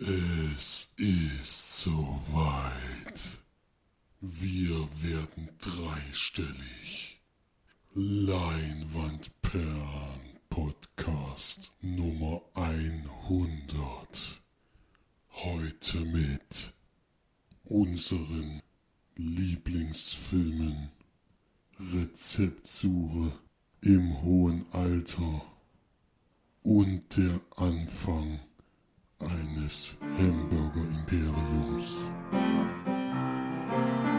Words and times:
Es 0.00 0.92
ist 0.96 1.82
soweit. 1.82 3.40
Wir 4.20 4.88
werden 5.02 5.48
dreistellig. 5.58 7.20
Leinwandperlen 7.94 10.38
Podcast 10.48 11.72
Nummer 11.80 12.42
100. 12.54 14.40
Heute 15.30 15.98
mit 15.98 16.72
unseren 17.64 18.62
Lieblingsfilmen. 19.16 20.92
Rezeptsuche 21.92 23.32
im 23.80 24.22
hohen 24.22 24.64
Alter 24.70 25.42
und 26.62 27.16
der 27.16 27.40
Anfang 27.56 28.38
eines 29.20 29.96
Hamburger-Imperiums. 30.00 32.08
Hallihallo 32.32 34.17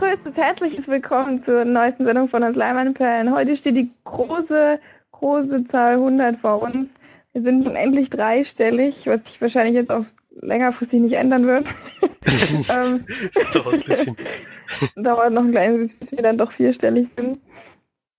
allergrößtes 0.00 0.36
herzliches 0.36 0.86
Willkommen 0.86 1.42
zur 1.44 1.64
neuesten 1.64 2.04
Sendung 2.04 2.28
von 2.28 2.44
uns 2.44 2.54
Leimanperlen. 2.54 3.34
Heute 3.34 3.56
steht 3.56 3.76
die 3.76 3.90
große, 4.04 4.78
große 5.10 5.64
Zahl 5.64 5.94
100 5.94 6.38
vor 6.38 6.62
uns. 6.62 6.88
Wir 7.32 7.42
sind 7.42 7.64
nun 7.64 7.74
endlich 7.74 8.08
dreistellig, 8.08 9.08
was 9.08 9.24
sich 9.24 9.40
wahrscheinlich 9.40 9.74
jetzt 9.74 9.90
auch 9.90 10.04
längerfristig 10.40 11.00
nicht 11.00 11.14
ändern 11.14 11.46
wird. 11.48 11.66
ähm, 12.70 13.06
dauert 13.52 13.74
ein 13.74 13.82
bisschen. 13.82 14.16
dauert 14.96 15.32
noch 15.32 15.42
ein 15.42 15.50
kleines 15.50 15.80
bisschen, 15.80 15.98
bis 15.98 16.12
wir 16.12 16.22
dann 16.22 16.38
doch 16.38 16.52
vierstellig 16.52 17.08
sind. 17.16 17.40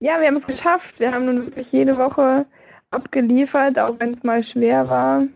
Ja, 0.02 0.20
wir 0.20 0.28
haben 0.28 0.38
es 0.38 0.48
geschafft. 0.48 1.00
Wir 1.00 1.14
haben 1.14 1.26
nun 1.26 1.46
wirklich 1.46 1.72
jede 1.72 1.98
Woche 1.98 2.46
abgeliefert, 2.92 3.80
auch 3.80 3.98
wenn 4.00 4.16
es 4.16 4.24
mal 4.24 4.44
schwer 4.44 4.90
war 4.90 5.28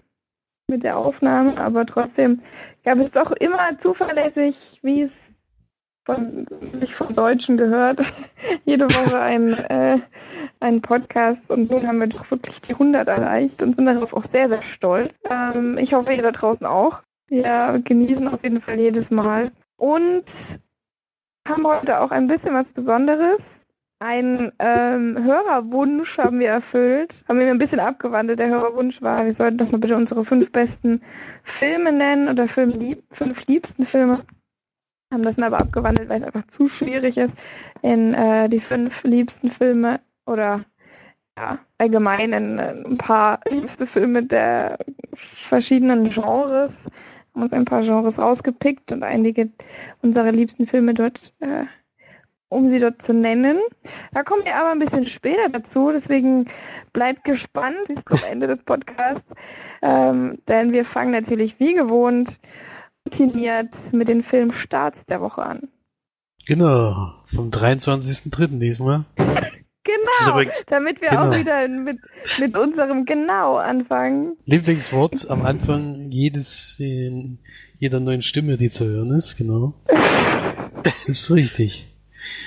mit 0.67 0.83
der 0.83 0.97
Aufnahme, 0.97 1.57
aber 1.57 1.85
trotzdem 1.85 2.41
gab 2.83 2.97
es 2.99 3.11
doch 3.11 3.31
immer 3.31 3.77
zuverlässig, 3.79 4.79
wie 4.81 5.03
es 5.03 5.11
von, 6.05 6.45
sich 6.73 6.95
von 6.95 7.15
Deutschen 7.15 7.57
gehört, 7.57 7.99
jede 8.65 8.85
Woche 8.85 9.19
ein, 9.19 9.53
äh, 9.53 9.99
ein 10.59 10.81
Podcast 10.81 11.49
und 11.49 11.71
nun 11.71 11.87
haben 11.87 11.99
wir 11.99 12.07
doch 12.07 12.29
wirklich 12.29 12.61
die 12.61 12.73
100 12.73 13.07
erreicht 13.07 13.61
und 13.61 13.75
sind 13.75 13.85
darauf 13.85 14.13
auch 14.13 14.25
sehr, 14.25 14.49
sehr 14.49 14.63
stolz. 14.63 15.13
Ähm, 15.29 15.77
ich 15.77 15.93
hoffe, 15.93 16.13
ihr 16.13 16.23
da 16.23 16.31
draußen 16.31 16.65
auch. 16.65 17.01
Wir 17.27 17.81
genießen 17.83 18.27
auf 18.27 18.43
jeden 18.43 18.61
Fall 18.61 18.79
jedes 18.79 19.09
Mal 19.09 19.51
und 19.77 20.25
haben 21.47 21.65
heute 21.65 21.99
auch 21.99 22.11
ein 22.11 22.27
bisschen 22.27 22.53
was 22.53 22.71
Besonderes. 22.73 23.41
Ein 23.99 24.51
ähm, 24.59 25.23
Hörerwunsch 25.23 26.17
haben 26.17 26.39
wir 26.39 26.49
erfüllt, 26.49 27.23
haben 27.27 27.39
wir 27.39 27.49
ein 27.49 27.57
bisschen 27.57 27.79
abgewandelt. 27.79 28.39
Der 28.39 28.49
Hörerwunsch 28.49 29.01
war, 29.01 29.25
wir 29.25 29.33
sollten 29.33 29.57
doch 29.57 29.71
mal 29.71 29.77
bitte 29.77 29.95
unsere 29.95 30.25
fünf 30.25 30.51
besten 30.51 31.01
Filme 31.43 31.93
nennen 31.93 32.27
oder 32.27 32.49
fünf, 32.49 32.75
lieb 32.75 33.03
fünf 33.11 33.45
liebsten 33.47 33.85
Filme. 33.85 34.25
Haben 35.13 35.23
das 35.23 35.35
dann 35.35 35.45
aber 35.45 35.61
abgewandelt, 35.61 36.09
weil 36.09 36.21
es 36.21 36.25
einfach 36.25 36.47
zu 36.47 36.67
schwierig 36.67 37.17
ist, 37.17 37.33
in 37.83 38.13
äh, 38.15 38.49
die 38.49 38.59
fünf 38.59 39.03
liebsten 39.03 39.51
Filme 39.51 39.99
oder 40.25 40.65
ja, 41.37 41.59
allgemein 41.77 42.33
in 42.33 42.59
ein 42.59 42.97
paar 42.97 43.39
liebste 43.47 43.85
Filme 43.85 44.23
der 44.23 44.79
verschiedenen 45.47 46.09
Genres. 46.09 46.73
Haben 47.33 47.43
uns 47.43 47.53
ein 47.53 47.65
paar 47.65 47.81
Genres 47.81 48.17
rausgepickt 48.17 48.91
und 48.91 49.03
einige 49.03 49.49
unserer 50.01 50.31
liebsten 50.31 50.65
Filme 50.65 50.95
dort 50.95 51.33
äh, 51.39 51.65
um 52.53 52.69
sie 52.69 52.79
dort 52.79 53.01
zu 53.01 53.13
nennen. 53.13 53.59
Da 54.13 54.23
kommen 54.23 54.45
wir 54.45 54.55
aber 54.55 54.71
ein 54.71 54.79
bisschen 54.79 55.07
später 55.07 55.49
dazu, 55.49 55.91
deswegen 55.91 56.45
bleibt 56.93 57.23
gespannt 57.23 57.77
bis 57.87 58.05
zum 58.05 58.19
Ende 58.29 58.47
des 58.47 58.63
Podcasts, 58.63 59.33
ähm, 59.81 60.37
denn 60.47 60.71
wir 60.71 60.85
fangen 60.85 61.11
natürlich 61.11 61.59
wie 61.59 61.73
gewohnt 61.73 62.39
routiniert 63.05 63.75
mit 63.91 64.07
den 64.07 64.23
Filmstarts 64.23 65.05
der 65.05 65.21
Woche 65.21 65.43
an. 65.43 65.69
Genau, 66.45 67.13
vom 67.33 67.49
23.03. 67.49 68.59
diesmal. 68.59 69.05
Genau, 69.85 70.31
übrigens, 70.31 70.63
damit 70.67 71.01
wir 71.01 71.09
genau. 71.09 71.27
auch 71.27 71.35
wieder 71.35 71.67
mit, 71.67 71.99
mit 72.39 72.55
unserem 72.55 73.03
Genau 73.03 73.57
anfangen. 73.57 74.37
Lieblingswort 74.45 75.29
am 75.29 75.45
Anfang 75.45 76.09
jedes, 76.09 76.77
jeder 76.77 77.99
neuen 77.99 78.21
Stimme, 78.21 78.55
die 78.55 78.69
zu 78.69 78.85
hören 78.85 79.11
ist, 79.11 79.35
genau. 79.35 79.73
Das 80.83 81.03
ist 81.09 81.29
richtig. 81.31 81.85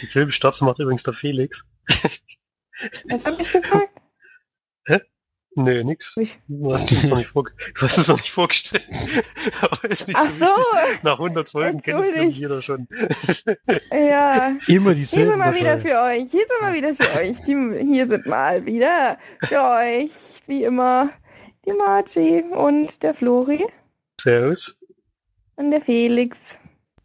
Die 0.00 0.06
Filmstarts 0.06 0.62
macht 0.62 0.78
übrigens 0.78 1.02
der 1.02 1.12
Felix. 1.12 1.66
Was 3.10 3.24
hab 3.26 3.38
ich 3.38 3.52
gesagt? 3.52 3.95
Nee, 5.58 5.84
nix. 5.84 6.14
Du 6.48 6.74
hast 6.74 6.92
es 6.92 7.04
noch 7.04 7.16
nicht, 7.16 7.30
vor, 7.30 7.44
du 7.44 7.80
hast 7.80 7.96
es 7.96 8.08
noch 8.08 8.18
nicht 8.18 8.30
vorgestellt. 8.30 8.84
Aber 9.62 9.84
ist 9.90 10.06
nicht 10.06 10.18
Ach 10.18 10.28
so, 10.38 10.44
wichtig. 10.44 11.02
Nach 11.02 11.18
100 11.18 11.48
Folgen 11.48 11.80
kennt 11.80 12.06
es 12.06 12.36
jeder 12.36 12.60
schon. 12.60 12.86
ja. 13.90 14.54
Immer 14.66 14.94
dieselben. 14.94 15.34
Hier 15.34 15.44
sind 15.44 15.54
wir 15.54 15.54
wieder 15.58 15.78
für 15.80 15.98
euch. 16.02 16.30
Hier 16.30 16.44
sind 16.46 16.60
wir 16.60 16.74
wieder 16.74 16.94
für 16.94 17.20
euch. 17.20 17.36
Die, 17.46 17.86
hier 17.90 18.06
sind 18.06 18.26
mal 18.26 18.66
wieder 18.66 19.18
für 19.48 19.62
euch. 19.62 20.10
Wie 20.46 20.62
immer. 20.62 21.08
Die 21.64 21.72
Margie 21.72 22.42
und 22.42 23.02
der 23.02 23.14
Flori. 23.14 23.64
Servus. 24.20 24.76
Und 25.56 25.70
der 25.70 25.80
Felix. 25.80 26.36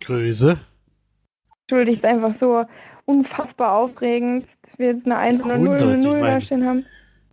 Grüße. 0.03 0.59
Entschuldigt, 1.61 1.99
ist 1.99 2.05
einfach 2.05 2.35
so 2.35 2.65
unfassbar 3.05 3.77
aufregend, 3.77 4.45
dass 4.63 4.77
wir 4.77 4.87
jetzt 4.87 5.05
eine 5.05 5.15
1 5.17 5.41
und 5.41 5.51
eine 5.51 5.63
0 5.63 5.81
und 5.83 5.99
0 6.03 6.19
da 6.19 6.41
stehen 6.41 6.65
haben. 6.65 6.85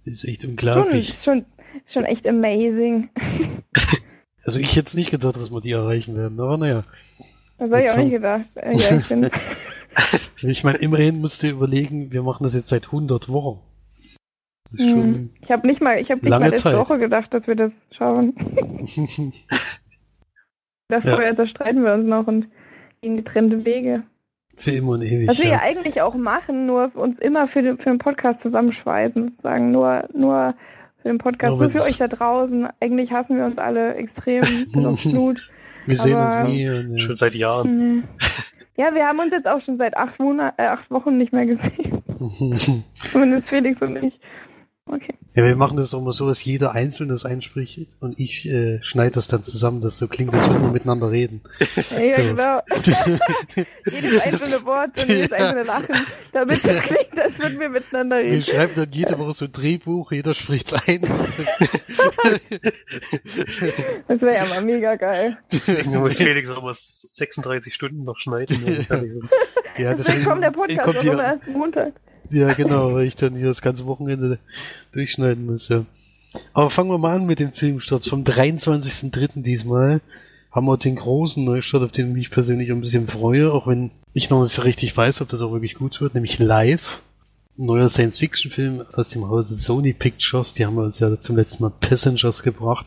Das 0.08 0.24
ist 0.24 0.24
echt 0.24 0.44
unglaublich. 0.44 1.16
Schon, 1.22 1.44
schon, 1.44 1.46
schon 1.86 2.04
echt 2.04 2.26
amazing. 2.26 3.10
Also 4.44 4.60
ich 4.60 4.76
hätte 4.76 4.96
nicht 4.96 5.10
gedacht, 5.10 5.36
dass 5.36 5.52
wir 5.52 5.60
die 5.60 5.72
erreichen 5.72 6.16
werden, 6.16 6.40
aber 6.40 6.56
naja. 6.56 6.82
Das 7.58 7.70
habe 7.70 7.82
ich 7.82 7.90
auch 7.90 7.96
nicht 7.98 8.12
gedacht. 8.12 8.46
Ja, 8.56 9.30
ich, 10.48 10.64
meine, 10.64 10.78
immerhin 10.78 11.20
musst 11.20 11.42
du 11.42 11.48
überlegen, 11.48 12.12
wir 12.12 12.22
machen 12.22 12.44
das 12.44 12.54
jetzt 12.54 12.70
seit 12.70 12.86
100 12.86 13.28
Wochen. 13.28 13.60
Hm. 14.74 15.28
Ich 15.42 15.50
habe 15.50 15.66
nicht 15.66 15.82
mal, 15.82 16.00
ich 16.00 16.10
habe 16.10 16.22
nicht 16.22 16.30
mal 16.30 16.38
letzte 16.38 16.78
Woche 16.78 16.98
gedacht, 16.98 17.34
dass 17.34 17.46
wir 17.46 17.56
das 17.56 17.72
schauen. 17.90 18.34
Davor 20.88 21.22
ja. 21.22 21.36
zerstreiten 21.36 21.84
wir 21.84 21.92
uns 21.92 22.06
noch 22.06 22.26
und 22.26 22.46
gehen 23.02 23.18
getrennte 23.18 23.66
Wege. 23.66 24.04
Für 24.58 24.72
immer 24.72 24.92
und 24.92 25.02
ewig. 25.02 25.28
Was 25.28 25.38
wir 25.38 25.48
ja 25.48 25.60
eigentlich 25.60 26.02
auch 26.02 26.14
machen, 26.14 26.66
nur 26.66 26.90
uns 26.94 27.18
immer 27.18 27.46
für 27.46 27.62
den, 27.62 27.78
für 27.78 27.90
den 27.90 27.98
Podcast 27.98 28.40
zusammenschweißen, 28.40 29.28
sozusagen. 29.30 29.70
Nur, 29.70 30.08
nur 30.12 30.54
für 31.00 31.08
den 31.08 31.18
Podcast, 31.18 31.56
nur, 31.56 31.68
nur 31.68 31.70
für 31.70 31.82
euch 31.82 31.96
da 31.96 32.08
draußen. 32.08 32.68
Eigentlich 32.80 33.12
hassen 33.12 33.36
wir 33.36 33.44
uns 33.44 33.58
alle 33.58 33.94
extrem 33.94 34.66
auf 34.84 35.02
Blut. 35.04 35.48
Wir 35.86 35.96
sehen 35.96 36.18
uns 36.18 36.38
nie. 36.40 36.68
Nee. 36.68 37.00
Schon 37.00 37.16
seit 37.16 37.34
Jahren. 37.34 37.96
Nee. 37.96 38.02
Ja, 38.76 38.94
wir 38.94 39.06
haben 39.06 39.18
uns 39.18 39.32
jetzt 39.32 39.48
auch 39.48 39.60
schon 39.60 39.76
seit 39.76 39.96
acht, 39.96 40.18
Monat, 40.18 40.54
äh, 40.56 40.66
acht 40.66 40.90
Wochen 40.90 41.18
nicht 41.18 41.32
mehr 41.32 41.46
gesehen. 41.46 42.02
Zumindest 43.10 43.48
Felix 43.48 43.80
und 43.80 43.96
ich. 43.96 44.20
Okay. 44.90 45.14
Ja, 45.34 45.44
wir 45.44 45.54
machen 45.54 45.76
das 45.76 45.92
auch 45.92 46.00
immer 46.00 46.12
so, 46.12 46.26
dass 46.26 46.42
jeder 46.42 46.72
einzeln 46.72 47.10
das 47.10 47.24
einspricht 47.26 47.86
und 48.00 48.18
ich 48.18 48.48
äh, 48.48 48.82
schneide 48.82 49.12
das 49.12 49.28
dann 49.28 49.44
zusammen, 49.44 49.80
dass 49.82 49.98
so 49.98 50.08
klingt, 50.08 50.32
als 50.32 50.48
würden 50.48 50.62
wir 50.62 50.72
miteinander 50.72 51.10
reden. 51.10 51.42
Ja, 51.90 52.12
so. 52.12 52.22
genau. 52.22 52.60
jedes 53.90 54.22
einzelne 54.22 54.64
Wort 54.64 55.02
und 55.02 55.08
jedes 55.08 55.32
einzelne 55.32 55.64
Lachen, 55.64 55.94
damit 56.32 56.64
es 56.64 56.82
klingt, 56.82 57.18
als 57.18 57.38
würden 57.38 57.60
wir 57.60 57.68
miteinander 57.68 58.16
reden. 58.16 58.32
Wir 58.32 58.42
schreiben 58.42 58.72
dann 58.76 58.90
jede 58.90 59.18
Woche 59.18 59.32
so 59.34 59.44
ein 59.44 59.52
Drehbuch, 59.52 60.12
jeder 60.12 60.32
spricht's 60.34 60.72
ein. 60.88 61.02
das 64.08 64.20
wäre 64.22 64.34
ja 64.34 64.46
mal 64.46 64.62
mega 64.62 64.96
geil. 64.96 65.36
Deswegen 65.52 65.98
muss 65.98 66.16
Felix 66.16 66.48
auch 66.50 66.62
mal 66.62 66.74
36 66.74 67.74
Stunden 67.74 68.04
noch 68.04 68.18
schneiden. 68.18 68.86
ja, 69.78 69.94
deswegen 69.94 70.24
kommt 70.24 70.42
der 70.42 70.50
Podcast 70.50 70.80
auch 70.80 70.94
am 70.94 71.20
ersten 71.20 71.52
Montag. 71.52 71.92
Ja, 72.30 72.52
genau, 72.54 72.94
weil 72.94 73.06
ich 73.06 73.16
dann 73.16 73.34
hier 73.34 73.46
das 73.46 73.62
ganze 73.62 73.86
Wochenende 73.86 74.38
durchschneiden 74.92 75.46
muss, 75.46 75.68
ja. 75.68 75.84
Aber 76.52 76.70
fangen 76.70 76.90
wir 76.90 76.98
mal 76.98 77.16
an 77.16 77.26
mit 77.26 77.38
dem 77.38 77.52
Filmstarts. 77.52 78.08
Vom 78.08 78.24
23.03. 78.24 79.42
diesmal 79.42 80.00
haben 80.50 80.66
wir 80.66 80.76
den 80.76 80.96
großen 80.96 81.44
Neustart, 81.44 81.82
auf 81.82 81.92
den 81.92 82.08
ich 82.08 82.14
mich 82.14 82.30
persönlich 82.30 82.70
ein 82.70 82.80
bisschen 82.80 83.08
freue, 83.08 83.52
auch 83.52 83.66
wenn 83.66 83.90
ich 84.12 84.30
noch 84.30 84.42
nicht 84.42 84.52
so 84.52 84.62
richtig 84.62 84.96
weiß, 84.96 85.20
ob 85.20 85.28
das 85.28 85.40
auch 85.40 85.52
wirklich 85.52 85.74
gut 85.74 86.00
wird, 86.00 86.14
nämlich 86.14 86.38
Live. 86.38 87.02
Ein 87.58 87.66
neuer 87.66 87.88
Science-Fiction-Film 87.88 88.84
aus 88.92 89.10
dem 89.10 89.28
Hause 89.28 89.54
Sony 89.56 89.92
Pictures. 89.92 90.54
Die 90.54 90.64
haben 90.64 90.76
wir 90.76 90.84
uns 90.84 90.98
ja 90.98 91.20
zum 91.20 91.36
letzten 91.36 91.64
Mal 91.64 91.72
Passengers 91.80 92.42
gebracht, 92.42 92.86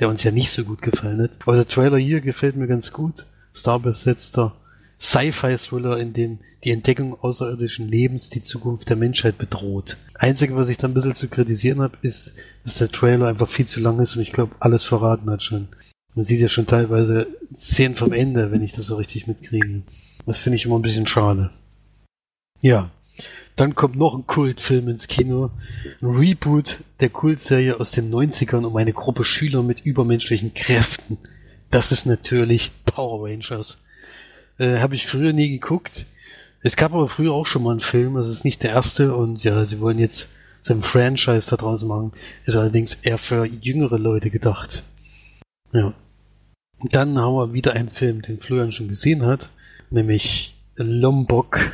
der 0.00 0.08
uns 0.08 0.22
ja 0.22 0.30
nicht 0.30 0.50
so 0.50 0.64
gut 0.64 0.82
gefallen 0.82 1.22
hat. 1.22 1.30
Aber 1.40 1.54
der 1.54 1.68
Trailer 1.68 1.98
hier 1.98 2.20
gefällt 2.20 2.56
mir 2.56 2.66
ganz 2.66 2.92
gut. 2.92 3.26
Star 3.54 3.78
besetzter 3.78 4.54
Sci-Fi-Thriller, 5.00 5.98
in 5.98 6.12
dem 6.12 6.38
die 6.64 6.72
Entdeckung 6.72 7.18
außerirdischen 7.20 7.88
Lebens 7.88 8.30
die 8.30 8.42
Zukunft 8.42 8.88
der 8.88 8.96
Menschheit 8.96 9.38
bedroht. 9.38 9.96
Einzige, 10.14 10.56
was 10.56 10.68
ich 10.68 10.76
da 10.76 10.88
ein 10.88 10.94
bisschen 10.94 11.14
zu 11.14 11.28
kritisieren 11.28 11.80
habe, 11.80 11.96
ist, 12.02 12.34
dass 12.64 12.78
der 12.78 12.90
Trailer 12.90 13.28
einfach 13.28 13.48
viel 13.48 13.66
zu 13.66 13.80
lang 13.80 14.00
ist 14.00 14.16
und 14.16 14.22
ich 14.22 14.32
glaube, 14.32 14.56
alles 14.58 14.84
verraten 14.84 15.30
hat 15.30 15.42
schon. 15.42 15.68
Man 16.14 16.24
sieht 16.24 16.40
ja 16.40 16.48
schon 16.48 16.66
teilweise 16.66 17.28
Szenen 17.56 17.94
vom 17.94 18.12
Ende, 18.12 18.50
wenn 18.50 18.62
ich 18.62 18.72
das 18.72 18.86
so 18.86 18.96
richtig 18.96 19.28
mitkriege. 19.28 19.82
Das 20.26 20.38
finde 20.38 20.56
ich 20.56 20.64
immer 20.64 20.76
ein 20.76 20.82
bisschen 20.82 21.06
schade. 21.06 21.50
Ja. 22.60 22.90
Dann 23.54 23.74
kommt 23.74 23.96
noch 23.96 24.14
ein 24.14 24.26
Kultfilm 24.26 24.88
ins 24.88 25.08
Kino. 25.08 25.50
Ein 26.00 26.08
Reboot 26.08 26.78
der 27.00 27.08
Kultserie 27.08 27.78
aus 27.78 27.92
den 27.92 28.12
90ern 28.12 28.64
um 28.64 28.76
eine 28.76 28.92
Gruppe 28.92 29.24
Schüler 29.24 29.62
mit 29.62 29.80
übermenschlichen 29.80 30.54
Kräften. 30.54 31.18
Das 31.70 31.92
ist 31.92 32.06
natürlich 32.06 32.70
Power 32.84 33.28
Rangers. 33.28 33.78
Äh, 34.58 34.78
Habe 34.80 34.94
ich 34.94 35.06
früher 35.06 35.32
nie 35.32 35.50
geguckt. 35.50 36.06
Es 36.60 36.76
gab 36.76 36.92
aber 36.92 37.08
früher 37.08 37.32
auch 37.32 37.46
schon 37.46 37.62
mal 37.62 37.70
einen 37.70 37.80
Film, 37.80 38.14
das 38.14 38.28
ist 38.28 38.44
nicht 38.44 38.62
der 38.62 38.70
erste 38.70 39.14
und 39.14 39.44
ja, 39.44 39.64
sie 39.64 39.80
wollen 39.80 39.98
jetzt 39.98 40.28
so 40.60 40.74
ein 40.74 40.82
Franchise 40.82 41.48
da 41.50 41.56
draußen 41.56 41.86
machen. 41.86 42.12
Ist 42.44 42.56
allerdings 42.56 42.96
eher 42.96 43.18
für 43.18 43.44
jüngere 43.44 43.98
Leute 43.98 44.30
gedacht. 44.30 44.82
Ja. 45.72 45.94
Und 46.78 46.94
dann 46.94 47.18
haben 47.18 47.34
wir 47.34 47.52
wieder 47.52 47.74
einen 47.74 47.90
Film, 47.90 48.22
den 48.22 48.40
Florian 48.40 48.72
schon 48.72 48.88
gesehen 48.88 49.24
hat, 49.24 49.50
nämlich 49.90 50.54
Lombok, 50.76 51.72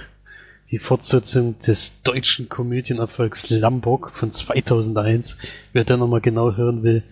die 0.71 0.79
Fortsetzung 0.79 1.59
des 1.61 2.03
deutschen 2.03 2.49
Komödienerfolgs 2.49 3.51
Lombok 3.51 4.11
von 4.13 4.33
2001. 4.33 5.39
Wer 5.73 5.85
da 5.85 5.97
nochmal 5.97 6.21
genau 6.21 6.57
hören 6.57 6.83
will, 6.83 7.03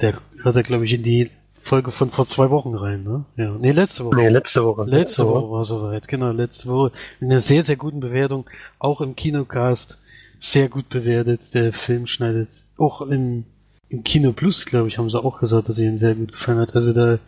der 0.00 0.20
hört 0.42 0.56
da 0.56 0.62
glaube 0.62 0.84
ich 0.84 0.94
in 0.94 1.02
die 1.02 1.30
Folge 1.68 1.90
von 1.90 2.10
vor 2.10 2.26
zwei 2.26 2.50
Wochen 2.50 2.74
rein, 2.74 3.04
ne? 3.04 3.24
Ja. 3.36 3.56
Nee, 3.58 3.72
letzte 3.72 4.04
Woche. 4.04 4.16
Nee, 4.16 4.28
letzte 4.28 4.64
Woche. 4.64 4.82
Letzte, 4.82 4.96
letzte 4.96 5.26
Woche, 5.26 5.42
Woche 5.42 5.50
war 5.52 5.64
soweit, 5.64 6.08
genau, 6.08 6.30
letzte 6.32 6.68
Woche. 6.68 6.92
Mit 7.20 7.30
einer 7.30 7.40
sehr, 7.40 7.62
sehr 7.62 7.76
guten 7.76 8.00
Bewertung, 8.00 8.48
auch 8.78 9.00
im 9.00 9.14
Kinocast, 9.14 9.98
sehr 10.38 10.68
gut 10.68 10.88
bewertet. 10.88 11.54
Der 11.54 11.72
Film 11.72 12.06
schneidet 12.06 12.48
auch 12.76 13.02
im 13.02 13.44
im 13.88 14.04
Kino 14.04 14.32
Plus, 14.32 14.66
glaube 14.66 14.88
ich, 14.88 14.98
haben 14.98 15.10
sie 15.10 15.22
auch 15.22 15.40
gesagt, 15.40 15.68
dass 15.68 15.78
ihnen 15.78 15.98
sehr 15.98 16.14
gut 16.14 16.32
gefallen 16.32 16.58
hat. 16.58 16.74
Also 16.74 16.92
da 16.92 17.18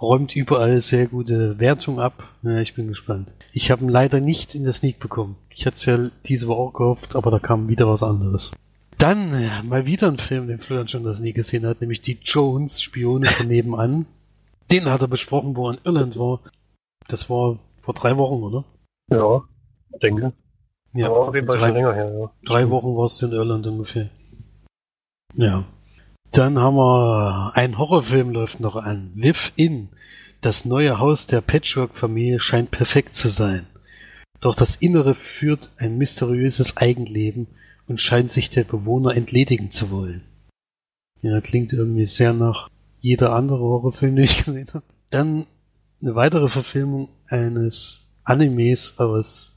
räumt 0.00 0.36
überall 0.36 0.80
sehr 0.80 1.06
gute 1.06 1.58
Wertung 1.58 2.00
ab. 2.00 2.28
Ja, 2.42 2.60
ich 2.60 2.74
bin 2.74 2.88
gespannt. 2.88 3.28
Ich 3.52 3.70
habe 3.70 3.84
ihn 3.84 3.88
leider 3.88 4.20
nicht 4.20 4.54
in 4.54 4.64
der 4.64 4.72
Sneak 4.72 5.00
bekommen. 5.00 5.36
Ich 5.50 5.66
hatte 5.66 5.76
es 5.76 5.84
ja 5.86 5.98
diese 6.26 6.48
Woche 6.48 6.60
auch 6.60 6.72
gehofft, 6.72 7.16
aber 7.16 7.30
da 7.30 7.38
kam 7.38 7.68
wieder 7.68 7.88
was 7.88 8.02
anderes. 8.02 8.52
Dann 8.98 9.40
ja, 9.40 9.62
mal 9.62 9.84
wieder 9.84 10.08
ein 10.08 10.18
Film, 10.18 10.48
den 10.48 10.58
Florian 10.58 10.88
schon 10.88 11.04
das 11.04 11.20
nie 11.20 11.32
gesehen 11.32 11.66
hat, 11.66 11.80
nämlich 11.80 12.00
die 12.00 12.18
Jones 12.22 12.80
Spione 12.82 13.26
von 13.30 13.46
nebenan. 13.48 14.06
Den 14.70 14.86
hat 14.86 15.02
er 15.02 15.08
besprochen, 15.08 15.54
wo 15.54 15.68
er 15.68 15.74
in 15.74 15.80
Irland 15.84 16.18
war. 16.18 16.40
Das 17.08 17.28
war 17.28 17.58
vor 17.82 17.94
drei 17.94 18.16
Wochen, 18.16 18.42
oder? 18.42 18.64
Ja, 19.10 19.42
denke. 20.02 20.32
Ja, 20.94 21.08
auf 21.10 21.34
jeden 21.34 21.46
Fall 21.46 21.58
drei, 21.58 21.66
schon 21.66 21.74
länger 21.74 21.94
her, 21.94 22.18
ja. 22.18 22.30
Drei 22.44 22.70
Wochen 22.70 22.96
warst 22.96 23.20
du 23.20 23.26
in 23.26 23.32
Irland 23.32 23.66
ungefähr. 23.66 24.08
Ja. 25.34 25.64
Dann 26.32 26.58
haben 26.58 26.76
wir 26.76 27.52
ein 27.54 27.78
Horrorfilm 27.78 28.30
läuft 28.30 28.60
noch 28.60 28.76
an. 28.76 29.12
Live 29.14 29.52
In. 29.56 29.90
Das 30.40 30.64
neue 30.64 30.98
Haus 30.98 31.26
der 31.26 31.40
Patchwork-Familie 31.40 32.40
scheint 32.40 32.70
perfekt 32.70 33.14
zu 33.14 33.28
sein. 33.28 33.66
Doch 34.40 34.54
das 34.54 34.76
Innere 34.76 35.14
führt 35.14 35.70
ein 35.78 35.98
mysteriöses 35.98 36.76
Eigenleben 36.76 37.46
und 37.88 38.00
scheint 38.00 38.30
sich 38.30 38.50
der 38.50 38.64
Bewohner 38.64 39.14
entledigen 39.14 39.70
zu 39.70 39.90
wollen. 39.90 40.22
Ja, 41.22 41.40
klingt 41.40 41.72
irgendwie 41.72 42.06
sehr 42.06 42.32
nach 42.32 42.68
jeder 43.00 43.32
andere 43.32 43.60
Horrorfilm, 43.60 44.16
den 44.16 44.24
ich 44.24 44.44
gesehen 44.44 44.68
habe. 44.72 44.84
Dann 45.10 45.46
eine 46.00 46.14
weitere 46.14 46.48
Verfilmung 46.48 47.08
eines 47.28 48.02
Animes 48.24 48.98
aus 48.98 49.52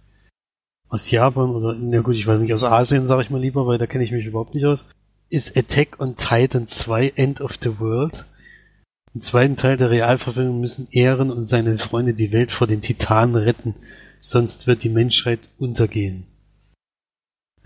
aus 0.91 1.11
Japan 1.11 1.51
oder 1.51 1.75
na 1.79 2.01
gut, 2.01 2.15
ich 2.15 2.25
weiß 2.25 2.41
nicht, 2.41 2.53
aus 2.53 2.63
Asien 2.63 3.05
sage 3.05 3.21
ich 3.21 3.29
mal 3.29 3.39
lieber, 3.39 3.67
weil 3.67 3.77
da 3.77 3.85
kenne 3.85 4.03
ich 4.03 4.11
mich 4.11 4.25
überhaupt 4.25 4.55
nicht 4.55 4.65
aus 4.65 4.85
ist 5.29 5.55
Attack 5.55 5.99
on 5.99 6.15
Titan 6.15 6.67
2 6.67 7.09
End 7.15 7.41
of 7.41 7.57
the 7.61 7.79
World. 7.79 8.25
Im 9.13 9.21
zweiten 9.21 9.55
Teil 9.55 9.77
der 9.77 9.89
Realverfilmung 9.89 10.59
müssen 10.59 10.87
Ehren 10.91 11.31
und 11.31 11.43
seine 11.43 11.77
Freunde 11.77 12.13
die 12.13 12.31
Welt 12.31 12.51
vor 12.51 12.67
den 12.67 12.81
Titanen 12.81 13.35
retten, 13.35 13.75
sonst 14.19 14.67
wird 14.67 14.83
die 14.83 14.89
Menschheit 14.89 15.39
untergehen. 15.57 16.25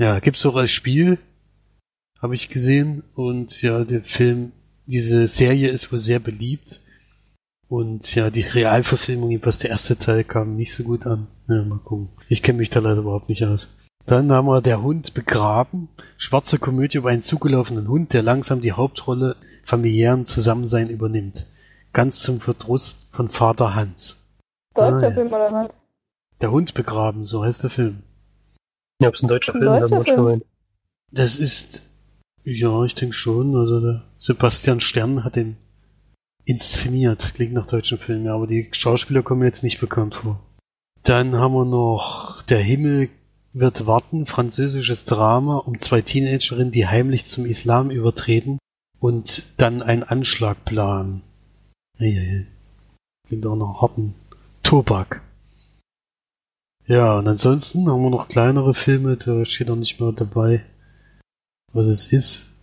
Ja, 0.03 0.19
gibt's 0.19 0.45
auch 0.45 0.57
als 0.57 0.71
Spiel, 0.71 1.17
habe 2.21 2.35
ich 2.35 2.49
gesehen. 2.49 3.03
Und 3.15 3.61
ja, 3.61 3.85
der 3.85 4.01
Film, 4.01 4.51
diese 4.85 5.29
Serie 5.29 5.69
ist 5.69 5.93
wohl 5.93 5.97
sehr 5.97 6.19
beliebt. 6.19 6.81
Und 7.69 8.13
ja, 8.13 8.29
die 8.29 8.41
Realverfilmung, 8.41 9.39
was 9.45 9.59
der 9.59 9.69
erste 9.69 9.97
Teil 9.97 10.25
kam, 10.25 10.57
nicht 10.57 10.73
so 10.73 10.83
gut 10.83 11.07
an. 11.07 11.27
Ja, 11.47 11.63
mal 11.63 11.79
gucken. 11.79 12.09
Ich 12.27 12.43
kenne 12.43 12.57
mich 12.57 12.69
da 12.69 12.81
leider 12.81 12.99
überhaupt 12.99 13.29
nicht 13.29 13.45
aus. 13.45 13.73
Dann 14.05 14.29
haben 14.33 14.47
wir 14.47 14.61
Der 14.61 14.83
Hund 14.83 15.13
begraben. 15.13 15.87
Schwarze 16.17 16.59
Komödie 16.59 16.97
über 16.97 17.09
einen 17.09 17.21
zugelaufenen 17.21 17.87
Hund, 17.87 18.11
der 18.11 18.23
langsam 18.23 18.59
die 18.59 18.73
Hauptrolle 18.73 19.37
familiären 19.63 20.25
Zusammensein 20.25 20.89
übernimmt. 20.89 21.47
Ganz 21.93 22.19
zum 22.19 22.41
Verdruss 22.41 23.07
von 23.11 23.29
Vater 23.29 23.73
Hans. 23.73 24.17
Deutscher 24.75 25.07
ah, 25.07 25.13
Film 25.13 25.27
oder 25.27 25.53
was? 25.53 25.69
Der 26.41 26.51
Hund 26.51 26.73
begraben, 26.73 27.25
so 27.25 27.45
heißt 27.45 27.63
der 27.63 27.69
Film. 27.69 28.03
Ja, 29.01 29.09
ob 29.09 29.15
es 29.15 29.23
ein 29.23 29.27
deutscher 29.27 29.55
ein 29.55 29.61
Film 29.61 29.79
deutscher 29.89 30.03
Film. 30.03 30.17
Schon 30.17 30.43
Das 31.11 31.37
ist, 31.37 31.83
ja, 32.43 32.83
ich 32.85 32.95
denke 32.95 33.15
schon. 33.15 33.55
Also 33.55 33.79
der 33.81 34.03
Sebastian 34.19 34.81
Stern 34.81 35.23
hat 35.23 35.35
den 35.35 35.57
inszeniert. 36.45 37.33
Klingt 37.35 37.53
nach 37.53 37.67
deutschen 37.67 37.97
Film, 37.97 38.25
ja, 38.25 38.35
aber 38.35 38.47
die 38.47 38.69
Schauspieler 38.71 39.23
kommen 39.23 39.41
mir 39.41 39.47
jetzt 39.47 39.63
nicht 39.63 39.79
bekannt 39.79 40.15
vor. 40.15 40.39
Dann 41.03 41.35
haben 41.35 41.53
wir 41.53 41.65
noch 41.65 42.41
Der 42.43 42.59
Himmel 42.59 43.09
wird 43.53 43.85
warten, 43.85 44.25
französisches 44.25 45.05
Drama 45.05 45.57
um 45.57 45.79
zwei 45.79 46.01
Teenagerinnen, 46.01 46.71
die 46.71 46.87
heimlich 46.87 47.25
zum 47.25 47.45
Islam 47.45 47.91
übertreten 47.91 48.57
und 48.99 49.45
dann 49.57 49.81
einen 49.81 50.03
Anschlag 50.03 50.65
planen. 50.65 51.21
Klingt 51.97 53.45
auch 53.45 53.55
noch 53.55 53.81
harten 53.81 54.15
Tobak. 54.63 55.21
Ja, 56.85 57.17
und 57.17 57.27
ansonsten 57.27 57.87
haben 57.89 58.03
wir 58.03 58.09
noch 58.09 58.27
kleinere 58.27 58.73
Filme, 58.73 59.15
da 59.15 59.45
steht 59.45 59.69
noch 59.69 59.77
nicht 59.77 60.01
mehr 60.01 60.11
dabei, 60.11 60.65
was 61.71 61.87
es 61.87 62.07
ist. 62.07 62.53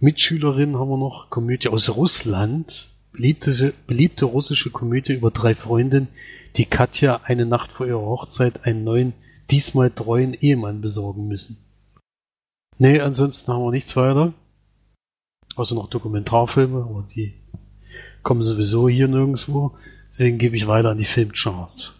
Mitschülerinnen 0.00 0.76
haben 0.76 0.90
wir 0.90 0.96
noch, 0.96 1.30
Komödie 1.30 1.68
aus 1.68 1.88
Russland, 1.90 2.88
beliebte, 3.12 3.72
beliebte 3.86 4.24
russische 4.24 4.70
Komödie 4.70 5.14
über 5.14 5.30
drei 5.30 5.54
Freundinnen, 5.54 6.08
die 6.56 6.64
Katja 6.64 7.20
eine 7.24 7.46
Nacht 7.46 7.70
vor 7.70 7.86
ihrer 7.86 8.00
Hochzeit 8.00 8.64
einen 8.64 8.82
neuen 8.82 9.12
diesmal 9.50 9.90
treuen 9.90 10.34
Ehemann 10.34 10.80
besorgen 10.80 11.28
müssen. 11.28 11.58
Nee, 12.78 13.00
ansonsten 13.00 13.52
haben 13.52 13.62
wir 13.62 13.70
nichts 13.70 13.96
weiter. 13.96 14.34
Außer 15.56 15.74
noch 15.74 15.88
Dokumentarfilme, 15.88 16.80
aber 16.82 17.06
die 17.14 17.34
kommen 18.22 18.42
sowieso 18.42 18.88
hier 18.88 19.08
nirgendwo. 19.08 19.76
Deswegen 20.10 20.38
gebe 20.38 20.56
ich 20.56 20.66
weiter 20.66 20.90
an 20.90 20.98
die 20.98 21.04
Filmcharts. 21.04 21.97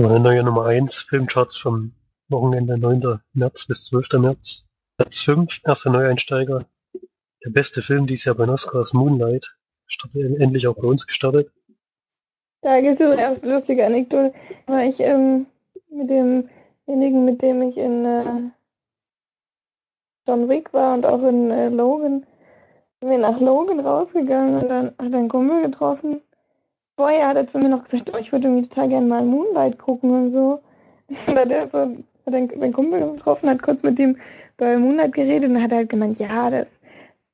Neue 0.00 0.44
Nummer 0.44 0.66
1 0.66 1.06
Filmcharts 1.08 1.58
vom 1.58 1.92
Wochenende 2.28 2.78
9. 2.78 3.20
März 3.32 3.66
bis 3.66 3.86
12. 3.86 4.12
März. 4.20 4.64
Platz 4.96 5.20
5, 5.22 5.60
erster 5.64 5.90
Neueinsteiger. 5.90 6.66
Der 7.44 7.50
beste 7.50 7.82
Film 7.82 8.06
dieses 8.06 8.24
Jahr 8.24 8.36
bei 8.36 8.48
Oscars 8.48 8.92
Moonlight. 8.92 9.52
Endlich 10.14 10.68
auch 10.68 10.76
bei 10.76 10.86
uns 10.86 11.04
gestartet. 11.04 11.50
Da 12.62 12.80
gibt 12.80 13.00
es 13.00 13.06
eine 13.06 13.38
lustige 13.42 13.84
Anekdote, 13.84 14.32
weil 14.66 14.90
ich 14.90 15.00
ähm, 15.00 15.46
mit 15.90 16.08
demjenigen, 16.08 17.24
mit 17.24 17.42
dem 17.42 17.62
ich 17.62 17.76
in 17.76 18.04
äh, 18.04 18.50
John 20.28 20.48
Wick 20.48 20.72
war 20.72 20.94
und 20.94 21.06
auch 21.06 21.24
in 21.24 21.50
äh, 21.50 21.70
Logan. 21.70 22.24
Sind 23.00 23.10
wir 23.10 23.18
nach 23.18 23.40
Logan 23.40 23.80
rausgegangen 23.80 24.62
und 24.62 24.68
dann 24.68 24.86
hat 24.86 25.12
einen 25.12 25.28
Kumpel 25.28 25.62
getroffen. 25.62 26.20
Vorher 26.98 27.28
hat 27.28 27.36
er 27.36 27.46
zu 27.46 27.58
mir 27.58 27.70
noch 27.70 27.84
gesagt, 27.84 28.10
oh, 28.12 28.18
ich 28.18 28.32
würde 28.32 28.48
irgendwie 28.48 28.68
total 28.68 28.88
gerne 28.88 29.06
mal 29.06 29.24
Moonlight 29.24 29.78
gucken 29.78 30.10
und 30.10 30.32
so. 30.32 30.60
Und 31.08 31.18
dann 31.28 31.38
hat 31.38 31.50
er 31.50 31.68
so 31.68 31.78
hat 31.78 32.34
den 32.34 32.72
Kumpel 32.74 33.12
getroffen, 33.12 33.48
hat 33.48 33.62
kurz 33.62 33.82
mit 33.82 33.98
ihm 33.98 34.18
bei 34.58 34.76
Moonlight 34.76 35.14
geredet 35.14 35.48
und 35.48 35.62
hat 35.62 35.72
halt 35.72 35.88
gemeint, 35.88 36.18
ja, 36.18 36.50
das 36.50 36.66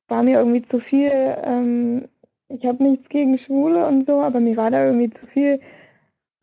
war 0.07 0.23
mir 0.23 0.39
irgendwie 0.39 0.61
zu 0.61 0.79
viel. 0.79 1.11
Ähm, 1.11 2.07
ich 2.47 2.65
habe 2.65 2.81
nichts 2.81 3.09
gegen 3.09 3.37
Schwule 3.37 3.85
und 3.85 4.05
so, 4.05 4.21
aber 4.21 4.39
mir 4.39 4.55
war 4.55 4.71
da 4.71 4.85
irgendwie 4.85 5.09
zu 5.09 5.27
viel 5.27 5.59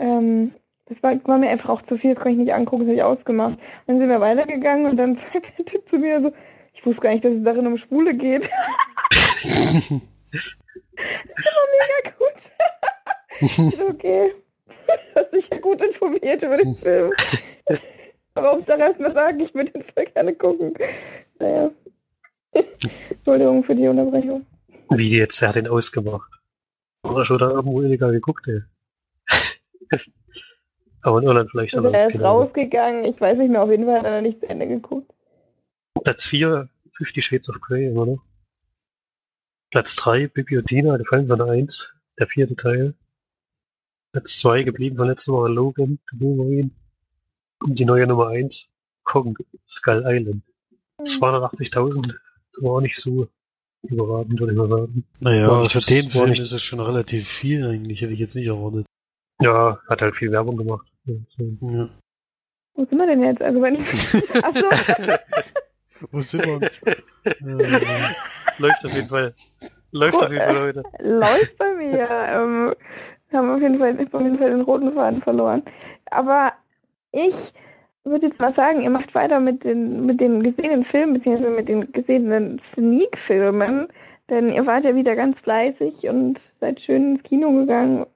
ähm, 0.02 0.52
das 0.87 1.02
war, 1.02 1.14
war, 1.25 1.38
mir 1.38 1.49
einfach 1.49 1.71
auch 1.71 1.83
zu 1.83 1.97
viel, 1.97 2.14
das 2.14 2.23
konnte 2.23 2.33
ich 2.33 2.45
nicht 2.45 2.55
angucken, 2.55 2.81
das 2.81 2.88
habe 2.88 2.97
ich 2.97 3.02
ausgemacht. 3.02 3.59
Dann 3.87 3.99
sind 3.99 4.09
wir 4.09 4.21
weitergegangen 4.21 4.87
und 4.87 4.97
dann 4.97 5.17
sagt 5.33 5.59
der 5.59 5.64
Typ 5.64 5.88
zu 5.88 5.99
mir 5.99 6.21
so, 6.21 6.33
ich 6.75 6.85
wusste 6.85 7.02
gar 7.02 7.12
nicht, 7.12 7.25
dass 7.25 7.33
es 7.33 7.45
darin 7.45 7.67
um 7.67 7.79
Schwule 7.79 8.14
geht. 8.14 8.43
das 9.43 9.91
war 9.91 10.00
mega 11.73 12.11
gut. 12.19 12.72
okay. 13.89 14.33
Du 14.67 14.73
hast 15.15 15.33
dich 15.33 15.49
ja 15.49 15.59
gut 15.59 15.81
informiert 15.81 16.43
über 16.43 16.57
den 16.57 16.75
Film. 16.77 17.12
Aber 18.35 18.53
Hauptsache 18.53 18.81
erstmal 18.81 19.12
sagen, 19.12 19.41
ich 19.41 19.55
würde 19.55 19.73
den 19.73 19.85
voll 19.85 20.07
gerne 20.07 20.35
gucken. 20.35 20.75
Naja. 21.39 21.71
Entschuldigung 23.11 23.65
für 23.65 23.75
die 23.75 23.89
Unterbrechung. 23.89 24.47
Wie 24.91 25.17
jetzt? 25.17 25.41
Er 25.43 25.49
hat 25.49 25.57
den 25.57 25.69
ausgemacht. 25.69 26.31
Oder 27.03 27.25
schon 27.25 27.39
da 27.39 27.51
irgendwo 27.51 27.83
illegal 27.83 28.12
geguckt, 28.12 28.47
ey. 28.49 28.62
Aber 31.03 31.19
in 31.19 31.25
Irland 31.25 31.51
vielleicht. 31.51 31.75
Aber 31.77 31.93
er 31.93 32.09
ist 32.09 32.17
Ahnung. 32.17 32.27
rausgegangen. 32.27 33.05
Ich 33.05 33.21
weiß 33.21 33.37
nicht 33.39 33.51
mehr, 33.51 33.62
auf 33.62 33.71
jeden 33.71 33.85
Fall 33.85 33.99
hat 33.99 34.05
er 34.05 34.23
nicht 34.23 34.41
zu 34.41 34.49
Ende 34.49 34.69
geguckt. 34.69 35.12
Platz 36.03 36.25
4, 36.27 36.69
Fifty 36.97 37.23
Shades 37.23 37.51
of 37.51 37.61
Grey, 37.61 37.91
oder? 37.91 38.19
Platz 39.71 39.97
3, 39.97 40.29
Bibliothina, 40.29 40.97
der 40.97 41.07
Fall 41.07 41.27
von 41.27 41.39
der 41.39 41.49
1, 41.49 41.93
der 42.19 42.27
vierte 42.29 42.57
Teil. 42.57 42.95
Platz 44.12 44.38
2, 44.40 44.62
geblieben 44.64 44.97
von 44.97 45.09
letzter 45.09 45.33
Woche 45.33 45.49
Logan, 45.49 45.99
Wolverine. 46.12 46.71
Und 47.61 47.78
die 47.78 47.85
neue 47.85 48.07
Nummer 48.07 48.28
1, 48.28 48.69
Kong, 49.04 49.37
Skull 49.66 50.04
Island. 50.07 50.42
280.000, 51.00 52.09
das 52.52 52.62
war 52.62 52.73
auch 52.73 52.81
nicht 52.81 52.97
so 52.97 53.26
überragend, 53.83 54.38
würde 54.38 54.52
ich 54.52 54.59
mal 54.59 54.69
sagen. 54.69 55.04
Naja, 55.21 55.49
War 55.50 55.71
für 55.71 55.81
den 55.81 56.11
Film 56.11 56.31
nicht- 56.31 56.40
ist 56.42 56.52
es 56.52 56.62
schon 56.62 56.81
relativ 56.81 57.26
viel 57.26 57.66
eigentlich, 57.66 58.02
hätte 58.02 58.12
ich 58.12 58.19
jetzt 58.21 58.35
nicht 58.37 58.47
erwartet. 58.47 58.87
Ja, 59.40 59.78
hat 59.88 60.02
halt 60.02 60.14
viel 60.16 60.31
Werbung 60.31 60.57
gemacht. 60.57 60.87
Ja. 61.07 61.88
Wo 62.75 62.85
sind 62.85 62.99
wir 62.99 63.07
denn 63.07 63.23
jetzt? 63.23 63.42
Also 63.42 63.61
wenn 63.62 63.76
Achso, 64.45 65.19
Wo 66.11 66.21
sind 66.21 66.47
wir? 66.47 66.61
äh, 67.25 68.14
Läuft 68.59 68.85
auf 68.85 68.95
jeden 68.95 69.09
Fall. 69.09 69.35
Läuft 69.90 70.14
auf 70.16 70.31
jeden 70.31 70.42
Fall 70.45 70.61
heute. 70.61 70.83
läuft 71.00 71.57
bei 71.59 71.75
mir. 71.75 72.09
Ähm, 72.09 72.75
haben 73.35 73.51
auf 73.51 73.61
jeden, 73.61 73.79
Fall, 73.79 73.93
auf 73.93 74.21
jeden 74.21 74.39
Fall 74.39 74.51
den 74.51 74.61
roten 74.62 74.93
Faden 74.93 75.23
verloren. 75.23 75.62
Aber 76.11 76.53
ich 77.12 77.53
würde 78.05 78.27
jetzt 78.27 78.41
mal 78.41 78.55
sagen, 78.55 78.83
ihr 78.83 78.91
macht 78.91 79.15
weiter 79.15 79.41
mit 79.41 79.65
den, 79.65 80.07
mit 80.07 80.21
den 80.21 80.43
gesehenen 80.43 80.85
Filmen, 80.85 81.15
beziehungsweise 81.15 81.51
mit 81.51 81.69
den 81.69 81.93
gesehenen 81.93 82.61
Sneak-Filmen, 82.75 83.89
denn 84.29 84.53
ihr 84.53 84.67
wart 84.67 84.85
ja 84.85 84.95
wieder 84.95 85.15
ganz 85.15 85.39
fleißig 85.41 86.09
und 86.09 86.41
seid 86.61 86.81
schön 86.81 87.15
ins 87.15 87.23
Kino 87.23 87.53
gegangen. 87.53 88.07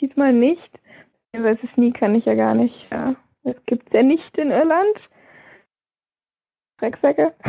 Diesmal 0.00 0.32
nicht. 0.32 0.78
Beziehungsweise 1.32 1.66
Sneak 1.68 1.94
kann 1.94 2.14
ich 2.14 2.24
ja 2.24 2.34
gar 2.34 2.54
nicht. 2.54 2.90
Ja. 2.90 3.14
Das 3.44 3.56
gibt's 3.66 3.92
ja 3.92 4.02
nicht 4.02 4.36
in 4.38 4.50
Irland. 4.50 5.10
Drecksäcke. 6.78 7.34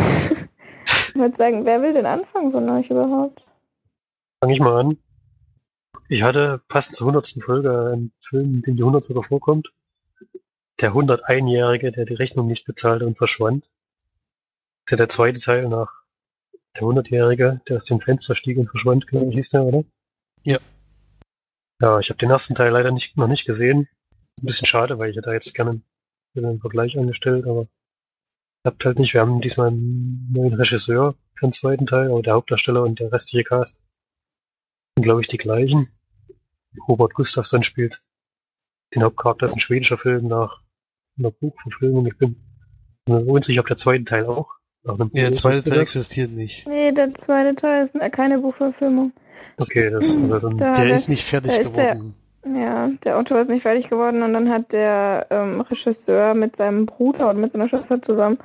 ich 0.86 1.16
würde 1.16 1.38
sagen, 1.38 1.66
wer 1.66 1.82
will 1.82 1.94
denn 1.94 2.06
anfangen 2.06 2.52
von 2.52 2.70
euch 2.70 2.90
überhaupt? 2.90 3.44
Fange 4.42 4.54
ich 4.54 4.60
mal 4.60 4.80
an. 4.80 4.98
Ich 6.10 6.24
hatte 6.24 6.62
passend 6.70 6.96
zur 6.96 7.08
100. 7.08 7.44
Folge 7.44 7.92
einen 7.92 8.14
Film, 8.22 8.56
in 8.56 8.62
dem 8.62 8.76
die 8.78 8.84
100 8.84 9.04
sogar 9.04 9.24
vorkommt. 9.24 9.74
Der 10.80 10.94
101-Jährige, 10.94 11.92
der 11.92 12.06
die 12.06 12.14
Rechnung 12.14 12.48
nicht 12.48 12.66
bezahlte 12.66 13.06
und 13.06 13.18
verschwand. 13.18 13.66
Das 13.66 13.72
ist 14.86 14.92
ja 14.92 14.98
der 14.98 15.10
zweite 15.10 15.40
Teil 15.40 15.68
nach 15.68 15.92
der 16.76 16.84
100-Jährige, 16.84 17.62
der 17.68 17.78
aus 17.78 17.86
dem 17.86 18.00
Fenster 18.00 18.36
stieg 18.36 18.58
und 18.58 18.70
verschwand, 18.70 19.08
glaube 19.08 19.30
ich, 19.30 19.36
hieß 19.36 19.50
der, 19.50 19.64
oder? 19.64 19.84
Ja. 20.44 20.60
Ja, 21.82 22.00
ich 22.00 22.10
habe 22.10 22.20
den 22.20 22.30
ersten 22.30 22.56
Teil 22.56 22.72
leider 22.72 22.92
nicht, 22.92 23.18
noch 23.18 23.28
nicht 23.28 23.46
gesehen. 23.46 23.90
Ein 24.40 24.46
bisschen 24.46 24.68
schade, 24.68 24.98
weil 25.00 25.10
ich 25.10 25.18
hätte 25.18 25.30
da 25.30 25.34
jetzt 25.34 25.54
gerne 25.54 25.82
einen 26.36 26.60
Vergleich 26.60 26.98
angestellt, 26.98 27.46
aber 27.46 27.68
klappt 28.64 28.86
halt 28.86 29.00
nicht. 29.00 29.14
Wir 29.14 29.22
haben 29.22 29.42
diesmal 29.42 29.70
einen 29.70 30.32
neuen 30.32 30.54
Regisseur 30.54 31.16
für 31.36 31.48
den 31.48 31.54
zweiten 31.54 31.88
Teil, 31.88 32.12
aber 32.12 32.22
der 32.22 32.36
Hauptdarsteller 32.36 32.84
und 32.84 33.00
der 33.00 33.12
restliche 33.12 33.44
Cast 33.44 33.76
sind, 34.96 35.04
glaube 35.04 35.22
ich, 35.22 35.28
die 35.28 35.38
gleichen. 35.38 35.97
Robert 36.88 37.14
Gustafsson 37.14 37.64
spielt 37.64 38.02
den 38.96 39.04
Hauptcharakter. 39.04 39.48
Ist 39.48 39.56
ein 39.56 39.60
schwedischer 39.60 39.98
Film 39.98 40.28
nach 40.28 40.62
einer 41.18 41.32
Buchverfilmung. 41.32 42.06
Ich 42.08 42.18
bin 42.18 42.36
mir 43.08 43.26
unsicher, 43.26 43.62
ob 43.62 43.68
der 43.68 43.78
zweite 43.78 44.04
Teil 44.06 44.26
auch. 44.26 44.50
Nach 44.84 44.96
einem 45.00 45.10
Ja, 45.14 45.24
der 45.24 45.34
zweite. 45.34 45.70
Teil 45.70 45.80
existiert 45.82 46.32
nicht. 46.32 46.68
Nee, 46.68 46.92
der 46.92 47.14
zweite 47.16 47.56
Teil 47.60 47.86
ist 47.86 47.96
keine 48.14 48.40
Buchverfilmung. 48.40 49.12
Okay, 49.58 49.90
das 49.90 50.08
ist 50.10 50.32
also 50.32 50.50
ein, 50.50 50.58
Da 50.58 50.74
Der 50.74 50.94
ist 50.94 51.10
nicht 51.10 51.26
fertig 51.26 51.52
ist 51.52 51.58
der- 51.76 51.96
geworden. 51.96 52.16
Ja, 52.56 52.90
der 53.04 53.18
Autor 53.18 53.42
ist 53.42 53.50
nicht 53.50 53.64
fertig 53.64 53.90
geworden 53.90 54.22
und 54.24 54.32
dann 54.32 54.50
hat 54.50 54.72
der 54.72 55.28
ähm, 55.32 55.60
Regisseur 55.60 56.34
mit 56.34 56.56
seinem 56.56 56.86
Bruder 56.86 57.30
und 57.30 57.42
mit 57.42 57.52
seiner 57.52 57.68
Schwester 57.68 58.02
zusammen 58.02 58.38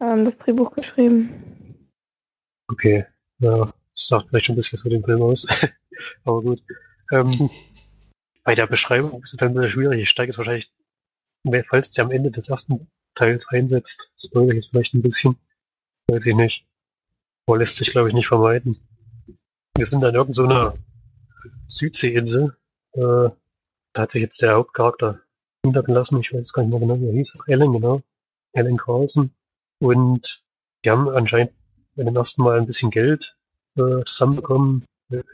ähm, 0.00 0.24
das 0.24 0.38
Drehbuch 0.38 0.72
geschrieben. 0.74 1.88
okay. 2.68 3.04
Ja, 3.40 3.66
das 3.66 4.06
sagt 4.08 4.28
vielleicht 4.28 4.46
schon 4.46 4.54
ein 4.54 4.56
bisschen 4.56 4.76
was 4.78 4.82
für 4.82 4.88
den 4.88 5.04
Film 5.04 5.20
aus. 5.20 5.46
aber 6.24 6.40
gut. 6.40 6.62
Ähm, 7.12 7.50
bei 8.44 8.54
der 8.54 8.66
Beschreibung 8.66 9.22
ist 9.22 9.32
es 9.32 9.38
dann 9.38 9.54
wieder 9.54 9.70
schwierig. 9.70 10.02
Ich 10.02 10.10
steige 10.10 10.30
jetzt 10.30 10.38
wahrscheinlich, 10.38 10.70
falls 11.68 11.90
der 11.90 12.04
am 12.04 12.10
Ende 12.10 12.30
des 12.30 12.48
ersten 12.48 12.88
Teils 13.14 13.48
einsetzt, 13.48 14.10
spoilere 14.18 14.56
ich 14.56 14.64
jetzt 14.64 14.70
vielleicht 14.70 14.94
ein 14.94 15.02
bisschen. 15.02 15.36
Weiß 16.08 16.26
ich 16.26 16.34
nicht. 16.34 16.66
Aber 17.46 17.58
lässt 17.58 17.76
sich, 17.76 17.90
glaube 17.90 18.08
ich, 18.08 18.14
nicht 18.14 18.28
vermeiden. 18.28 18.78
Wir 19.76 19.86
sind 19.86 20.04
an 20.04 20.14
irgendeiner 20.14 20.76
Südseeinsel. 21.68 22.56
Äh, 22.92 23.30
da 23.92 24.02
hat 24.02 24.12
sich 24.12 24.22
jetzt 24.22 24.40
der 24.42 24.54
Hauptcharakter 24.54 25.20
niedergelassen. 25.64 26.20
Ich 26.20 26.32
weiß 26.32 26.52
gar 26.52 26.62
nicht 26.62 26.70
mehr 26.70 26.80
genau, 26.80 27.00
wie 27.00 27.06
er 27.06 27.12
hieß. 27.12 27.38
Ellen, 27.46 27.72
genau. 27.72 28.02
Ellen 28.52 28.76
Carlson. 28.76 29.30
Und 29.80 30.42
die 30.84 30.90
haben 30.90 31.08
anscheinend 31.08 31.52
bei 31.96 32.04
dem 32.04 32.16
ersten 32.16 32.42
Mal 32.42 32.58
ein 32.58 32.66
bisschen 32.66 32.90
Geld 32.90 33.36
äh, 33.76 34.04
zusammenbekommen. 34.06 34.84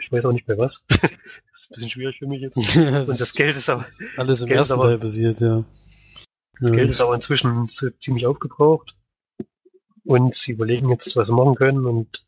Ich 0.00 0.12
weiß 0.12 0.24
auch 0.24 0.32
nicht 0.32 0.48
mehr 0.48 0.58
was. 0.58 0.84
das 0.88 1.00
ist 1.02 1.70
ein 1.70 1.74
bisschen 1.74 1.90
schwierig 1.90 2.18
für 2.18 2.26
mich 2.26 2.40
jetzt. 2.42 2.56
Und 2.76 3.08
das 3.08 3.32
Geld 3.32 3.56
ist 3.56 3.68
aber, 3.68 3.86
alles 4.16 4.42
im 4.42 4.48
Geld 4.48 4.58
ersten 4.58 4.74
aber- 4.74 4.84
Teil 4.84 4.98
passiert, 4.98 5.40
ja. 5.40 5.64
das 6.60 6.70
ja. 6.70 6.76
Geld 6.76 6.90
ist 6.90 7.00
aber 7.00 7.14
inzwischen 7.14 7.68
ziemlich 8.00 8.26
aufgebraucht. 8.26 8.96
Und 10.04 10.34
sie 10.34 10.52
überlegen 10.52 10.90
jetzt, 10.90 11.14
was 11.16 11.26
sie 11.28 11.32
machen 11.34 11.54
können. 11.54 11.86
Und 11.86 12.24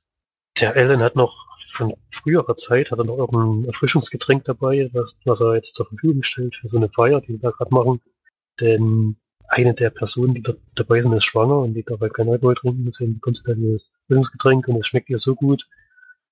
der 0.61 0.77
Alan 0.77 1.03
hat 1.03 1.17
noch 1.17 1.47
von 1.75 1.95
früherer 2.23 2.57
Zeit, 2.57 2.91
hat 2.91 2.99
er 2.99 3.05
noch 3.05 3.19
irgendein 3.19 3.65
Erfrischungsgetränk 3.65 4.45
dabei, 4.45 4.91
was, 4.93 5.17
was 5.25 5.41
er 5.41 5.55
jetzt 5.55 5.75
zur 5.75 5.87
Verfügung 5.87 6.23
stellt 6.23 6.55
für 6.57 6.69
so 6.69 6.77
eine 6.77 6.91
Feier, 6.91 7.21
die 7.21 7.35
sie 7.35 7.41
da 7.41 7.51
gerade 7.51 7.75
machen. 7.75 8.01
Denn 8.61 9.17
eine 9.49 9.75
der 9.75 9.91
Personen, 9.91 10.35
die 10.35 10.43
dort 10.43 10.61
dabei 10.75 11.03
sind, 11.03 11.13
ist 11.15 11.25
schwanger 11.25 11.59
und 11.59 11.75
die 11.75 11.83
darf 11.83 12.01
halt 12.01 12.15
kein 12.15 12.29
Alkohol 12.29 12.55
trinken. 12.55 12.87
Deswegen 12.87 13.15
bekommt 13.15 13.39
sie 13.39 13.45
dann 13.45 13.61
dieses 13.61 13.93
Erfrischungsgetränk 14.09 14.69
und 14.69 14.81
es 14.81 14.87
schmeckt 14.87 15.11
ihr 15.11 15.19
so 15.19 15.35
gut. 15.35 15.67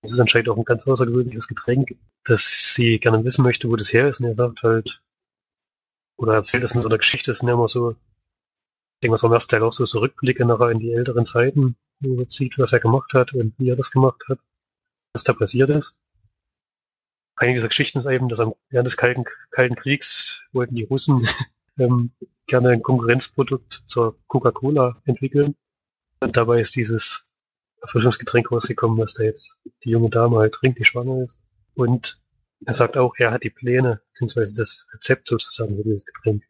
Es 0.02 0.12
ist 0.12 0.20
anscheinend 0.20 0.48
auch 0.48 0.56
ein 0.56 0.64
ganz 0.64 0.86
außergewöhnliches 0.86 1.46
Getränk, 1.46 1.96
dass 2.24 2.74
sie 2.74 2.98
gerne 2.98 3.24
wissen 3.24 3.42
möchte, 3.42 3.68
wo 3.68 3.76
das 3.76 3.92
her 3.92 4.08
ist. 4.08 4.20
Und 4.20 4.26
er 4.26 4.34
sagt 4.34 4.62
halt, 4.62 5.02
oder 6.16 6.34
erzählt 6.34 6.64
es 6.64 6.74
in 6.74 6.82
so 6.82 6.88
einer 6.88 6.98
Geschichte, 6.98 7.30
es 7.30 7.38
sind 7.38 7.48
ja 7.48 7.54
immer 7.54 7.68
so, 7.68 7.92
ich 7.92 7.96
denke 9.02 9.12
mal, 9.12 9.18
vom 9.18 9.32
ersten 9.32 9.50
Teil 9.50 9.62
auch 9.62 9.72
so, 9.72 9.86
so 9.86 10.00
Rückblicke 10.00 10.44
nachher 10.44 10.70
in 10.70 10.78
die 10.78 10.92
älteren 10.92 11.26
Zeiten, 11.26 11.76
wo 12.00 12.14
man 12.14 12.28
sieht, 12.28 12.58
was 12.58 12.72
er 12.72 12.80
gemacht 12.80 13.12
hat 13.12 13.32
und 13.34 13.54
wie 13.58 13.70
er 13.70 13.76
das 13.76 13.90
gemacht 13.90 14.22
hat, 14.28 14.38
was 15.12 15.24
da 15.24 15.32
passiert 15.32 15.70
ist. 15.70 15.98
Eine 17.36 17.54
dieser 17.54 17.68
Geschichten 17.68 17.98
ist 17.98 18.06
eben, 18.06 18.28
dass 18.28 18.40
am 18.40 18.54
während 18.68 18.86
des 18.86 18.98
Kalten, 18.98 19.24
Kalten 19.50 19.76
Kriegs 19.76 20.42
wollten 20.52 20.74
die 20.74 20.84
Russen 20.84 21.26
ähm, 21.78 22.12
gerne 22.46 22.70
ein 22.70 22.82
Konkurrenzprodukt 22.82 23.84
zur 23.86 24.18
Coca-Cola 24.26 25.00
entwickeln. 25.04 25.56
Und 26.20 26.36
dabei 26.36 26.60
ist 26.60 26.76
dieses 26.76 27.26
Erfrischungsgetränk 27.80 28.50
rausgekommen, 28.50 28.98
was 28.98 29.14
da 29.14 29.24
jetzt 29.24 29.58
die 29.84 29.90
junge 29.90 30.10
Dame 30.10 30.38
halt 30.38 30.54
trinkt, 30.54 30.78
die 30.78 30.84
schwanger 30.84 31.22
ist. 31.24 31.42
Und 31.74 32.20
er 32.64 32.74
sagt 32.74 32.96
auch, 32.96 33.14
er 33.16 33.30
hat 33.30 33.44
die 33.44 33.50
Pläne, 33.50 34.02
beziehungsweise 34.12 34.54
das 34.54 34.86
Rezept 34.92 35.28
sozusagen 35.28 35.76
für 35.76 35.84
dieses 35.84 36.06
Getränk. 36.06 36.44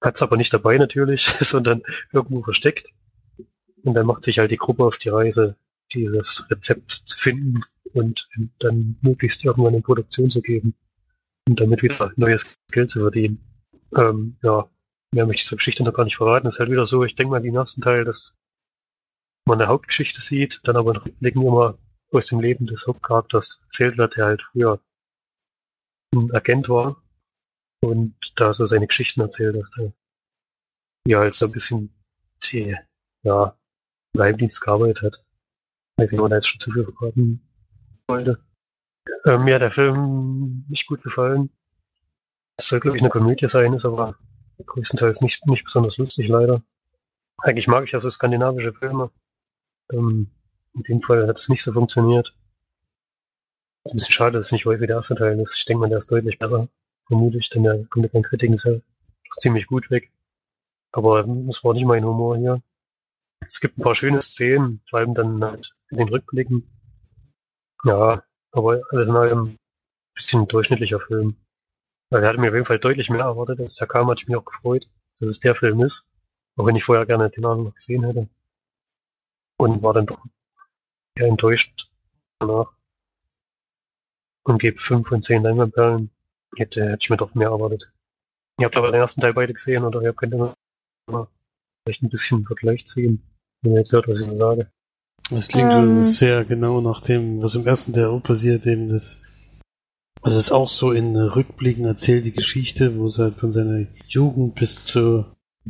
Hat's 0.00 0.22
aber 0.22 0.36
nicht 0.36 0.52
dabei 0.52 0.78
natürlich, 0.78 1.24
sondern 1.40 1.82
irgendwo 2.12 2.42
versteckt. 2.42 2.88
Und 3.82 3.94
dann 3.94 4.06
macht 4.06 4.22
sich 4.22 4.38
halt 4.38 4.50
die 4.50 4.56
Gruppe 4.56 4.84
auf 4.84 4.98
die 4.98 5.08
Reise, 5.08 5.56
dieses 5.92 6.48
Rezept 6.50 6.90
zu 6.90 7.18
finden 7.18 7.62
und 7.92 8.28
dann 8.58 8.96
möglichst 9.00 9.44
irgendwann 9.44 9.74
in 9.74 9.82
Produktion 9.82 10.30
zu 10.30 10.42
geben. 10.42 10.74
Und 11.48 11.60
damit 11.60 11.82
wieder 11.82 12.12
neues 12.16 12.56
Geld 12.72 12.90
zu 12.90 13.00
verdienen. 13.00 13.40
Ähm, 13.96 14.36
ja, 14.42 14.68
mehr 15.12 15.26
möchte 15.26 15.42
ich 15.42 15.48
zur 15.48 15.58
Geschichte 15.58 15.84
noch 15.84 15.94
gar 15.94 16.04
nicht 16.04 16.16
verraten. 16.16 16.46
Es 16.46 16.54
ist 16.54 16.60
halt 16.60 16.70
wieder 16.70 16.86
so, 16.86 17.04
ich 17.04 17.14
denke 17.14 17.30
mal, 17.30 17.40
den 17.40 17.54
ersten 17.54 17.80
Teil, 17.80 18.04
dass 18.04 18.36
man 19.46 19.60
eine 19.60 19.68
Hauptgeschichte 19.68 20.20
sieht, 20.20 20.60
dann 20.64 20.76
aber 20.76 21.04
Rückblicken 21.04 21.42
immer 21.42 21.78
aus 22.12 22.26
dem 22.26 22.40
Leben 22.40 22.66
des 22.66 22.86
Hauptcharakters 22.86 23.60
erzählt 23.64 23.98
wird, 23.98 24.16
der 24.16 24.26
halt 24.26 24.42
früher 24.42 24.80
ein 26.14 26.32
Agent 26.32 26.68
war 26.68 27.02
und 27.80 28.16
da 28.36 28.54
so 28.54 28.66
seine 28.66 28.86
Geschichten 28.86 29.20
erzählt, 29.20 29.56
dass 29.56 29.70
der 29.70 29.92
ja 31.06 31.20
halt 31.20 31.34
so 31.34 31.46
ein 31.46 31.52
bisschen 31.52 31.94
die, 32.44 32.76
ja, 33.22 33.56
im 34.12 34.18
Geheimdienst 34.18 34.60
gearbeitet 34.60 35.02
hat. 35.02 35.24
Weiß 35.98 36.10
nicht, 36.10 36.18
ob 36.18 36.24
man 36.24 36.30
da 36.30 36.36
jetzt 36.36 36.48
schon 36.48 36.60
zu 36.60 36.72
viel 36.72 36.84
verraten 36.84 37.40
wollte. 38.08 38.38
Ähm, 39.24 39.44
mir 39.44 39.54
hat 39.54 39.62
der 39.62 39.72
Film 39.72 40.64
nicht 40.68 40.86
gut 40.86 41.02
gefallen. 41.02 41.50
Es 42.58 42.68
soll, 42.68 42.80
glaube 42.80 42.96
ich, 42.96 43.02
eine 43.02 43.10
Komödie 43.10 43.48
sein, 43.48 43.72
ist 43.74 43.84
aber 43.84 44.16
größtenteils 44.64 45.20
nicht, 45.20 45.46
nicht 45.46 45.64
besonders 45.64 45.98
lustig, 45.98 46.28
leider. 46.28 46.62
Eigentlich 47.38 47.68
mag 47.68 47.84
ich 47.84 47.92
ja 47.92 48.00
so 48.00 48.10
skandinavische 48.10 48.72
Filme. 48.72 49.10
Ähm, 49.92 50.30
in 50.74 50.82
dem 50.82 51.02
Fall 51.02 51.26
hat 51.26 51.38
es 51.38 51.48
nicht 51.48 51.62
so 51.62 51.72
funktioniert. 51.72 52.34
Ist 53.84 53.92
ein 53.92 53.96
bisschen 53.96 54.12
schade, 54.12 54.32
dass 54.38 54.46
es 54.46 54.52
nicht 54.52 54.66
häufig 54.66 54.86
der 54.86 54.96
erste 54.96 55.14
Teil 55.14 55.38
ist. 55.40 55.56
Ich 55.56 55.64
denke 55.64 55.80
mal, 55.80 55.88
der 55.88 55.98
ist 55.98 56.10
deutlich 56.10 56.38
besser. 56.38 56.68
Vermutlich, 57.06 57.48
denn 57.50 57.62
der 57.62 57.84
kommt 57.86 58.02
mit 58.02 58.14
den 58.14 58.22
Kritiken 58.24 58.54
ist 58.54 58.68
ziemlich 59.38 59.66
gut 59.66 59.90
weg. 59.90 60.10
Aber 60.92 61.22
das 61.22 61.62
war 61.62 61.74
nicht 61.74 61.86
mein 61.86 62.04
Humor 62.04 62.36
hier. 62.36 62.62
Es 63.46 63.60
gibt 63.60 63.78
ein 63.78 63.82
paar 63.82 63.94
schöne 63.94 64.20
Szenen, 64.20 64.80
vor 64.88 64.98
allem 64.98 65.14
dann 65.14 65.42
halt 65.44 65.72
in 65.90 65.98
den 65.98 66.08
Rückblicken. 66.08 66.68
Ja, 67.84 68.24
aber 68.50 68.82
alles 68.90 69.08
in 69.08 69.16
allem 69.16 69.44
ein 69.44 69.58
bisschen 70.14 70.48
durchschnittlicher 70.48 71.00
Film. 71.00 71.36
Weil 72.10 72.24
er 72.24 72.30
hat 72.30 72.38
mir 72.38 72.48
auf 72.48 72.54
jeden 72.54 72.66
Fall 72.66 72.78
deutlich 72.78 73.10
mehr 73.10 73.20
erwartet. 73.20 73.60
Als 73.60 73.76
der 73.76 73.86
kam, 73.86 74.08
hatte 74.08 74.22
ich 74.22 74.28
mich 74.28 74.36
auch 74.36 74.44
gefreut, 74.44 74.88
dass 75.20 75.30
es 75.30 75.40
der 75.40 75.54
Film 75.54 75.80
ist. 75.82 76.08
Auch 76.56 76.66
wenn 76.66 76.76
ich 76.76 76.84
vorher 76.84 77.06
gerne 77.06 77.30
den 77.30 77.44
anderen 77.44 77.64
noch 77.66 77.74
gesehen 77.74 78.04
hätte. 78.04 78.28
Und 79.58 79.82
war 79.82 79.94
dann 79.94 80.06
doch 80.06 80.22
eher 81.16 81.28
enttäuscht 81.28 81.88
danach. 82.38 82.72
Und 84.44 84.58
gebe 84.60 84.78
5 84.78 85.08
von 85.08 85.22
10 85.22 85.42
Leinwandperlen. 85.42 86.10
Hätte, 86.56 86.84
hätte 86.84 86.98
ich 87.02 87.10
mir 87.10 87.16
doch 87.16 87.34
mehr 87.34 87.48
erwartet. 87.48 87.90
Ihr 88.58 88.66
habt 88.66 88.76
aber 88.76 88.90
den 88.90 89.00
ersten 89.00 89.20
Teil 89.20 89.34
beide 89.34 89.52
gesehen, 89.52 89.84
oder 89.84 90.00
ihr 90.00 90.12
könnt 90.14 90.32
immer 90.32 90.54
vielleicht 91.86 92.02
ein 92.02 92.08
bisschen 92.08 92.44
Vergleich 92.44 92.86
ziehen, 92.86 93.22
wenn 93.62 93.72
ihr 93.72 93.80
jetzt 93.80 93.92
hört, 93.92 94.08
was 94.08 94.20
ich 94.20 94.26
so 94.26 94.36
sage. 94.36 94.70
Das 95.30 95.48
klingt 95.48 95.72
Ähm. 95.72 95.78
schon 95.78 96.04
sehr 96.04 96.44
genau 96.44 96.80
nach 96.80 97.00
dem, 97.00 97.42
was 97.42 97.54
im 97.54 97.66
ersten 97.66 97.92
Teil 97.92 98.06
auch 98.06 98.22
passiert, 98.22 98.66
eben 98.66 98.88
das. 98.88 99.22
Also 100.22 100.38
es 100.38 100.46
ist 100.46 100.52
auch 100.52 100.68
so 100.68 100.92
in 100.92 101.16
Rückblicken 101.16 101.84
erzählt 101.84 102.24
die 102.24 102.32
Geschichte, 102.32 102.98
wo 102.98 103.06
es 103.06 103.18
halt 103.18 103.36
von 103.36 103.52
seiner 103.52 103.86
Jugend 104.08 104.54
bis 104.56 104.84
zu, 104.84 105.24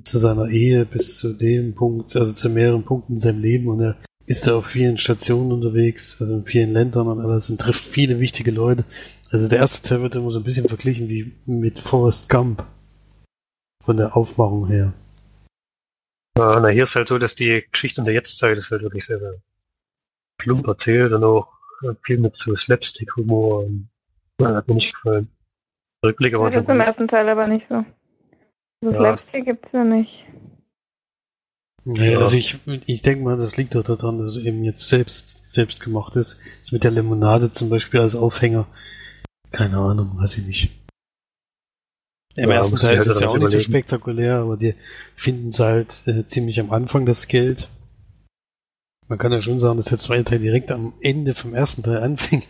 zu 0.05 0.19
seiner 0.19 0.49
Ehe, 0.49 0.85
bis 0.85 1.17
zu 1.17 1.33
dem 1.33 1.75
Punkt, 1.75 2.17
also 2.17 2.33
zu 2.33 2.51
mehreren 2.51 2.85
Punkten 2.85 3.15
in 3.15 3.19
seinem 3.19 3.41
Leben 3.41 3.69
und 3.69 3.81
er 3.81 3.97
ist 4.27 4.47
da 4.47 4.57
auf 4.57 4.67
vielen 4.67 4.99
Stationen 4.99 5.53
unterwegs, 5.53 6.17
also 6.21 6.35
in 6.35 6.45
vielen 6.45 6.73
Ländern 6.73 7.07
und 7.07 7.21
alles 7.21 7.49
und 7.49 7.61
trifft 7.61 7.85
viele 7.85 8.19
wichtige 8.19 8.51
Leute. 8.51 8.85
Also 9.31 9.49
der 9.49 9.59
erste 9.59 9.87
Teil 9.89 10.03
wird 10.03 10.15
immer 10.15 10.31
so 10.31 10.39
ein 10.39 10.45
bisschen 10.45 10.69
verglichen 10.69 11.09
wie 11.09 11.33
mit 11.47 11.79
Forrest 11.79 12.29
Gump. 12.29 12.65
Von 13.85 13.97
der 13.99 14.17
Aufmachung 14.17 14.67
her. 14.67 14.93
Ja, 16.37 16.59
na, 16.61 16.69
hier 16.69 16.83
ist 16.83 16.97
halt 16.97 17.09
so, 17.09 17.19
dass 17.19 17.37
die 17.37 17.65
Geschichte 17.71 18.01
in 18.01 18.05
der 18.05 18.15
Jetztzeit 18.15 18.59
ist 18.59 18.73
halt 18.73 18.83
wirklich 18.83 19.07
sehr, 19.07 19.21
sehr 19.21 19.35
plump 20.39 20.67
erzählt 20.67 21.13
und 21.13 21.23
auch 21.23 21.49
viel 22.03 22.19
mit 22.19 22.37
so 22.37 22.55
Slapstick-Humor. 22.57 23.65
und, 23.65 23.89
Ja, 24.41 24.57
hat 24.57 24.69
mir 24.69 24.75
nicht 24.75 24.95
gefallen. 24.95 25.29
Rückblick 26.05 26.35
aber 26.35 26.51
Das 26.51 26.65
ist 26.65 26.69
im 26.69 26.81
ersten 26.81 27.09
Teil 27.09 27.29
aber 27.29 27.47
nicht 27.47 27.69
so. 27.69 27.85
Das 28.81 28.95
Ja. 28.95 29.01
Slapstick 29.01 29.45
gibt's 29.47 29.69
ja 29.73 29.85
nicht. 29.85 30.25
Naja, 31.85 32.13
Ja. 32.13 32.19
also 32.19 32.37
ich, 32.37 32.59
ich 32.87 33.03
denke 33.03 33.25
mal, 33.25 33.37
das 33.37 33.57
liegt 33.57 33.75
doch 33.75 33.85
daran, 33.85 34.19
dass 34.19 34.37
es 34.37 34.45
eben 34.45 34.65
jetzt 34.65 34.89
selbst, 34.89 35.53
selbst 35.53 35.81
gemacht 35.81 36.17
ist. 36.17 36.37
Das 36.61 36.73
mit 36.73 36.85
der 36.85 36.91
Limonade 36.91 37.53
zum 37.53 37.71
Beispiel 37.71 38.01
als 38.01 38.17
Aufhänger. 38.17 38.67
Keine 39.53 39.79
Ahnung, 39.79 40.19
weiß 40.19 40.39
ich 40.39 40.47
nicht. 40.47 40.71
Im 42.35 42.51
Ja, 42.51 42.57
ersten 42.57 42.77
Teil 42.77 42.97
ist 42.97 43.07
halt 43.07 43.17
es 43.17 43.21
ja 43.21 43.27
dann 43.27 43.29
auch 43.31 43.35
nicht 43.39 43.47
so 43.47 43.57
überlegen. 43.57 43.71
spektakulär, 43.73 44.37
aber 44.41 44.57
die 44.57 44.75
finden 45.15 45.49
es 45.49 45.61
halt 45.61 46.03
äh, 46.07 46.27
ziemlich 46.27 46.61
am 46.61 46.71
Anfang 46.71 47.07
das 47.07 47.29
Geld. 47.29 47.69
Man 49.09 49.19
kann 49.19 49.33
ja 49.33 49.41
schon 49.41 49.61
sagen, 49.61 49.77
dass 49.77 49.87
der 49.87 49.99
zweite 49.99 50.25
Teil 50.25 50.41
direkt 50.41 50.71
am 50.73 50.93
Ende 51.01 51.35
vom 51.35 51.55
ersten 51.55 51.83
Teil 51.83 51.99
anfing. 51.99 52.43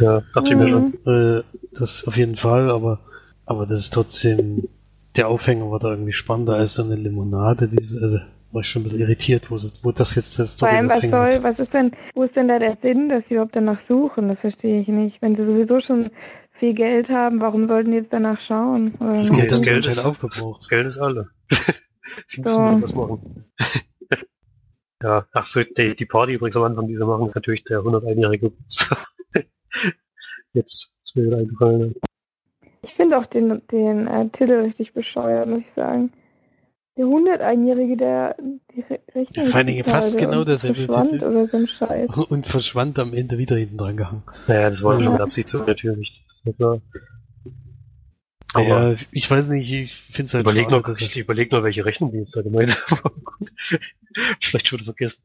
Ja, 0.00 0.22
dachte 0.34 0.50
ich 0.50 0.56
mir 0.56 0.68
schon. 0.68 0.94
Mhm. 1.04 1.10
Äh, 1.10 1.42
das 1.72 2.06
auf 2.08 2.16
jeden 2.16 2.36
Fall, 2.36 2.68
aber, 2.70 3.00
aber 3.46 3.64
das 3.66 3.80
ist 3.82 3.94
trotzdem, 3.94 4.68
der 5.16 5.28
Aufhänger 5.28 5.70
war 5.70 5.78
da 5.78 5.90
irgendwie 5.90 6.12
spannender 6.12 6.54
als 6.56 6.74
so 6.74 6.82
eine 6.84 6.94
Limonade. 6.96 7.68
Diese, 7.68 8.02
also 8.02 8.18
war 8.52 8.60
ich 8.62 8.68
schon 8.68 8.82
ein 8.82 8.84
bisschen 8.84 9.00
irritiert, 9.00 9.50
wo, 9.50 9.54
es, 9.56 9.80
wo 9.84 9.92
das 9.92 10.14
jetzt 10.14 10.38
das 10.38 10.54
Vor 10.56 10.68
allem, 10.68 10.88
was 10.88 11.00
soll, 11.02 11.24
ist. 11.24 11.42
was 11.42 11.58
ist 11.58 11.74
denn, 11.74 11.92
wo 12.14 12.22
ist 12.22 12.36
denn 12.36 12.48
da 12.48 12.58
der 12.58 12.76
Sinn, 12.76 13.08
dass 13.08 13.24
sie 13.28 13.34
überhaupt 13.34 13.56
danach 13.56 13.80
suchen? 13.80 14.28
Das 14.28 14.40
verstehe 14.40 14.80
ich 14.80 14.88
nicht. 14.88 15.20
Wenn 15.20 15.36
sie 15.36 15.44
sowieso 15.44 15.80
schon 15.80 16.10
viel 16.58 16.72
Geld 16.74 17.10
haben, 17.10 17.40
warum 17.40 17.66
sollten 17.66 17.90
die 17.90 17.98
jetzt 17.98 18.12
danach 18.12 18.40
schauen? 18.40 18.94
Oder 19.00 19.18
Das 19.18 19.30
Geld 19.32 19.50
das 19.50 19.62
Geld 19.62 19.86
ist- 19.86 20.04
aufgebraucht. 20.04 20.62
Das 20.62 20.68
Geld 20.68 20.86
ist 20.86 20.98
alle. 20.98 21.28
Sie 22.28 22.40
müssen 22.40 22.54
So. 22.54 22.76
etwas 22.78 22.94
machen. 22.94 23.44
ja, 25.02 25.26
ach 25.32 25.44
so, 25.44 25.62
die, 25.62 25.94
die 25.94 26.06
Party 26.06 26.32
übrigens 26.34 26.56
am 26.56 26.62
Anfang, 26.62 26.86
die 26.88 26.96
sie 26.96 27.04
machen, 27.04 27.28
ist 27.28 27.34
natürlich 27.34 27.62
der 27.64 27.80
101-jährige 27.80 28.50
Geburtstag. 28.50 29.06
Jetzt 30.54 30.90
ist 31.02 31.14
mir 31.16 31.26
wieder 31.26 31.36
eingefallen. 31.38 31.94
Ich 32.86 32.94
finde 32.94 33.18
auch 33.18 33.26
den, 33.26 33.62
den 33.72 34.06
äh, 34.06 34.28
Titel 34.28 34.60
richtig 34.60 34.92
bescheuert, 34.92 35.48
muss 35.48 35.60
ich 35.60 35.72
sagen. 35.74 36.12
Der 36.96 37.04
101-Jährige, 37.06 37.96
der 37.96 38.36
die 38.74 38.80
Re 38.82 39.00
Rechnung 39.14 39.46
Vor 39.46 39.56
allen 39.56 39.66
Dingen 39.66 39.84
fast 39.84 40.16
genau 40.16 40.44
derselbe 40.44 40.84
verschwand 40.84 41.10
Titel. 41.10 41.24
oder 41.24 41.48
so 41.48 41.56
ein 41.56 41.66
Scheiß. 41.66 42.08
Und 42.30 42.46
verschwand 42.46 42.98
am 43.00 43.12
Ende 43.12 43.38
wieder 43.38 43.56
hinten 43.56 43.76
dran 43.76 43.96
gehangen. 43.96 44.22
Naja, 44.46 44.68
das 44.70 44.82
war 44.84 44.94
ja 44.94 45.00
Ja. 45.00 45.04
schon 45.04 45.12
mit 45.14 45.20
Absicht 45.22 45.48
so 45.48 45.58
natürlich. 45.64 46.24
Das 46.26 46.36
ist 46.36 46.46
ja 46.46 46.52
klar. 46.52 46.80
Aber 48.54 48.92
ja, 48.92 48.96
ich 49.10 49.30
weiß 49.30 49.48
nicht, 49.48 49.70
ich 49.70 49.94
finde 50.12 50.28
es 50.28 50.34
halt 50.34 50.44
überleg 50.44 50.64
schade, 50.70 50.76
noch, 50.76 50.82
dass 50.84 51.00
ich 51.00 51.16
überleg 51.16 51.50
noch, 51.52 51.62
welche 51.64 51.84
Rechnung 51.84 52.12
die 52.12 52.18
jetzt 52.18 52.36
da 52.36 52.42
gemeint 52.42 52.76
haben. 52.88 53.00
Aber 53.04 53.14
gut. 53.16 53.50
Vielleicht 54.40 54.68
schon 54.68 54.80
vergessen. 54.80 55.20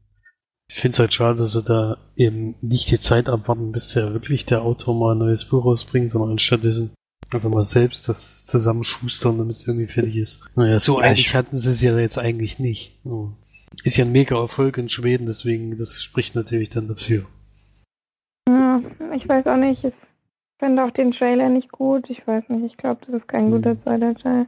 Ich 0.67 0.75
finde 0.79 0.93
es 0.95 0.99
halt 0.99 1.13
schade, 1.13 1.37
dass 1.37 1.53
sie 1.53 1.63
da 1.63 1.97
eben 2.15 2.55
nicht 2.61 2.89
die 2.91 2.99
Zeit 2.99 3.29
abwarten, 3.29 3.71
bis 3.71 3.89
der 3.93 4.13
wirklich 4.13 4.45
der 4.45 4.63
Autor 4.63 4.95
mal 4.95 5.13
ein 5.13 5.19
neues 5.19 5.45
Buch 5.45 5.63
rausbringt, 5.63 6.11
sondern 6.11 6.31
anstattdessen 6.31 6.91
einfach 7.35 7.49
mal 7.49 7.61
selbst 7.61 8.07
das 8.09 8.43
zusammenschustern, 8.45 9.37
damit 9.37 9.55
es 9.55 9.67
irgendwie 9.67 9.87
fertig 9.87 10.17
ist. 10.17 10.43
Naja, 10.55 10.79
so 10.79 10.99
Ja, 10.99 11.07
eilig 11.07 11.33
hatten 11.35 11.55
sie 11.55 11.69
es 11.69 11.81
ja 11.81 11.97
jetzt 11.97 12.17
eigentlich 12.17 12.59
nicht. 12.59 12.99
Ist 13.83 13.97
ja 13.97 14.05
ein 14.05 14.11
mega 14.11 14.37
Erfolg 14.37 14.77
in 14.77 14.89
Schweden, 14.89 15.25
deswegen, 15.27 15.77
das 15.77 16.01
spricht 16.03 16.35
natürlich 16.35 16.69
dann 16.69 16.87
dafür. 16.87 17.25
Ja, 18.49 18.81
ich 19.15 19.27
weiß 19.27 19.47
auch 19.47 19.57
nicht. 19.57 19.83
Ich 19.83 19.93
finde 20.59 20.83
auch 20.83 20.91
den 20.91 21.11
Trailer 21.11 21.49
nicht 21.49 21.71
gut. 21.71 22.09
Ich 22.09 22.25
weiß 22.27 22.49
nicht. 22.49 22.63
Ich 22.65 22.77
glaube, 22.77 23.01
das 23.05 23.15
ist 23.15 23.27
kein 23.27 23.45
Hm. 23.45 23.51
guter 23.51 23.81
zweiter 23.81 24.13
Teil. 24.15 24.47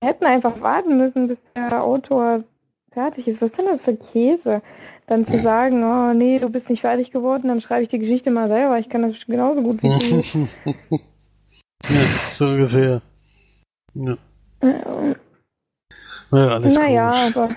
Wir 0.00 0.08
hätten 0.08 0.24
einfach 0.24 0.60
warten 0.60 0.96
müssen, 0.98 1.28
bis 1.28 1.38
der 1.56 1.82
Autor 1.82 2.44
fertig 2.92 3.26
ist. 3.28 3.40
Was 3.40 3.50
ist 3.50 3.58
denn 3.58 3.66
das 3.66 3.80
für 3.80 3.96
Käse? 3.96 4.62
Dann 5.06 5.26
zu 5.26 5.40
sagen, 5.42 5.82
oh 5.84 6.12
nee, 6.12 6.38
du 6.38 6.48
bist 6.48 6.68
nicht 6.70 6.80
fertig 6.82 7.10
geworden, 7.10 7.48
dann 7.48 7.60
schreibe 7.60 7.82
ich 7.82 7.88
die 7.88 7.98
Geschichte 7.98 8.30
mal 8.30 8.48
selber. 8.48 8.78
Ich 8.78 8.88
kann 8.88 9.02
das 9.02 9.14
genauso 9.26 9.62
gut 9.62 9.82
wie 9.82 9.88
du. 9.88 10.98
ja, 11.88 12.30
so 12.30 12.46
ungefähr. 12.46 13.02
Ja. 13.94 14.16
Naja, 16.30 16.48
alles 16.54 16.74
naja, 16.76 17.10
komisch. 17.10 17.36
aber 17.36 17.56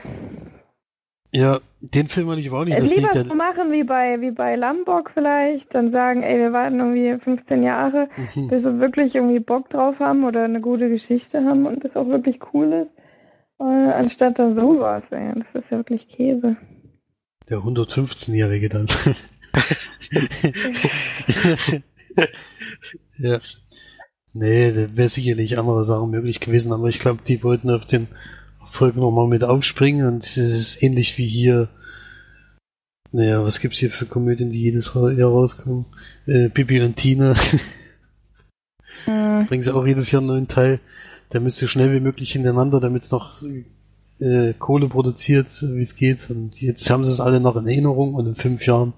Ja, 1.31 1.59
den 1.81 2.07
Film 2.09 2.29
hatte 2.29 2.41
ich 2.41 2.49
auch 2.49 2.65
nicht. 2.65 2.77
Das 2.79 2.95
lieber 2.95 3.11
liegt 3.13 3.27
so 3.27 3.35
machen 3.35 3.71
wie 3.71 3.83
bei, 3.83 4.19
wie 4.21 4.31
bei 4.31 4.55
Lombok 4.55 5.11
vielleicht. 5.13 5.73
Dann 5.75 5.91
sagen, 5.91 6.23
ey, 6.23 6.39
wir 6.39 6.51
warten 6.53 6.79
irgendwie 6.79 7.17
15 7.23 7.63
Jahre, 7.63 8.09
Mhm. 8.35 8.47
bis 8.49 8.63
wir 8.63 8.79
wirklich 8.79 9.15
irgendwie 9.15 9.39
Bock 9.39 9.69
drauf 9.69 9.99
haben 9.99 10.23
oder 10.25 10.43
eine 10.43 10.61
gute 10.61 10.89
Geschichte 10.89 11.43
haben 11.45 11.65
und 11.65 11.83
das 11.85 11.95
auch 11.95 12.07
wirklich 12.07 12.39
cool 12.53 12.73
ist. 12.73 12.91
Äh, 13.59 13.63
anstatt 13.63 14.39
da 14.39 14.53
sowas, 14.53 15.03
ey. 15.11 15.33
Das 15.35 15.63
ist 15.63 15.69
ja 15.71 15.77
wirklich 15.77 16.07
Käse. 16.09 16.57
Der 17.49 17.59
115-Jährige 17.59 18.69
dann. 18.69 18.87
ja. 23.17 23.39
Nee, 24.37 24.73
da 24.73 24.97
wäre 24.97 25.07
sicherlich 25.07 25.57
andere 25.57 25.85
Sachen 25.85 26.11
möglich 26.11 26.41
gewesen, 26.41 26.73
aber 26.73 26.89
ich 26.89 26.99
glaube, 26.99 27.21
die 27.25 27.41
wollten 27.41 27.69
auf 27.69 27.85
den 27.85 28.09
Erfolg 28.59 28.97
nochmal 28.97 29.29
mit 29.29 29.45
aufspringen 29.45 30.05
und 30.05 30.25
es 30.25 30.35
ist 30.35 30.83
ähnlich 30.83 31.17
wie 31.17 31.25
hier. 31.25 31.69
Naja, 33.13 33.41
was 33.45 33.61
gibt's 33.61 33.77
hier 33.77 33.89
für 33.89 34.05
Komödien, 34.05 34.51
die 34.51 34.59
jedes 34.59 34.93
Jahr 34.93 35.29
rauskommen? 35.29 35.85
Äh, 36.25 36.49
Bibi 36.49 36.81
und 36.81 36.97
Tina. 36.97 37.33
Hm. 39.05 39.45
bringen 39.45 39.61
sie 39.61 39.73
auch 39.73 39.85
jedes 39.85 40.11
Jahr 40.11 40.21
einen 40.21 40.29
neuen 40.29 40.47
Teil, 40.47 40.79
damit 41.29 41.53
so 41.53 41.67
schnell 41.67 41.93
wie 41.93 41.99
möglich 41.99 42.31
hintereinander, 42.31 42.79
damit 42.79 43.03
es 43.03 43.11
noch 43.11 43.35
äh, 44.19 44.53
Kohle 44.57 44.89
produziert, 44.89 45.61
wie 45.61 45.81
es 45.81 45.95
geht. 45.95 46.29
Und 46.31 46.59
jetzt 46.59 46.89
haben 46.89 47.05
sie 47.05 47.11
es 47.11 47.21
alle 47.21 47.39
noch 47.39 47.55
in 47.55 47.67
Erinnerung 47.67 48.15
und 48.15 48.25
in 48.25 48.35
fünf 48.35 48.65
Jahren 48.65 48.93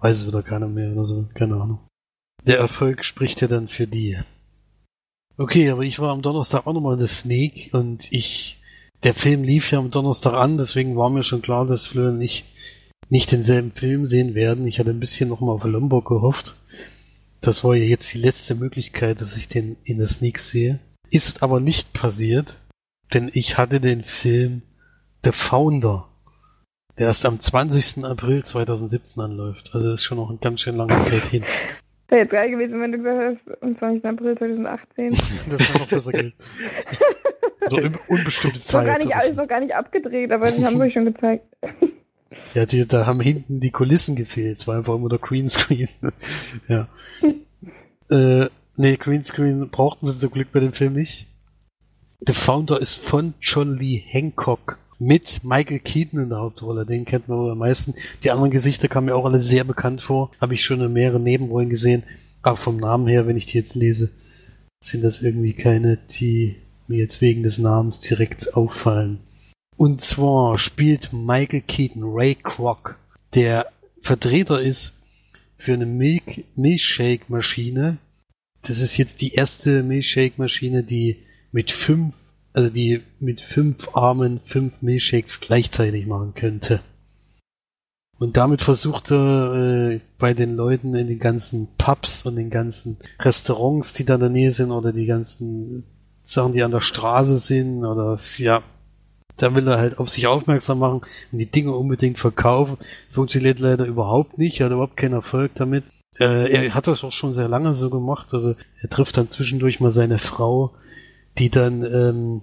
weiß 0.00 0.18
es 0.18 0.26
wieder 0.26 0.42
keiner 0.42 0.66
mehr 0.66 0.90
oder 0.90 1.04
so, 1.04 1.28
keine 1.32 1.54
Ahnung. 1.56 1.78
Der 2.44 2.58
Erfolg 2.58 3.04
spricht 3.04 3.40
ja 3.40 3.46
dann 3.46 3.68
für 3.68 3.86
die. 3.86 4.18
Okay, 5.36 5.70
aber 5.70 5.82
ich 5.82 5.98
war 5.98 6.10
am 6.10 6.22
Donnerstag 6.22 6.66
auch 6.66 6.72
nochmal 6.72 6.94
in 6.94 6.98
der 6.98 7.08
Snake 7.08 7.76
und 7.76 8.12
ich, 8.12 8.60
der 9.02 9.14
Film 9.14 9.42
lief 9.42 9.70
ja 9.72 9.78
am 9.78 9.90
Donnerstag 9.90 10.34
an, 10.34 10.58
deswegen 10.58 10.96
war 10.96 11.10
mir 11.10 11.22
schon 11.22 11.42
klar, 11.42 11.66
dass 11.66 11.86
Fleur 11.86 12.10
und 12.10 12.20
ich 12.20 12.44
nicht 13.08 13.32
denselben 13.32 13.72
Film 13.72 14.06
sehen 14.06 14.34
werden. 14.34 14.66
Ich 14.66 14.78
hatte 14.78 14.90
ein 14.90 15.00
bisschen 15.00 15.28
nochmal 15.28 15.54
auf 15.54 15.64
Lombok 15.64 16.06
gehofft. 16.06 16.56
Das 17.40 17.64
war 17.64 17.74
ja 17.74 17.84
jetzt 17.84 18.12
die 18.14 18.18
letzte 18.18 18.54
Möglichkeit, 18.54 19.20
dass 19.20 19.36
ich 19.36 19.48
den 19.48 19.76
in 19.84 19.98
der 19.98 20.06
Sneak 20.06 20.38
sehe. 20.38 20.78
Ist 21.10 21.42
aber 21.42 21.60
nicht 21.60 21.92
passiert, 21.92 22.56
denn 23.12 23.30
ich 23.32 23.58
hatte 23.58 23.80
den 23.80 24.04
Film 24.04 24.62
The 25.24 25.32
Founder, 25.32 26.08
der 26.98 27.08
erst 27.08 27.26
am 27.26 27.38
20. 27.38 28.04
April 28.04 28.44
2017 28.44 29.22
anläuft. 29.22 29.74
Also 29.74 29.92
ist 29.92 30.04
schon 30.04 30.18
noch 30.18 30.30
eine 30.30 30.38
ganz 30.38 30.60
schön 30.60 30.76
lange 30.76 30.98
Zeit 31.00 31.24
hin. 31.24 31.44
Wäre 32.12 32.24
jetzt 32.24 32.30
geil 32.30 32.50
gewesen, 32.50 32.78
wenn 32.78 32.92
du 32.92 32.98
gesagt 32.98 33.38
hast, 33.48 33.62
am 33.62 33.74
20. 33.74 34.04
April 34.04 34.36
2018. 34.36 35.12
Das 35.48 35.60
wäre 35.60 35.78
noch 35.78 35.88
besser 35.88 36.12
gewesen. 36.12 36.34
Oder 37.70 37.84
un 37.84 37.98
unbestimmte 38.06 38.58
Ist 38.58 38.70
noch 38.70 38.80
Zeit. 38.80 38.86
gar 38.86 38.98
nicht, 38.98 39.14
alles 39.16 39.34
so. 39.34 39.40
noch 39.40 39.48
gar 39.48 39.60
nicht 39.60 39.74
abgedreht, 39.74 40.30
aber 40.30 40.52
die 40.52 40.62
haben 40.62 40.78
euch 40.78 40.92
schon 40.92 41.06
gezeigt. 41.06 41.46
Ja, 42.54 42.66
die, 42.66 42.86
da 42.86 43.06
haben 43.06 43.20
hinten 43.20 43.60
die 43.60 43.70
Kulissen 43.70 44.16
gefehlt. 44.16 44.58
Es 44.58 44.66
war 44.66 44.76
einfach 44.76 44.94
immer 44.94 45.08
der 45.08 45.18
Greenscreen. 45.18 45.88
ja. 46.68 46.88
äh, 48.10 48.48
nee, 48.76 48.96
Greenscreen 48.96 49.68
brauchten 49.70 50.06
sie 50.06 50.18
zum 50.18 50.30
Glück 50.30 50.48
bei 50.50 50.60
dem 50.60 50.72
Film 50.72 50.94
nicht. 50.94 51.28
The 52.20 52.32
Founder 52.32 52.80
ist 52.80 52.94
von 52.96 53.34
John 53.40 53.76
Lee 53.76 54.02
Hancock 54.06 54.78
mit 55.02 55.40
Michael 55.42 55.80
Keaton 55.80 56.20
in 56.20 56.28
der 56.28 56.38
Hauptrolle. 56.38 56.86
Den 56.86 57.04
kennt 57.04 57.28
man 57.28 57.38
wohl 57.38 57.50
am 57.50 57.58
meisten. 57.58 57.94
Die 58.22 58.30
anderen 58.30 58.50
Gesichter 58.50 58.88
kamen 58.88 59.06
mir 59.06 59.16
auch 59.16 59.24
alle 59.24 59.40
sehr 59.40 59.64
bekannt 59.64 60.00
vor. 60.00 60.30
Habe 60.40 60.54
ich 60.54 60.64
schon 60.64 60.80
in 60.80 60.92
mehreren 60.92 61.24
Nebenrollen 61.24 61.68
gesehen. 61.68 62.04
Aber 62.42 62.56
vom 62.56 62.76
Namen 62.76 63.06
her, 63.08 63.26
wenn 63.26 63.36
ich 63.36 63.46
die 63.46 63.58
jetzt 63.58 63.74
lese, 63.74 64.10
sind 64.82 65.02
das 65.02 65.22
irgendwie 65.22 65.54
keine, 65.54 65.98
die 66.18 66.56
mir 66.86 66.98
jetzt 66.98 67.20
wegen 67.20 67.42
des 67.42 67.58
Namens 67.58 68.00
direkt 68.00 68.54
auffallen. 68.54 69.18
Und 69.76 70.00
zwar 70.00 70.58
spielt 70.58 71.12
Michael 71.12 71.62
Keaton 71.62 72.02
Ray 72.04 72.36
Kroc, 72.36 72.98
der 73.34 73.66
Vertreter 74.02 74.60
ist 74.60 74.92
für 75.56 75.72
eine 75.72 75.86
Milk 75.86 76.44
Milchshake-Maschine. 76.56 77.98
Das 78.62 78.78
ist 78.78 78.96
jetzt 78.96 79.20
die 79.20 79.34
erste 79.34 79.82
Milchshake-Maschine, 79.82 80.82
die 80.82 81.18
mit 81.50 81.70
fünf, 81.70 82.14
also 82.52 82.70
die 82.70 83.02
mit 83.18 83.40
fünf 83.40 83.96
Armen 83.96 84.40
fünf 84.44 84.82
Milchshakes 84.82 85.40
gleichzeitig 85.40 86.06
machen 86.06 86.34
könnte. 86.34 86.80
Und 88.18 88.36
damit 88.36 88.62
versucht 88.62 89.10
er 89.10 89.90
äh, 89.90 90.00
bei 90.18 90.32
den 90.32 90.54
Leuten 90.54 90.94
in 90.94 91.08
den 91.08 91.18
ganzen 91.18 91.68
Pubs 91.76 92.24
und 92.24 92.36
den 92.36 92.50
ganzen 92.50 92.98
Restaurants, 93.18 93.94
die 93.94 94.04
da 94.04 94.14
in 94.14 94.20
der 94.20 94.28
Nähe 94.28 94.52
sind, 94.52 94.70
oder 94.70 94.92
die 94.92 95.06
ganzen 95.06 95.84
Sachen, 96.22 96.52
die 96.52 96.62
an 96.62 96.70
der 96.70 96.82
Straße 96.82 97.38
sind, 97.38 97.84
oder 97.84 98.20
ja, 98.38 98.62
da 99.38 99.54
will 99.54 99.66
er 99.66 99.78
halt 99.78 99.98
auf 99.98 100.08
sich 100.08 100.26
aufmerksam 100.26 100.78
machen 100.78 101.00
und 101.32 101.38
die 101.38 101.50
Dinge 101.50 101.72
unbedingt 101.72 102.18
verkaufen. 102.18 102.76
Funktioniert 103.10 103.58
leider 103.58 103.86
überhaupt 103.86 104.38
nicht, 104.38 104.60
er 104.60 104.66
hat 104.66 104.72
überhaupt 104.72 104.96
keinen 104.96 105.14
Erfolg 105.14 105.52
damit. 105.56 105.84
Äh, 106.18 106.52
er 106.52 106.74
hat 106.74 106.86
das 106.86 107.02
auch 107.02 107.12
schon 107.12 107.32
sehr 107.32 107.48
lange 107.48 107.74
so 107.74 107.90
gemacht. 107.90 108.32
Also 108.34 108.54
er 108.80 108.88
trifft 108.88 109.16
dann 109.16 109.30
zwischendurch 109.30 109.80
mal 109.80 109.90
seine 109.90 110.18
Frau, 110.18 110.72
die 111.38 111.50
dann 111.50 111.82
ähm, 111.84 112.42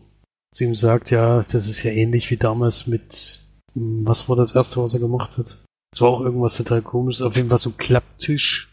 zu 0.54 0.63
ihm 0.63 0.75
sagt, 0.75 1.12
ja, 1.12 1.43
das 1.43 1.67
ist 1.67 1.84
ja 1.84 1.91
ähnlich 1.91 2.32
wie 2.32 2.38
damals 2.38 2.88
mit, 2.88 3.39
hm, 3.73 4.06
was 4.06 4.28
war 4.30 4.36
das 4.36 4.56
erste, 4.56 4.82
was 4.82 4.93
er 4.93 4.99
gemacht 4.99 5.38
hat? 5.38 5.58
Das 5.91 6.02
war 6.02 6.10
auch 6.10 6.21
irgendwas 6.21 6.58
total 6.58 6.82
komisches. 6.82 7.21
Auf 7.21 7.36
jeden 7.36 7.49
Fall 7.49 7.58
so 7.58 7.69
ein 7.69 7.78
Klapptisch. 7.78 8.69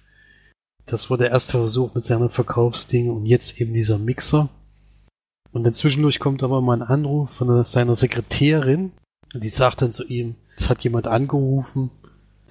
Das 0.85 1.11
war 1.11 1.18
der 1.18 1.31
erste 1.31 1.52
Versuch 1.52 1.94
mit 1.94 2.05
seinem 2.05 2.31
Verkaufsding 2.31 3.11
und 3.11 3.26
jetzt 3.26 3.61
eben 3.61 3.74
dieser 3.74 3.98
Mixer. 3.98 4.48
Und 5.52 5.64
dann 5.64 5.74
zwischendurch 5.74 6.18
kommt 6.18 6.42
aber 6.42 6.61
mal 6.61 6.76
ein 6.81 6.87
Anruf 6.87 7.31
von 7.31 7.64
seiner 7.64 7.94
Sekretärin 7.94 8.92
und 9.33 9.42
die 9.42 9.48
sagt 9.48 9.83
dann 9.83 9.92
zu 9.92 10.05
ihm, 10.05 10.37
es 10.57 10.68
hat 10.68 10.85
jemand 10.85 11.07
angerufen, 11.07 11.90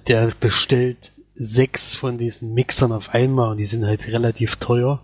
der 0.08 0.32
bestellt 0.38 1.12
sechs 1.34 1.94
von 1.94 2.18
diesen 2.18 2.54
Mixern 2.54 2.92
auf 2.92 3.10
einmal 3.10 3.52
und 3.52 3.58
die 3.58 3.64
sind 3.64 3.84
halt 3.84 4.08
relativ 4.08 4.56
teuer. 4.56 5.02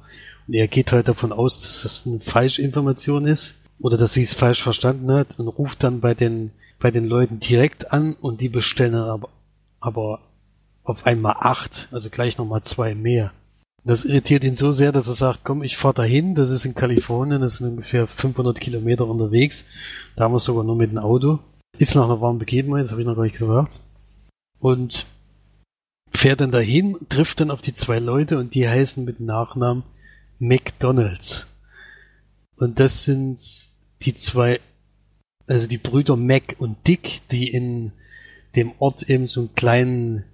Er 0.53 0.69
geht 0.69 0.93
halt 0.93 1.09
davon 1.09 1.33
aus, 1.33 1.63
dass 1.63 1.83
das 1.83 2.07
eine 2.07 2.21
Falschinformation 2.21 3.27
ist 3.27 3.55
oder 3.81 3.97
dass 3.97 4.13
sie 4.13 4.23
es 4.23 4.35
falsch 4.35 4.63
verstanden 4.63 5.11
hat 5.11 5.39
und 5.39 5.49
ruft 5.49 5.83
dann 5.83 6.01
bei 6.01 6.15
den, 6.15 6.51
bei 6.79 6.91
den 6.91 7.07
Leuten 7.07 7.41
direkt 7.41 7.93
an 7.93 8.15
und 8.21 8.43
die 8.43 8.51
bestellen 8.51 8.93
dann 8.93 9.09
aber, 9.09 9.29
aber 9.81 10.21
auf 10.85 11.07
einmal 11.07 11.37
acht, 11.39 11.89
also 11.91 12.11
gleich 12.11 12.37
nochmal 12.37 12.63
zwei 12.63 12.95
mehr. 12.95 13.33
Das 13.85 14.05
irritiert 14.05 14.45
ihn 14.45 14.55
so 14.55 14.73
sehr, 14.73 14.93
dass 14.93 15.09
er 15.09 15.15
sagt, 15.15 15.41
komm, 15.43 15.63
ich 15.63 15.77
fahr 15.77 15.95
dahin, 15.95 16.35
das 16.35 16.51
ist 16.51 16.65
in 16.65 16.75
Kalifornien, 16.75 17.41
das 17.41 17.57
sind 17.57 17.71
ungefähr 17.71 18.07
500 18.07 18.61
Kilometer 18.61 19.09
unterwegs. 19.09 19.65
Da 20.15 20.25
haben 20.25 20.35
wir 20.35 20.39
sogar 20.39 20.65
nur 20.65 20.77
mit 20.77 20.93
dem 20.93 20.99
Auto. 20.99 21.41
Ist 21.79 21.97
nach 21.97 22.05
einer 22.05 22.21
warmen 22.21 22.39
Begebenheit, 22.39 22.85
das 22.85 22.93
habe 22.93 23.01
ich 23.01 23.07
noch 23.07 23.17
gar 23.17 23.25
nicht 23.25 23.39
gesagt. 23.39 23.81
Und 24.61 25.07
fährt 26.11 26.41
dann 26.41 26.53
dahin, 26.53 26.99
trifft 27.09 27.41
dann 27.41 27.51
auf 27.51 27.63
die 27.63 27.75
zwei 27.75 27.99
Leute 27.99 28.39
und 28.39 28.55
die 28.55 28.69
heißen 28.69 29.05
mit 29.05 29.19
Nachnamen 29.19 29.83
McDonalds. 30.43 31.47
Und 32.57 32.81
das 32.81 33.05
sind 33.05 33.39
die 34.03 34.15
zwei, 34.17 34.59
also 35.47 35.69
die 35.69 35.79
Brüder 35.79 36.17
Mac 36.17 36.57
und 36.59 36.89
Dick, 36.89 37.21
die 37.31 37.49
in 37.49 37.93
dem 38.57 38.73
Ort 38.81 39.09
eben 39.09 39.29
so 39.29 39.43
einen 39.43 39.55
kleinen 39.55 40.25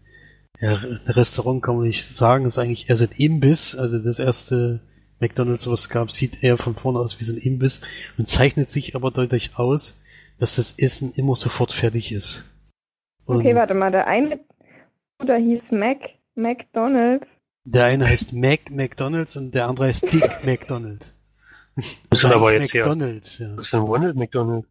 ja, 0.60 0.80
Restaurant 1.06 1.62
kann 1.62 1.76
man 1.76 1.86
nicht 1.86 2.02
sagen, 2.02 2.46
ist 2.46 2.58
eigentlich 2.58 2.88
eher 2.88 2.96
so 2.96 3.04
ein 3.04 3.14
Imbiss. 3.18 3.76
Also 3.76 3.98
das 3.98 4.18
erste 4.18 4.80
McDonalds, 5.20 5.66
was 5.70 5.80
es 5.80 5.88
gab, 5.90 6.10
sieht 6.10 6.42
eher 6.42 6.56
von 6.56 6.74
vorne 6.74 7.00
aus 7.00 7.20
wie 7.20 7.24
so 7.24 7.34
ein 7.34 7.42
Imbiss 7.42 7.82
und 8.16 8.26
zeichnet 8.26 8.70
sich 8.70 8.96
aber 8.96 9.10
deutlich 9.10 9.58
aus, 9.58 10.00
dass 10.38 10.56
das 10.56 10.72
Essen 10.78 11.12
immer 11.16 11.36
sofort 11.36 11.72
fertig 11.72 12.12
ist. 12.12 12.44
Und 13.26 13.36
okay, 13.36 13.54
warte 13.54 13.74
mal, 13.74 13.92
der 13.92 14.06
eine 14.06 14.40
Bruder 15.18 15.36
hieß 15.36 15.70
Mac, 15.70 15.98
McDonalds. 16.34 17.26
Der 17.70 17.84
eine 17.84 18.06
heißt 18.06 18.32
Mac 18.32 18.70
McDonalds 18.70 19.36
und 19.36 19.54
der 19.54 19.68
andere 19.68 19.86
heißt 19.86 20.10
Dick 20.10 20.30
McDonald. 20.44 21.12
Das 22.08 22.20
sind 22.20 22.32
aber 22.32 22.52
jetzt 22.54 22.74
McDonald's, 22.74 23.38
ja. 23.38 23.48
Das 23.56 23.66
ist 23.66 23.74
ein 23.74 23.82
Ronald 23.82 24.16
McDonald. 24.16 24.64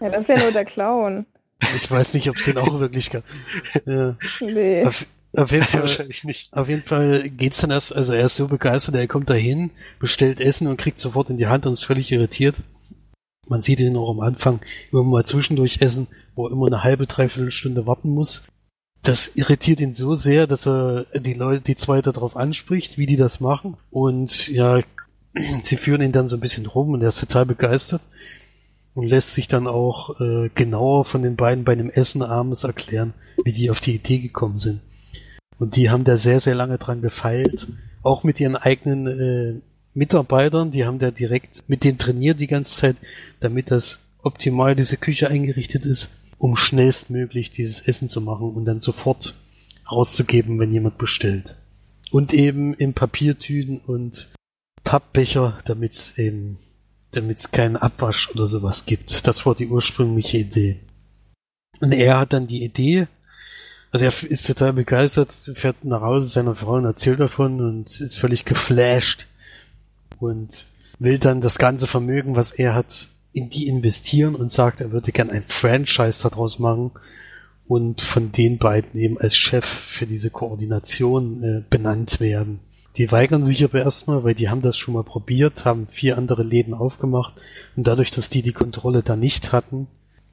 ja, 0.00 0.08
das 0.08 0.22
ist 0.22 0.28
ja 0.28 0.38
nur 0.42 0.52
der 0.52 0.64
Clown. 0.64 1.26
Ich 1.76 1.90
weiß 1.90 2.14
nicht, 2.14 2.30
ob 2.30 2.36
es 2.36 2.44
den 2.44 2.56
auch 2.56 2.78
wirklich 2.78 3.10
gab. 3.10 3.24
Ja. 3.84 4.16
Nee. 4.40 4.84
Auf, 4.86 5.06
auf 5.36 5.50
jeden 5.50 5.64
Fall, 5.66 5.82
Wahrscheinlich 5.82 6.24
nicht. 6.24 6.52
auf 6.54 6.68
jeden 6.68 6.84
Fall 6.84 7.28
geht's 7.30 7.60
dann 7.60 7.70
erst, 7.72 7.94
also 7.94 8.12
er 8.14 8.26
ist 8.26 8.36
so 8.36 8.46
begeistert, 8.48 8.94
er 8.94 9.08
kommt 9.08 9.28
dahin, 9.28 9.70
bestellt 9.98 10.40
Essen 10.40 10.68
und 10.68 10.76
kriegt 10.78 10.98
sofort 10.98 11.30
in 11.30 11.36
die 11.36 11.48
Hand 11.48 11.66
und 11.66 11.72
ist 11.72 11.84
völlig 11.84 12.10
irritiert. 12.12 12.54
Man 13.48 13.60
sieht 13.60 13.80
ihn 13.80 13.96
auch 13.96 14.10
am 14.10 14.20
Anfang 14.20 14.60
immer 14.92 15.02
mal 15.02 15.24
zwischendurch 15.26 15.82
essen, 15.82 16.06
wo 16.36 16.46
er 16.46 16.52
immer 16.52 16.68
eine 16.68 16.84
halbe, 16.84 17.06
dreiviertel 17.08 17.50
Stunde 17.50 17.86
warten 17.86 18.10
muss. 18.10 18.44
Das 19.02 19.32
irritiert 19.34 19.80
ihn 19.80 19.92
so 19.92 20.14
sehr, 20.14 20.46
dass 20.46 20.66
er 20.66 21.06
die 21.14 21.34
Leute, 21.34 21.62
die 21.62 21.76
zwei 21.76 22.02
darauf 22.02 22.36
anspricht, 22.36 22.98
wie 22.98 23.06
die 23.06 23.16
das 23.16 23.40
machen. 23.40 23.76
Und 23.90 24.48
ja, 24.48 24.80
sie 25.62 25.76
führen 25.76 26.02
ihn 26.02 26.12
dann 26.12 26.28
so 26.28 26.36
ein 26.36 26.40
bisschen 26.40 26.66
rum 26.66 26.92
und 26.92 27.02
er 27.02 27.08
ist 27.08 27.20
total 27.20 27.46
begeistert 27.46 28.02
und 28.94 29.06
lässt 29.06 29.34
sich 29.34 29.48
dann 29.48 29.66
auch 29.66 30.20
äh, 30.20 30.50
genauer 30.54 31.04
von 31.04 31.22
den 31.22 31.36
beiden 31.36 31.64
bei 31.64 31.74
dem 31.74 31.90
Essen 31.90 32.22
abends 32.22 32.64
erklären, 32.64 33.14
wie 33.44 33.52
die 33.52 33.70
auf 33.70 33.80
die 33.80 33.94
Idee 33.94 34.18
gekommen 34.18 34.58
sind. 34.58 34.80
Und 35.58 35.76
die 35.76 35.90
haben 35.90 36.04
da 36.04 36.16
sehr, 36.16 36.40
sehr 36.40 36.54
lange 36.54 36.78
dran 36.78 37.02
gefeilt, 37.02 37.68
auch 38.02 38.24
mit 38.24 38.40
ihren 38.40 38.56
eigenen 38.56 39.06
äh, 39.06 39.60
Mitarbeitern, 39.94 40.70
die 40.70 40.86
haben 40.86 40.98
da 40.98 41.10
direkt 41.10 41.68
mit 41.68 41.84
denen 41.84 41.98
trainiert 41.98 42.40
die 42.40 42.46
ganze 42.46 42.74
Zeit, 42.74 42.96
damit 43.40 43.70
das 43.70 44.00
optimal 44.22 44.76
diese 44.76 44.96
Küche 44.96 45.28
eingerichtet 45.28 45.84
ist, 45.84 46.08
um 46.40 46.56
schnellstmöglich 46.56 47.52
dieses 47.52 47.80
Essen 47.86 48.08
zu 48.08 48.20
machen 48.20 48.50
und 48.50 48.64
dann 48.64 48.80
sofort 48.80 49.34
rauszugeben, 49.90 50.58
wenn 50.58 50.72
jemand 50.72 50.98
bestellt. 50.98 51.54
Und 52.10 52.32
eben 52.34 52.74
in 52.74 52.94
Papiertüten 52.94 53.78
und 53.78 54.28
Pappbecher, 54.82 55.58
damit 55.66 55.92
es 55.92 56.18
eben 56.18 56.58
damit 57.12 57.38
es 57.38 57.50
keinen 57.50 57.76
Abwasch 57.76 58.30
oder 58.30 58.46
sowas 58.46 58.86
gibt. 58.86 59.26
Das 59.26 59.44
war 59.46 59.54
die 59.54 59.68
ursprüngliche 59.68 60.38
Idee. 60.38 60.80
Und 61.80 61.92
er 61.92 62.18
hat 62.18 62.32
dann 62.32 62.46
die 62.46 62.62
Idee, 62.62 63.08
also 63.90 64.04
er 64.04 64.30
ist 64.30 64.46
total 64.46 64.72
begeistert, 64.72 65.32
fährt 65.54 65.84
nach 65.84 66.02
Hause 66.02 66.28
seiner 66.28 66.54
Frau 66.54 66.74
und 66.74 66.84
erzählt 66.84 67.20
davon 67.20 67.60
und 67.60 67.88
ist 68.00 68.16
völlig 68.16 68.44
geflasht 68.44 69.26
und 70.18 70.66
will 70.98 71.18
dann 71.18 71.40
das 71.40 71.58
ganze 71.58 71.86
Vermögen, 71.86 72.36
was 72.36 72.52
er 72.52 72.74
hat, 72.74 73.08
in 73.32 73.50
die 73.50 73.68
investieren 73.68 74.34
und 74.34 74.50
sagt, 74.50 74.80
er 74.80 74.92
würde 74.92 75.12
gern 75.12 75.30
ein 75.30 75.44
Franchise 75.46 76.28
daraus 76.28 76.58
machen 76.58 76.90
und 77.68 78.00
von 78.00 78.32
den 78.32 78.58
beiden 78.58 79.00
eben 79.00 79.18
als 79.18 79.36
Chef 79.36 79.64
für 79.64 80.06
diese 80.06 80.30
Koordination 80.30 81.42
äh, 81.42 81.62
benannt 81.70 82.18
werden. 82.20 82.60
Die 82.96 83.12
weigern 83.12 83.44
sich 83.44 83.62
aber 83.62 83.78
erstmal, 83.78 84.24
weil 84.24 84.34
die 84.34 84.48
haben 84.48 84.62
das 84.62 84.76
schon 84.76 84.94
mal 84.94 85.04
probiert, 85.04 85.64
haben 85.64 85.86
vier 85.86 86.18
andere 86.18 86.42
Läden 86.42 86.74
aufgemacht 86.74 87.34
und 87.76 87.86
dadurch, 87.86 88.10
dass 88.10 88.28
die 88.28 88.42
die 88.42 88.52
Kontrolle 88.52 89.02
da 89.02 89.14
nicht 89.14 89.52
hatten, 89.52 89.86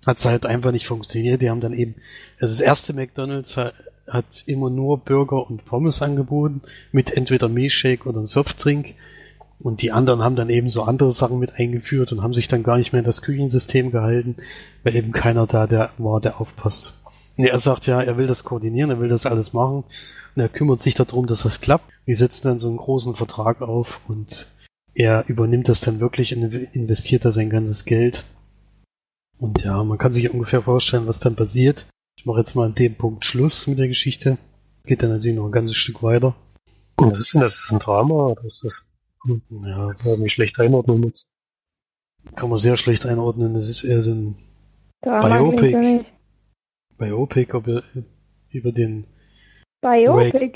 hat 0.06 0.18
es 0.18 0.26
halt 0.26 0.48
einfach 0.48 0.72
nicht 0.72 0.88
funktioniert. 0.88 1.42
Die 1.42 1.50
haben 1.52 1.62
dann 1.62 1.74
eben, 1.74 1.96
also 2.40 2.52
das 2.54 2.62
erste 2.62 2.94
McDonald's 2.94 3.58
hat, 3.58 3.76
hat 4.08 4.44
immer 4.48 4.70
nur 4.70 4.98
Burger 4.98 5.48
und 5.48 5.66
Pommes 5.66 6.02
angeboten 6.02 6.62
mit 6.92 7.16
entweder 7.16 7.50
Milchshake 7.50 8.08
oder 8.08 8.26
Softdrink 8.26 8.96
und 9.60 9.82
die 9.82 9.92
anderen 9.92 10.24
haben 10.24 10.36
dann 10.36 10.50
eben 10.50 10.70
so 10.70 10.84
andere 10.84 11.12
Sachen 11.12 11.40
mit 11.40 11.56
eingeführt 11.56 12.12
und 12.12 12.22
haben 12.22 12.34
sich 12.34 12.48
dann 12.48 12.64
gar 12.64 12.78
nicht 12.78 12.94
mehr 12.94 13.00
in 13.00 13.06
das 13.06 13.22
Küchensystem 13.22 13.92
gehalten, 13.92 14.36
weil 14.84 14.96
eben 14.96 15.12
keiner 15.12 15.48
da 15.48 15.68
der 15.68 15.92
war, 15.98 16.22
der 16.22 16.40
aufpasst. 16.40 17.02
Und 17.38 17.46
er 17.46 17.58
sagt 17.58 17.88
ja, 17.88 18.02
er 18.02 18.18
will 18.18 18.28
das 18.28 18.44
koordinieren, 18.44 18.90
er 18.90 19.00
will 19.00 19.10
das 19.10 19.26
alles 19.26 19.54
machen 19.54 19.84
und 20.36 20.42
er 20.42 20.50
kümmert 20.50 20.82
sich 20.82 20.96
darum, 20.96 21.28
dass 21.28 21.44
das 21.44 21.62
klappt. 21.62 21.92
Die 22.06 22.16
setzen 22.16 22.48
dann 22.48 22.60
so 22.60 22.68
einen 22.68 22.78
großen 22.78 23.16
Vertrag 23.16 23.62
auf 23.62 24.00
und 24.08 24.48
er 24.94 25.26
übernimmt 25.28 25.70
das 25.70 25.82
dann 25.82 26.00
wirklich 26.00 26.36
und 26.36 26.44
investiert 26.74 27.26
da 27.26 27.32
sein 27.32 27.50
ganzes 27.50 27.86
Geld. 27.86 28.24
Und 29.38 29.64
ja, 29.64 29.84
man 29.84 30.00
kann 30.00 30.12
sich 30.12 30.32
ungefähr 30.32 30.64
vorstellen, 30.64 31.06
was 31.06 31.20
dann 31.20 31.36
passiert. 31.36 31.86
Ich 32.18 32.26
mache 32.26 32.40
jetzt 32.40 32.56
mal 32.56 32.66
an 32.66 32.76
dem 32.76 32.96
Punkt 32.96 33.24
Schluss 33.24 33.68
mit 33.68 33.78
der 33.78 33.88
Geschichte. 33.88 34.40
Geht 34.86 35.04
dann 35.04 35.12
natürlich 35.12 35.36
noch 35.36 35.46
ein 35.46 35.52
ganzes 35.52 35.78
Stück 35.78 36.02
weiter. 36.02 36.36
Was 36.98 37.20
ist 37.20 37.36
denn 37.36 37.42
das? 37.42 37.58
Ist 37.58 37.72
ein 37.72 37.80
Drama 37.80 38.16
oder 38.16 38.44
ist 38.44 38.64
das? 38.64 38.87
Ja, 39.66 39.94
kann 39.94 40.20
mich 40.20 40.34
schlecht 40.34 40.60
einordnen 40.60 41.04
jetzt. 41.04 41.28
Kann 42.36 42.50
man 42.50 42.58
sehr 42.60 42.78
schlecht 42.78 43.06
einordnen. 43.06 43.54
Das 43.54 43.70
ist 43.70 43.84
eher 43.84 44.02
so 44.02 44.12
ein 44.12 44.36
Drama 45.02 45.38
Biopic. 45.38 46.06
Biopic 46.98 47.56
über, 47.56 47.84
über 48.50 48.72
den 48.72 49.06
Biopic. 49.82 50.38
Ray, 50.38 50.54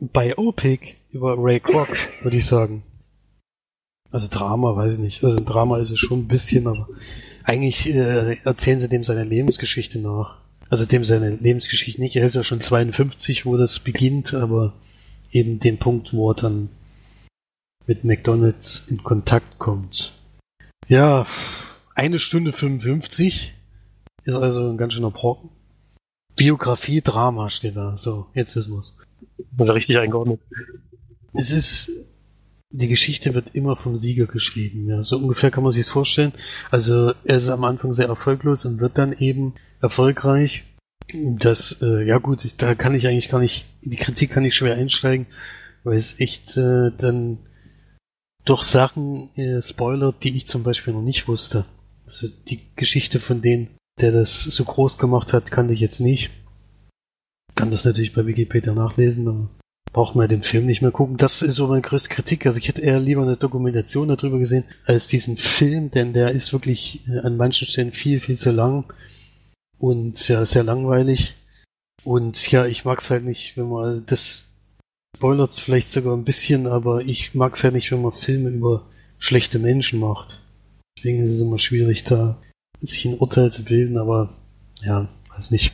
Biopic 0.00 0.96
über 1.10 1.36
Ray 1.38 1.60
Kroc, 1.60 1.88
würde 2.22 2.36
ich 2.36 2.46
sagen. 2.46 2.82
Also 4.10 4.28
Drama, 4.30 4.76
weiß 4.76 4.98
ich 4.98 5.02
nicht. 5.02 5.24
Also 5.24 5.36
ein 5.38 5.44
Drama 5.44 5.78
ist 5.78 5.90
es 5.90 5.98
schon 5.98 6.20
ein 6.20 6.28
bisschen, 6.28 6.66
aber 6.68 6.88
eigentlich 7.42 7.92
äh, 7.92 8.36
erzählen 8.44 8.80
sie 8.80 8.88
dem 8.88 9.04
seine 9.04 9.24
Lebensgeschichte 9.24 9.98
nach. 9.98 10.38
Also 10.70 10.86
dem 10.86 11.04
seine 11.04 11.30
Lebensgeschichte 11.30 12.00
nicht. 12.00 12.16
Er 12.16 12.26
ist 12.26 12.34
ja 12.34 12.44
schon 12.44 12.60
52, 12.60 13.44
wo 13.44 13.56
das 13.56 13.80
beginnt, 13.80 14.34
aber 14.34 14.72
eben 15.32 15.58
den 15.58 15.78
Punkt, 15.78 16.14
wo 16.14 16.30
er 16.30 16.34
dann 16.34 16.68
mit 17.86 18.04
McDonalds 18.04 18.86
in 18.88 19.02
Kontakt 19.02 19.58
kommt. 19.58 20.12
Ja, 20.88 21.26
eine 21.94 22.18
Stunde 22.18 22.52
55 22.52 23.54
ist 24.24 24.34
also 24.34 24.70
ein 24.70 24.76
ganz 24.76 24.94
schöner 24.94 25.10
Brocken. 25.10 25.50
Biografie, 26.36 27.00
Drama 27.00 27.48
steht 27.48 27.76
da. 27.76 27.96
So, 27.96 28.26
jetzt 28.34 28.56
wissen 28.56 28.72
wir's. 28.72 28.96
Also 29.56 29.72
richtig 29.72 29.98
eingeordnet. 29.98 30.40
Es 31.32 31.52
ist, 31.52 31.90
die 32.70 32.88
Geschichte 32.88 33.34
wird 33.34 33.54
immer 33.54 33.76
vom 33.76 33.96
Sieger 33.96 34.26
geschrieben. 34.26 34.88
Ja, 34.88 35.02
so 35.02 35.18
ungefähr 35.18 35.50
kann 35.50 35.62
man 35.62 35.72
sich's 35.72 35.90
vorstellen. 35.90 36.32
Also 36.70 37.12
er 37.24 37.36
ist 37.36 37.48
am 37.48 37.64
Anfang 37.64 37.92
sehr 37.92 38.08
erfolglos 38.08 38.64
und 38.64 38.80
wird 38.80 38.98
dann 38.98 39.12
eben 39.12 39.54
erfolgreich. 39.80 40.64
Das, 41.12 41.80
äh, 41.82 42.04
ja 42.04 42.18
gut, 42.18 42.54
da 42.60 42.74
kann 42.74 42.94
ich 42.94 43.06
eigentlich 43.06 43.28
gar 43.28 43.40
nicht, 43.40 43.66
die 43.82 43.96
Kritik 43.96 44.30
kann 44.30 44.44
ich 44.44 44.56
schwer 44.56 44.74
einsteigen, 44.74 45.26
weil 45.84 45.96
es 45.96 46.18
echt 46.18 46.56
äh, 46.56 46.90
dann 46.96 47.38
durch 48.44 48.62
Sachen 48.62 49.34
äh, 49.36 49.60
spoilert, 49.62 50.22
die 50.22 50.36
ich 50.36 50.46
zum 50.46 50.62
Beispiel 50.62 50.92
noch 50.92 51.02
nicht 51.02 51.28
wusste. 51.28 51.64
Also 52.06 52.28
die 52.48 52.60
Geschichte 52.76 53.20
von 53.20 53.40
denen, 53.40 53.70
der 54.00 54.12
das 54.12 54.44
so 54.44 54.64
groß 54.64 54.98
gemacht 54.98 55.32
hat, 55.32 55.50
kannte 55.50 55.74
ich 55.74 55.80
jetzt 55.80 56.00
nicht. 56.00 56.30
Kann 57.54 57.70
das 57.70 57.84
natürlich 57.84 58.12
bei 58.12 58.26
Wikipedia 58.26 58.74
nachlesen, 58.74 59.28
aber 59.28 59.48
braucht 59.92 60.16
man 60.16 60.28
den 60.28 60.42
Film 60.42 60.66
nicht 60.66 60.82
mehr 60.82 60.90
gucken. 60.90 61.16
Das 61.16 61.40
ist 61.40 61.54
so 61.54 61.68
meine 61.68 61.80
größte 61.80 62.10
Kritik. 62.10 62.46
Also 62.46 62.58
ich 62.58 62.68
hätte 62.68 62.82
eher 62.82 63.00
lieber 63.00 63.22
eine 63.22 63.36
Dokumentation 63.36 64.08
darüber 64.08 64.38
gesehen, 64.38 64.64
als 64.84 65.06
diesen 65.06 65.36
Film, 65.36 65.90
denn 65.90 66.12
der 66.12 66.32
ist 66.32 66.52
wirklich 66.52 67.08
äh, 67.08 67.20
an 67.20 67.36
manchen 67.36 67.68
Stellen 67.68 67.92
viel, 67.92 68.20
viel 68.20 68.36
zu 68.36 68.50
lang 68.50 68.92
und 69.78 70.28
ja, 70.28 70.44
sehr 70.44 70.64
langweilig. 70.64 71.34
Und 72.02 72.50
ja, 72.50 72.66
ich 72.66 72.84
mag's 72.84 73.08
halt 73.08 73.24
nicht, 73.24 73.56
wenn 73.56 73.68
man 73.68 74.04
das 74.04 74.46
spoilert's 75.14 75.58
vielleicht 75.58 75.88
sogar 75.88 76.16
ein 76.16 76.24
bisschen, 76.24 76.66
aber 76.66 77.02
ich 77.02 77.34
mag's 77.34 77.64
halt 77.64 77.74
nicht, 77.74 77.90
wenn 77.92 78.02
man 78.02 78.12
Filme 78.12 78.50
über 78.50 78.86
schlechte 79.18 79.58
Menschen 79.58 80.00
macht. 80.00 80.40
Deswegen 80.96 81.22
ist 81.22 81.30
es 81.30 81.40
immer 81.40 81.58
schwierig, 81.58 82.04
da 82.04 82.40
sich 82.80 83.04
ein 83.04 83.18
Urteil 83.18 83.50
zu 83.50 83.64
bilden, 83.64 83.96
aber 83.96 84.34
ja, 84.82 85.08
weiß 85.34 85.50
nicht. 85.50 85.72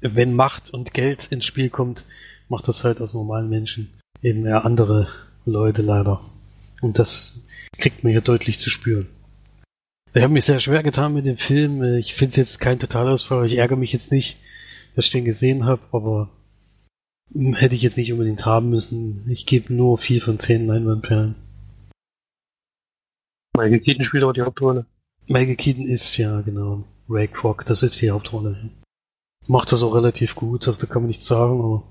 Wenn 0.00 0.34
Macht 0.34 0.70
und 0.70 0.94
Geld 0.94 1.26
ins 1.26 1.44
Spiel 1.44 1.70
kommt, 1.70 2.04
macht 2.48 2.68
das 2.68 2.84
halt 2.84 3.00
aus 3.00 3.14
normalen 3.14 3.48
Menschen 3.48 3.92
eben 4.22 4.46
eher 4.46 4.64
andere 4.64 5.08
Leute 5.44 5.82
leider. 5.82 6.20
Und 6.80 6.98
das 6.98 7.40
kriegt 7.76 8.04
man 8.04 8.12
hier 8.12 8.20
deutlich 8.20 8.58
zu 8.58 8.70
spüren. 8.70 9.08
Ich 10.14 10.22
habe 10.22 10.32
mich 10.32 10.44
sehr 10.44 10.60
schwer 10.60 10.82
getan 10.82 11.12
mit 11.12 11.26
dem 11.26 11.36
Film. 11.36 11.82
Ich 11.96 12.14
finde 12.14 12.30
es 12.30 12.36
jetzt 12.36 12.60
kein 12.60 12.78
Totalausfall. 12.78 13.44
Ich 13.44 13.58
ärgere 13.58 13.76
mich 13.76 13.92
jetzt 13.92 14.10
nicht, 14.10 14.38
dass 14.94 15.06
ich 15.06 15.10
den 15.10 15.24
gesehen 15.24 15.66
habe, 15.66 15.82
aber 15.92 16.30
hätte 17.34 17.74
ich 17.74 17.82
jetzt 17.82 17.96
nicht 17.98 18.12
unbedingt 18.12 18.46
haben 18.46 18.70
müssen. 18.70 19.26
Ich 19.28 19.46
gebe 19.46 19.72
nur 19.72 19.98
vier 19.98 20.22
von 20.22 20.38
zehn 20.38 20.66
Leinwandperlen. 20.66 21.34
Michael 23.56 23.80
Keaton 23.80 24.04
spielt 24.04 24.22
aber 24.22 24.32
die 24.32 24.42
Hauptrolle. 24.42 24.86
Michael 25.26 25.56
Keaton 25.56 25.86
ist 25.86 26.16
ja, 26.16 26.40
genau. 26.40 26.84
Ray 27.08 27.28
Kroc, 27.28 27.64
das 27.64 27.82
ist 27.82 28.00
die 28.00 28.10
Hauptrolle. 28.10 28.70
Macht 29.46 29.72
das 29.72 29.82
auch 29.82 29.94
relativ 29.94 30.34
gut, 30.34 30.66
also 30.68 30.80
da 30.80 30.86
kann 30.86 31.02
man 31.02 31.08
nichts 31.08 31.26
sagen, 31.26 31.60
aber. 31.60 31.82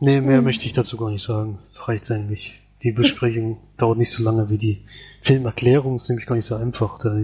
Nee, 0.00 0.20
mehr 0.20 0.38
Hm. 0.38 0.44
möchte 0.44 0.66
ich 0.66 0.72
dazu 0.72 0.96
gar 0.96 1.10
nicht 1.10 1.22
sagen. 1.22 1.58
Das 1.72 1.88
reicht 1.88 2.10
eigentlich. 2.10 2.60
Die 2.82 2.92
Besprechung 2.92 3.58
dauert 3.76 3.98
nicht 3.98 4.10
so 4.10 4.22
lange 4.22 4.50
wie 4.50 4.58
die 4.58 4.84
Filmerklärung, 5.22 5.96
ist 5.96 6.08
nämlich 6.08 6.26
gar 6.26 6.36
nicht 6.36 6.44
so 6.44 6.56
einfach, 6.56 6.98
da 6.98 7.18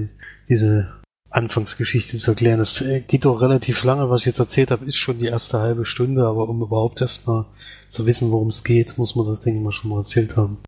diese 0.48 0.92
Anfangsgeschichte 1.34 2.16
zu 2.18 2.30
erklären. 2.32 2.58
Das 2.58 2.80
äh, 2.80 3.00
geht 3.00 3.24
doch 3.24 3.40
relativ 3.40 3.84
lange, 3.84 4.08
was 4.10 4.22
ich 4.22 4.26
jetzt 4.26 4.38
erzählt 4.38 4.70
habe, 4.70 4.84
ist 4.84 4.96
schon 4.96 5.18
die 5.18 5.26
erste 5.26 5.58
halbe 5.60 5.84
Stunde, 5.84 6.24
aber 6.26 6.48
um 6.48 6.62
überhaupt 6.62 7.00
erstmal 7.00 7.46
zu 7.90 8.06
wissen, 8.06 8.30
worum 8.30 8.48
es 8.48 8.64
geht, 8.64 8.98
muss 8.98 9.16
man 9.16 9.26
das, 9.26 9.44
ich 9.46 9.54
mal, 9.54 9.72
schon 9.72 9.90
mal 9.90 9.98
erzählt 9.98 10.36
haben. 10.36 10.58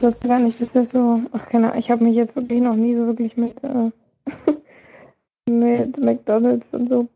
Das 0.00 0.18
gar 0.20 0.38
nicht, 0.38 0.60
das 0.60 0.68
ist 0.74 0.92
so, 0.92 1.20
ach 1.32 1.46
keine 1.48 1.70
Ahnung, 1.70 1.82
ich 1.82 1.90
habe 1.90 2.04
mich 2.04 2.14
jetzt 2.14 2.34
wirklich 2.36 2.60
noch 2.60 2.76
nie 2.76 2.94
so 2.94 3.06
wirklich 3.06 3.36
mit, 3.36 3.54
äh, 3.64 5.50
mit 5.50 5.98
McDonalds 5.98 6.66
und 6.72 6.88
so. 6.88 7.08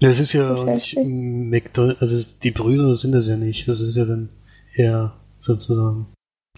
Ja, 0.00 0.08
es 0.08 0.18
ist 0.18 0.32
ja 0.32 0.64
nicht. 0.64 0.96
McDonald's, 0.96 2.00
also 2.00 2.28
die 2.42 2.50
Brüder 2.50 2.94
sind 2.94 3.12
das 3.12 3.28
ja 3.28 3.36
nicht, 3.36 3.68
das 3.68 3.80
ist 3.80 3.96
ja 3.96 4.04
dann 4.04 4.30
eher 4.74 5.14
sozusagen. 5.38 6.06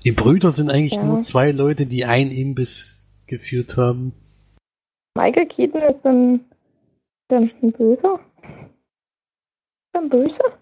Die 0.05 0.13
Brüder 0.13 0.53
sind 0.53 0.71
eigentlich 0.71 0.93
Ja. 0.93 1.05
nur 1.05 1.21
zwei 1.23 1.51
Leute, 1.51 1.87
die 1.87 2.05
einen 2.05 2.31
Imbiss 2.31 3.03
geführt 3.27 3.77
haben. 3.77 4.13
Michael 5.17 5.47
Keaton 5.47 5.83
ist 5.83 6.01
dann, 6.05 6.41
dann 7.29 7.51
ein 7.63 7.73
Böser? 7.73 8.21
Ein 9.93 10.09
Böser? 10.09 10.59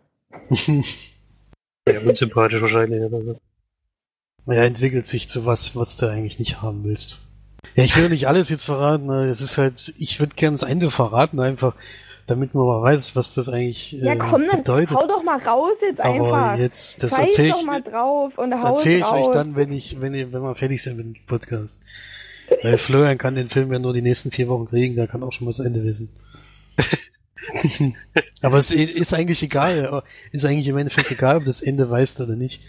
Ja, 1.87 2.01
unsympathisch 2.01 2.63
wahrscheinlich. 2.63 3.03
Oder 3.03 3.37
naja, 4.47 4.63
entwickelt 4.65 5.05
sich 5.05 5.29
zu 5.29 5.45
was, 5.45 5.77
was 5.77 5.99
du 5.99 6.07
eigentlich 6.07 6.39
nicht 6.39 6.63
haben 6.63 6.83
willst. 6.83 7.21
Ja, 7.75 7.85
ich 7.85 7.95
will 7.95 8.09
nicht 8.09 8.27
alles 8.27 8.49
jetzt 8.49 8.65
verraten, 8.65 9.11
es 9.11 9.43
ist 9.43 9.59
halt, 9.59 9.93
ich 9.99 10.19
würde 10.19 10.35
gerne 10.35 10.55
das 10.55 10.63
Ende 10.63 10.91
verraten, 10.91 11.41
einfach, 11.41 11.75
damit 12.27 12.55
man 12.55 12.65
mal 12.67 12.81
weiß, 12.81 13.17
was 13.17 13.35
das 13.35 13.51
eigentlich 13.51 14.01
äh, 14.01 14.07
Ja 14.07 14.17
komm, 14.17 14.47
dann 14.51 14.61
bedeutet. 14.63 14.97
hau 14.97 15.07
doch 15.07 15.23
mal 15.23 15.39
raus 15.43 15.75
jetzt 15.83 16.01
Aber 16.01 16.15
einfach. 16.25 16.59
jetzt, 16.59 17.03
das 17.03 17.19
erzähle 17.19 17.51
doch 17.51 17.61
ich, 17.61 17.67
mal 17.67 17.83
drauf 17.83 18.39
und 18.39 18.55
hau 18.63 18.69
erzähl 18.69 18.99
ich 19.01 19.05
raus. 19.05 19.29
euch 19.29 19.35
dann, 19.35 19.55
wenn 19.57 19.71
ich, 19.71 20.01
wenn, 20.01 20.15
ich, 20.15 20.33
wenn 20.33 20.41
wir 20.43 20.55
fertig 20.55 20.83
sind 20.83 20.97
mit 20.97 21.05
dem 21.05 21.27
Podcast. 21.27 21.81
Weil 22.65 22.79
Florian 22.79 23.19
kann 23.19 23.35
den 23.35 23.51
Film 23.51 23.71
ja 23.75 23.79
nur 23.79 23.93
die 23.93 24.01
nächsten 24.01 24.31
vier 24.31 24.49
Wochen 24.49 24.65
kriegen, 24.65 24.97
der 24.97 25.07
kann 25.07 25.23
auch 25.23 25.33
schon 25.33 25.45
mal 25.45 25.51
das 25.51 25.61
Ende 25.61 25.85
wissen. 25.85 26.09
Aber 28.41 28.57
es 28.57 28.71
ist 28.71 29.13
eigentlich 29.13 29.43
egal, 29.43 30.03
ist 30.33 30.47
eigentlich 30.47 30.69
im 30.69 30.79
Endeffekt 30.79 31.11
egal, 31.11 31.37
ob 31.37 31.45
das 31.45 31.61
Ende 31.61 31.91
weißt 31.91 32.23
oder 32.23 32.37
nicht, 32.37 32.63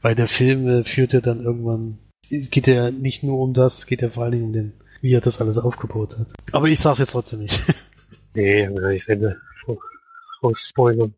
weil 0.00 0.14
der 0.14 0.28
Film 0.28 0.66
äh, 0.66 0.84
führt 0.84 1.12
ja 1.12 1.20
dann 1.20 1.44
irgendwann, 1.44 1.98
es 2.30 2.50
geht 2.50 2.66
ja 2.66 2.90
nicht 2.90 3.22
nur 3.22 3.38
um 3.38 3.52
das, 3.52 3.80
es 3.80 3.86
geht 3.86 4.00
ja 4.00 4.08
vor 4.08 4.22
allen 4.22 4.32
Dingen 4.32 4.44
um 4.44 4.52
den, 4.54 4.72
wie 5.02 5.12
er 5.12 5.20
das 5.20 5.42
alles 5.42 5.58
aufgebaut 5.58 6.16
hat. 6.18 6.28
Aber 6.52 6.68
ich 6.68 6.80
sag's 6.80 7.00
jetzt 7.00 7.12
trotzdem 7.12 7.40
nicht. 7.40 7.60
Nee, 8.36 8.68
will 8.68 8.96
ich 8.96 9.08
Ende 9.08 9.40
rausspoilern. 10.42 11.14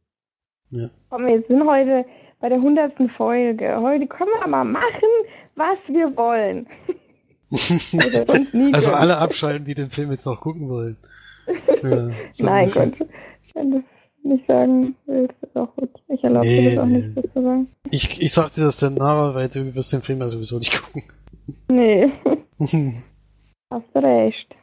Komm, 1.09 1.27
wir 1.27 1.43
sind 1.49 1.67
heute 1.67 2.05
bei 2.41 2.51
der 2.51 2.61
hundertsten 2.61 3.09
Folge. 3.09 3.75
Heute 3.81 4.07
können 4.07 4.33
wir 4.39 4.47
mal 4.47 4.65
machen, 4.65 5.09
was 5.55 5.79
wir 5.89 6.15
wollen. 6.15 6.67
Also 8.73 8.93
alle 8.93 9.19
abschalten, 9.19 9.65
die 9.65 9.75
den 9.75 9.91
Film 9.91 10.11
jetzt 10.11 10.27
noch 10.27 10.41
gucken 10.41 10.69
wollen. 10.69 10.97
Ja, 11.83 12.11
so 12.31 12.45
Nein. 12.45 12.71
Gott. 12.73 12.95
Wenn 13.55 13.71
du 13.71 13.77
das 13.79 13.85
nicht 14.25 14.47
sagen 14.49 14.97
willst, 15.07 15.35
ist 15.43 15.57
auch 15.57 15.73
gut. 15.77 15.91
Ich 16.09 16.25
erlaube 16.25 16.47
Nee, 16.47 16.63
dir 16.63 16.71
das 16.71 16.79
auch 16.81 16.87
nicht, 16.87 17.17
das 17.17 17.33
zu 17.33 17.43
sagen. 17.43 17.69
Ich, 17.91 18.21
ich 18.21 18.33
sag 18.33 18.53
dir 18.55 18.65
das 18.65 18.79
dann 18.79 18.95
nachher, 18.95 19.35
weil 19.35 19.49
du 19.49 19.73
wirst 19.77 19.93
den 19.93 20.03
Film 20.03 20.19
ja 20.21 20.29
sowieso 20.29 20.59
nicht 20.59 20.83
gucken. 20.83 21.05
Nee, 21.71 22.11
hast 23.71 23.87
du 23.95 23.99
recht. 24.03 24.57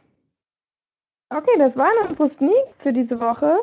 Okay, 1.30 1.58
das 1.58 1.74
waren 1.76 2.10
unsere 2.10 2.30
Sneaks 2.36 2.74
für 2.82 2.92
diese 2.92 3.18
Woche. 3.18 3.54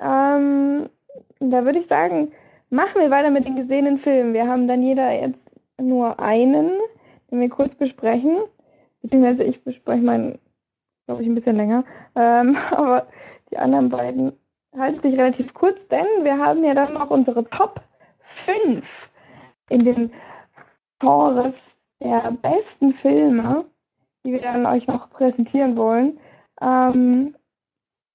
Ähm, 0.00 0.90
da 1.40 1.64
würde 1.64 1.78
ich 1.78 1.88
sagen, 1.88 2.32
machen 2.68 3.00
wir 3.00 3.10
weiter 3.10 3.30
mit 3.30 3.46
den 3.46 3.56
gesehenen 3.56 3.98
Filmen. 4.00 4.34
Wir 4.34 4.46
haben 4.46 4.68
dann 4.68 4.82
jeder 4.82 5.10
jetzt 5.12 5.38
nur 5.80 6.20
einen, 6.20 6.72
wir 7.38 7.48
kurz 7.48 7.74
besprechen. 7.74 8.38
Beziehungsweise 9.02 9.44
ich 9.44 9.62
bespreche 9.62 10.02
meinen, 10.02 10.38
glaube 11.06 11.22
ich, 11.22 11.28
ein 11.28 11.34
bisschen 11.34 11.56
länger. 11.56 11.84
Ähm, 12.16 12.56
aber 12.70 13.06
die 13.50 13.58
anderen 13.58 13.88
beiden 13.88 14.32
halten 14.76 15.00
sich 15.00 15.18
relativ 15.18 15.52
kurz, 15.54 15.86
denn 15.88 16.06
wir 16.22 16.38
haben 16.38 16.64
ja 16.64 16.74
dann 16.74 16.94
noch 16.94 17.10
unsere 17.10 17.44
Top 17.50 17.80
5 18.46 18.84
in 19.68 19.84
den 19.84 20.12
Genres 21.00 21.54
der 22.02 22.32
besten 22.42 22.94
Filme, 22.94 23.64
die 24.24 24.32
wir 24.32 24.40
dann 24.40 24.66
euch 24.66 24.86
noch 24.86 25.10
präsentieren 25.10 25.76
wollen. 25.76 26.18
Ähm, 26.60 27.34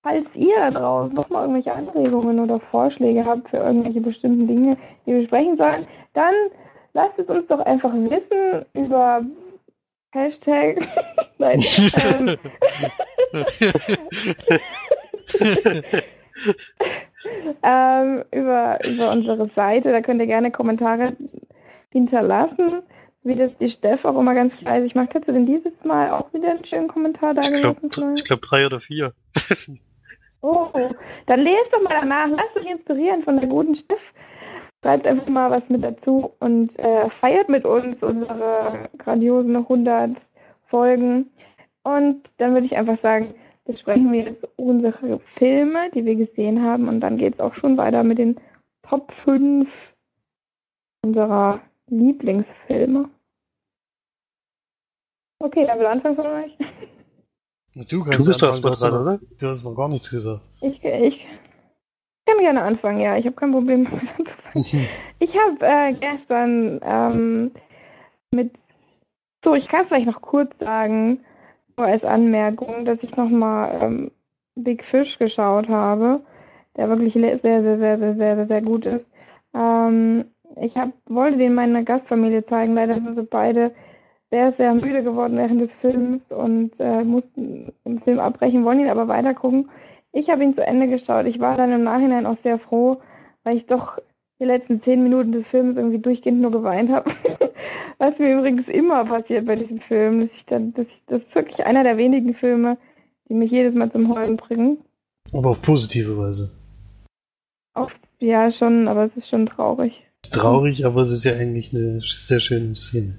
falls 0.04 0.28
ihr 0.36 0.56
da 0.56 0.72
draußen 0.72 1.16
noch 1.16 1.30
mal 1.30 1.42
irgendwelche 1.42 1.74
Anregungen 1.74 2.40
oder 2.40 2.60
Vorschläge 2.60 3.26
habt 3.26 3.50
für 3.50 3.58
irgendwelche 3.58 4.02
bestimmten 4.02 4.48
Dinge, 4.48 4.78
die 5.06 5.14
wir 5.14 5.22
besprechen 5.22 5.58
sollen, 5.58 5.88
dann 6.14 6.34
lasst 6.96 7.20
es 7.20 7.28
uns 7.28 7.46
doch 7.48 7.60
einfach 7.60 7.94
wissen 7.94 8.66
über 8.74 9.24
Hashtag. 10.12 10.88
Nein. 11.38 11.64
ähm, 11.94 12.36
ähm, 17.64 18.24
über, 18.32 18.80
über 18.86 19.12
unsere 19.12 19.50
Seite. 19.50 19.92
Da 19.92 20.02
könnt 20.02 20.22
ihr 20.22 20.28
gerne 20.28 20.52
Kommentare 20.52 21.18
hinterlassen, 21.92 22.82
wie 23.24 23.36
das 23.36 23.52
die 23.58 23.70
Steff 23.70 24.06
auch 24.06 24.18
immer 24.18 24.34
ganz 24.34 24.56
fleißig 24.56 24.96
macht. 24.96 25.14
Hast 25.14 25.28
du 25.28 25.34
denn 25.34 25.46
dieses 25.46 25.74
Mal 25.84 26.12
auch 26.12 26.34
wieder 26.34 26.52
einen 26.52 26.64
schönen 26.66 26.88
Kommentar 26.88 27.34
da 27.34 27.42
Ich 27.42 27.50
glaube 27.50 27.82
gelassen? 27.82 28.16
Ich 28.16 28.24
glaub 28.24 28.42
drei 28.42 28.66
oder 28.66 28.80
vier. 28.80 29.12
Oh, 30.42 30.70
dann 31.26 31.42
lest 31.42 31.74
doch 31.74 31.82
mal 31.82 31.98
danach. 32.00 32.30
Lasst 32.30 32.56
euch 32.56 32.72
inspirieren 32.72 33.24
von 33.24 33.38
der 33.38 33.50
guten 33.50 33.76
Steff. 33.76 34.00
Schreibt 34.86 35.08
einfach 35.08 35.28
mal 35.28 35.50
was 35.50 35.68
mit 35.68 35.84
dazu 35.84 36.34
und 36.40 36.78
äh, 36.78 37.10
feiert 37.20 37.50
mit 37.50 37.66
uns 37.66 38.04
unsere 38.04 38.88
grandiosen 39.00 39.56
100 39.56 40.12
Folgen. 40.68 41.32
Und 41.82 42.30
dann 42.38 42.54
würde 42.54 42.68
ich 42.68 42.78
einfach 42.78 43.00
sagen, 43.00 43.34
besprechen 43.66 44.12
wir 44.12 44.26
jetzt 44.26 44.48
unsere 44.58 45.20
Filme, 45.38 45.90
die 45.96 46.06
wir 46.06 46.14
gesehen 46.14 46.62
haben. 46.62 46.88
Und 46.88 47.00
dann 47.00 47.18
geht 47.18 47.34
es 47.34 47.40
auch 47.40 47.56
schon 47.56 47.78
weiter 47.78 48.04
mit 48.04 48.20
den 48.20 48.40
Top 48.84 49.12
5 49.24 49.68
unserer 51.04 51.62
Lieblingsfilme. 51.88 53.10
Okay, 55.40 55.66
dann 55.66 55.80
will 55.80 55.88
anfangen 55.88 56.16
von 56.16 56.28
euch. 56.28 56.56
Du 57.90 58.04
Du 58.04 58.04
bist 58.04 58.40
doch 58.40 58.62
noch, 58.62 59.02
oder? 59.02 59.20
du 59.40 59.48
hast 59.48 59.64
noch 59.64 59.76
gar 59.76 59.90
nichts 59.90 60.12
gesagt. 60.12 60.48
Ich, 60.62 60.84
ich 60.84 61.26
kann 62.26 62.40
gerne 62.40 62.62
anfangen, 62.64 63.00
ja. 63.00 63.18
Ich 63.18 63.26
habe 63.26 63.36
kein 63.36 63.52
Problem 63.52 63.86
damit 63.90 64.10
anzufangen. 64.18 64.88
Ich 65.20 65.36
habe 65.38 65.58
äh, 65.62 65.94
gestern 65.94 66.80
ähm, 66.84 67.52
mit. 68.34 68.52
So, 69.44 69.56
ich 69.56 69.68
kann 69.68 69.86
vielleicht 69.88 70.08
noch 70.08 70.22
kurz 70.22 70.58
sagen, 70.60 71.20
nur 71.78 71.88
als 71.88 72.04
Anmerkung, 72.04 72.86
dass 72.86 73.02
ich 73.04 73.16
nochmal 73.16 73.80
ähm, 73.82 74.12
Big 74.56 74.84
Fish 74.84 75.18
geschaut 75.20 75.70
habe, 75.70 76.22
der 76.78 76.90
wirklich 76.90 77.14
sehr, 77.14 77.40
sehr, 77.40 77.62
sehr, 77.62 77.78
sehr, 77.78 77.98
sehr, 78.00 78.16
sehr, 78.16 78.48
sehr 78.48 78.62
gut 78.62 78.86
ist. 78.86 79.06
Ähm, 79.54 80.26
ich 80.62 80.76
hab, 80.78 80.90
wollte 81.08 81.38
den 81.38 81.54
meiner 81.54 81.84
Gastfamilie 81.84 82.46
zeigen, 82.46 82.76
leider 82.76 82.96
sind 82.96 83.16
sie 83.16 83.24
beide 83.24 83.74
sehr, 84.32 84.52
sehr 84.54 84.74
müde 84.74 85.04
geworden 85.04 85.38
während 85.38 85.62
des 85.62 85.74
Films 85.76 86.24
und 86.32 86.80
äh, 86.80 87.04
mussten 87.04 87.72
den 87.86 88.00
Film 88.02 88.20
abbrechen, 88.20 88.66
wollen 88.66 88.80
ihn 88.80 88.90
aber 88.90 89.08
weitergucken. 89.08 89.70
Ich 90.16 90.30
habe 90.30 90.46
ihn 90.46 90.56
zu 90.56 90.66
Ende 90.66 90.88
geschaut. 90.88 91.26
Ich 91.26 91.42
war 91.42 91.58
dann 91.58 91.74
im 91.74 91.84
Nachhinein 91.84 92.26
auch 92.26 92.38
sehr 92.42 92.58
froh, 92.58 93.02
weil 93.44 93.58
ich 93.58 93.66
doch 93.66 94.00
die 94.40 94.46
letzten 94.46 94.82
zehn 94.82 95.04
Minuten 95.04 95.34
des 95.34 95.46
Films 95.48 95.76
irgendwie 95.76 96.00
durchgehend 96.00 96.40
nur 96.40 96.52
geweint 96.52 96.90
habe. 96.90 97.12
Was 97.98 98.18
mir 98.18 98.38
übrigens 98.38 98.70
immer 98.70 99.04
passiert 99.04 99.46
bei 99.46 99.58
diesem 99.58 99.82
Film. 99.82 100.22
Dass 100.22 100.30
ich 100.32 100.46
dann, 100.46 100.74
dass 100.74 100.88
ich, 100.88 101.02
das 101.08 101.22
ist 101.22 101.36
wirklich 101.36 101.66
einer 101.66 101.84
der 101.84 101.98
wenigen 101.98 102.34
Filme, 102.34 102.78
die 103.28 103.34
mich 103.34 103.52
jedes 103.52 103.76
Mal 103.76 103.92
zum 103.92 104.14
Heulen 104.16 104.38
bringen. 104.38 104.78
Aber 105.34 105.50
auf 105.50 105.62
positive 105.62 106.18
Weise. 106.18 106.50
Auch, 107.74 107.92
ja, 108.20 108.54
schon, 108.54 108.88
aber 108.88 109.04
es 109.04 109.18
ist 109.18 109.28
schon 109.28 109.48
traurig. 109.48 110.02
Ist 110.24 110.34
traurig, 110.34 110.86
aber 110.86 111.02
es 111.02 111.12
ist 111.12 111.26
ja 111.26 111.34
eigentlich 111.34 111.76
eine 111.76 112.00
sehr 112.00 112.40
schöne 112.40 112.74
Szene. 112.74 113.18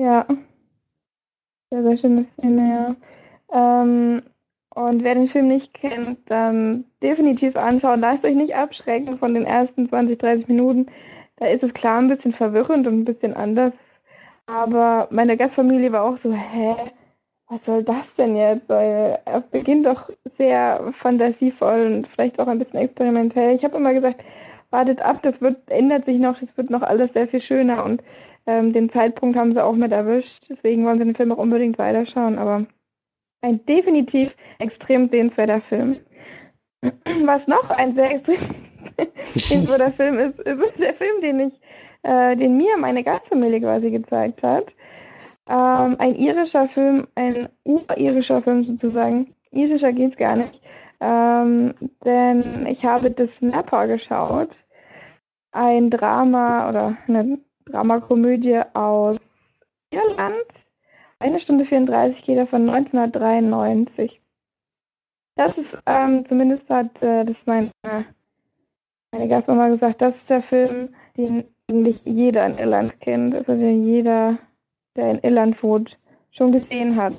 Ja. 0.00 0.26
Sehr, 1.70 1.82
sehr 1.82 1.98
schöne 1.98 2.24
Szene, 2.38 2.96
ja. 3.52 3.82
Ähm, 3.82 4.22
und 4.74 5.04
wer 5.04 5.14
den 5.14 5.28
Film 5.28 5.48
nicht 5.48 5.72
kennt, 5.74 6.18
dann 6.26 6.84
definitiv 7.02 7.56
anschauen. 7.56 8.00
Lasst 8.00 8.24
euch 8.24 8.34
nicht 8.34 8.54
abschrecken 8.54 9.18
von 9.18 9.34
den 9.34 9.46
ersten 9.46 9.88
20, 9.88 10.18
30 10.18 10.48
Minuten. 10.48 10.86
Da 11.36 11.46
ist 11.46 11.62
es 11.62 11.74
klar 11.74 11.98
ein 11.98 12.08
bisschen 12.08 12.32
verwirrend 12.32 12.86
und 12.86 13.00
ein 13.00 13.04
bisschen 13.04 13.34
anders. 13.34 13.72
Aber 14.46 15.08
meine 15.10 15.36
Gastfamilie 15.36 15.92
war 15.92 16.02
auch 16.04 16.18
so, 16.22 16.32
hä, 16.32 16.74
was 17.48 17.64
soll 17.64 17.84
das 17.84 18.04
denn 18.16 18.36
jetzt? 18.36 18.68
Weil 18.68 19.18
er 19.24 19.40
beginnt 19.40 19.86
doch 19.86 20.10
sehr 20.38 20.92
fantasievoll 20.98 21.86
und 21.86 22.08
vielleicht 22.08 22.38
auch 22.40 22.48
ein 22.48 22.58
bisschen 22.58 22.80
experimentell. 22.80 23.54
Ich 23.54 23.64
habe 23.64 23.76
immer 23.76 23.94
gesagt, 23.94 24.22
wartet 24.70 25.00
ab, 25.00 25.22
das 25.22 25.40
wird, 25.40 25.70
ändert 25.70 26.04
sich 26.04 26.18
noch, 26.18 26.38
das 26.40 26.56
wird 26.56 26.70
noch 26.70 26.82
alles 26.82 27.12
sehr 27.12 27.28
viel 27.28 27.40
schöner 27.40 27.84
und 27.84 28.02
ähm, 28.46 28.72
den 28.72 28.90
Zeitpunkt 28.90 29.36
haben 29.36 29.52
sie 29.54 29.64
auch 29.64 29.74
mit 29.74 29.92
erwischt. 29.92 30.46
Deswegen 30.50 30.84
wollen 30.84 30.98
sie 30.98 31.04
den 31.04 31.16
Film 31.16 31.32
auch 31.32 31.38
unbedingt 31.38 31.78
weiterschauen. 31.78 32.38
Aber 32.38 32.66
ein 33.44 33.64
definitiv 33.66 34.34
extrem 34.58 35.08
sehenswerter 35.08 35.60
Film. 35.60 36.00
Was 37.24 37.46
noch 37.46 37.70
ein 37.70 37.94
sehr 37.94 38.10
extrem 38.10 38.38
sehenswerter 39.34 39.92
Film 39.92 40.18
ist, 40.18 40.38
ist 40.40 40.78
der 40.78 40.94
Film, 40.94 41.20
den 41.20 41.40
ich, 41.40 41.60
äh, 42.02 42.36
den 42.36 42.56
mir 42.56 42.76
meine 42.78 43.04
Gastfamilie 43.04 43.60
quasi 43.60 43.90
gezeigt 43.90 44.42
hat. 44.42 44.74
Ähm, 45.48 45.96
ein 45.98 46.14
irischer 46.14 46.68
Film, 46.68 47.06
ein 47.14 47.48
uririscher 47.64 48.42
Film 48.42 48.64
sozusagen. 48.64 49.34
Irischer 49.50 49.92
geht's 49.92 50.16
gar 50.16 50.36
nicht. 50.36 50.60
Ähm, 51.00 51.74
denn 52.04 52.66
ich 52.66 52.84
habe 52.84 53.14
The 53.16 53.26
Snapper 53.26 53.86
geschaut. 53.86 54.50
Ein 55.52 55.90
Drama 55.90 56.68
oder 56.70 56.96
eine 57.06 57.38
Dramakomödie 57.66 58.62
aus 58.72 59.20
Irland. 59.90 60.63
Eine 61.18 61.40
Stunde 61.40 61.64
34 61.64 62.24
geht 62.24 62.36
er 62.36 62.46
von 62.46 62.68
1993. 62.68 64.20
Das 65.36 65.56
ist, 65.56 65.76
ähm, 65.86 66.26
zumindest 66.28 66.68
hat 66.70 67.02
äh, 67.02 67.24
das 67.24 67.36
meine, 67.46 67.70
meine 69.12 69.28
Gastmama 69.28 69.68
gesagt, 69.68 70.00
das 70.00 70.14
ist 70.16 70.30
der 70.30 70.42
Film, 70.42 70.94
den 71.16 71.44
eigentlich 71.68 72.02
jeder 72.04 72.46
in 72.46 72.58
Irland 72.58 73.00
kennt. 73.00 73.34
Also 73.34 73.56
den 73.56 73.84
jeder, 73.84 74.38
der 74.96 75.12
in 75.12 75.18
Irland 75.20 75.62
wohnt, 75.62 75.98
schon 76.30 76.52
gesehen 76.52 76.96
hat. 76.96 77.14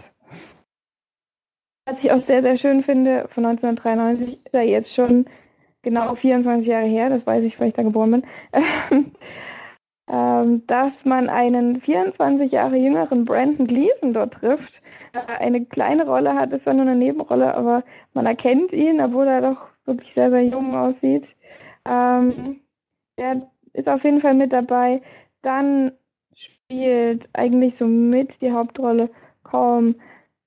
Was 1.85 2.03
ich 2.03 2.11
auch 2.11 2.23
sehr, 2.25 2.41
sehr 2.41 2.57
schön 2.57 2.83
finde, 2.83 3.27
von 3.33 3.45
1993 3.45 4.45
ist 4.45 4.53
er 4.53 4.63
jetzt 4.63 4.93
schon 4.93 5.25
genau 5.83 6.15
24 6.15 6.67
Jahre 6.67 6.87
her, 6.87 7.09
das 7.09 7.25
weiß 7.25 7.43
ich, 7.43 7.59
weil 7.59 7.69
ich 7.69 7.75
da 7.75 7.83
geboren 7.83 8.11
bin, 8.11 8.23
dass 10.07 10.93
man 11.03 11.29
einen 11.29 11.81
24 11.81 12.51
Jahre 12.51 12.77
jüngeren 12.77 13.25
Brandon 13.25 13.65
Gleason 13.65 14.13
dort 14.13 14.35
trifft. 14.35 14.81
der 15.13 15.41
Eine 15.41 15.65
kleine 15.65 16.05
Rolle 16.05 16.35
hat, 16.35 16.53
ist 16.53 16.63
zwar 16.63 16.75
nur 16.75 16.85
eine 16.85 16.95
Nebenrolle, 16.95 17.55
aber 17.55 17.83
man 18.13 18.27
erkennt 18.27 18.71
ihn, 18.71 19.01
obwohl 19.01 19.27
er 19.27 19.41
doch 19.41 19.67
wirklich 19.85 20.13
sehr, 20.13 20.29
sehr 20.29 20.43
jung 20.43 20.75
aussieht. 20.75 21.27
Ähm, 21.85 22.61
der 23.17 23.49
ist 23.73 23.87
auf 23.89 24.03
jeden 24.03 24.21
Fall 24.21 24.35
mit 24.35 24.53
dabei. 24.53 25.01
Dann 25.41 25.91
spielt 26.35 27.27
eigentlich 27.33 27.77
so 27.77 27.87
mit 27.87 28.41
die 28.41 28.51
Hauptrolle 28.51 29.09
Colm 29.43 29.95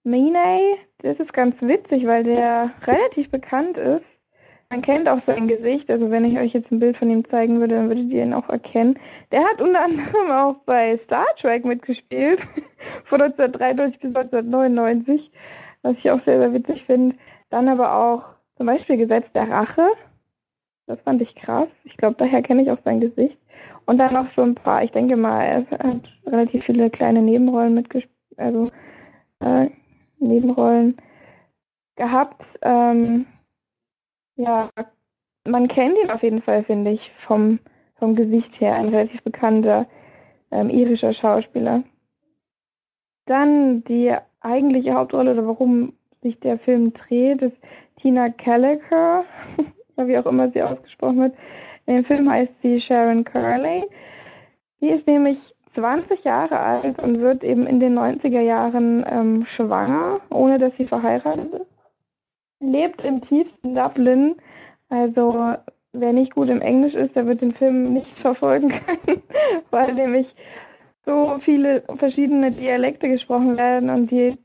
Meaney. 0.04 0.76
Das 0.98 1.18
ist 1.20 1.32
ganz 1.32 1.60
witzig, 1.62 2.06
weil 2.06 2.24
der 2.24 2.72
relativ 2.86 3.30
bekannt 3.30 3.76
ist. 3.76 4.17
Man 4.70 4.82
kennt 4.82 5.08
auch 5.08 5.20
sein 5.20 5.48
Gesicht, 5.48 5.90
also 5.90 6.10
wenn 6.10 6.26
ich 6.26 6.38
euch 6.38 6.52
jetzt 6.52 6.70
ein 6.70 6.78
Bild 6.78 6.98
von 6.98 7.08
ihm 7.08 7.24
zeigen 7.30 7.58
würde, 7.58 7.76
dann 7.76 7.88
würdet 7.88 8.10
ihr 8.10 8.22
ihn 8.22 8.34
auch 8.34 8.50
erkennen. 8.50 8.98
Der 9.32 9.42
hat 9.42 9.62
unter 9.62 9.82
anderem 9.82 10.30
auch 10.30 10.56
bei 10.66 10.98
Star 10.98 11.26
Trek 11.40 11.64
mitgespielt, 11.64 12.40
von 13.04 13.22
1993 13.22 14.00
bis 14.00 14.14
1999, 14.14 15.30
was 15.82 15.96
ich 15.96 16.10
auch 16.10 16.22
sehr, 16.24 16.38
sehr 16.38 16.52
witzig 16.52 16.84
finde. 16.84 17.16
Dann 17.48 17.68
aber 17.68 17.94
auch 17.94 18.24
zum 18.56 18.66
Beispiel 18.66 18.98
Gesetz 18.98 19.24
der 19.32 19.48
Rache. 19.48 19.88
Das 20.86 21.00
fand 21.00 21.22
ich 21.22 21.34
krass. 21.34 21.68
Ich 21.84 21.96
glaube, 21.96 22.16
daher 22.18 22.42
kenne 22.42 22.62
ich 22.62 22.70
auch 22.70 22.82
sein 22.84 23.00
Gesicht. 23.00 23.38
Und 23.86 23.96
dann 23.96 24.12
noch 24.12 24.28
so 24.28 24.42
ein 24.42 24.54
paar, 24.54 24.82
ich 24.82 24.90
denke 24.92 25.16
mal, 25.16 25.44
er 25.44 25.66
hat 25.78 26.02
relativ 26.26 26.64
viele 26.64 26.90
kleine 26.90 27.22
Nebenrollen 27.22 27.72
mitgespielt, 27.72 28.12
also 28.36 28.70
äh, 29.40 29.70
Nebenrollen 30.18 30.98
gehabt. 31.96 32.44
Ähm, 32.60 33.26
ja, 34.38 34.70
man 35.46 35.68
kennt 35.68 35.96
ihn 36.02 36.10
auf 36.10 36.22
jeden 36.22 36.42
Fall, 36.42 36.64
finde 36.64 36.92
ich, 36.92 37.12
vom, 37.26 37.58
vom 37.96 38.14
Gesicht 38.14 38.60
her. 38.60 38.74
Ein 38.74 38.88
relativ 38.88 39.22
bekannter 39.22 39.86
ähm, 40.50 40.70
irischer 40.70 41.12
Schauspieler. 41.12 41.82
Dann 43.26 43.84
die 43.84 44.14
eigentliche 44.40 44.94
Hauptrolle 44.94 45.32
oder 45.32 45.46
warum 45.46 45.92
sich 46.22 46.38
der 46.40 46.58
Film 46.58 46.92
dreht, 46.94 47.42
ist 47.42 47.58
Tina 48.00 48.28
Gallagher, 48.28 49.24
oder 49.96 50.08
wie 50.08 50.18
auch 50.18 50.26
immer 50.26 50.50
sie 50.50 50.62
ausgesprochen 50.62 51.20
wird. 51.20 51.34
In 51.86 51.96
dem 51.96 52.04
Film 52.04 52.30
heißt 52.30 52.62
sie 52.62 52.80
Sharon 52.80 53.24
Curley. 53.24 53.84
Die 54.80 54.88
ist 54.88 55.06
nämlich 55.06 55.54
20 55.74 56.24
Jahre 56.24 56.58
alt 56.60 56.98
und 57.00 57.20
wird 57.20 57.42
eben 57.42 57.66
in 57.66 57.80
den 57.80 57.98
90er 57.98 58.40
Jahren 58.40 59.04
ähm, 59.08 59.46
schwanger, 59.46 60.20
ohne 60.30 60.58
dass 60.58 60.76
sie 60.76 60.86
verheiratet 60.86 61.52
ist. 61.52 61.77
Lebt 62.60 63.02
im 63.02 63.20
tiefsten 63.20 63.74
Dublin. 63.74 64.36
Also 64.88 65.54
wer 65.92 66.12
nicht 66.12 66.34
gut 66.34 66.48
im 66.48 66.60
Englisch 66.60 66.94
ist, 66.94 67.16
der 67.16 67.26
wird 67.26 67.40
den 67.40 67.52
Film 67.52 67.92
nicht 67.92 68.18
verfolgen 68.18 68.68
können, 68.86 69.22
weil 69.70 69.94
nämlich 69.94 70.34
so 71.04 71.38
viele 71.40 71.82
verschiedene 71.96 72.52
Dialekte 72.52 73.08
gesprochen 73.08 73.56
werden 73.56 73.90
und 73.90 74.10
die 74.10 74.36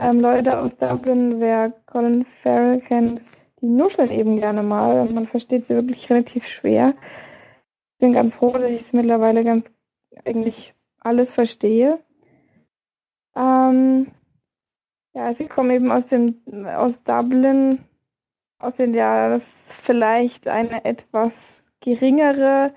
ähm, 0.00 0.20
Leute 0.20 0.58
aus 0.58 0.76
Dublin, 0.78 1.40
wer 1.40 1.72
Colin 1.86 2.24
Farrell 2.42 2.80
kennt, 2.80 3.20
die 3.60 3.66
nuscheln 3.66 4.10
eben 4.10 4.38
gerne 4.38 4.62
mal 4.62 5.00
und 5.00 5.14
man 5.14 5.26
versteht 5.26 5.66
sie 5.66 5.74
wirklich 5.74 6.10
relativ 6.10 6.46
schwer. 6.46 6.94
Ich 7.92 7.98
bin 7.98 8.12
ganz 8.12 8.34
froh, 8.34 8.52
dass 8.52 8.70
ich 8.70 8.82
es 8.82 8.92
mittlerweile 8.92 9.44
ganz 9.44 9.66
eigentlich 10.24 10.74
alles 11.00 11.30
verstehe. 11.30 11.98
Ähm, 13.36 14.08
ja, 15.14 15.34
sie 15.34 15.46
kommen 15.46 15.70
eben 15.70 15.90
aus 15.90 16.06
dem 16.06 16.36
aus 16.66 16.94
Dublin, 17.04 17.80
aus 18.58 18.74
den 18.76 18.94
ja, 18.94 19.30
das 19.30 19.42
vielleicht 19.84 20.46
eine 20.46 20.84
etwas 20.84 21.32
geringere 21.80 22.72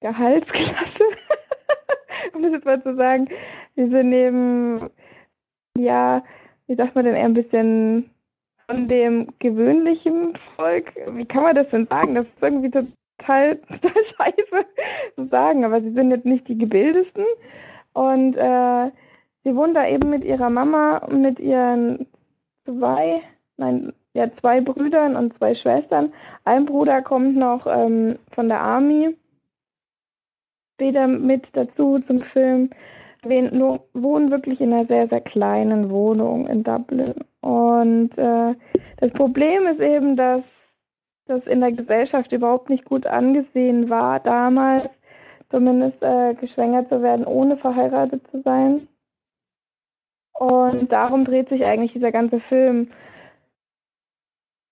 Gehaltsklasse, 0.00 1.04
um 2.34 2.42
das 2.42 2.52
jetzt 2.52 2.64
mal 2.64 2.82
zu 2.82 2.94
sagen. 2.96 3.28
Sie 3.76 3.88
sind 3.88 4.12
eben, 4.12 4.90
ja, 5.76 6.24
wie 6.66 6.74
sagt 6.74 6.94
man 6.94 7.04
denn, 7.04 7.14
eher 7.14 7.24
ein 7.24 7.34
bisschen 7.34 8.10
von 8.66 8.88
dem 8.88 9.28
gewöhnlichen 9.38 10.36
Volk. 10.56 10.92
Wie 11.12 11.24
kann 11.24 11.42
man 11.42 11.54
das 11.54 11.70
denn 11.70 11.86
sagen? 11.86 12.14
Das 12.14 12.26
ist 12.26 12.42
irgendwie 12.42 12.70
total, 12.70 13.56
total 13.80 14.04
scheiße 14.04 14.66
zu 15.16 15.26
sagen, 15.26 15.64
aber 15.64 15.80
sie 15.80 15.92
sind 15.92 16.10
jetzt 16.10 16.26
nicht 16.26 16.48
die 16.48 16.58
gebildetsten. 16.58 17.24
Und 17.92 18.36
äh, 18.36 18.90
sie 19.44 19.54
wohnt 19.54 19.76
da 19.76 19.86
eben 19.86 20.10
mit 20.10 20.24
ihrer 20.24 20.50
Mama 20.50 20.98
und 20.98 21.20
mit 21.22 21.38
ihren 21.40 22.06
zwei, 22.64 23.22
nein, 23.56 23.92
ja, 24.12 24.30
zwei 24.32 24.60
Brüdern 24.60 25.16
und 25.16 25.34
zwei 25.34 25.54
Schwestern. 25.54 26.12
Ein 26.44 26.66
Bruder 26.66 27.02
kommt 27.02 27.36
noch 27.36 27.66
ähm, 27.66 28.18
von 28.32 28.48
der 28.48 28.60
Army 28.60 29.16
später 30.74 31.06
mit 31.06 31.48
dazu 31.52 31.98
zum 31.98 32.22
Film. 32.22 32.70
wir 33.22 33.80
wohnen 33.92 34.30
wirklich 34.30 34.60
in 34.60 34.72
einer 34.72 34.86
sehr, 34.86 35.08
sehr 35.08 35.20
kleinen 35.20 35.90
Wohnung 35.90 36.46
in 36.46 36.64
Dublin. 36.64 37.14
Und 37.42 38.16
äh, 38.16 38.54
das 38.96 39.12
Problem 39.12 39.66
ist 39.66 39.80
eben, 39.80 40.16
dass 40.16 40.42
das 41.26 41.46
in 41.46 41.60
der 41.60 41.72
Gesellschaft 41.72 42.32
überhaupt 42.32 42.70
nicht 42.70 42.84
gut 42.84 43.06
angesehen 43.06 43.90
war, 43.90 44.20
damals 44.20 44.88
zumindest 45.50 46.02
äh, 46.02 46.34
geschwängert 46.34 46.88
zu 46.88 47.02
werden, 47.02 47.26
ohne 47.26 47.56
verheiratet 47.56 48.26
zu 48.30 48.40
sein. 48.40 48.88
Und 50.40 50.90
darum 50.90 51.26
dreht 51.26 51.50
sich 51.50 51.66
eigentlich 51.66 51.92
dieser 51.92 52.12
ganze 52.12 52.40
Film. 52.40 52.88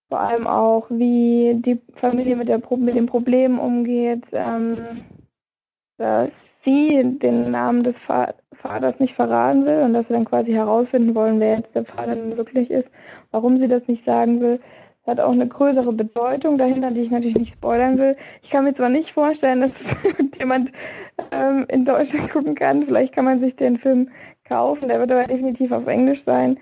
Vor 0.09 0.19
allem 0.19 0.47
auch, 0.47 0.87
wie 0.89 1.61
die 1.63 1.79
Familie 1.97 2.37
mit, 2.37 2.49
der, 2.49 2.63
mit 2.79 2.97
dem 2.97 3.05
Problem 3.05 3.59
umgeht, 3.59 4.25
ähm, 4.33 4.79
dass 5.99 6.31
sie 6.65 7.19
den 7.19 7.51
Namen 7.51 7.85
des 7.85 7.97
Vaters 7.99 8.99
nicht 8.99 9.15
verraten 9.15 9.67
will 9.67 9.83
und 9.83 9.93
dass 9.93 10.09
sie 10.09 10.15
dann 10.15 10.25
quasi 10.25 10.53
herausfinden 10.53 11.15
wollen, 11.15 11.39
wer 11.39 11.59
jetzt 11.59 11.75
der 11.75 11.85
Vater 11.85 12.15
denn 12.15 12.39
wirklich 12.39 12.71
ist, 12.71 12.89
warum 13.31 13.59
sie 13.59 13.69
das 13.69 13.87
nicht 13.89 14.07
sagen 14.07 14.41
will. 14.41 14.61
Das 15.05 15.19
hat 15.19 15.21
auch 15.21 15.33
eine 15.33 15.49
größere 15.49 15.93
Bedeutung 15.93 16.57
dahinter, 16.57 16.93
die 16.93 17.03
ich 17.03 17.11
natürlich 17.11 17.37
nicht 17.37 17.53
spoilern 17.53 17.99
will. 17.99 18.17
Ich 18.43 18.49
kann 18.49 18.65
mir 18.65 18.73
zwar 18.73 18.89
nicht 18.89 19.13
vorstellen, 19.13 19.61
dass 19.61 19.73
jemand 20.39 20.73
ähm, 21.31 21.67
in 21.69 21.85
Deutschland 21.85 22.31
gucken 22.31 22.55
kann. 22.55 22.87
Vielleicht 22.87 23.15
kann 23.15 23.27
man 23.27 23.41
sich 23.41 23.55
den 23.55 23.79
Film 23.79 24.09
kaufen. 24.49 24.89
Der 24.89 24.99
wird 24.99 25.13
aber 25.13 25.27
definitiv 25.27 25.73
auf 25.73 25.87
Englisch 25.87 26.25
sein. 26.25 26.59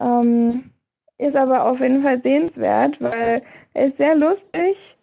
Ähm, 0.00 0.70
ist 1.18 1.36
aber 1.36 1.66
auf 1.66 1.80
jeden 1.80 2.02
Fall 2.02 2.20
sehenswert, 2.20 3.00
weil 3.00 3.42
er 3.74 3.86
ist 3.86 3.98
sehr 3.98 4.14
lustig 4.14 4.96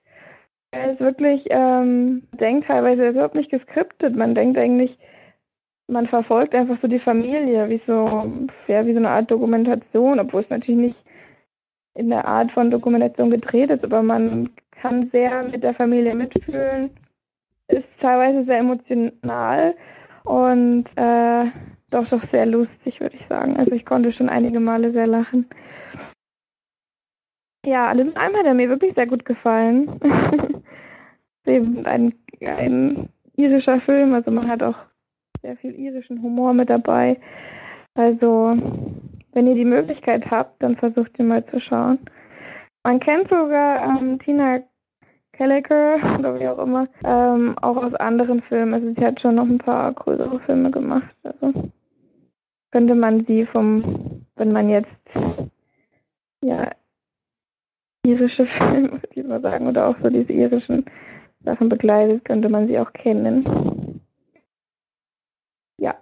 er 0.72 0.92
ist 0.92 1.00
wirklich, 1.00 1.48
ähm, 1.50 2.28
denkt 2.32 2.68
teilweise, 2.68 3.04
er 3.04 3.10
ist 3.10 3.16
überhaupt 3.16 3.36
nicht 3.36 3.52
geskriptet. 3.52 4.16
Man 4.16 4.36
denkt 4.36 4.58
eigentlich, 4.58 5.00
man 5.88 6.08
verfolgt 6.08 6.54
einfach 6.56 6.78
so 6.78 6.88
die 6.88 7.00
Familie, 7.00 7.70
wie 7.70 7.78
so, 7.78 8.32
ja, 8.68 8.86
wie 8.86 8.94
so 8.94 9.00
eine 9.00 9.10
Art 9.10 9.32
Dokumentation, 9.32 10.20
obwohl 10.20 10.42
es 10.42 10.50
natürlich 10.50 10.80
nicht 10.80 11.06
in 11.96 12.10
der 12.10 12.26
Art 12.26 12.52
von 12.52 12.70
Dokumentation 12.70 13.32
gedreht 13.32 13.72
ist, 13.72 13.84
aber 13.84 14.04
man 14.04 14.50
kann 14.72 15.06
sehr 15.06 15.44
mit 15.44 15.64
der 15.64 15.74
Familie 15.74 16.14
mitfühlen, 16.14 16.92
ist 17.70 18.00
teilweise 18.00 18.44
sehr 18.44 18.60
emotional 18.60 19.76
und 20.24 20.86
äh, 20.96 21.46
doch 21.90 22.08
doch 22.10 22.24
sehr 22.24 22.46
lustig, 22.46 23.00
würde 23.00 23.16
ich 23.16 23.28
sagen. 23.28 23.58
Also 23.58 23.72
ich 23.72 23.86
konnte 23.86 24.12
schon 24.12 24.30
einige 24.30 24.60
Male 24.60 24.92
sehr 24.92 25.08
lachen. 25.08 25.48
Ja, 27.66 27.88
alles 27.88 28.08
in 28.08 28.18
allem 28.18 28.36
hat 28.36 28.46
er 28.46 28.54
mir 28.54 28.70
wirklich 28.70 28.94
sehr 28.94 29.08
gut 29.08 29.26
gefallen. 29.26 30.00
eben 31.48 31.86
ein, 31.86 32.14
ein 32.42 33.10
irischer 33.36 33.80
Film, 33.82 34.14
also 34.14 34.32
man 34.32 34.48
hat 34.48 34.64
auch 34.64 34.78
sehr 35.42 35.56
viel 35.58 35.76
irischen 35.76 36.22
Humor 36.22 36.54
mit 36.54 36.70
dabei. 36.70 37.20
Also, 37.96 38.58
wenn 39.34 39.48
ihr 39.48 39.56
die 39.56 39.66
Möglichkeit 39.66 40.30
habt, 40.30 40.62
dann 40.62 40.76
versucht 40.76 41.18
ihr 41.18 41.26
mal 41.26 41.44
zu 41.44 41.60
schauen. 41.60 42.00
Man 42.84 43.00
kennt 43.00 43.30
sogar 43.30 43.84
ähm, 43.84 44.20
Tina 44.20 44.60
Kellecker 45.34 45.98
oder 46.18 46.40
wie 46.40 46.48
auch 46.48 46.60
immer, 46.60 46.88
ähm, 47.04 47.56
auch 47.60 47.78
aus 47.78 47.94
anderen 47.96 48.42
Filmen. 48.42 48.74
Also 48.74 48.94
sie 48.94 49.06
hat 49.06 49.22
schon 49.22 49.36
noch 49.36 49.46
ein 49.46 49.60
paar 49.60 49.94
größere 49.94 50.40
Filme 50.42 50.72
gemacht. 50.72 51.16
Also 51.24 51.54
könnte 52.72 52.96
man 52.96 53.26
sie 53.26 53.46
vom, 53.46 54.26
wenn 54.36 54.52
man 54.52 54.70
jetzt 54.70 55.10
ja 56.44 56.72
irische 58.06 58.46
Filme, 58.58 58.92
würde 58.94 59.08
ich 59.12 59.26
mal 59.26 59.42
sagen, 59.42 59.68
oder 59.68 59.88
auch 59.88 59.98
so 59.98 60.10
diese 60.10 60.34
irischen 60.34 60.86
Sachen 61.44 61.70
begleitet, 61.70 62.26
könnte 62.26 62.50
man 62.50 62.68
sie 62.68 62.80
auch 62.80 62.92
kennen. 62.94 64.02
Ja, 65.80 65.98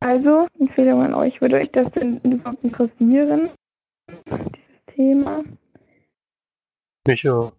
also 0.00 0.46
Empfehlung 0.58 1.02
an 1.02 1.14
euch. 1.14 1.40
Würde 1.40 1.56
euch 1.56 1.70
das 1.70 1.90
denn 1.92 2.18
überhaupt 2.20 2.64
interessieren, 2.64 3.50
dieses 4.08 4.94
Thema? 4.94 5.44
Mich 7.06 7.22
ja. 7.22 7.52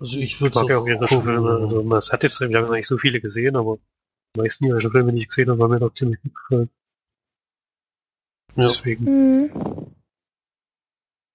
Also 0.00 0.18
ich 0.18 0.40
würde 0.40 0.58
mag 0.58 0.68
ja 0.68 0.78
auch 0.78 0.86
irische 0.86 1.22
Filme. 1.22 1.50
Also 1.50 1.82
man 1.82 2.00
hat 2.00 2.22
jetzt 2.22 2.40
ich 2.40 2.54
habe 2.54 2.66
noch 2.66 2.72
nicht 2.72 2.88
so 2.88 2.98
viele 2.98 3.20
gesehen, 3.20 3.56
aber 3.56 3.78
die 4.34 4.40
meisten 4.40 4.66
irische 4.66 4.90
Filme, 4.90 5.12
die 5.12 5.22
ich 5.22 5.28
gesehen 5.28 5.50
habe, 5.50 5.62
haben 5.62 5.70
mir 5.70 5.80
doch 5.80 5.94
ziemlich 5.94 6.20
gut 6.22 6.34
gefallen. 6.34 6.70
Ja. 8.56 8.64
Deswegen. 8.64 9.04
Mhm. 9.04 9.50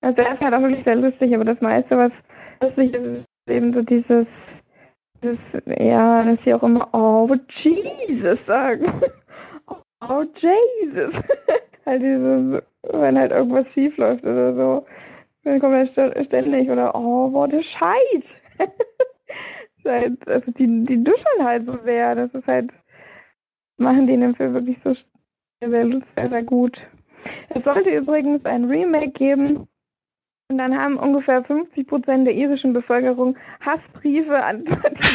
Also 0.01 0.21
er 0.21 0.33
ist 0.33 0.41
halt 0.41 0.53
auch 0.53 0.61
wirklich 0.61 0.83
sehr 0.85 0.95
lustig, 0.95 1.33
aber 1.35 1.43
das 1.43 1.59
meiste, 1.61 1.97
was 1.97 2.13
lustig 2.61 2.93
ist, 2.93 3.05
ist 3.05 3.25
eben 3.49 3.73
so 3.73 3.81
dieses, 3.81 4.27
dieses 5.21 5.39
ja, 5.65 6.23
dass 6.23 6.41
sie 6.43 6.53
auch 6.53 6.63
immer 6.63 6.89
Oh 6.93 7.29
Jesus 7.49 8.45
sagen. 8.45 9.01
Oh 10.01 10.23
Jesus. 10.37 11.13
halt 11.85 12.01
dieses, 12.01 12.63
wenn 12.83 13.19
halt 13.19 13.31
irgendwas 13.31 13.71
schief 13.73 13.97
läuft 13.97 14.23
oder 14.23 14.55
so. 14.55 14.85
Dann 15.43 15.59
kommt 15.59 15.97
er 15.97 16.23
ständig 16.23 16.69
oder 16.69 16.95
Oh, 16.95 17.31
what 17.33 17.53
a 17.53 17.61
Scheit. 17.61 18.35
halt, 19.85 20.27
also 20.27 20.51
die, 20.51 20.85
die 20.85 21.03
duschen 21.03 21.43
halt 21.43 21.65
so 21.65 21.77
sehr. 21.83 22.15
Das 22.15 22.33
ist 22.33 22.47
halt, 22.47 22.71
machen 23.77 24.07
die 24.07 24.13
in 24.13 24.21
dem 24.21 24.35
Film 24.35 24.53
wirklich 24.53 24.77
so 24.83 24.93
sehr, 25.61 25.69
sehr, 25.69 26.29
sehr 26.29 26.43
gut. 26.43 26.81
Es 27.49 27.63
sollte 27.63 27.89
übrigens 27.89 28.45
ein 28.45 28.65
Remake 28.65 29.11
geben 29.11 29.67
und 30.51 30.57
dann 30.57 30.75
haben 30.75 30.97
ungefähr 30.97 31.43
50 31.43 31.85
Prozent 31.85 32.25
der 32.25 32.33
irischen 32.33 32.73
Bevölkerung 32.73 33.37
Hassbriefe 33.59 34.43
an, 34.43 34.65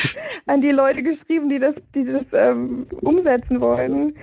an 0.47 0.61
die 0.61 0.71
Leute 0.71 1.03
geschrieben, 1.03 1.49
die 1.49 1.59
das, 1.59 1.75
die 1.95 2.05
das 2.05 2.25
ähm, 2.33 2.87
umsetzen 3.01 3.61
wollten. 3.61 4.15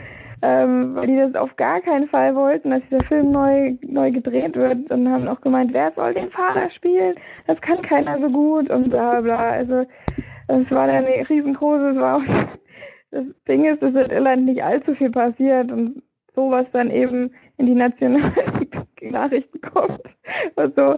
Ähm, 0.44 0.96
weil 0.96 1.08
die 1.08 1.18
das 1.18 1.36
auf 1.36 1.56
gar 1.56 1.82
keinen 1.82 2.08
Fall 2.08 2.34
wollten, 2.34 2.72
dass 2.72 2.82
dieser 2.90 3.06
Film 3.06 3.30
neu, 3.32 3.76
neu 3.84 4.12
gedreht 4.12 4.56
wird 4.56 4.90
und 4.90 5.08
haben 5.08 5.28
auch 5.28 5.42
gemeint, 5.42 5.72
wer 5.72 5.92
soll 5.92 6.16
den 6.16 6.32
Vater 6.32 6.70
spielen? 6.72 7.14
Das 7.46 7.62
kann 7.62 7.80
keiner 7.82 8.18
so 8.20 8.30
gut 8.30 8.72
und 8.72 8.90
bla 8.90 9.22
bla. 9.22 9.52
Also 9.52 9.86
es 10.48 10.72
war 10.72 10.88
dann 10.88 11.06
eine 11.06 11.30
riesengroße, 11.30 12.04
auch, 12.04 12.24
das 13.12 13.26
Ding 13.48 13.66
ist, 13.66 13.84
dass 13.84 13.94
in 13.94 14.10
Irland 14.10 14.46
nicht 14.46 14.64
allzu 14.64 14.96
viel 14.96 15.12
passiert 15.12 15.72
und 15.72 16.02
sowas 16.34 16.66
dann 16.72 16.90
eben 16.90 17.32
in 17.62 17.68
die 17.68 17.76
nationalen 17.76 18.34
Nachrichten 19.02 19.62
kommt. 19.62 20.02
Also, 20.56 20.98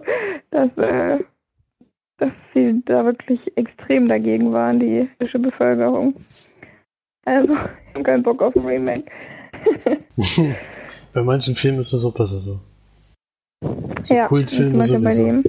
dass, 0.50 0.76
äh, 0.78 1.18
dass 2.16 2.32
sie 2.52 2.82
da 2.86 3.04
wirklich 3.04 3.56
extrem 3.56 4.08
dagegen 4.08 4.52
waren, 4.52 4.80
die 4.80 5.08
irische 5.20 5.38
Bevölkerung. 5.38 6.14
Also, 7.26 7.52
ich 7.52 7.94
habe 7.94 8.02
keinen 8.02 8.22
Bock 8.22 8.42
auf 8.42 8.56
ein 8.56 8.64
Remake. 8.64 9.10
bei 11.12 11.22
manchen 11.22 11.54
Filmen 11.54 11.80
ist 11.80 11.92
das 11.92 12.04
auch 12.04 12.14
besser 12.14 12.36
so. 12.36 12.60
so 14.02 14.14
ja, 14.14 14.26
Kultfilme 14.26 14.82
sowieso. 14.82 15.04
Bei 15.04 15.14
dem. 15.14 15.44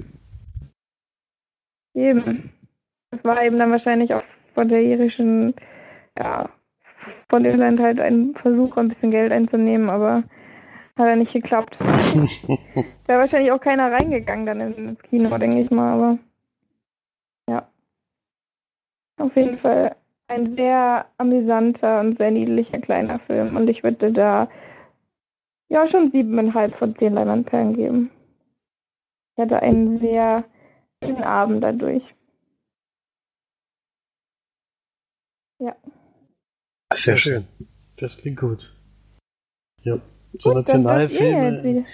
Eben. 1.94 2.50
Das 3.10 3.24
war 3.24 3.42
eben 3.42 3.58
dann 3.58 3.70
wahrscheinlich 3.70 4.12
auch 4.12 4.22
von 4.54 4.68
der 4.68 4.82
irischen, 4.82 5.54
ja, 6.18 6.50
von 7.28 7.44
Irland 7.44 7.80
halt 7.80 8.00
ein 8.00 8.34
Versuch, 8.34 8.76
ein 8.76 8.88
bisschen 8.88 9.10
Geld 9.10 9.32
einzunehmen, 9.32 9.88
aber 9.88 10.24
hat 10.96 11.06
ja 11.06 11.16
nicht 11.16 11.32
geklappt. 11.32 11.78
Wäre 11.80 13.20
wahrscheinlich 13.20 13.52
auch 13.52 13.60
keiner 13.60 13.92
reingegangen 13.92 14.46
dann 14.46 14.60
ins 14.60 15.02
Kino, 15.02 15.36
denke 15.36 15.60
ich 15.60 15.70
mal, 15.70 15.92
aber 15.94 16.18
ja. 17.48 17.68
Auf 19.18 19.36
jeden 19.36 19.58
Fall 19.58 19.96
ein 20.28 20.56
sehr 20.56 21.06
amüsanter 21.18 22.00
und 22.00 22.16
sehr 22.16 22.30
niedlicher 22.30 22.78
kleiner 22.78 23.20
Film 23.20 23.56
und 23.56 23.68
ich 23.68 23.82
würde 23.82 24.12
da 24.12 24.48
ja 25.68 25.88
schon 25.88 26.10
siebeneinhalb 26.10 26.76
von 26.76 26.96
zehn 26.96 27.14
Leinwandperlen 27.14 27.74
geben. 27.74 28.10
Ich 29.36 29.42
hatte 29.42 29.60
einen 29.60 29.98
sehr 30.00 30.44
schönen 31.02 31.22
Abend 31.22 31.62
dadurch. 31.62 32.02
Ja. 35.58 35.76
Sehr 36.92 37.16
schön. 37.16 37.46
Das 37.96 38.18
klingt 38.18 38.38
gut. 38.38 38.74
Ja. 39.82 40.00
So 40.38 40.50
Gut, 40.50 40.56
Nationalfilme. 40.56 41.84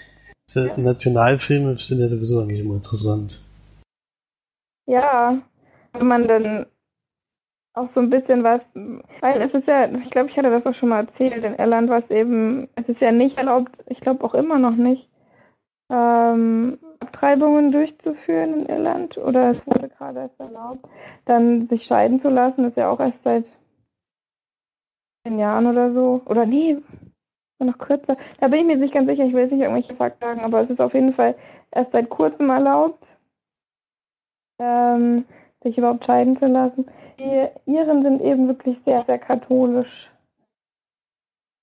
Ja. 0.55 0.76
Nationalfilme 0.76 1.76
sind 1.78 2.01
ja 2.01 2.09
sowieso 2.09 2.40
eigentlich 2.40 2.61
immer 2.61 2.74
interessant. 2.74 3.40
Ja, 4.86 5.38
wenn 5.93 6.07
man 6.07 6.28
dann 6.28 6.66
auch 7.74 7.88
so 7.95 8.01
ein 8.01 8.11
bisschen 8.11 8.45
was, 8.45 8.61
weil 9.20 9.40
es 9.40 9.55
ist 9.55 9.66
ja, 9.66 9.90
ich 9.90 10.11
glaube, 10.11 10.28
ich 10.28 10.36
hatte 10.36 10.51
das 10.51 10.66
auch 10.66 10.74
schon 10.74 10.90
mal 10.90 11.07
erzählt, 11.07 11.43
in 11.43 11.55
Irland 11.55 11.88
was 11.88 12.09
eben, 12.11 12.68
es 12.74 12.88
ist 12.88 13.01
ja 13.01 13.12
nicht 13.12 13.38
erlaubt, 13.38 13.72
ich 13.86 14.01
glaube 14.01 14.24
auch 14.24 14.34
immer 14.34 14.59
noch 14.59 14.76
nicht, 14.76 15.09
ähm, 15.90 16.78
Abtreibungen 17.01 17.72
durchzuführen 17.72 18.61
in 18.61 18.66
Irland 18.66 19.16
oder 19.16 19.53
es 19.53 19.66
wurde 19.66 19.88
gerade 19.88 20.20
erst 20.20 20.38
erlaubt, 20.38 20.86
dann 21.24 21.68
sich 21.68 21.84
scheiden 21.84 22.20
zu 22.20 22.28
lassen, 22.28 22.66
ist 22.66 22.76
ja 22.76 22.90
auch 22.90 23.01
erst 23.01 23.22
seit 23.24 23.47
zehn 25.26 25.38
Jahren 25.38 25.66
oder 25.66 25.95
so, 25.95 26.20
oder 26.26 26.45
nee, 26.45 26.76
noch 27.65 27.79
kürzer. 27.79 28.17
Da 28.41 28.49
bin 28.49 28.61
ich 28.61 28.67
mir 28.67 28.77
nicht 28.77 28.95
ganz 28.95 29.09
sicher, 29.09 29.25
ich 29.25 29.33
will 29.33 29.43
jetzt 29.43 29.53
nicht 29.53 29.63
irgendwelche 29.63 29.95
Fakten 29.95 30.25
sagen, 30.25 30.41
aber 30.41 30.63
es 30.63 30.71
ist 30.71 30.81
auf 30.81 30.95
jeden 30.95 31.15
Fall 31.15 31.35
erst 31.71 31.93
seit 31.93 32.09
kurzem 32.09 32.51
erlaubt, 32.51 33.05
ähm, 34.59 35.25
sich 35.63 35.79
überhaupt 35.79 36.05
scheiden 36.05 36.39
zu 36.39 36.47
lassen. 36.47 36.87
Die 37.19 37.49
Iren 37.71 38.03
sind 38.03 38.21
eben 38.23 38.49
wirklich 38.49 38.77
sehr, 38.85 39.05
sehr 39.05 39.19
katholisch. 39.19 40.11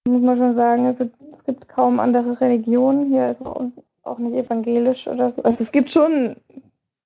muss 0.08 0.22
man 0.22 0.38
schon 0.38 0.56
sagen, 0.56 0.86
es, 0.86 1.00
es 1.00 1.44
gibt 1.46 1.68
kaum 1.70 2.00
andere 2.00 2.40
Religionen. 2.40 3.10
Hier 3.10 3.32
ist 3.32 3.46
auch, 3.46 3.62
auch 4.04 4.18
nicht 4.20 4.36
evangelisch 4.36 5.08
oder 5.08 5.32
so. 5.32 5.44
Also 5.44 5.64
es 5.64 5.72
gibt 5.72 5.92
schon, 5.92 6.36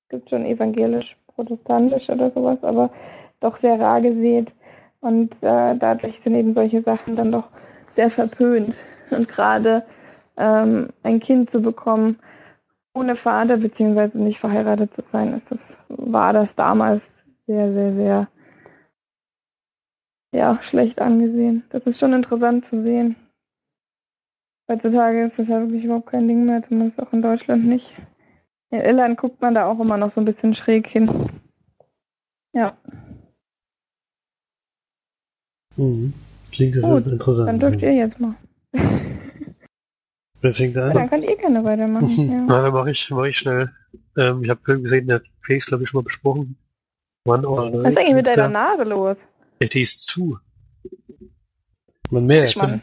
gibt 0.10 0.30
schon 0.30 0.46
evangelisch, 0.46 1.18
protestantisch 1.28 2.10
oder 2.10 2.32
sowas, 2.32 2.64
aber 2.64 2.92
doch 3.40 3.60
sehr 3.60 3.80
rar 3.80 4.02
gesät. 4.02 4.52
Und 5.02 5.34
äh, 5.42 5.76
dadurch 5.76 6.20
sind 6.24 6.36
eben 6.36 6.54
solche 6.54 6.82
Sachen 6.82 7.16
dann 7.16 7.32
doch 7.32 7.50
sehr 7.96 8.10
verpönt. 8.10 8.76
Und 9.12 9.28
gerade 9.28 9.84
ähm, 10.38 10.90
ein 11.04 11.20
Kind 11.20 11.50
zu 11.50 11.62
bekommen, 11.62 12.20
ohne 12.94 13.16
Vater 13.16 13.58
beziehungsweise 13.58 14.20
nicht 14.20 14.40
verheiratet 14.40 14.94
zu 14.94 15.02
sein, 15.02 15.34
ist 15.34 15.52
das, 15.52 15.78
war 15.90 16.34
das 16.34 16.54
damals 16.56 17.02
sehr, 17.48 17.74
sehr, 17.74 17.94
sehr 17.94 18.28
ja, 20.32 20.60
schlecht 20.64 21.00
angesehen. 21.00 21.64
Das 21.70 21.86
ist 21.86 22.00
schon 22.00 22.14
interessant 22.14 22.66
zu 22.66 22.82
sehen. 22.82 23.16
Heutzutage 24.68 25.26
ist 25.26 25.38
das 25.38 25.48
ja 25.48 25.60
wirklich 25.60 25.84
überhaupt 25.84 26.08
kein 26.08 26.28
Ding 26.28 26.46
mehr, 26.46 26.64
zumindest 26.64 27.00
auch 27.00 27.12
in 27.14 27.22
Deutschland 27.22 27.66
nicht. 27.66 27.92
In 28.72 28.82
Irland 28.82 29.18
guckt 29.18 29.42
man 29.42 29.54
da 29.54 29.68
auch 29.68 29.80
immer 29.80 29.98
noch 29.98 30.10
so 30.10 30.22
ein 30.22 30.26
bisschen 30.26 30.56
schräg 30.56 30.88
hin. 30.88 31.30
Ja. 32.54 32.78
Mhm. 35.76 36.14
Klingt 36.54 36.80
Gut, 36.82 37.08
interessant. 37.08 37.48
Dann 37.50 37.60
dürft 37.60 37.82
ihr 37.82 37.94
jetzt 37.94 38.20
mal. 38.20 38.36
Wer 40.42 40.54
fängt 40.54 40.76
Ja, 40.76 40.88
an? 40.88 40.94
dann 40.94 41.10
könnt 41.10 41.24
ihr 41.24 41.36
gerne 41.36 41.64
weitermachen. 41.64 42.10
Ja. 42.32 42.46
Na, 42.48 42.62
dann 42.62 42.74
mache 42.74 42.92
ich, 42.92 43.10
mach 43.10 43.24
ich 43.26 43.38
schnell. 43.38 43.72
Ähm, 44.18 44.44
ich 44.44 44.50
habe 44.50 44.62
Film 44.64 44.84
gesehen, 44.84 45.08
der 45.08 45.24
Face, 45.46 45.66
glaube 45.66 45.84
ich, 45.84 45.90
schon 45.90 46.00
mal 46.00 46.04
besprochen. 46.06 46.58
One 47.26 47.48
or 47.48 47.70
Night. 47.72 47.84
Was 47.84 47.90
ist 47.94 47.98
eigentlich 47.98 48.16
mit 48.16 48.28
deiner. 48.28 48.50
Nase 48.50 48.84
los? 48.84 49.18
Ja, 49.60 49.68
die 49.68 49.82
ist 49.82 50.06
zu. 50.06 50.38
Man 52.12 52.28
merkt. 52.28 52.56
Mann. 52.58 52.82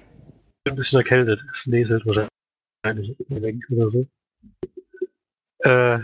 Bin 0.64 0.73
ein 0.73 0.77
bisschen 0.77 0.99
erkältet. 0.99 1.45
Es 1.53 1.66
näselt 1.66 2.05
wahrscheinlich 2.07 3.16
weg 3.29 3.57
oder 3.71 3.91
so. 3.91 4.07
Äh, 5.61 6.01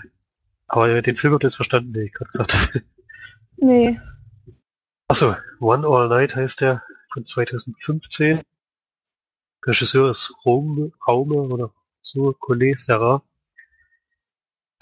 aber 0.68 1.02
den 1.02 1.16
Film 1.16 1.32
habt 1.32 1.42
ihr 1.42 1.48
jetzt 1.48 1.56
verstanden, 1.56 1.92
den 1.94 2.06
ich 2.06 2.12
gerade 2.12 2.30
gesagt 2.30 2.54
habe. 2.54 2.82
Nee. 3.56 3.98
Achso, 5.08 5.34
One 5.60 5.86
All 5.86 6.08
Night 6.08 6.36
heißt 6.36 6.60
der 6.60 6.82
von 7.16 7.24
2015. 7.24 8.42
Regisseur 9.64 10.10
ist 10.10 10.34
Raume, 10.44 10.92
Raume 11.08 11.36
oder 11.36 11.72
so, 12.02 12.34
Collet 12.34 12.78
Serra. 12.78 13.22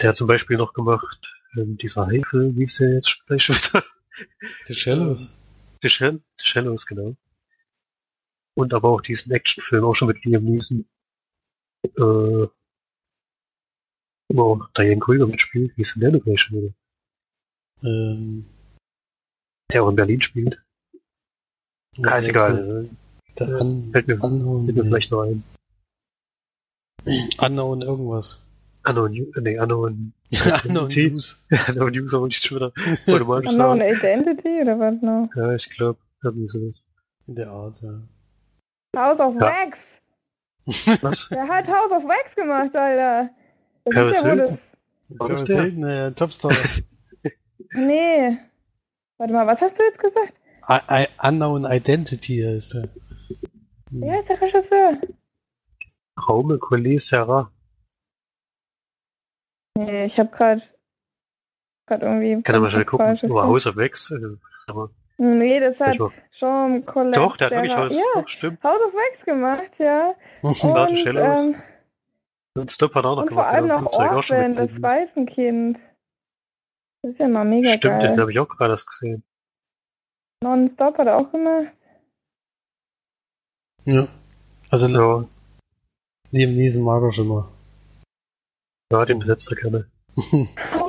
Der 0.01 0.09
hat 0.09 0.17
zum 0.17 0.27
Beispiel 0.27 0.57
noch 0.57 0.73
gemacht, 0.73 1.33
ähm, 1.55 1.77
dieser 1.77 2.07
Haifel, 2.07 2.53
wie 2.57 2.65
ist 2.65 2.81
der 2.81 2.95
jetzt 2.95 3.25
gleich 3.25 3.43
schon 3.43 3.55
wieder? 3.55 3.85
The, 4.67 4.73
The 6.37 6.45
Shallows, 6.45 6.85
genau. 6.85 7.15
Und 8.53 8.73
aber 8.73 8.89
auch 8.89 9.01
diesen 9.01 9.31
Actionfilm, 9.31 9.85
auch 9.85 9.95
schon 9.95 10.09
mit 10.09 10.23
Liam 10.25 10.43
Neeson. 10.43 10.85
Äh, 11.83 12.47
wo 14.27 14.41
auch 14.41 14.69
Diane 14.75 14.99
Krüger 14.99 15.27
mitspielt. 15.27 15.77
Wie 15.77 15.81
ist 15.81 15.95
denn 15.95 16.01
der 16.01 16.11
noch 16.11 16.23
gleich 16.23 16.41
schon 16.41 16.57
wieder? 16.57 16.73
Ähm, 17.83 18.45
Der 19.71 19.83
auch 19.83 19.89
in 19.89 19.95
Berlin 19.95 20.21
spielt. 20.21 20.64
Ah, 22.03 22.17
ist 22.17 22.27
egal. 22.27 22.85
Äh, 22.85 22.95
Der 23.39 23.47
An 23.61 23.89
Fällt 23.91 24.07
mir, 24.07 24.21
Unknown, 24.23 24.65
fällt 24.65 24.77
mir 24.77 24.83
nee. 24.83 24.89
vielleicht 24.89 25.11
noch 25.11 25.23
ein. 25.23 25.43
Unknown 27.39 27.81
irgendwas. 27.81 28.41
Unknown, 28.87 29.11
nee, 29.11 29.59
Unknown, 29.59 30.13
Unknown. 30.65 30.89
News. 30.89 31.45
Unknown 31.67 31.91
News, 31.91 32.13
aber 32.13 32.27
ich 32.27 32.37
schon 32.37 32.57
wieder 32.57 32.71
automatisch 33.07 33.49
Unknown. 33.51 33.81
Identity 33.81 34.61
oder 34.61 34.79
was 34.79 35.01
noch? 35.01 35.29
Ja, 35.35 35.53
ich 35.53 35.69
glaube, 35.69 35.99
irgendwie 36.23 36.47
sowas. 36.47 36.83
In 37.27 37.35
der 37.35 37.49
Art, 37.49 37.81
ja. 37.81 38.01
House 38.95 39.19
of 39.19 39.35
Ja. 39.35 39.41
Wax. 39.41 39.79
Was? 41.01 41.29
Der 41.29 41.47
hat 41.47 41.67
House 41.67 41.91
of 41.91 42.03
Wax 42.03 42.35
gemacht, 42.35 42.75
Alter. 42.75 43.29
Das 43.85 43.93
Paris 43.93 44.17
ist 44.17 44.23
ja 44.23 44.33
Hilton? 44.33 44.57
Paris? 45.17 45.43
Hilton, 45.45 45.83
äh, 45.83 46.11
Topstar. 46.13 46.51
Nee. 47.77 48.37
Warte 49.17 49.33
mal, 49.33 49.45
was 49.47 49.59
hast 49.59 49.77
du 49.77 49.83
jetzt 49.83 49.99
gesagt? 49.99 50.33
I, 50.67 50.79
I, 50.89 51.07
Unknown 51.21 51.65
Identity 51.65 52.41
heißt 52.45 52.75
er. 52.75 52.89
Wer 53.91 54.19
ist 54.21 54.29
der 54.29 54.41
Regisseur? 54.41 54.97
Raume 56.27 56.57
Collet 56.57 56.99
Serra. 57.01 57.51
Nee, 59.77 60.05
ich 60.05 60.17
hab 60.17 60.31
grad 60.31 60.61
grad 61.87 62.01
irgendwie. 62.01 62.41
Kann 62.41 62.55
er 62.55 62.61
mal 62.61 62.71
schnell 62.71 62.85
gucken. 62.85 63.05
Falsches 63.05 63.29
Oh. 63.31 63.41
House 63.41 63.67
of 63.67 63.75
Wax. 63.75 64.11
äh, 64.11 64.17
Aber 64.67 64.89
Nee, 65.17 65.59
das 65.59 65.79
hat. 65.79 65.97
Jean 66.37 66.85
Colette. 66.85 67.19
Doch, 67.19 67.37
der 67.37 67.47
hat 67.47 67.53
wirklich 67.53 67.75
Haus. 67.75 67.93
Ja, 67.93 68.21
Doch, 68.21 68.27
stimmt. 68.27 68.61
House 68.63 68.81
of 68.85 68.93
Wax 68.93 69.25
gemacht, 69.25 69.71
ja. 69.77 70.13
Und, 70.41 70.61
ähm, 70.63 71.55
Und 72.55 72.71
Stop 72.71 72.95
hat 72.95 73.05
auch 73.05 73.15
noch 73.15 73.23
und 73.23 73.29
vor 73.33 73.43
gemacht. 73.43 73.53
allem 73.53 73.67
ja, 73.67 73.73
noch 73.81 73.91
Flugzeug 73.91 74.11
auch 74.11 74.23
schon 74.23 74.37
Orphan, 74.37 74.55
das. 74.55 74.81
Waisenkind. 74.81 75.79
Das 77.01 77.11
ist 77.11 77.19
ja 77.19 77.27
mal 77.27 77.45
mega 77.45 77.69
Stimmt, 77.69 78.01
den 78.01 78.09
geil. 78.11 78.19
habe 78.19 78.31
ich 78.31 78.39
auch 78.39 78.47
gerade 78.49 78.71
erst 78.73 78.87
gesehen. 78.87 79.23
Non-Stop 80.43 80.97
hat 80.97 81.07
er 81.07 81.17
auch 81.17 81.31
gemacht. 81.31 81.71
Ja. 83.85 84.07
Also 84.69 84.87
Ja, 84.87 85.25
Liam 86.31 86.55
Neeson 86.55 86.83
mag 86.83 87.01
er 87.03 87.11
schon 87.13 87.27
mal. 87.27 87.45
ja 88.91 89.05
den 89.05 89.19
besetzt 89.19 89.49
er 89.51 89.55
gerne. 89.57 89.87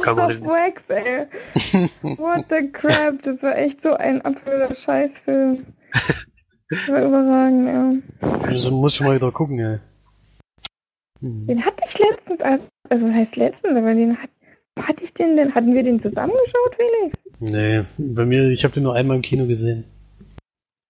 Kann 0.02 0.16
man 0.16 0.28
den- 0.28 0.44
Wax, 0.44 0.82
ey. 0.88 1.26
What 2.18 2.46
the 2.48 2.70
crap, 2.72 3.22
das 3.22 3.42
war 3.42 3.56
echt 3.56 3.82
so 3.82 3.94
ein 3.94 4.22
absoluter 4.22 4.74
Scheißfilm. 4.76 5.66
Das 6.68 6.88
war 6.88 7.04
überragend, 7.04 7.66
ja. 8.22 8.38
Also 8.48 8.70
muss 8.70 8.94
ich 8.94 9.00
mal 9.00 9.14
wieder 9.16 9.30
gucken, 9.32 9.58
ey. 9.58 9.78
Den 11.20 11.64
hatte 11.64 11.82
ich 11.88 11.98
letztens, 11.98 12.40
als, 12.40 12.62
also 12.88 13.06
was 13.06 13.14
heißt 13.14 13.36
letztens, 13.36 13.76
aber 13.76 13.94
den 13.94 14.16
hat, 14.20 14.30
wo 14.35 14.35
hatte 14.80 15.04
ich 15.04 15.12
den 15.14 15.36
denn? 15.36 15.54
Hatten 15.54 15.74
wir 15.74 15.82
den 15.82 16.00
zusammengeschaut, 16.00 16.76
Felix? 16.76 17.18
Nee, 17.38 17.84
bei 17.98 18.24
mir, 18.24 18.50
ich 18.50 18.64
habe 18.64 18.74
den 18.74 18.84
nur 18.84 18.94
einmal 18.94 19.16
im 19.16 19.22
Kino 19.22 19.46
gesehen. 19.46 19.84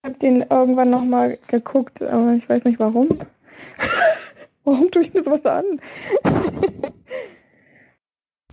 Ich 0.02 0.10
hab 0.10 0.20
den 0.20 0.42
irgendwann 0.42 0.90
nochmal 0.90 1.38
geguckt, 1.48 2.02
aber 2.02 2.34
ich 2.34 2.48
weiß 2.48 2.64
nicht 2.64 2.78
warum. 2.78 3.08
warum 4.64 4.90
tue 4.90 5.02
ich 5.02 5.14
mir 5.14 5.24
sowas 5.24 5.44
an? 5.44 5.64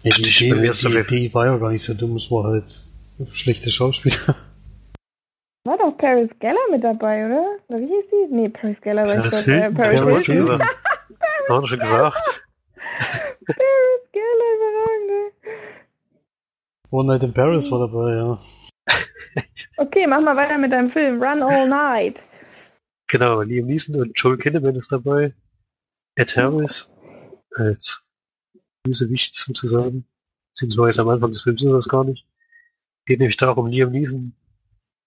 Ja, 0.04 0.12
Ach, 0.12 0.18
die, 0.18 0.48
Idee, 0.50 0.72
die 0.72 0.98
Idee 0.98 1.34
war 1.34 1.46
ja 1.46 1.58
gar 1.58 1.72
nicht 1.72 1.84
so 1.84 1.94
dumm, 1.94 2.18
es 2.18 2.30
war 2.30 2.44
halt 2.44 2.84
schlechte 3.32 3.72
Schauspieler. 3.72 4.36
War 5.66 5.78
doch 5.78 5.98
Paris 5.98 6.30
Geller 6.40 6.60
mit 6.72 6.84
dabei, 6.84 7.26
oder? 7.26 7.46
Oder 7.70 7.80
wie 7.80 7.88
hieß 7.88 8.06
die? 8.12 8.36
Nee, 8.36 8.50
Paris 8.50 8.82
Geller 8.82 9.08
war 9.08 9.16
Paris 9.16 9.40
ich 9.40 9.46
schon. 9.46 9.54
Äh, 9.54 9.62
Hilton, 9.62 9.76
Paris 9.76 9.96
ja, 9.96 10.04
Paris 10.04 10.26
Hilton. 10.26 10.62
Haben 11.50 11.62
wir 11.62 11.68
schon 11.70 11.80
gesagt. 11.80 12.44
Paris 13.46 14.12
Geller, 14.12 14.50
überragend. 14.58 15.12
ey. 15.12 15.54
One 16.94 17.08
Night 17.08 17.24
in 17.24 17.34
Paris 17.34 17.72
war 17.72 17.80
dabei, 17.80 18.14
ja. 18.14 18.40
Okay, 19.78 20.06
mach 20.06 20.22
mal 20.22 20.36
weiter 20.36 20.60
mit 20.60 20.72
deinem 20.72 20.92
Film. 20.92 21.24
Run 21.24 21.42
All 21.42 21.68
Night. 21.68 22.22
Genau, 23.08 23.42
Liam 23.42 23.66
Neeson 23.66 24.00
und 24.00 24.12
Joel 24.16 24.38
Kinnaman 24.38 24.76
ist 24.76 24.92
dabei. 24.92 25.34
Ed 26.16 26.38
Harris 26.38 26.94
als 27.56 28.04
Bösewicht 28.84 29.34
sozusagen. 29.34 30.06
Beziehungsweise 30.52 31.02
am 31.02 31.10
Anfang 31.10 31.32
des 31.32 31.42
Films 31.42 31.64
ist 31.64 31.72
das 31.72 31.90
gar 31.90 32.04
nicht. 32.04 32.28
Geht 33.08 33.18
nämlich 33.18 33.38
darum, 33.38 33.66
Liam 33.66 33.92
Neeson 33.92 34.36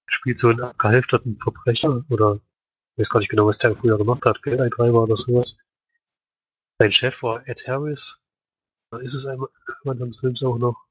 spielt 0.08 0.40
so 0.40 0.48
einen 0.48 0.62
abgehalfterten 0.62 1.38
Verbrecher 1.38 2.04
oder 2.08 2.40
ich 2.96 3.02
weiß 3.02 3.10
gar 3.10 3.20
nicht 3.20 3.30
genau, 3.30 3.46
was 3.46 3.58
der 3.58 3.76
früher 3.76 3.96
gemacht 3.96 4.24
hat, 4.24 4.42
Geldeintreiber 4.42 5.04
oder 5.04 5.16
sowas. 5.16 5.56
Sein 6.80 6.90
Chef 6.90 7.22
war 7.22 7.46
Ed 7.46 7.64
Harris. 7.68 8.20
Da 8.90 8.98
ist 8.98 9.14
es 9.14 9.24
einmal 9.24 9.50
am 9.84 9.90
Anfang 9.92 10.08
des 10.08 10.18
Films 10.18 10.42
auch 10.42 10.58
noch. 10.58 10.85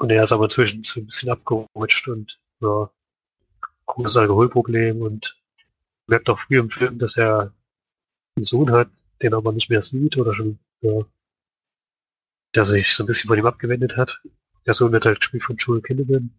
Und 0.00 0.08
er 0.08 0.22
ist 0.22 0.32
aber 0.32 0.48
zwischen 0.48 0.82
so 0.84 0.98
ein 0.98 1.06
bisschen 1.06 1.28
abgerutscht 1.28 2.08
und 2.08 2.40
ja, 2.60 2.90
großes 3.84 4.16
Alkoholproblem 4.16 5.02
und 5.02 5.38
merkt 6.06 6.30
auch 6.30 6.40
früh 6.40 6.58
im 6.58 6.70
Film, 6.70 6.98
dass 6.98 7.18
er 7.18 7.52
einen 8.34 8.44
Sohn 8.44 8.70
hat, 8.70 8.88
den 9.20 9.34
er 9.34 9.36
aber 9.36 9.52
nicht 9.52 9.68
mehr 9.68 9.82
sieht 9.82 10.16
oder 10.16 10.34
schon, 10.34 10.58
ja, 10.80 11.04
der 12.54 12.64
sich 12.64 12.94
so 12.94 13.04
ein 13.04 13.08
bisschen 13.08 13.28
von 13.28 13.38
ihm 13.38 13.44
abgewendet 13.44 13.98
hat. 13.98 14.22
Der 14.64 14.72
Sohn 14.72 14.90
wird 14.90 15.04
halt 15.04 15.20
gespielt 15.20 15.44
von 15.44 15.56
Joel 15.56 15.82
Kinnaman. 15.82 16.34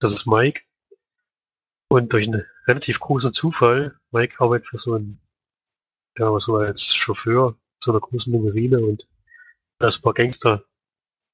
Das 0.00 0.12
ist 0.12 0.26
Mike. 0.26 0.62
Und 1.88 2.12
durch 2.12 2.26
einen 2.26 2.46
relativ 2.66 2.98
großen 2.98 3.32
Zufall, 3.32 3.96
Mike 4.10 4.40
arbeitet 4.40 4.66
für 4.66 4.78
so 4.78 4.94
einen, 4.94 5.20
ja, 6.18 6.36
so 6.40 6.56
als 6.56 6.92
Chauffeur 6.92 7.56
zu 7.80 7.92
einer 7.92 8.00
großen 8.00 8.32
Limousine 8.32 8.80
und 8.80 9.06
da 9.78 9.86
ist 9.86 10.00
ein 10.00 10.02
paar 10.02 10.14
Gangster 10.14 10.64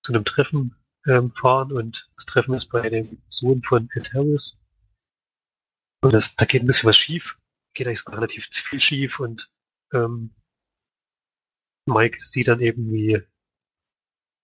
zu 0.03 0.13
einem 0.13 0.27
Treffen 0.27 0.77
ähm, 1.07 1.33
fahren 1.33 1.73
und 1.73 2.11
das 2.17 2.27
Treffen 2.27 2.55
ist 2.55 2.67
bei 2.67 2.89
dem 2.89 3.23
Sohn 3.29 3.63
von 3.63 3.89
Ed 3.95 4.13
Harris. 4.15 4.59
Und 6.03 6.13
das, 6.13 6.35
da 6.37 6.45
geht 6.45 6.63
ein 6.63 6.67
bisschen 6.67 6.89
was 6.89 6.97
schief. 6.97 7.39
Geht 7.75 7.87
eigentlich 7.87 8.07
relativ 8.07 8.47
viel 8.47 8.81
schief 8.81 9.21
und 9.21 9.51
ähm, 9.93 10.35
Mike 11.87 12.19
sieht 12.25 12.49
dann 12.49 12.61
eben, 12.61 12.93
wie 12.93 13.23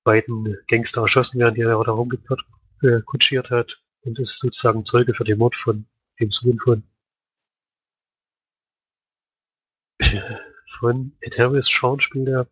beiden 0.05 0.57
Gangster 0.67 1.03
erschossen 1.03 1.39
werden, 1.39 1.55
die 1.55 1.61
er 1.61 1.85
da 1.85 1.93
rumgekutschiert 1.93 3.51
hat 3.51 3.83
und 4.03 4.19
ist 4.19 4.39
sozusagen 4.39 4.85
Zeuge 4.87 5.15
für 5.15 5.25
den 5.25 5.39
Mord 5.39 5.55
von 5.57 5.87
dem 6.19 6.33
Sohn 6.33 6.59
von 6.59 6.83
von 10.79 11.17
Ed 11.21 11.39
Harris 11.39 11.67
Sean 11.67 12.01
spielt 12.01 12.29
er. 12.29 12.49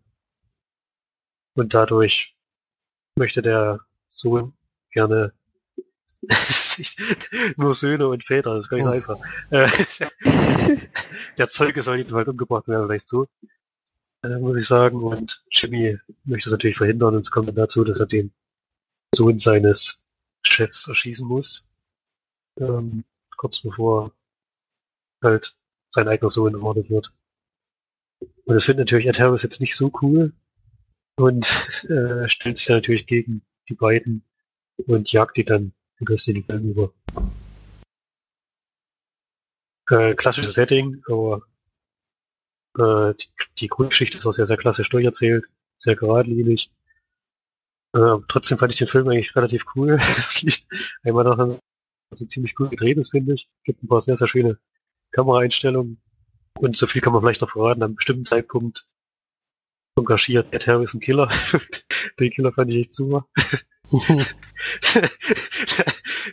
Und 1.55 1.73
dadurch 1.73 2.37
möchte 3.19 3.41
der 3.41 3.87
Sohn 4.09 4.55
gerne 4.91 5.33
nur 7.57 7.75
Söhne 7.75 8.09
und 8.09 8.25
Väter, 8.25 8.55
das 8.55 8.65
ist 8.65 8.71
gar 8.71 8.79
nicht 8.79 8.87
Oh. 8.87 8.91
einfach. 8.91 9.19
Äh, 9.51 10.79
der 11.39 11.49
Zeuge 11.49 11.83
soll 11.83 11.99
jedenfalls 11.99 12.29
umgebracht 12.29 12.67
werden, 12.69 12.87
vielleicht 12.87 13.09
so. 13.09 13.27
Äh, 14.23 14.39
muss 14.39 14.59
ich 14.59 14.67
sagen. 14.67 15.03
Und 15.03 15.45
Jimmy 15.51 15.99
möchte 16.25 16.49
es 16.49 16.53
natürlich 16.53 16.79
verhindern 16.79 17.15
und 17.15 17.21
es 17.23 17.31
kommt 17.31 17.49
dann 17.49 17.55
dazu, 17.55 17.85
dass 17.85 18.01
er 18.01 18.07
den 18.07 18.33
Sohn 19.15 19.39
seines 19.39 20.03
Chefs 20.43 20.89
erschießen 20.89 21.27
muss. 21.27 21.67
Ähm, 22.59 23.05
kurz 23.37 23.61
bevor 23.61 24.13
halt 25.23 25.57
sein 25.91 26.09
eigener 26.09 26.31
Sohn 26.31 26.55
ermordet 26.55 26.91
wird. 26.91 27.13
Und 28.45 28.55
das 28.55 28.65
findet 28.65 28.87
natürlich 28.87 29.07
Ed 29.07 29.19
Harris 29.19 29.43
jetzt 29.43 29.61
nicht 29.61 29.77
so 29.77 29.93
cool 30.03 30.33
und 31.17 31.47
äh, 31.89 32.29
stellt 32.29 32.57
sich 32.57 32.67
dann 32.67 32.77
natürlich 32.79 33.07
gegen 33.07 33.43
die 33.69 33.75
beiden 33.75 34.25
und 34.77 35.11
jagt 35.13 35.37
die 35.37 35.45
dann 35.45 35.73
den 35.99 36.09
restlichen 36.09 36.45
Film 36.45 36.71
über. 36.71 36.93
Äh, 39.89 40.15
klassisches 40.15 40.55
Setting, 40.55 41.03
aber 41.07 41.43
äh, 42.77 43.15
die, 43.15 43.29
die 43.61 43.69
Grundgeschichte 43.69 44.17
ist 44.17 44.27
auch 44.27 44.33
sehr, 44.33 44.47
sehr 44.47 44.57
klassisch 44.57 44.89
durcherzählt, 44.89 45.47
sehr 45.79 45.97
geradlinig. 45.97 46.71
Äh, 47.93 48.19
trotzdem 48.29 48.59
fand 48.59 48.73
ich 48.73 48.79
den 48.79 48.89
Film 48.89 49.09
eigentlich 49.09 49.35
relativ 49.37 49.65
cool. 49.75 49.99
Das 50.17 50.43
liegt 50.43 50.67
einmal 51.03 51.25
daran, 51.25 51.59
dass 52.11 52.21
er 52.21 52.29
ziemlich 52.29 52.59
cool 52.59 52.69
gedreht 52.69 52.99
ist, 52.99 53.11
finde 53.11 53.35
ich. 53.35 53.49
Gibt 53.65 53.83
ein 53.83 53.89
paar 53.89 54.03
sehr, 54.03 54.17
sehr 54.17 54.29
schöne 54.29 54.59
Kameraeinstellungen. 55.13 56.01
Und 56.59 56.77
so 56.77 56.87
viel 56.87 57.01
kann 57.01 57.13
man 57.13 57.23
vielleicht 57.23 57.41
noch 57.41 57.53
verraten. 57.53 57.83
An 57.83 57.91
einem 57.91 57.97
bestimmten 57.97 58.27
Zeitpunkt 58.27 58.87
engagiert 59.97 60.53
Ed 60.53 60.67
Harris 60.67 60.95
einen 60.95 61.01
Killer. 61.01 61.31
Den 62.21 62.31
Killer 62.31 62.53
fand 62.53 62.71
ich 62.71 62.77
echt 62.79 62.93
super. 62.93 63.27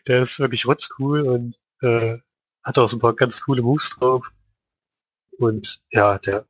der 0.08 0.24
ist 0.24 0.40
wirklich 0.40 0.66
rotzcool 0.66 1.22
und 1.22 1.60
äh, 1.82 2.18
hat 2.64 2.78
auch 2.78 2.88
so 2.88 2.98
ein 2.98 3.02
paar 3.02 3.16
ganz 3.16 3.42
coole 3.42 3.62
Moves 3.62 3.92
drauf. 3.92 4.32
Und 5.38 5.82
ja, 5.92 6.18
der 6.20 6.46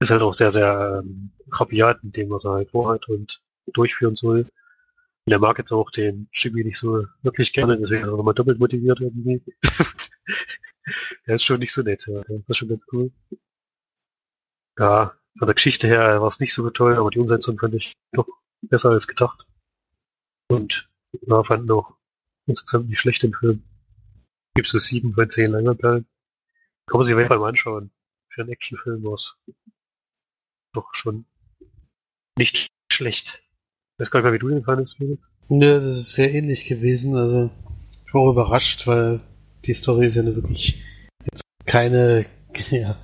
ist 0.00 0.10
halt 0.10 0.22
auch 0.22 0.34
sehr, 0.34 0.50
sehr 0.50 1.02
ähm, 1.04 1.32
rabiat 1.50 2.02
in 2.02 2.12
dem, 2.12 2.30
was 2.30 2.44
er 2.44 2.52
halt 2.52 2.70
vorhat 2.70 3.08
und 3.08 3.40
durchführen 3.66 4.16
soll. 4.16 4.46
Und 5.26 5.32
er 5.32 5.38
mag 5.38 5.58
jetzt 5.58 5.72
auch 5.72 5.90
den 5.90 6.28
Jimmy 6.32 6.64
nicht 6.64 6.78
so 6.78 7.06
wirklich 7.22 7.52
gerne, 7.52 7.78
deswegen 7.78 8.02
ist 8.02 8.08
er 8.08 8.16
nochmal 8.16 8.34
doppelt 8.34 8.58
motiviert 8.58 9.00
irgendwie. 9.00 9.42
der 11.26 11.36
ist 11.36 11.44
schon 11.44 11.60
nicht 11.60 11.72
so 11.72 11.82
nett, 11.82 12.06
ja. 12.06 12.22
Der 12.22 12.42
ist 12.46 12.56
schon 12.56 12.68
ganz 12.68 12.86
cool. 12.92 13.10
Ja, 14.78 15.14
von 15.38 15.46
der 15.46 15.54
Geschichte 15.54 15.86
her 15.86 16.20
war 16.20 16.28
es 16.28 16.40
nicht 16.40 16.54
so 16.54 16.68
toll, 16.70 16.96
aber 16.96 17.10
die 17.10 17.18
Umsetzung 17.18 17.58
fand 17.58 17.74
ich 17.74 17.92
doch 18.12 18.28
besser 18.62 18.90
als 18.90 19.06
gedacht. 19.06 19.46
Und 20.48 20.88
ja, 21.22 21.42
fand 21.42 21.70
auch 21.70 21.96
insgesamt 22.46 22.88
nicht 22.88 23.00
schlecht 23.00 23.22
den 23.22 23.34
Film. 23.34 23.62
Gibt 24.54 24.68
so 24.68 24.78
sieben 24.78 25.14
von 25.14 25.28
zehn 25.28 25.50
Leinwandperlen. 25.50 26.06
Kann 26.86 26.98
man 26.98 27.06
sich 27.06 27.14
auf 27.14 27.18
jeden 27.18 27.28
Fall 27.28 27.38
mal 27.38 27.48
anschauen. 27.48 27.90
Für 28.28 28.42
einen 28.42 28.50
Actionfilm 28.50 29.02
war 29.04 29.14
es 29.14 29.36
doch 30.72 30.92
schon 30.94 31.24
nicht 32.38 32.68
schlecht. 32.92 33.42
Ich 33.94 34.00
weiß 34.00 34.10
gar 34.10 34.20
nicht 34.20 34.24
mehr, 34.24 34.32
wie 34.34 34.38
du 34.38 34.48
den 34.48 34.64
fandest, 34.64 34.96
Felix. 34.96 35.22
Ja, 35.48 35.78
das 35.78 35.96
ist 35.98 36.12
sehr 36.12 36.32
ähnlich 36.32 36.66
gewesen. 36.66 37.16
Also 37.16 37.50
ich 38.06 38.14
war 38.14 38.22
auch 38.22 38.32
überrascht, 38.32 38.86
weil 38.86 39.20
die 39.64 39.72
Story 39.72 40.06
ist 40.06 40.16
ja 40.16 40.24
wirklich 40.24 40.82
jetzt 41.24 41.42
keine, 41.64 42.26
ja, 42.70 42.98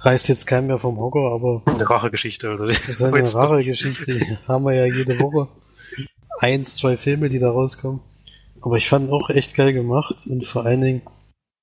reißt 0.00 0.28
jetzt 0.28 0.46
keinen 0.46 0.66
mehr 0.68 0.78
vom 0.78 0.98
Hocker, 0.98 1.32
aber 1.32 1.62
Eine 1.66 1.88
Rachegeschichte, 1.88 2.50
oder? 2.52 2.66
das 2.66 2.88
ist 2.88 3.02
eine 3.02 3.34
rare 3.34 3.64
Geschichte. 3.64 4.04
Die 4.06 4.36
haben 4.46 4.64
wir 4.64 4.74
ja 4.74 4.84
jede 4.86 5.18
Woche. 5.18 5.48
Eins, 6.38 6.76
zwei 6.76 6.96
Filme, 6.96 7.28
die 7.30 7.40
da 7.40 7.50
rauskommen. 7.50 8.00
Aber 8.60 8.76
ich 8.76 8.88
fand 8.88 9.10
auch 9.10 9.30
echt 9.30 9.54
geil 9.54 9.72
gemacht 9.72 10.26
und 10.26 10.44
vor 10.44 10.66
allen 10.66 10.82
Dingen, 10.82 11.02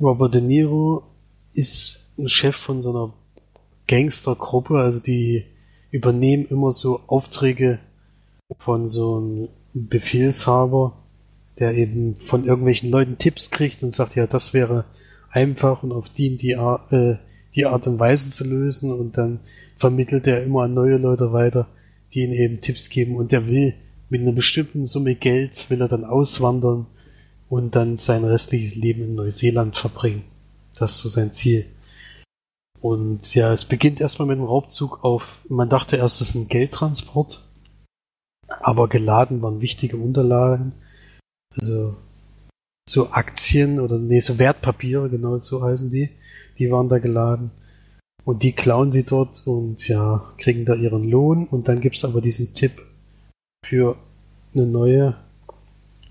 Robert 0.00 0.34
De 0.34 0.40
Niro 0.40 1.04
ist 1.52 2.10
ein 2.18 2.28
Chef 2.28 2.56
von 2.56 2.80
so 2.82 2.90
einer 2.90 3.12
Gangstergruppe, 3.86 4.78
also 4.78 5.00
die 5.00 5.44
übernehmen 5.90 6.46
immer 6.48 6.70
so 6.70 7.00
Aufträge 7.06 7.78
von 8.58 8.88
so 8.88 9.16
einem 9.16 9.48
Befehlshaber, 9.74 10.98
der 11.58 11.74
eben 11.74 12.16
von 12.16 12.44
irgendwelchen 12.44 12.90
Leuten 12.90 13.18
Tipps 13.18 13.50
kriegt 13.50 13.82
und 13.82 13.90
sagt, 13.90 14.14
ja, 14.14 14.26
das 14.26 14.54
wäre 14.54 14.84
einfach 15.32 15.82
und 15.82 15.92
auf 15.92 16.08
die, 16.10 16.36
die, 16.36 16.56
Ar 16.56 16.86
äh, 16.92 17.16
die 17.54 17.66
Art 17.66 17.86
und 17.86 17.98
Weise 17.98 18.30
zu 18.30 18.44
lösen 18.44 18.92
und 18.92 19.18
dann 19.18 19.40
vermittelt 19.76 20.26
er 20.26 20.44
immer 20.44 20.62
an 20.62 20.74
neue 20.74 20.98
Leute 20.98 21.32
weiter, 21.32 21.66
die 22.12 22.20
ihm 22.20 22.32
eben 22.32 22.60
Tipps 22.60 22.88
geben 22.88 23.16
und 23.16 23.32
der 23.32 23.46
will 23.48 23.74
mit 24.08 24.20
einer 24.20 24.32
bestimmten 24.32 24.84
Summe 24.84 25.14
Geld 25.14 25.70
will 25.70 25.80
er 25.80 25.88
dann 25.88 26.04
auswandern 26.04 26.86
und 27.48 27.74
dann 27.74 27.96
sein 27.96 28.24
restliches 28.24 28.76
Leben 28.76 29.02
in 29.02 29.14
Neuseeland 29.14 29.76
verbringen. 29.76 30.24
Das 30.76 30.92
ist 30.92 30.98
so 30.98 31.08
sein 31.08 31.32
Ziel. 31.32 31.66
Und 32.80 33.34
ja, 33.34 33.52
es 33.52 33.64
beginnt 33.64 34.00
erstmal 34.00 34.28
mit 34.28 34.36
einem 34.36 34.46
Raubzug 34.46 35.02
auf, 35.02 35.40
man 35.48 35.68
dachte 35.68 35.96
erst, 35.96 36.20
es 36.20 36.30
ist 36.30 36.34
ein 36.34 36.48
Geldtransport, 36.48 37.40
aber 38.48 38.88
geladen 38.88 39.40
waren 39.40 39.60
wichtige 39.62 39.96
Unterlagen, 39.96 40.72
also 41.58 41.96
so 42.88 43.10
Aktien 43.10 43.80
oder 43.80 43.98
nee, 43.98 44.20
so 44.20 44.38
Wertpapiere, 44.38 45.08
genau 45.08 45.38
so 45.38 45.62
heißen 45.62 45.90
die, 45.90 46.10
die 46.58 46.70
waren 46.70 46.88
da 46.88 46.98
geladen. 46.98 47.50
Und 48.24 48.42
die 48.42 48.52
klauen 48.52 48.90
sie 48.90 49.04
dort 49.04 49.46
und 49.46 49.88
ja, 49.88 50.32
kriegen 50.38 50.64
da 50.64 50.74
ihren 50.74 51.04
Lohn. 51.04 51.46
Und 51.48 51.68
dann 51.68 51.80
gibt's 51.80 52.04
aber 52.04 52.20
diesen 52.20 52.54
Tipp 52.54 52.82
für 53.64 53.96
eine 54.54 54.66
neue, 54.66 55.16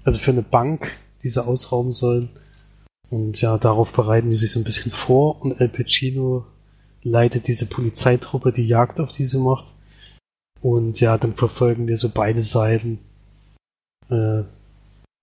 also 0.04 0.20
für 0.20 0.32
eine 0.32 0.42
Bank, 0.42 0.92
die 1.24 1.30
sie 1.30 1.44
ausrauben 1.44 1.94
sollen. 1.94 2.30
Und 3.10 3.40
ja, 3.42 3.58
darauf 3.58 3.94
bereiten 3.94 4.30
die 4.30 4.36
sich 4.36 4.52
so 4.52 4.60
ein 4.60 4.66
bisschen 4.66 4.92
vor. 4.92 5.42
Und 5.42 5.60
El 5.62 5.70
Pacino 5.70 6.46
leitet 7.02 7.48
diese 7.48 7.66
Polizeitruppe, 7.66 8.52
die 8.52 8.68
Jagd 8.68 9.00
auf 9.00 9.12
diese 9.12 9.40
macht. 9.40 9.72
Und 10.62 11.00
ja, 11.00 11.18
dann 11.18 11.34
verfolgen 11.34 11.88
wir 11.88 11.98
so 11.98 12.10
beide 12.10 12.42
Seiten, 12.42 13.00
äh, 14.10 14.44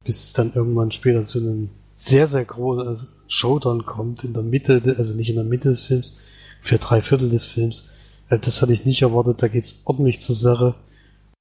bis 0.08 0.24
es 0.24 0.32
dann 0.32 0.54
irgendwann 0.54 0.90
später 0.90 1.22
zu 1.22 1.38
einem 1.38 1.68
sehr, 1.94 2.28
sehr 2.28 2.46
großen 2.46 2.88
also 2.88 3.04
Showdown 3.26 3.84
kommt, 3.84 4.24
in 4.24 4.32
der 4.32 4.42
Mitte, 4.42 4.94
also 4.96 5.14
nicht 5.14 5.28
in 5.28 5.34
der 5.34 5.44
Mitte 5.44 5.68
des 5.68 5.82
Films, 5.82 6.18
für 6.62 6.78
drei 6.78 7.02
Viertel 7.02 7.28
des 7.28 7.44
Films. 7.44 7.92
Äh, 8.30 8.38
das 8.38 8.62
hatte 8.62 8.72
ich 8.72 8.86
nicht 8.86 9.02
erwartet, 9.02 9.42
da 9.42 9.48
geht's 9.48 9.82
ordentlich 9.84 10.20
zur 10.20 10.34
Sache. 10.34 10.74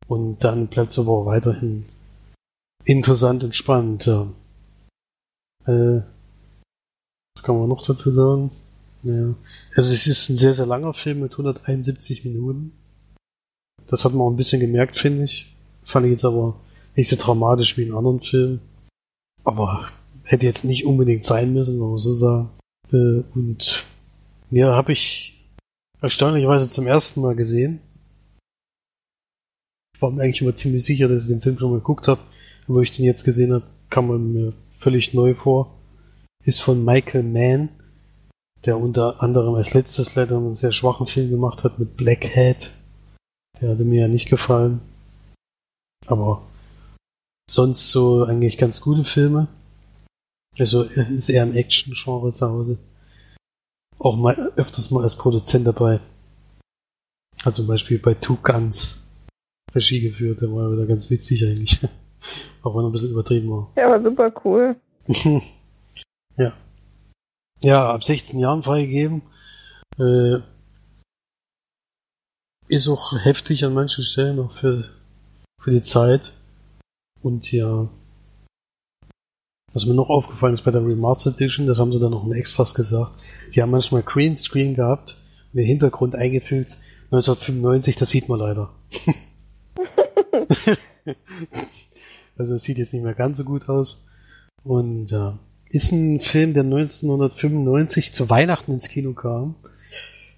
Und 0.09 0.43
dann 0.43 0.68
bleibt 0.68 0.91
es 0.91 0.99
aber 0.99 1.26
weiterhin 1.26 1.86
interessant 2.84 3.45
und 3.45 3.55
spannend. 3.55 4.05
Ja. 4.05 4.28
Äh, 5.65 6.01
was 7.38 7.43
kann 7.43 7.57
man 7.57 7.70
noch 7.70 7.88
dazu 7.88 8.11
sagen? 8.11 8.51
Ja. 9.03 9.34
Also 9.78 9.93
es 9.93 10.07
ist 10.07 10.28
ein 10.28 10.38
sehr, 10.38 10.53
sehr 10.53 10.65
langer 10.65 10.93
Film 10.93 11.22
mit 11.22 11.32
171 11.32 12.26
Minuten. 12.26 12.74
Das 13.88 14.03
hat 14.03 14.11
man 14.11 14.24
auch 14.24 14.30
ein 14.30 14.36
bisschen 14.36 14.59
gemerkt, 14.59 14.97
finde 14.97 15.24
ich. 15.24 15.55
Fand 15.86 16.05
ich 16.05 16.11
jetzt 16.11 16.26
aber 16.26 16.59
nicht 16.98 17.08
so 17.08 17.16
dramatisch 17.16 17.78
wie 17.78 17.84
in 17.84 17.93
anderen 17.93 18.22
Filmen. 18.22 18.60
Aber 19.43 19.88
hätte 20.24 20.45
jetzt 20.45 20.66
nicht 20.66 20.86
unbedingt 20.86 21.24
sein 21.24 21.54
müssen, 21.54 21.80
wenn 21.80 21.89
man 21.89 21.98
so 21.98 22.14
sagen. 22.14 22.50
Äh, 22.91 23.24
und 23.34 23.86
ja, 24.50 24.76
habe 24.76 24.91
ich 24.91 25.39
erstaunlicherweise 26.02 26.70
zum 26.70 26.88
ersten 26.88 27.22
Mal 27.22 27.36
gesehen. 27.36 27.80
Ich 29.95 30.02
war 30.02 30.12
mir 30.12 30.24
eigentlich 30.24 30.41
immer 30.41 30.56
ziemlich 30.56 30.84
sicher, 30.84 31.08
dass 31.08 31.24
ich 31.24 31.30
den 31.30 31.41
Film 31.41 31.58
schon 31.58 31.72
mal 31.72 31.80
geguckt 31.80 32.08
habe. 32.08 32.22
Wo 32.68 32.82
ich 32.82 32.91
den 32.91 33.06
jetzt 33.06 33.24
gesehen 33.24 33.54
habe, 33.54 33.66
kam 33.89 34.08
man 34.08 34.34
mir 34.34 34.54
völlig 34.78 35.14
neu 35.14 35.34
vor. 35.34 35.74
Ist 36.43 36.62
von 36.62 36.84
Michael 36.84 37.24
Mann, 37.24 37.70
der 38.66 38.78
unter 38.78 39.22
anderem 39.22 39.56
als 39.56 39.74
letztes 39.74 40.16
leider 40.16 40.38
einen 40.38 40.56
sehr 40.56 40.74
schwachen 40.74 41.08
Film 41.08 41.30
gemacht 41.30 41.64
hat 41.64 41.80
mit 41.80 41.95
Black 41.95 42.36
Hat. 42.36 42.72
Der 43.62 43.70
hatte 43.70 43.86
mir 43.86 44.02
ja 44.02 44.08
nicht 44.08 44.30
gefallen. 44.30 44.82
Aber 46.06 46.41
sonst 47.50 47.89
so 47.91 48.24
eigentlich 48.24 48.58
ganz 48.58 48.82
gute 48.82 49.04
Filme. 49.04 49.48
Also 50.60 50.84
ist 50.84 51.30
eher 51.30 51.43
im 51.43 51.56
Action-Genre 51.56 52.32
zu 52.32 52.50
Hause. 52.50 52.80
Auch 54.00 54.16
mal 54.16 54.52
öfters 54.56 54.91
mal 54.91 55.04
als 55.04 55.16
Produzent 55.16 55.68
dabei. 55.68 56.00
Also 57.43 57.64
zum 57.64 57.68
Beispiel 57.68 58.00
bei 58.00 58.14
Two 58.16 58.38
Guns 58.41 59.04
Regie 59.74 60.02
geführt, 60.02 60.41
der 60.41 60.52
war 60.52 60.72
wieder 60.72 60.86
ganz 60.86 61.10
witzig 61.10 61.45
eigentlich. 61.45 61.80
Auch 62.64 62.76
wenn 62.76 62.84
er 62.84 62.89
ein 62.89 62.91
bisschen 62.91 63.12
übertrieben 63.12 63.50
war. 63.50 63.72
Ja, 63.76 63.86
aber 63.86 64.02
super 64.02 64.34
cool. 64.43 64.76
ja. 66.38 66.54
Ja, 67.62 67.93
ab 67.93 68.04
16 68.04 68.39
Jahren 68.39 68.64
freigegeben. 68.64 69.22
Äh, 70.00 70.39
ist 72.68 72.88
auch 72.88 73.14
heftig 73.24 73.64
an 73.64 73.74
manchen 73.74 74.04
Stellen, 74.04 74.39
auch 74.39 74.52
für, 74.52 74.89
für 75.62 75.72
die 75.72 75.82
Zeit. 75.82 76.34
Und 77.28 77.51
ja, 77.51 77.89
was 79.73 79.86
mir 79.86 79.93
noch 79.93 80.09
aufgefallen 80.09 80.53
ist 80.53 80.61
bei 80.61 80.71
der 80.71 80.86
Remastered 80.86 81.36
Edition, 81.36 81.67
das 81.67 81.78
haben 81.78 81.91
sie 81.91 81.99
dann 81.99 82.11
noch 82.11 82.25
in 82.25 82.32
Extras 82.32 82.73
gesagt, 82.73 83.19
die 83.53 83.61
haben 83.61 83.71
manchmal 83.71 84.01
Greenscreen 84.01 84.75
gehabt 84.75 85.17
und 85.51 85.57
den 85.57 85.65
Hintergrund 85.65 86.15
eingefügt. 86.15 86.78
1995, 87.11 87.97
das 87.97 88.11
sieht 88.11 88.30
man 88.30 88.39
leider. 88.39 88.69
also 92.38 92.55
es 92.55 92.63
sieht 92.63 92.78
jetzt 92.78 92.93
nicht 92.93 93.03
mehr 93.03 93.13
ganz 93.13 93.39
so 93.39 93.43
gut 93.43 93.67
aus. 93.67 94.05
Und 94.63 95.11
ja, 95.11 95.38
ist 95.69 95.91
ein 95.91 96.21
Film, 96.21 96.53
der 96.53 96.63
1995 96.63 98.13
zu 98.13 98.30
Weihnachten 98.30 98.71
ins 98.71 98.88
Kino 98.88 99.11
kam 99.11 99.55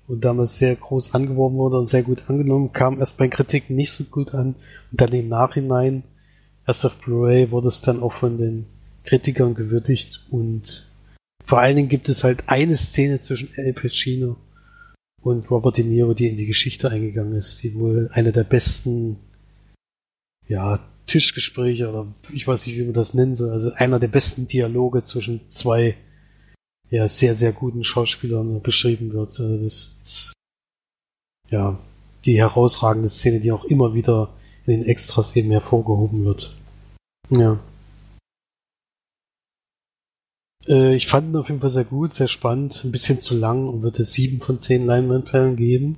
und 0.07 0.25
damals 0.25 0.57
sehr 0.57 0.75
groß 0.75 1.13
angeworben 1.13 1.57
wurde 1.57 1.77
und 1.77 1.87
sehr 1.87 2.01
gut 2.01 2.23
angenommen, 2.27 2.73
kam 2.73 2.97
erst 2.97 3.17
bei 3.17 3.27
Kritiken 3.27 3.75
nicht 3.75 3.91
so 3.91 4.05
gut 4.05 4.33
an 4.33 4.55
und 4.91 5.01
dann 5.01 5.13
im 5.13 5.29
Nachhinein, 5.29 6.03
erst 6.70 6.86
auf 6.86 6.97
Blu-ray, 6.97 7.49
wurde 7.49 7.67
es 7.67 7.82
dann 7.82 8.01
auch 8.01 8.13
von 8.13 8.38
den 8.38 8.67
Kritikern 9.03 9.55
gewürdigt 9.55 10.28
und 10.30 10.88
vor 11.43 11.59
allen 11.59 11.76
Dingen 11.76 11.89
gibt 11.89 12.09
es 12.09 12.24
halt 12.24 12.43
eine 12.45 12.78
Szene 12.78 13.22
zwischen 13.22 13.51
El 13.55 13.74
Pacino 13.74 14.38
und 15.24 15.49
Robert 15.49 15.78
De 15.78 15.84
Niro, 15.84 16.13
die 16.13 16.28
in 16.28 16.38
die 16.38 16.45
Geschichte 16.45 16.91
eingegangen 16.91 17.34
ist, 17.34 17.63
die 17.63 17.74
wohl 17.74 18.09
eine 18.13 18.32
der 18.32 18.43
besten, 18.43 19.17
ja, 20.47 20.80
Tischgespräche 21.07 21.89
oder 21.89 22.05
ich 22.32 22.47
weiß 22.47 22.67
nicht, 22.67 22.78
wie 22.78 22.84
man 22.84 22.93
das 22.93 23.15
nennen 23.15 23.36
soll, 23.36 23.49
also 23.49 23.72
einer 23.74 23.99
der 23.99 24.09
besten 24.09 24.47
Dialoge 24.47 25.01
zwischen 25.01 25.41
zwei 25.49 25.97
ja, 26.91 27.07
sehr, 27.07 27.34
sehr 27.34 27.51
guten 27.51 27.84
Schauspielern 27.84 28.61
beschrieben 28.61 29.11
wird. 29.11 29.39
Also 29.39 29.57
das 29.57 29.97
ist 30.03 30.34
ja 31.49 31.80
die 32.26 32.38
herausragende 32.38 33.09
Szene, 33.09 33.39
die 33.39 33.51
auch 33.51 33.65
immer 33.65 33.95
wieder 33.95 34.30
in 34.67 34.82
den 34.82 34.86
Extras 34.86 35.36
eben 35.36 35.49
hervorgehoben 35.49 36.26
wird. 36.26 36.59
Ja. 37.30 37.59
Äh, 40.67 40.95
ich 40.95 41.07
fand 41.07 41.30
ihn 41.30 41.36
auf 41.36 41.47
jeden 41.49 41.61
Fall 41.61 41.69
sehr 41.69 41.86
gut, 41.86 42.13
sehr 42.13 42.27
spannend, 42.27 42.84
ein 42.84 42.91
bisschen 42.91 43.21
zu 43.21 43.36
lang 43.36 43.67
und 43.67 43.82
würde 43.82 44.03
sieben 44.03 44.41
von 44.41 44.59
zehn 44.59 44.86
Leinwandperlen 44.86 45.55
geben. 45.55 45.97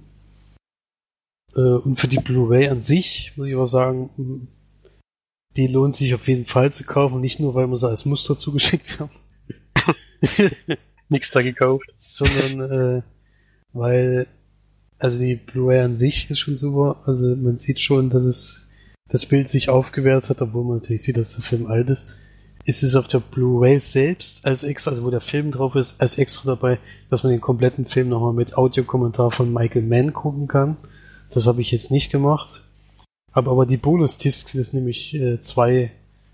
Äh, 1.55 1.59
und 1.59 1.99
für 1.99 2.07
die 2.07 2.19
Blu-ray 2.19 2.69
an 2.69 2.81
sich 2.81 3.33
muss 3.35 3.47
ich 3.47 3.53
aber 3.53 3.65
sagen, 3.65 4.47
die 5.57 5.67
lohnt 5.67 5.95
sich 5.95 6.13
auf 6.13 6.27
jeden 6.27 6.45
Fall 6.45 6.71
zu 6.71 6.83
kaufen, 6.83 7.19
nicht 7.19 7.39
nur, 7.39 7.53
weil 7.55 7.67
wir 7.67 7.77
sie 7.77 7.89
als 7.89 8.05
Muster 8.05 8.37
zugeschickt 8.37 8.99
haben. 8.99 9.11
Nichts 11.09 11.31
da 11.31 11.41
gekauft. 11.41 11.91
Sondern 11.97 12.61
äh, 12.71 13.01
weil, 13.73 14.27
also 14.97 15.19
die 15.19 15.35
Blu-ray 15.35 15.81
an 15.81 15.93
sich 15.93 16.29
ist 16.29 16.39
schon 16.39 16.57
super. 16.57 17.03
Also 17.05 17.35
man 17.35 17.59
sieht 17.59 17.81
schon, 17.81 18.09
dass 18.09 18.23
es 18.23 18.70
das 19.11 19.25
Bild 19.25 19.49
sich 19.49 19.69
aufgewertet 19.69 20.29
hat, 20.29 20.41
obwohl 20.41 20.63
man 20.63 20.77
natürlich 20.77 21.03
sieht, 21.03 21.17
dass 21.17 21.35
der 21.35 21.43
Film 21.43 21.67
alt 21.67 21.89
ist. 21.89 22.15
Ist 22.63 22.83
es 22.83 22.95
auf 22.95 23.07
der 23.07 23.19
Blu-ray 23.19 23.79
selbst 23.79 24.45
als 24.45 24.63
extra, 24.63 24.91
also 24.91 25.03
wo 25.03 25.09
der 25.09 25.21
Film 25.21 25.51
drauf 25.51 25.75
ist, 25.75 25.99
als 25.99 26.17
extra 26.17 26.45
dabei, 26.45 26.79
dass 27.09 27.23
man 27.23 27.31
den 27.31 27.41
kompletten 27.41 27.85
Film 27.85 28.09
nochmal 28.09 28.33
mit 28.33 28.55
Audiokommentar 28.55 29.31
von 29.31 29.51
Michael 29.51 29.81
Mann 29.81 30.13
gucken 30.13 30.47
kann. 30.47 30.77
Das 31.31 31.47
habe 31.47 31.61
ich 31.61 31.71
jetzt 31.71 31.91
nicht 31.91 32.11
gemacht. 32.11 32.63
Habe 33.33 33.49
aber 33.49 33.65
die 33.65 33.77
Bonus-Discs, 33.77 34.53
das 34.53 34.73
nämlich 34.73 35.13
äh, 35.15 35.41
zwei 35.41 35.91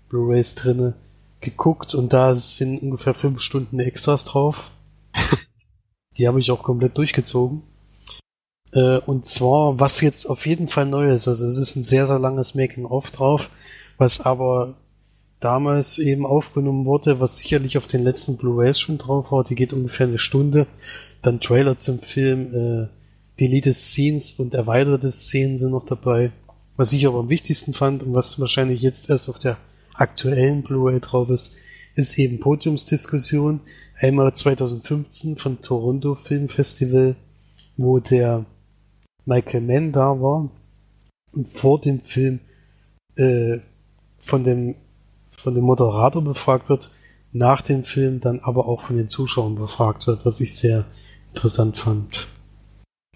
Blu-rays 0.08 0.54
drinne, 0.54 0.94
geguckt 1.40 1.94
und 1.94 2.12
da 2.12 2.34
sind 2.34 2.82
ungefähr 2.82 3.14
fünf 3.14 3.40
Stunden 3.40 3.78
Extras 3.78 4.24
drauf. 4.24 4.70
die 6.18 6.28
habe 6.28 6.40
ich 6.40 6.50
auch 6.50 6.62
komplett 6.62 6.98
durchgezogen. 6.98 7.62
Äh, 8.72 8.98
und 8.98 9.26
zwar, 9.26 9.80
was 9.80 10.00
jetzt 10.00 10.26
auf 10.26 10.46
jeden 10.46 10.68
Fall 10.68 10.86
neu 10.86 11.12
ist, 11.12 11.28
also 11.28 11.46
es 11.46 11.58
ist 11.58 11.76
ein 11.76 11.84
sehr, 11.84 12.06
sehr 12.06 12.18
langes 12.18 12.54
Making-of 12.54 13.10
drauf, 13.10 13.48
was 13.96 14.20
aber 14.20 14.74
damals 15.40 15.98
eben 15.98 16.26
aufgenommen 16.26 16.84
wurde, 16.84 17.20
was 17.20 17.38
sicherlich 17.38 17.78
auf 17.78 17.86
den 17.86 18.02
letzten 18.02 18.36
Blu-rays 18.36 18.78
schon 18.78 18.98
drauf 18.98 19.30
war, 19.30 19.44
die 19.44 19.54
geht 19.54 19.72
ungefähr 19.72 20.06
eine 20.06 20.18
Stunde. 20.18 20.66
Dann 21.22 21.40
Trailer 21.40 21.78
zum 21.78 22.00
Film, 22.00 22.54
äh, 22.54 22.88
Deleted 23.40 23.74
Scenes 23.74 24.32
und 24.32 24.54
erweiterte 24.54 25.10
Szenen 25.10 25.58
sind 25.58 25.70
noch 25.70 25.86
dabei. 25.86 26.32
Was 26.76 26.92
ich 26.92 27.06
aber 27.06 27.20
am 27.20 27.28
wichtigsten 27.28 27.74
fand 27.74 28.02
und 28.02 28.14
was 28.14 28.40
wahrscheinlich 28.40 28.80
jetzt 28.80 29.10
erst 29.10 29.28
auf 29.28 29.38
der 29.38 29.58
aktuellen 29.94 30.62
Blu-ray 30.62 31.00
drauf 31.00 31.28
ist, 31.30 31.56
ist 31.94 32.18
eben 32.18 32.40
Podiumsdiskussion. 32.40 33.60
Einmal 34.00 34.32
2015 34.32 35.36
von 35.36 35.60
Toronto 35.60 36.14
Film 36.14 36.48
Festival, 36.48 37.16
wo 37.76 37.98
der 37.98 38.44
Michael 39.28 39.60
Mann 39.60 39.92
da 39.92 40.20
war 40.20 40.50
und 41.32 41.52
vor 41.52 41.80
dem 41.80 42.00
Film 42.00 42.40
äh, 43.16 43.58
von 44.18 44.42
dem 44.42 44.74
von 45.30 45.54
dem 45.54 45.64
Moderator 45.64 46.22
befragt 46.22 46.68
wird, 46.68 46.90
nach 47.32 47.60
dem 47.60 47.84
Film 47.84 48.20
dann 48.20 48.40
aber 48.40 48.66
auch 48.66 48.80
von 48.80 48.96
den 48.96 49.08
Zuschauern 49.08 49.54
befragt 49.54 50.06
wird, 50.06 50.24
was 50.24 50.40
ich 50.40 50.56
sehr 50.56 50.86
interessant 51.32 51.76
fand. 51.76 52.26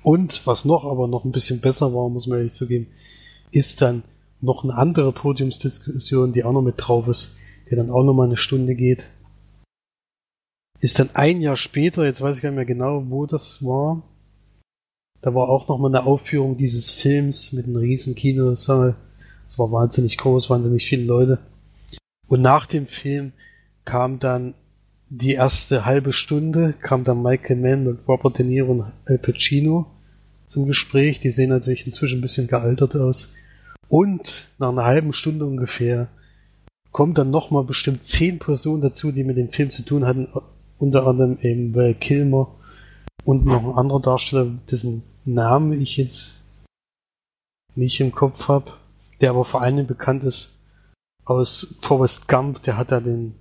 Und 0.02 0.46
was 0.46 0.64
noch 0.64 0.84
aber 0.84 1.08
noch 1.08 1.24
ein 1.24 1.32
bisschen 1.32 1.60
besser 1.60 1.94
war, 1.94 2.08
muss 2.10 2.26
man 2.26 2.38
ehrlich 2.38 2.52
zugeben, 2.52 2.88
ist 3.50 3.80
dann 3.80 4.04
noch 4.40 4.64
eine 4.64 4.74
andere 4.76 5.12
Podiumsdiskussion, 5.12 6.32
die 6.32 6.44
auch 6.44 6.52
noch 6.52 6.62
mit 6.62 6.74
drauf 6.76 7.08
ist, 7.08 7.36
die 7.70 7.74
dann 7.74 7.90
auch 7.90 8.04
noch 8.04 8.14
mal 8.14 8.24
eine 8.24 8.36
Stunde 8.36 8.74
geht. 8.74 9.04
Ist 10.80 10.98
dann 10.98 11.10
ein 11.14 11.40
Jahr 11.40 11.56
später, 11.56 12.04
jetzt 12.04 12.20
weiß 12.20 12.36
ich 12.36 12.42
gar 12.42 12.50
nicht 12.50 12.56
mehr 12.56 12.66
genau, 12.66 13.04
wo 13.08 13.26
das 13.26 13.64
war. 13.64 14.02
Da 15.22 15.34
war 15.34 15.48
auch 15.48 15.68
noch 15.68 15.78
mal 15.78 15.88
eine 15.88 16.04
Aufführung 16.04 16.56
dieses 16.56 16.90
Films 16.90 17.52
mit 17.52 17.66
einem 17.66 17.76
riesen 17.76 18.16
Kinosaal. 18.16 18.96
Es 19.48 19.58
war 19.58 19.70
wahnsinnig 19.70 20.18
groß, 20.18 20.50
wahnsinnig 20.50 20.84
viele 20.84 21.04
Leute. 21.04 21.38
Und 22.26 22.42
nach 22.42 22.66
dem 22.66 22.86
Film 22.86 23.32
kam 23.84 24.18
dann 24.18 24.54
die 25.14 25.34
erste 25.34 25.84
halbe 25.84 26.12
Stunde 26.12 26.74
kam 26.80 27.04
dann 27.04 27.22
Michael 27.22 27.56
Mann 27.56 27.84
mit 27.84 28.08
Robert 28.08 28.38
De 28.38 28.46
Niro 28.46 28.72
und 28.72 28.84
Al 29.04 29.18
Pacino 29.18 29.86
zum 30.46 30.66
Gespräch. 30.66 31.20
Die 31.20 31.30
sehen 31.30 31.50
natürlich 31.50 31.84
inzwischen 31.84 32.18
ein 32.18 32.22
bisschen 32.22 32.48
gealtert 32.48 32.96
aus. 32.96 33.34
Und 33.88 34.48
nach 34.58 34.70
einer 34.70 34.84
halben 34.84 35.12
Stunde 35.12 35.44
ungefähr 35.44 36.08
kommen 36.90 37.12
dann 37.12 37.30
nochmal 37.30 37.64
bestimmt 37.64 38.06
zehn 38.06 38.38
Personen 38.38 38.80
dazu, 38.80 39.12
die 39.12 39.22
mit 39.22 39.36
dem 39.36 39.50
Film 39.50 39.70
zu 39.70 39.84
tun 39.84 40.06
hatten. 40.06 40.28
Unter 40.78 41.06
anderem 41.06 41.38
eben 41.42 41.74
Val 41.74 41.94
Kilmer 41.94 42.48
und 43.24 43.44
noch 43.44 43.62
ein 43.62 43.78
anderer 43.78 44.00
Darsteller, 44.00 44.46
dessen 44.70 45.02
Namen 45.24 45.80
ich 45.80 45.96
jetzt 45.96 46.42
nicht 47.74 48.00
im 48.00 48.12
Kopf 48.12 48.48
habe, 48.48 48.72
der 49.20 49.30
aber 49.30 49.44
vor 49.44 49.62
allem 49.62 49.86
bekannt 49.86 50.24
ist 50.24 50.58
aus 51.24 51.76
Forrest 51.80 52.28
Gump. 52.28 52.62
Der 52.62 52.76
hat 52.76 52.92
da 52.92 53.00
den 53.00 53.34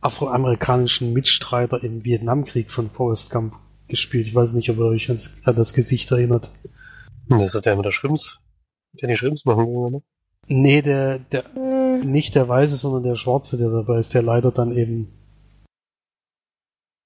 afroamerikanischen 0.00 1.12
Mitstreiter 1.12 1.82
im 1.82 2.04
Vietnamkrieg 2.04 2.70
von 2.70 2.90
Forrest 2.90 3.30
Gump 3.30 3.54
gespielt. 3.88 4.26
Ich 4.26 4.34
weiß 4.34 4.54
nicht, 4.54 4.70
ob 4.70 4.78
ihr 4.78 4.86
euch 4.86 5.10
an 5.10 5.56
das 5.56 5.74
Gesicht 5.74 6.10
erinnert. 6.10 6.50
Das 7.28 7.54
ist 7.54 7.64
der 7.64 7.76
mit 7.76 7.84
der 7.84 7.92
Schrimps. 7.92 8.40
Der 9.00 9.08
die 9.08 9.16
Schrimps 9.16 9.44
machen 9.44 9.66
will, 9.66 9.90
ne? 9.90 10.02
Nee, 10.48 10.82
der, 10.82 11.20
der, 11.20 11.48
nicht 12.04 12.34
der 12.34 12.48
Weiße, 12.48 12.74
sondern 12.74 13.04
der 13.04 13.14
Schwarze, 13.14 13.56
der 13.56 13.70
dabei 13.70 13.98
ist, 13.98 14.14
der 14.14 14.22
leider 14.22 14.50
dann 14.50 14.76
eben, 14.76 15.12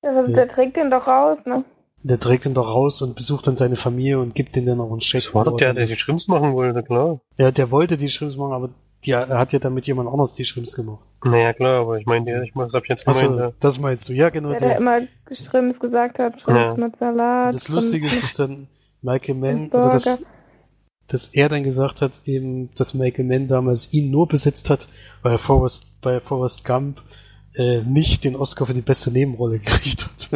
Also, 0.01 0.31
Ja. 0.31 0.37
Der 0.37 0.49
trägt 0.49 0.77
den 0.77 0.91
doch 0.91 1.07
raus, 1.07 1.39
ne? 1.45 1.65
Der 2.05 2.21
trägt 2.21 2.45
ihn 2.47 2.55
doch 2.55 2.69
raus 2.69 3.01
und 3.03 3.17
besucht 3.17 3.47
dann 3.47 3.57
seine 3.57 3.77
Familie 3.77 4.21
und 4.21 4.35
gibt 4.35 4.55
denen 4.55 4.67
dann 4.67 4.81
auch 4.81 4.93
einen 4.93 5.01
Scheck. 5.01 5.25
Das 5.25 5.35
war 5.35 5.45
doch 5.45 5.57
der, 5.57 5.73
der 5.73 5.87
die 5.87 5.97
Schrimps 5.97 6.29
machen 6.29 6.53
wollte, 6.53 6.83
klar. 6.83 7.21
Ja, 7.39 7.51
der 7.51 7.71
wollte 7.71 7.97
die 7.97 8.11
Schrimps 8.11 8.37
machen, 8.37 8.53
aber 8.53 8.69
die, 9.05 9.13
er 9.13 9.39
hat 9.39 9.53
ja 9.55 9.59
dann 9.59 9.73
mit 9.75 9.87
jemand 9.87 10.11
anders 10.11 10.35
die 10.35 10.45
Schrimps 10.45 10.75
gemacht. 10.75 11.01
Naja, 11.25 11.55
klar, 11.55 11.81
aber 11.81 11.99
ich 11.99 12.05
meine, 12.07 12.45
ich 12.45 12.55
mein, 12.55 12.67
das 12.67 12.75
hab 12.75 12.85
ich 12.85 12.91
jetzt 12.91 13.07
gemeint, 13.07 13.41
Achso, 13.41 13.55
das 13.59 13.79
meinst 13.79 14.09
du. 14.09 14.13
Ja, 14.13 14.29
genau. 14.29 14.51
Der, 14.51 14.59
der 14.59 14.69
Der, 14.69 14.77
immer 14.79 15.01
Schrimps 15.33 15.81
gesagt 15.81 16.19
hat, 16.19 16.41
Schrimps 16.41 16.61
Ja. 16.61 16.75
mit 16.75 16.97
Salat. 16.99 17.55
das 17.55 17.69
Lustige 17.69 18.07
ist, 18.07 18.23
dass 18.23 18.33
dann 18.35 18.69
Michael 19.01 19.35
Mann, 19.35 19.65
und 19.65 19.75
oder 19.75 19.91
das, 19.91 20.25
dass 21.09 21.29
er 21.29 21.49
dann 21.49 21.65
gesagt 21.65 22.03
hat, 22.03 22.13
eben, 22.27 22.69
dass 22.75 22.93
Michael 22.93 23.25
Mann 23.25 23.49
damals 23.49 23.93
ihn 23.95 24.11
nur 24.11 24.29
besetzt 24.29 24.69
hat, 24.69 24.89
weil 25.23 25.39
Forrest, 25.39 25.87
bei 26.03 26.21
Forrest 26.21 26.65
Gump 26.67 27.01
äh, 27.55 27.83
nicht 27.83 28.25
den 28.25 28.37
Oscar 28.37 28.67
für 28.67 28.75
die 28.75 28.83
beste 28.83 29.11
Nebenrolle 29.11 29.59
gekriegt 29.61 30.07
hat. 30.07 30.29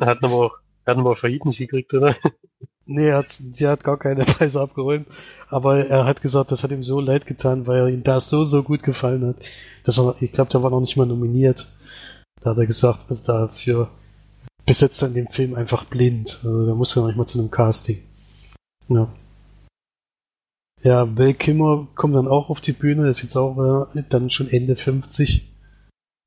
Er 0.00 0.06
hat 0.06 0.22
aber 0.22 0.34
auch, 0.34 0.52
er 0.84 0.92
hat 0.92 0.98
aber 0.98 1.12
auch 1.12 1.18
Verhit 1.18 1.44
nicht 1.44 1.58
gekriegt, 1.58 1.92
oder? 1.94 2.16
nee, 2.86 3.08
er 3.08 3.18
hat, 3.18 3.28
sie 3.28 3.66
hat 3.66 3.84
gar 3.84 3.98
keine 3.98 4.24
Preise 4.24 4.60
abgeräumt, 4.60 5.06
aber 5.48 5.86
er 5.86 6.04
hat 6.04 6.22
gesagt, 6.22 6.50
das 6.50 6.62
hat 6.62 6.72
ihm 6.72 6.84
so 6.84 7.00
leid 7.00 7.26
getan, 7.26 7.66
weil 7.66 7.92
ihm 7.92 8.02
das 8.02 8.28
so, 8.28 8.44
so 8.44 8.62
gut 8.62 8.82
gefallen 8.82 9.26
hat, 9.26 9.36
dass 9.84 9.98
er, 9.98 10.16
ich 10.20 10.32
glaube, 10.32 10.50
der 10.50 10.62
war 10.62 10.70
noch 10.70 10.80
nicht 10.80 10.96
mal 10.96 11.06
nominiert. 11.06 11.66
Da 12.40 12.50
hat 12.50 12.58
er 12.58 12.66
gesagt, 12.66 13.04
also 13.08 13.24
dafür 13.24 13.90
besetzt 14.66 15.02
er 15.02 15.08
in 15.08 15.14
dem 15.14 15.28
Film 15.28 15.54
einfach 15.54 15.84
blind. 15.84 16.40
Also 16.42 16.66
da 16.66 16.74
muss 16.74 16.96
er 16.96 17.02
noch 17.02 17.08
nicht 17.08 17.16
mal 17.16 17.26
zu 17.26 17.38
einem 17.38 17.50
Casting. 17.50 18.02
Ja. 18.88 19.08
Ja, 20.82 21.16
Val 21.16 21.34
Kimmer 21.34 21.86
kommt 21.94 22.14
dann 22.16 22.26
auch 22.26 22.50
auf 22.50 22.60
die 22.60 22.72
Bühne, 22.72 23.08
ist 23.08 23.22
jetzt 23.22 23.36
auch 23.36 23.86
äh, 23.94 24.02
dann 24.08 24.30
schon 24.30 24.50
Ende 24.50 24.74
50. 24.74 25.48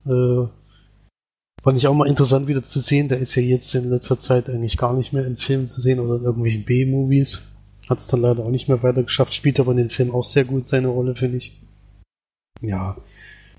Äh, 0.05 0.47
fand 1.61 1.77
ich 1.77 1.87
auch 1.87 1.93
mal 1.93 2.07
interessant 2.07 2.47
wieder 2.47 2.63
zu 2.63 2.79
sehen. 2.79 3.09
Der 3.09 3.19
ist 3.19 3.35
ja 3.35 3.41
jetzt 3.41 3.75
in 3.75 3.89
letzter 3.89 4.17
Zeit 4.17 4.49
eigentlich 4.49 4.77
gar 4.77 4.93
nicht 4.93 5.11
mehr 5.11 5.25
in 5.25 5.35
Filmen 5.35 5.67
zu 5.67 5.81
sehen 5.81 5.99
oder 5.99 6.15
in 6.15 6.23
irgendwelchen 6.23 6.63
B-Movies. 6.63 7.41
Hat 7.89 7.99
es 7.99 8.07
dann 8.07 8.21
leider 8.21 8.43
auch 8.43 8.49
nicht 8.49 8.67
mehr 8.67 8.81
weiter 8.81 9.03
geschafft, 9.03 9.33
spielt 9.33 9.59
aber 9.59 9.71
in 9.71 9.77
den 9.77 9.89
Film 9.89 10.11
auch 10.11 10.23
sehr 10.23 10.45
gut 10.45 10.67
seine 10.67 10.87
Rolle, 10.87 11.15
finde 11.15 11.37
ich. 11.37 11.61
Ja, 12.61 12.97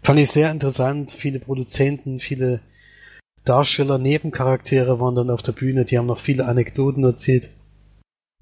fand 0.03 0.19
ich 0.19 0.31
sehr 0.31 0.51
interessant. 0.51 1.13
Viele 1.13 1.41
Produzenten, 1.41 2.21
viele 2.21 2.61
Darsteller, 3.45 3.99
Nebencharaktere 3.99 4.99
waren 4.99 5.15
dann 5.15 5.31
auf 5.31 5.43
der 5.43 5.53
Bühne, 5.53 5.85
die 5.85 5.99
haben 5.99 6.07
noch 6.07 6.19
viele 6.19 6.47
Anekdoten 6.47 7.05
erzählt. 7.05 7.51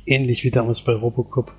Ähnlich 0.07 0.45
wie 0.45 0.51
damals 0.51 0.83
bei 0.83 0.93
Robocop, 0.93 1.53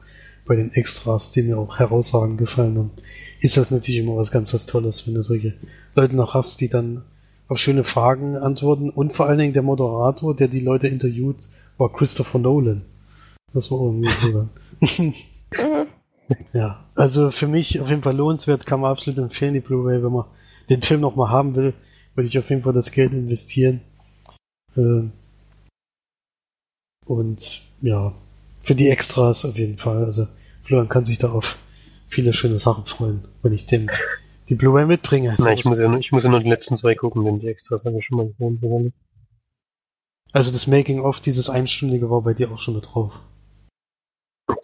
bei 0.46 0.56
den 0.56 0.74
Extras, 0.74 1.32
die 1.32 1.44
mir 1.44 1.58
auch 1.58 1.80
herausragend 1.80 2.38
gefallen 2.38 2.78
haben. 2.78 2.92
Ist 3.40 3.58
das 3.58 3.72
natürlich 3.72 4.00
immer 4.00 4.18
was 4.18 4.32
ganz 4.32 4.54
was 4.54 4.66
Tolles, 4.66 5.08
wenn 5.08 5.16
du 5.16 5.22
solche 5.22 5.54
Leute 5.96 6.16
noch 6.16 6.34
hast, 6.34 6.62
die 6.62 6.70
dann 6.70 7.04
auf 7.48 7.58
schöne 7.58 7.84
Fragen 7.84 8.38
antworten. 8.38 8.90
Und 8.90 9.14
vor 9.14 9.28
allen 9.28 9.40
Dingen 9.40 9.54
der 9.54 9.64
Moderator, 9.64 10.36
der 10.36 10.48
die 10.48 10.60
Leute 10.60 10.88
interviewt, 10.88 11.38
war 11.78 11.92
Christopher 11.92 12.40
Nolan. 12.40 12.84
Das 13.54 13.72
war 13.72 13.80
irgendwie 13.82 14.10
interessant. 14.10 14.50
Mhm. 14.82 15.14
Ja, 16.54 16.86
also 16.96 17.30
für 17.30 17.48
mich 17.48 17.80
auf 17.80 17.90
jeden 17.90 18.02
Fall 18.02 18.16
lohnenswert, 18.16 18.66
kann 18.66 18.80
man 18.80 18.92
absolut 18.92 19.20
empfehlen, 19.20 19.54
die 19.54 19.60
Blu-ray, 19.60 20.04
wenn 20.04 20.12
man 20.12 20.26
den 20.70 20.82
Film 20.82 21.02
nochmal 21.02 21.30
haben 21.30 21.56
will, 21.56 21.74
würde 22.16 22.28
ich 22.28 22.40
auf 22.40 22.50
jeden 22.50 22.64
Fall 22.64 22.74
das 22.74 22.92
Geld 22.92 23.14
investieren. 23.14 23.82
Ähm, 24.76 25.12
Und 27.06 27.62
ja, 27.82 28.14
für 28.66 28.76
die 28.76 28.90
Extras 28.90 29.46
auf 29.46 29.58
jeden 29.58 29.78
Fall. 29.78 30.04
Also 30.04 30.28
Florian 30.64 30.90
kann 30.90 31.06
sich 31.06 31.18
da 31.20 31.32
auf 31.32 31.58
viele 32.08 32.34
schöne 32.34 32.60
Sachen 32.60 32.86
freuen, 32.86 33.28
wenn 33.42 33.54
ich 33.54 33.66
dem 33.68 33.90
die 34.50 34.56
Blu-ray 34.56 34.86
mitbringe. 34.86 35.36
Na, 35.38 35.54
ich 35.54 35.66
muss 35.66 35.80
ja 35.80 35.88
nur, 35.88 36.00
ich 36.00 36.12
muss 36.12 36.24
ja 36.24 36.30
nur 36.30 36.40
die 36.42 36.50
letzten 36.50 36.76
zwei 36.76 36.96
gucken, 36.96 37.26
denn 37.26 37.40
die 37.40 37.48
Extras 37.48 37.86
habe 37.86 37.98
ich 37.98 38.06
schon 38.06 38.18
mal 38.18 38.28
gesehen. 38.60 38.94
Also 40.32 40.52
das 40.52 40.68
Making-of, 40.68 41.20
dieses 41.20 41.50
einstündige 41.50 42.10
war 42.10 42.22
bei 42.22 42.34
dir 42.34 42.52
auch 42.52 42.60
schon 42.60 42.76
mit 42.76 42.86
drauf. 42.94 43.14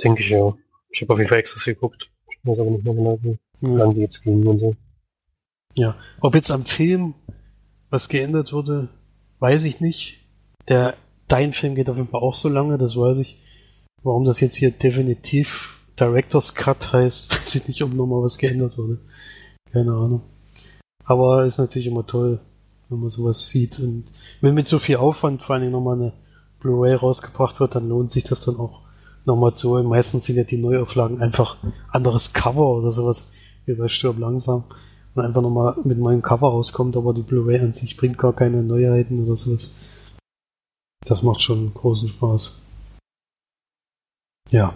Denke 0.04 0.22
ich 0.24 0.30
ja. 0.30 0.54
Ich 0.90 1.02
habe 1.02 1.14
auf 1.14 1.20
jeden 1.20 1.30
Fall 1.30 1.40
Extras 1.40 1.64
geguckt. 1.64 2.10
Ich 2.30 2.38
weiß 2.44 2.60
aber 2.60 2.72
nicht 2.72 2.84
mehr 2.84 2.94
genau, 2.94 3.20
wie 3.22 3.38
Ja. 3.62 3.70
lang 3.78 3.94
die 3.96 4.02
jetzt 4.02 4.24
gingen 4.24 4.46
und 4.48 4.60
so. 4.60 4.76
Ja, 5.74 5.96
ob 6.20 6.36
jetzt 6.36 6.52
am 6.52 6.66
Film 6.66 7.14
was 7.90 8.10
geändert 8.10 8.52
wurde, 8.52 8.90
weiß 9.40 9.66
ich 9.66 9.80
nicht. 9.80 10.20
Der 10.68 10.96
dein 11.28 11.54
Film 11.54 11.76
geht 11.76 11.90
auf 11.90 11.98
jeden 11.98 12.10
Fall 12.10 12.22
auch 12.22 12.36
so 12.36 12.50
lange, 12.50 12.78
das 12.78 12.98
weiß 12.98 13.20
ich. 13.20 13.40
Warum 14.04 14.26
das 14.26 14.40
jetzt 14.40 14.56
hier 14.56 14.72
definitiv 14.72 15.80
Director's 16.00 16.56
Cut 16.56 16.94
heißt, 16.94 17.32
weiß 17.42 17.56
ich 17.56 17.68
nicht, 17.68 17.82
ob 17.84 17.94
nochmal 17.94 18.24
was 18.24 18.38
geändert 18.38 18.78
wurde. 18.78 19.00
Keine 19.72 19.92
Ahnung. 19.92 20.22
Aber 21.04 21.46
ist 21.46 21.58
natürlich 21.58 21.88
immer 21.88 22.06
toll, 22.06 22.40
wenn 22.90 23.00
man 23.00 23.10
sowas 23.10 23.48
sieht. 23.48 23.80
Und 23.80 24.06
wenn 24.42 24.54
mit 24.54 24.68
so 24.68 24.80
viel 24.80 24.98
Aufwand 24.98 25.42
vor 25.42 25.60
Dingen 25.60 25.72
nochmal 25.72 25.96
eine 25.96 26.14
Blu-ray 26.60 26.96
rausgebracht 26.96 27.60
wird, 27.60 27.76
dann 27.76 27.90
lohnt 27.90 28.12
sich 28.12 28.24
das 28.24 28.46
dann 28.46 28.58
auch 28.58 28.82
nochmal 29.26 29.56
zu 29.56 29.72
holen. 29.72 29.88
Meistens 29.88 30.26
sind 30.26 30.38
ja 30.38 30.44
die 30.44 30.58
Neuauflagen 30.58 31.22
einfach 31.22 31.58
anderes 31.90 32.34
Cover 32.34 32.78
oder 32.78 32.92
sowas, 32.92 33.32
wie 33.66 33.74
bei 33.74 33.88
Stirb 33.88 34.18
langsam 34.20 34.64
und 35.16 35.26
einfach 35.26 35.42
nochmal 35.42 35.76
mit 35.84 36.00
meinem 36.00 36.22
Cover 36.22 36.50
rauskommt, 36.50 36.96
aber 36.96 37.14
die 37.14 37.22
Blu-ray 37.22 37.60
an 37.60 37.74
sich 37.74 37.98
bringt 37.98 38.18
gar 38.18 38.34
keine 38.34 38.64
Neuheiten 38.64 39.24
oder 39.26 39.36
sowas. 39.36 39.76
Das 41.06 41.24
macht 41.24 41.42
schon 41.42 41.74
großen 41.74 42.10
Spaß. 42.10 42.61
Ja. 44.50 44.76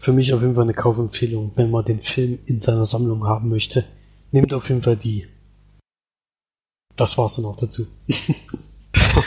Für 0.00 0.12
mich 0.12 0.32
auf 0.34 0.42
jeden 0.42 0.54
Fall 0.54 0.64
eine 0.64 0.74
Kaufempfehlung, 0.74 1.52
wenn 1.56 1.70
man 1.70 1.84
den 1.84 2.00
Film 2.00 2.38
in 2.46 2.60
seiner 2.60 2.84
Sammlung 2.84 3.26
haben 3.26 3.48
möchte. 3.48 3.84
Nehmt 4.32 4.52
auf 4.52 4.68
jeden 4.68 4.82
Fall 4.82 4.96
die. 4.96 5.28
Das 6.96 7.16
war's 7.18 7.36
dann 7.36 7.46
auch 7.46 7.56
dazu. 7.56 7.86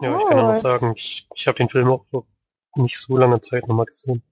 Ja, 0.00 0.18
ich 0.18 0.28
kann 0.28 0.38
Oh. 0.38 0.52
noch 0.52 0.56
sagen, 0.60 0.92
ich, 0.96 1.26
ich 1.34 1.46
habe 1.46 1.56
den 1.56 1.68
Film 1.68 1.88
auch 1.88 2.04
vor 2.10 2.26
nicht 2.76 2.98
so 2.98 3.16
langer 3.16 3.40
Zeit 3.40 3.66
nochmal 3.68 3.86
gesehen. 3.86 4.22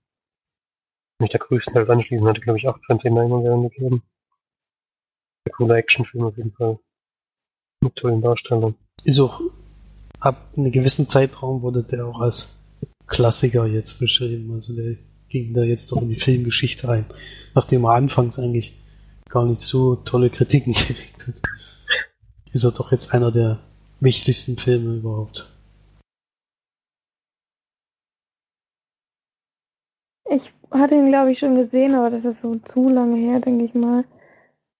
Mich 1.20 1.30
der 1.30 1.38
größtenteils 1.40 1.88
anschließen, 1.88 2.26
hatte 2.26 2.40
glaube 2.40 2.58
ich 2.58 2.68
8 2.68 2.84
von 2.84 2.98
10 2.98 3.14
Leinwandperlen 3.14 3.68
gegeben. 3.70 4.02
Ein 5.46 5.52
cooler 5.52 5.76
Actionfilm 5.76 6.24
auf 6.24 6.36
jeden 6.36 6.52
Fall. 6.52 6.78
Mit 7.80 7.94
tollen 7.96 8.20
Darstellern. 8.20 8.74
Ist 9.04 9.20
auch 9.20 9.40
ab 10.22 10.52
einem 10.56 10.70
gewissen 10.70 11.08
Zeitraum 11.08 11.62
wurde 11.62 11.82
der 11.82 12.06
auch 12.06 12.20
als 12.20 12.56
Klassiker 13.06 13.66
jetzt 13.66 13.98
beschrieben. 13.98 14.52
Also 14.54 14.74
der 14.74 14.96
ging 15.28 15.52
da 15.52 15.62
jetzt 15.62 15.90
doch 15.90 16.00
in 16.00 16.08
die 16.08 16.20
Filmgeschichte 16.20 16.88
ein. 16.88 17.06
Nachdem 17.54 17.84
er 17.84 17.94
anfangs 17.94 18.38
eigentlich 18.38 18.72
gar 19.28 19.46
nicht 19.46 19.60
so 19.60 19.96
tolle 19.96 20.30
Kritiken 20.30 20.72
gekriegt 20.72 21.26
hat. 21.26 21.34
Ist 22.52 22.64
er 22.64 22.70
doch 22.70 22.92
jetzt 22.92 23.12
einer 23.12 23.32
der 23.32 23.58
wichtigsten 24.00 24.56
Filme 24.56 24.96
überhaupt. 24.96 25.48
Ich 30.30 30.52
hatte 30.70 30.94
ihn, 30.94 31.08
glaube 31.08 31.32
ich, 31.32 31.38
schon 31.38 31.56
gesehen, 31.56 31.94
aber 31.94 32.10
das 32.10 32.24
ist 32.24 32.40
so 32.40 32.56
zu 32.56 32.88
lange 32.88 33.16
her, 33.16 33.40
denke 33.40 33.64
ich 33.64 33.74
mal, 33.74 34.04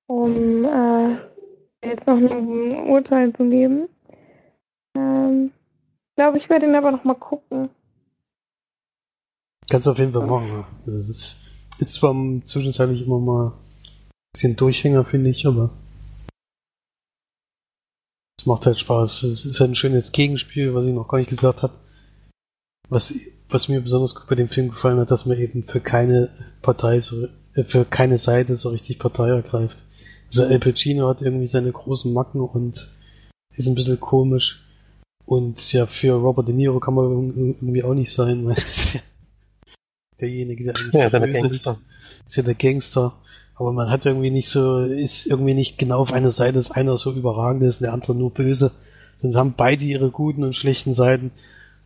um 0.07 0.64
äh, 0.64 1.16
jetzt 1.84 2.07
noch 2.07 2.16
ein 2.16 2.88
Urteil 2.88 3.32
zu 3.34 3.49
geben. 3.49 3.88
Ähm, 4.97 5.53
glaube, 6.16 6.38
ich 6.38 6.49
werde 6.49 6.66
ihn 6.66 6.74
aber 6.74 6.93
noch 6.93 7.05
mal 7.05 7.14
gucken. 7.14 7.70
Kannst 9.70 9.88
auf 9.88 9.99
jeden 9.99 10.12
Fall 10.12 10.26
machen. 10.26 10.64
Also 10.86 11.09
Das 11.09 11.36
ist 11.78 11.95
zwar 11.95 12.14
zwischenzeitlich 12.45 13.07
immer 13.07 13.18
mal 13.18 13.47
ein 13.49 13.53
bisschen 14.32 14.57
Durchhänger, 14.57 15.05
finde 15.05 15.30
ich, 15.30 15.47
aber 15.47 15.70
es 18.38 18.47
macht 18.47 18.66
halt 18.66 18.78
Spaß. 18.78 19.22
Es 19.22 19.47
ist 19.47 19.61
halt 19.61 19.70
ein 19.70 19.76
schönes 19.76 20.12
Gegenspiel, 20.12 20.74
was 20.74 20.86
ich 20.86 20.93
noch 20.93 21.09
gar 21.09 21.18
nicht 21.18 21.30
gesagt 21.30 21.62
habe. 21.62 21.74
Was, 22.88 23.14
was 23.49 23.68
mir 23.68 23.80
besonders 23.80 24.14
gut 24.14 24.26
bei 24.28 24.34
dem 24.34 24.49
Film 24.49 24.70
gefallen 24.70 24.99
hat, 24.99 25.11
dass 25.11 25.26
man 25.26 25.38
eben 25.38 25.62
für 25.62 25.80
keine 25.80 26.28
Partei 26.61 27.01
so 27.01 27.28
äh, 27.55 27.64
für 27.64 27.84
keine 27.84 28.18
Seite 28.18 28.57
so 28.57 28.70
richtig 28.70 28.99
Partei 28.99 29.28
ergreift. 29.28 29.78
Also 30.26 30.45
Al 30.45 30.59
Pacino 30.59 31.09
hat 31.09 31.22
irgendwie 31.22 31.47
seine 31.47 31.72
großen 31.72 32.12
Macken 32.12 32.40
und 32.40 32.90
ist 33.57 33.66
ein 33.66 33.74
bisschen 33.74 34.01
komisch. 34.01 34.62
Und 35.33 35.72
ja, 35.72 35.87
für 35.87 36.12
Robert 36.12 36.49
De 36.49 36.55
Niro 36.55 36.78
kann 36.78 36.93
man 36.93 37.57
irgendwie 37.59 37.83
auch 37.83 37.95
nicht 37.95 38.12
sein, 38.12 38.45
weil 38.45 38.55
das 38.55 38.66
ist 38.68 38.95
ja 38.97 39.01
derjenige, 40.20 40.64
der 40.64 40.74
eigentlich 40.76 40.93
ja 40.93 41.09
der 41.09 41.26
böse 41.26 41.49
Gangster. 41.49 41.70
ist. 41.72 42.26
Ist 42.26 42.37
ja 42.37 42.43
der 42.43 42.55
Gangster. 42.55 43.14
Aber 43.55 43.72
man 43.72 43.91
hat 43.91 44.05
irgendwie 44.05 44.30
nicht 44.30 44.51
so, 44.51 44.80
ist 44.80 45.24
irgendwie 45.24 45.55
nicht 45.55 45.78
genau 45.78 46.01
auf 46.01 46.12
einer 46.12 46.30
Seite, 46.30 46.57
dass 46.57 46.70
einer 46.70 46.99
so 46.99 47.12
überragend 47.12 47.62
ist 47.62 47.80
und 47.80 47.85
der 47.85 47.95
andere 47.95 48.14
nur 48.14 48.30
böse. 48.30 48.72
Sonst 49.22 49.37
haben 49.37 49.55
beide 49.57 49.83
ihre 49.87 50.11
guten 50.11 50.45
und 50.45 50.53
schlechten 50.53 50.93
Seiten. 50.93 51.30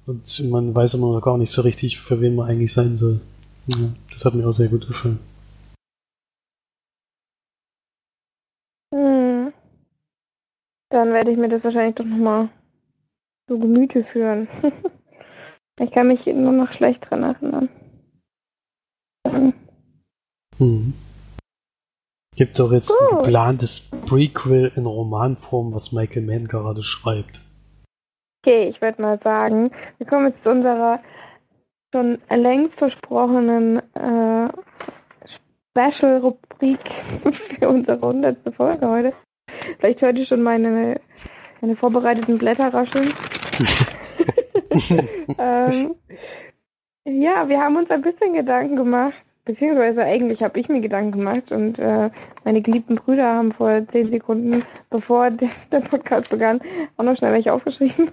Und 0.07 0.51
man 0.51 0.75
weiß 0.75 0.95
immer 0.95 1.13
noch 1.13 1.21
gar 1.21 1.39
nicht 1.39 1.53
so 1.53 1.63
richtig, 1.63 2.01
für 2.01 2.21
wen 2.21 2.35
man 2.35 2.49
eigentlich 2.49 2.73
sein 2.73 2.97
soll. 2.97 3.21
Ja, 3.69 3.77
das 4.11 4.25
hat 4.25 4.35
mir 4.35 4.49
auch 4.49 4.53
sehr 4.55 4.71
gut 4.71 4.89
gefallen. 4.89 5.21
Hm. 8.93 9.53
Dann 10.91 11.13
werde 11.13 11.31
ich 11.31 11.39
mir 11.39 11.49
das 11.49 11.63
wahrscheinlich 11.63 11.95
doch 11.95 12.05
nochmal 12.05 12.49
zu 13.47 13.59
Gemüte 13.59 14.05
führen. 14.05 14.49
ich 15.81 15.91
kann 15.91 16.09
mich 16.09 16.27
nur 16.27 16.53
noch 16.53 16.73
schlecht 16.73 17.09
dran 17.09 17.23
erinnern. 17.23 17.69
Hm. 19.29 19.53
Mhm. 20.59 20.95
Gibt 22.37 22.59
doch 22.59 22.71
jetzt 22.71 22.91
ein 22.91 23.09
Gut. 23.09 23.25
geplantes 23.25 23.81
Prequel 24.07 24.73
in 24.77 24.85
Romanform, 24.85 25.73
was 25.73 25.93
Michael 25.93 26.23
Mann 26.23 26.49
gerade 26.49 26.83
schreibt. 26.83 27.41
Okay, 28.45 28.69
ich 28.69 28.81
würde 28.83 29.01
mal 29.01 29.19
sagen, 29.23 29.71
wir 29.99 30.07
kommen 30.07 30.27
jetzt 30.27 30.43
zu 30.43 30.51
unserer 30.51 31.01
schon 31.95 32.19
längst 32.31 32.79
versprochenen 32.79 33.79
äh, 33.95 34.49
Special-Rubrik 35.71 36.81
für 37.59 37.69
unsere 37.69 38.01
hundertste 38.01 38.53
Folge 38.53 38.89
heute. 38.89 39.13
Vielleicht 39.79 40.03
hört 40.03 40.19
ihr 40.19 40.27
schon 40.27 40.43
meine, 40.43 41.01
meine 41.61 41.77
vorbereiteten 41.77 42.39
Blätter 42.39 42.73
rascheln. 42.73 43.13
Ähm, 45.39 45.95
ja, 47.05 47.49
wir 47.49 47.61
haben 47.61 47.77
uns 47.77 47.91
ein 47.91 48.03
bisschen 48.03 48.35
Gedanken 48.35 48.77
gemacht, 48.77 49.15
beziehungsweise 49.45 50.03
eigentlich 50.03 50.43
habe 50.43 50.59
ich 50.59 50.69
mir 50.69 50.81
Gedanken 50.81 51.13
gemacht 51.13 51.53
und 51.53 51.79
äh, 51.79 52.11
meine 52.45 52.63
geliebten 52.63 52.97
Brüder 52.97 53.35
haben 53.35 53.53
vor 53.53 53.87
zehn 53.93 54.11
Sekunden, 54.11 54.65
bevor 54.91 55.31
der, 55.33 55.51
der 55.73 55.81
Podcast 55.81 56.31
begann, 56.31 56.61
auch 56.97 57.05
noch 57.05 57.17
schnell 57.17 57.33
welche 57.33 57.53
aufgeschrieben. 57.53 58.13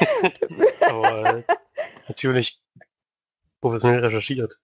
Aber 0.80 1.42
natürlich 2.06 2.60
professionell 3.60 4.04
recherchiert. 4.04 4.54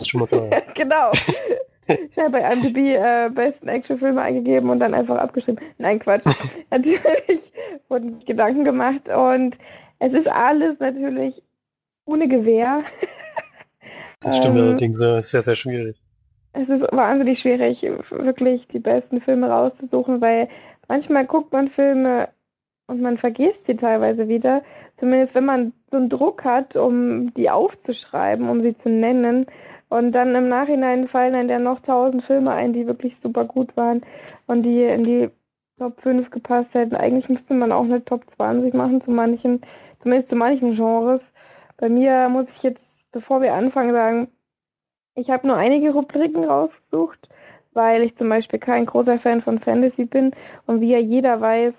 ist 0.00 0.08
schon 0.08 0.20
mal 0.20 0.26
klar. 0.26 0.48
genau. 0.74 1.10
Ich 2.10 2.18
habe 2.18 2.30
bei 2.30 2.52
IMDb 2.52 2.96
äh, 2.96 3.30
besten 3.30 3.68
Actionfilme 3.68 4.20
eingegeben 4.20 4.70
und 4.70 4.80
dann 4.80 4.94
einfach 4.94 5.18
abgeschrieben. 5.18 5.64
Nein, 5.78 5.98
Quatsch. 5.98 6.24
natürlich 6.70 7.52
wurden 7.88 8.20
Gedanken 8.24 8.64
gemacht 8.64 9.08
und 9.08 9.56
es 9.98 10.12
ist 10.12 10.28
alles 10.28 10.78
natürlich 10.80 11.42
ohne 12.06 12.28
Gewehr. 12.28 12.82
Das 14.20 14.38
stimmt 14.38 14.56
Ähm, 14.56 14.62
allerdings, 14.62 15.00
äh, 15.00 15.18
ist 15.18 15.30
sehr, 15.30 15.42
sehr 15.42 15.56
schwierig. 15.56 16.00
Es 16.54 16.68
ist 16.68 16.82
wahnsinnig 16.92 17.40
schwierig, 17.40 17.82
wirklich 17.82 18.68
die 18.68 18.78
besten 18.78 19.20
Filme 19.20 19.48
rauszusuchen, 19.50 20.20
weil 20.20 20.48
manchmal 20.88 21.26
guckt 21.26 21.52
man 21.52 21.68
Filme 21.68 22.28
und 22.86 23.00
man 23.00 23.18
vergisst 23.18 23.66
sie 23.66 23.76
teilweise 23.76 24.28
wieder. 24.28 24.62
Zumindest 24.98 25.34
wenn 25.34 25.44
man 25.44 25.72
so 25.90 25.96
einen 25.96 26.08
Druck 26.08 26.44
hat, 26.44 26.76
um 26.76 27.34
die 27.34 27.50
aufzuschreiben, 27.50 28.48
um 28.48 28.62
sie 28.62 28.76
zu 28.76 28.88
nennen. 28.88 29.46
Und 29.94 30.10
dann 30.10 30.34
im 30.34 30.48
Nachhinein 30.48 31.06
fallen 31.06 31.46
dann 31.46 31.62
noch 31.62 31.78
tausend 31.78 32.24
Filme 32.24 32.50
ein, 32.50 32.72
die 32.72 32.88
wirklich 32.88 33.16
super 33.20 33.44
gut 33.44 33.76
waren 33.76 34.02
und 34.48 34.64
die 34.64 34.82
in 34.82 35.04
die 35.04 35.30
Top 35.78 36.00
5 36.00 36.30
gepasst 36.30 36.74
hätten. 36.74 36.96
Eigentlich 36.96 37.28
müsste 37.28 37.54
man 37.54 37.70
auch 37.70 37.84
eine 37.84 38.04
Top 38.04 38.24
20 38.34 38.74
machen 38.74 39.02
zu 39.02 39.12
manchen, 39.12 39.60
zumindest 40.02 40.30
zu 40.30 40.34
manchen 40.34 40.74
Genres. 40.74 41.20
Bei 41.76 41.88
mir 41.88 42.28
muss 42.28 42.48
ich 42.56 42.64
jetzt, 42.64 42.84
bevor 43.12 43.40
wir 43.40 43.54
anfangen, 43.54 43.92
sagen, 43.92 44.28
ich 45.14 45.30
habe 45.30 45.46
nur 45.46 45.56
einige 45.56 45.92
Rubriken 45.92 46.42
rausgesucht, 46.42 47.28
weil 47.72 48.02
ich 48.02 48.16
zum 48.16 48.28
Beispiel 48.28 48.58
kein 48.58 48.86
großer 48.86 49.20
Fan 49.20 49.42
von 49.42 49.60
Fantasy 49.60 50.06
bin 50.06 50.32
und 50.66 50.80
wie 50.80 50.90
ja 50.90 50.98
jeder 50.98 51.40
weiß, 51.40 51.72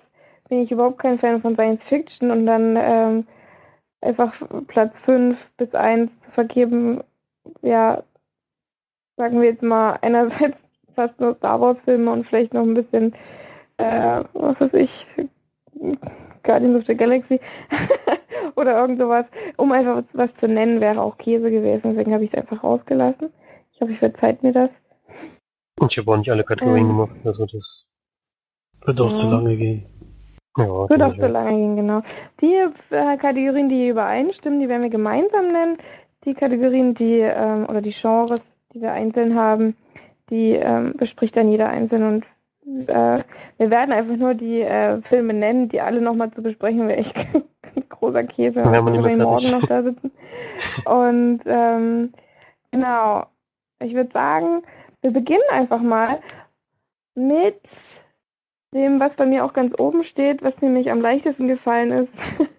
bin 0.48 0.62
ich 0.62 0.72
überhaupt 0.72 1.00
kein 1.00 1.18
Fan 1.18 1.42
von 1.42 1.54
Science 1.54 1.82
Fiction 1.84 2.30
und 2.30 2.46
dann 2.46 2.78
ähm, 2.78 3.26
einfach 4.00 4.32
Platz 4.68 4.98
5 5.00 5.36
bis 5.58 5.74
1 5.74 6.18
zu 6.22 6.30
vergeben, 6.30 7.02
ja, 7.62 8.02
sagen 9.16 9.40
wir 9.40 9.48
jetzt 9.50 9.62
mal, 9.62 9.98
einerseits 10.02 10.58
fast 10.94 11.18
nur 11.20 11.34
Star 11.36 11.60
Wars 11.60 11.80
Filme 11.82 12.10
und 12.12 12.26
vielleicht 12.26 12.54
noch 12.54 12.62
ein 12.62 12.74
bisschen, 12.74 13.14
äh, 13.78 14.24
was 14.34 14.60
weiß 14.60 14.74
ich, 14.74 15.06
Guardians 16.42 16.76
of 16.76 16.86
the 16.86 16.96
Galaxy 16.96 17.40
oder 18.56 18.78
irgend 18.80 18.98
sowas, 18.98 19.26
um 19.56 19.72
einfach 19.72 20.02
was, 20.12 20.34
zu 20.36 20.48
nennen, 20.48 20.80
wäre 20.80 21.00
auch 21.00 21.18
Käse 21.18 21.50
gewesen, 21.50 21.90
deswegen 21.90 22.12
habe 22.14 22.24
ich 22.24 22.32
es 22.32 22.38
einfach 22.38 22.62
rausgelassen. 22.62 23.30
Ich 23.72 23.80
hoffe, 23.80 23.92
ich 23.92 23.98
verzeiht 23.98 24.42
mir 24.42 24.52
das. 24.52 24.70
Und 25.78 25.92
ich 25.92 25.98
habe 25.98 26.10
auch 26.12 26.16
nicht 26.16 26.30
alle 26.30 26.44
Kategorien 26.44 26.86
Ähm. 26.88 26.96
gemacht, 26.96 27.16
also 27.24 27.44
das, 27.46 27.86
Wird 28.86 29.00
auch 29.00 29.08
Ja. 29.10 29.14
zu 29.14 29.30
lange 29.30 29.56
gehen. 29.56 29.86
ja. 30.56 30.88
Wird 30.88 31.02
auch 31.02 31.12
ich 31.12 31.18
zu 31.18 31.26
lange 31.26 31.50
gehen, 31.50 31.76
genau. 31.76 32.00
Die 32.40 32.54
äh, 32.94 33.16
Kategorien, 33.18 33.68
die 33.68 33.88
übereinstimmen, 33.88 34.60
die 34.60 34.68
werden 34.68 34.82
wir 34.82 34.90
gemeinsam 34.90 35.52
nennen. 35.52 35.76
Die 36.26 36.34
Kategorien, 36.34 36.94
die, 36.94 37.20
ähm, 37.20 37.66
oder 37.68 37.80
die 37.80 37.94
Genres, 37.94 38.42
die 38.74 38.82
wir 38.82 38.92
einzeln 38.92 39.34
haben, 39.34 39.76
die 40.28 40.52
ähm, 40.52 40.94
bespricht 40.96 41.36
dann 41.36 41.48
jeder 41.50 41.68
einzeln 41.68 42.02
und 42.02 42.24
äh, 42.88 43.22
wir 43.58 43.70
werden 43.70 43.92
einfach 43.92 44.16
nur 44.16 44.34
die 44.34 44.60
äh, 44.60 45.00
Filme 45.02 45.32
nennen, 45.32 45.68
die 45.68 45.80
alle 45.80 46.00
nochmal 46.00 46.32
zu 46.32 46.42
besprechen, 46.42 46.88
wäre 46.88 46.98
echt 46.98 47.14
großer 47.88 48.24
Käse, 48.24 48.64
wenn 48.64 48.72
wir 48.72 49.16
morgen 49.24 49.50
noch 49.50 49.66
da 49.66 49.82
sitzen. 49.82 50.10
Und 50.84 51.40
ähm, 51.46 52.12
genau, 52.72 53.26
ich 53.80 53.94
würde 53.94 54.10
sagen, 54.12 54.62
wir 55.00 55.12
beginnen 55.12 55.48
einfach 55.50 55.80
mal 55.80 56.18
mit 57.14 57.60
dem, 58.74 59.00
was 59.00 59.14
bei 59.14 59.26
mir 59.26 59.44
auch 59.44 59.52
ganz 59.52 59.78
oben 59.78 60.04
steht, 60.04 60.42
was 60.42 60.60
nämlich 60.60 60.90
am 60.90 61.00
leichtesten 61.00 61.48
gefallen 61.48 61.92
ist, 61.92 62.12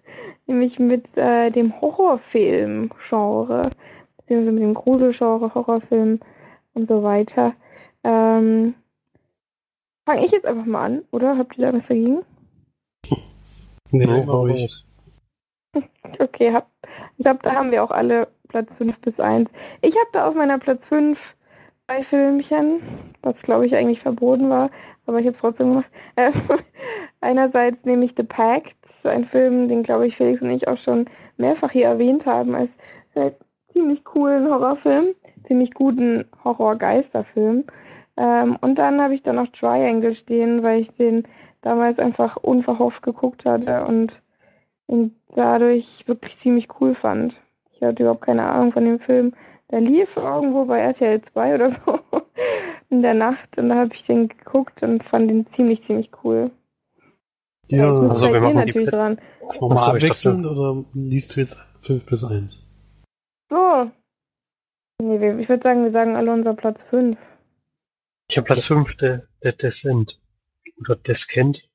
nämlich 0.48 0.78
mit 0.78 1.16
äh, 1.16 1.50
dem 1.50 1.80
Horrorfilm-Genre, 1.80 3.62
beziehungsweise 4.16 4.52
mit 4.52 4.62
dem 4.62 4.74
Gruselgenre, 4.74 5.54
Horrorfilm 5.54 6.20
und 6.74 6.88
so 6.88 7.02
weiter. 7.02 7.54
Ähm, 8.04 8.74
Fange 10.06 10.24
ich 10.24 10.30
jetzt 10.30 10.46
einfach 10.46 10.64
mal 10.64 10.84
an, 10.86 11.04
oder? 11.10 11.36
Habt 11.36 11.58
ihr 11.58 11.70
da 11.70 11.76
was 11.76 11.86
dagegen? 11.86 12.22
Nee, 13.90 14.04
Nee, 14.04 14.24
mach. 14.26 15.82
Okay, 16.18 16.52
hab, 16.52 16.68
ich 17.16 17.24
glaube, 17.24 17.40
da 17.42 17.54
haben 17.54 17.70
wir 17.70 17.82
auch 17.82 17.90
alle 17.90 18.28
Platz 18.48 18.68
5 18.76 18.98
bis 19.00 19.18
1. 19.18 19.50
Ich 19.80 19.94
habe 19.94 20.08
da 20.12 20.28
auf 20.28 20.34
meiner 20.34 20.58
Platz 20.58 20.84
5 20.88 21.18
zwei 21.88 22.04
Filmchen, 22.04 22.82
was 23.22 23.40
glaube 23.42 23.66
ich 23.66 23.74
eigentlich 23.74 24.00
verboten 24.00 24.50
war, 24.50 24.70
aber 25.06 25.20
ich 25.20 25.26
habe 25.26 25.34
es 25.34 25.40
trotzdem 25.40 25.70
gemacht. 25.70 25.90
Äh, 26.16 26.32
einerseits 27.20 27.84
nämlich 27.84 28.14
The 28.16 28.24
Pact, 28.24 28.74
ein 29.10 29.24
Film, 29.26 29.68
den 29.68 29.82
glaube 29.82 30.06
ich 30.06 30.16
Felix 30.16 30.42
und 30.42 30.50
ich 30.50 30.68
auch 30.68 30.78
schon 30.78 31.06
mehrfach 31.36 31.70
hier 31.70 31.86
erwähnt 31.86 32.26
haben, 32.26 32.54
als 32.54 32.70
äh, 33.14 33.30
ziemlich 33.72 34.04
coolen 34.04 34.48
Horrorfilm, 34.48 35.04
ziemlich 35.46 35.74
guten 35.74 36.24
Horror-Geisterfilm. 36.44 37.64
Ähm, 38.16 38.56
und 38.60 38.76
dann 38.76 39.00
habe 39.00 39.14
ich 39.14 39.22
da 39.22 39.32
noch 39.32 39.48
Triangle 39.48 40.14
stehen, 40.16 40.62
weil 40.62 40.80
ich 40.80 40.90
den 40.94 41.24
damals 41.62 41.98
einfach 41.98 42.36
unverhofft 42.36 43.02
geguckt 43.02 43.44
hatte 43.44 43.84
und 43.84 44.12
ihn 44.88 45.14
dadurch 45.34 46.06
wirklich 46.06 46.38
ziemlich 46.38 46.68
cool 46.80 46.94
fand. 46.94 47.34
Ich 47.72 47.82
hatte 47.82 48.02
überhaupt 48.02 48.22
keine 48.22 48.44
Ahnung 48.44 48.72
von 48.72 48.84
dem 48.84 48.98
Film. 49.00 49.34
Der 49.70 49.80
lief 49.80 50.08
irgendwo 50.16 50.64
bei 50.64 50.80
RTL 50.80 51.20
2 51.20 51.54
oder 51.54 51.70
so 51.70 52.00
in 52.90 53.02
der 53.02 53.14
Nacht 53.14 53.56
und 53.58 53.68
da 53.68 53.76
habe 53.76 53.94
ich 53.94 54.04
den 54.04 54.28
geguckt 54.28 54.82
und 54.82 55.04
fand 55.04 55.30
den 55.30 55.46
ziemlich, 55.48 55.84
ziemlich 55.84 56.10
cool. 56.24 56.50
Ja, 57.68 57.92
muss 57.92 58.10
also 58.12 58.32
wir 58.32 58.40
machen 58.40 58.52
die 58.52 58.56
natürlich 58.56 58.88
Plätze. 58.88 58.90
dran. 58.90 59.20
nochmal 59.42 59.76
Achso, 59.76 59.96
ich 59.96 60.04
abwechselnd 60.04 60.46
oder 60.46 60.84
liest 60.94 61.36
du 61.36 61.40
jetzt 61.40 61.56
5 61.82 62.06
bis 62.06 62.24
1? 62.24 62.70
So. 63.50 63.90
Nee, 65.00 65.40
ich 65.40 65.48
würde 65.48 65.62
sagen, 65.62 65.84
wir 65.84 65.92
sagen 65.92 66.16
alle 66.16 66.32
unser 66.32 66.54
Platz 66.54 66.82
5. 66.90 67.18
Ich 68.30 68.36
habe 68.36 68.46
Platz 68.46 68.64
5, 68.66 68.96
der, 68.96 69.28
der 69.42 69.52
Descent. 69.52 70.20
Oder 70.80 70.96
Descent. 70.96 71.68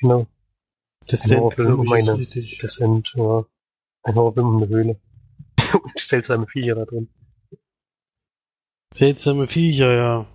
Genau, 0.00 0.26
glaube 1.06 1.76
um 1.76 1.92
richtig. 1.92 2.58
Descent, 2.58 3.12
ja. 3.16 3.44
Ein 4.02 4.14
Horrorfilm 4.14 4.46
um 4.46 4.56
eine 4.58 4.68
Höhle. 4.68 5.00
Und 5.82 5.98
seltsame 5.98 6.46
Viecher 6.46 6.74
da 6.74 6.84
drin. 6.84 7.08
Seltsame 8.94 9.48
Viecher, 9.48 9.92
ja. 9.92 10.26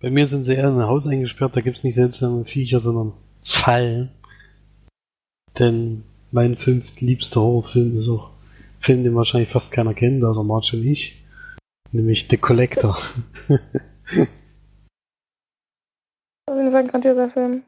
Bei 0.00 0.10
mir 0.10 0.26
sind 0.26 0.44
sie 0.44 0.54
eher 0.54 0.68
in 0.68 0.78
ein 0.78 0.86
Haus 0.86 1.06
eingesperrt, 1.06 1.56
da 1.56 1.60
gibt's 1.60 1.82
nicht 1.82 1.94
seltsame 1.94 2.44
Viecher, 2.44 2.80
sondern 2.80 3.14
Fallen. 3.44 4.10
Denn 5.58 6.04
mein 6.32 6.56
fünftliebster 6.56 7.40
Horrorfilm 7.40 7.96
ist 7.96 8.08
auch 8.08 8.30
ein 8.30 8.80
Film, 8.80 9.04
den 9.04 9.14
wahrscheinlich 9.14 9.50
fast 9.50 9.72
keiner 9.72 9.94
kennt, 9.94 10.24
also 10.24 10.42
Marge 10.42 10.76
und 10.76 10.84
ich. 10.84 11.22
nämlich 11.92 12.26
The 12.28 12.36
Collector. 12.36 12.96
Auf 16.46 16.56
jeden 16.56 16.72
Fall 16.72 16.80
ein 16.80 16.88
grandioser 16.88 17.30
Film. 17.30 17.62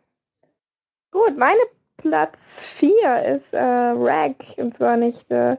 Gut, 1.12 1.38
meine 1.38 1.60
Platz 1.96 2.36
4 2.78 3.36
ist 3.36 3.52
äh, 3.52 3.58
Rag. 3.58 4.36
Und 4.56 4.74
zwar 4.74 4.96
nicht 4.96 5.30
äh, 5.30 5.56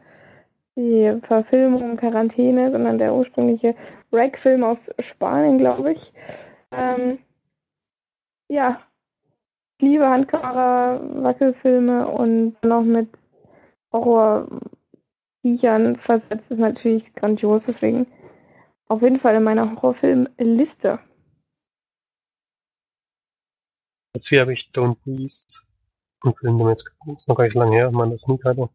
die 0.76 1.20
Verfilmung 1.26 1.98
Quarantäne, 1.98 2.72
sondern 2.72 2.98
der 2.98 3.14
ursprüngliche 3.14 3.76
Rag-Film 4.12 4.64
aus 4.64 4.78
Spanien, 5.00 5.58
glaube 5.58 5.94
ich. 5.94 6.14
Ähm, 6.72 7.20
ja, 8.50 8.82
ich 9.78 9.84
liebe 9.84 10.10
Handkamera, 10.10 11.00
Wackelfilme 11.24 12.08
und 12.08 12.62
noch 12.64 12.84
mit 12.84 13.10
Horror-Viechern 13.92 15.98
versetzt 15.98 16.50
ist 16.50 16.60
natürlich 16.60 17.14
grandios, 17.14 17.64
deswegen 17.68 18.08
auf 18.88 19.02
jeden 19.02 19.20
Fall 19.20 19.36
in 19.36 19.44
meiner 19.44 19.76
Horrorfilm-Liste. 19.76 21.00
Jetzt 24.16 24.30
hier 24.30 24.42
habe 24.42 24.54
ich 24.54 24.72
Don't 24.74 24.98
Breathe. 25.04 25.34
Ein 26.24 26.34
Film, 26.34 26.58
mir 26.58 26.72
jetzt 26.72 26.92
ist 27.16 27.28
noch 27.28 27.36
gar 27.36 27.44
nicht 27.44 27.54
so 27.54 27.60
lange 27.60 27.76
her, 27.76 27.92
man 27.92 28.10
das 28.10 28.28
nie 28.28 28.44
hatte. 28.44 28.70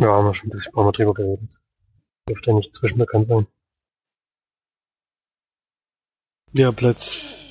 Ja, 0.00 0.08
haben 0.08 0.26
wir 0.26 0.34
schon 0.34 0.48
ein 0.48 0.50
bisschen 0.50 0.74
mal 0.74 0.90
drüber 0.90 1.14
geredet. 1.14 1.60
Dürfte 2.28 2.50
ja 2.50 2.56
nicht 2.56 2.74
zwischen 2.74 2.98
bekannt 2.98 3.28
sein. 3.28 3.46
Ja, 6.52 6.72
Platz 6.72 7.41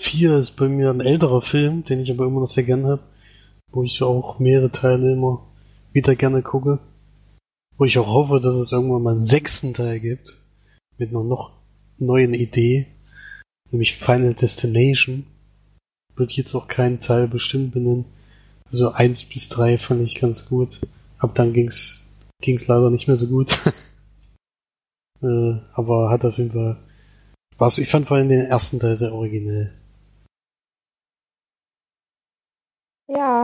4 0.00 0.38
ist 0.38 0.52
bei 0.52 0.66
mir 0.66 0.90
ein 0.90 1.00
älterer 1.00 1.42
Film, 1.42 1.84
den 1.84 2.00
ich 2.00 2.10
aber 2.10 2.24
immer 2.24 2.40
noch 2.40 2.48
sehr 2.48 2.64
gern 2.64 2.86
habe, 2.86 3.02
wo 3.70 3.84
ich 3.84 4.02
auch 4.02 4.38
mehrere 4.38 4.70
Teile 4.70 5.12
immer 5.12 5.46
wieder 5.92 6.16
gerne 6.16 6.42
gucke. 6.42 6.78
Wo 7.76 7.84
ich 7.84 7.98
auch 7.98 8.06
hoffe, 8.06 8.40
dass 8.40 8.56
es 8.56 8.72
irgendwann 8.72 9.02
mal 9.02 9.14
einen 9.14 9.24
sechsten 9.24 9.74
Teil 9.74 10.00
gibt. 10.00 10.38
Mit 10.96 11.10
einer 11.10 11.22
noch 11.22 11.52
neuen 11.98 12.34
Idee. 12.34 12.86
Nämlich 13.70 13.96
Final 13.96 14.34
Destination. 14.34 15.26
Wird 16.16 16.32
jetzt 16.32 16.54
auch 16.54 16.66
keinen 16.66 17.00
Teil 17.00 17.28
bestimmt 17.28 17.72
benennen. 17.72 18.06
Also 18.70 18.92
eins 18.92 19.24
bis 19.24 19.48
drei 19.48 19.78
fand 19.78 20.02
ich 20.02 20.14
ganz 20.14 20.48
gut. 20.48 20.80
Ab 21.18 21.34
dann 21.34 21.52
ging's, 21.52 22.02
ging's 22.42 22.66
leider 22.68 22.90
nicht 22.90 23.06
mehr 23.06 23.16
so 23.16 23.26
gut. 23.26 23.58
äh, 25.22 25.54
aber 25.74 26.10
hat 26.10 26.24
auf 26.24 26.38
jeden 26.38 26.52
Fall 26.52 26.78
Spaß. 27.54 27.78
Ich 27.78 27.88
fand 27.88 28.08
vor 28.08 28.16
allem 28.16 28.30
den 28.30 28.46
ersten 28.46 28.78
Teil 28.78 28.96
sehr 28.96 29.12
originell. 29.12 29.74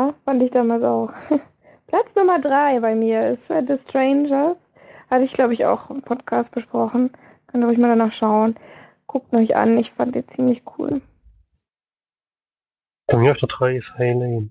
Ja, 0.07 0.15
fand 0.25 0.43
ich 0.43 0.51
damals 0.51 0.85
auch. 0.85 1.13
Platz 1.87 2.15
Nummer 2.15 2.41
drei 2.41 2.81
bei 2.81 2.95
mir 2.95 3.31
ist 3.31 3.51
äh, 3.51 3.65
The 3.67 3.79
Strangers. 3.89 4.57
Hatte 5.11 5.25
ich, 5.25 5.33
glaube 5.33 5.55
ich, 5.55 5.65
auch 5.65 5.91
im 5.91 6.03
Podcast 6.03 6.51
besprochen. 6.53 7.11
Könnt 7.47 7.65
ihr 7.65 7.69
euch 7.69 7.79
mal 7.79 7.89
danach 7.89 8.13
schauen. 8.13 8.57
Guckt 9.07 9.33
euch 9.35 9.55
an, 9.55 9.79
ich 9.79 9.93
fand 9.93 10.15
den 10.15 10.29
ziemlich 10.29 10.63
cool. 10.79 11.01
Bei 13.07 13.17
mir 13.19 13.31
auf 13.31 13.39
der 13.39 13.49
3 13.49 13.77
ist 13.77 13.97
High 13.99 14.15
Lane. 14.15 14.49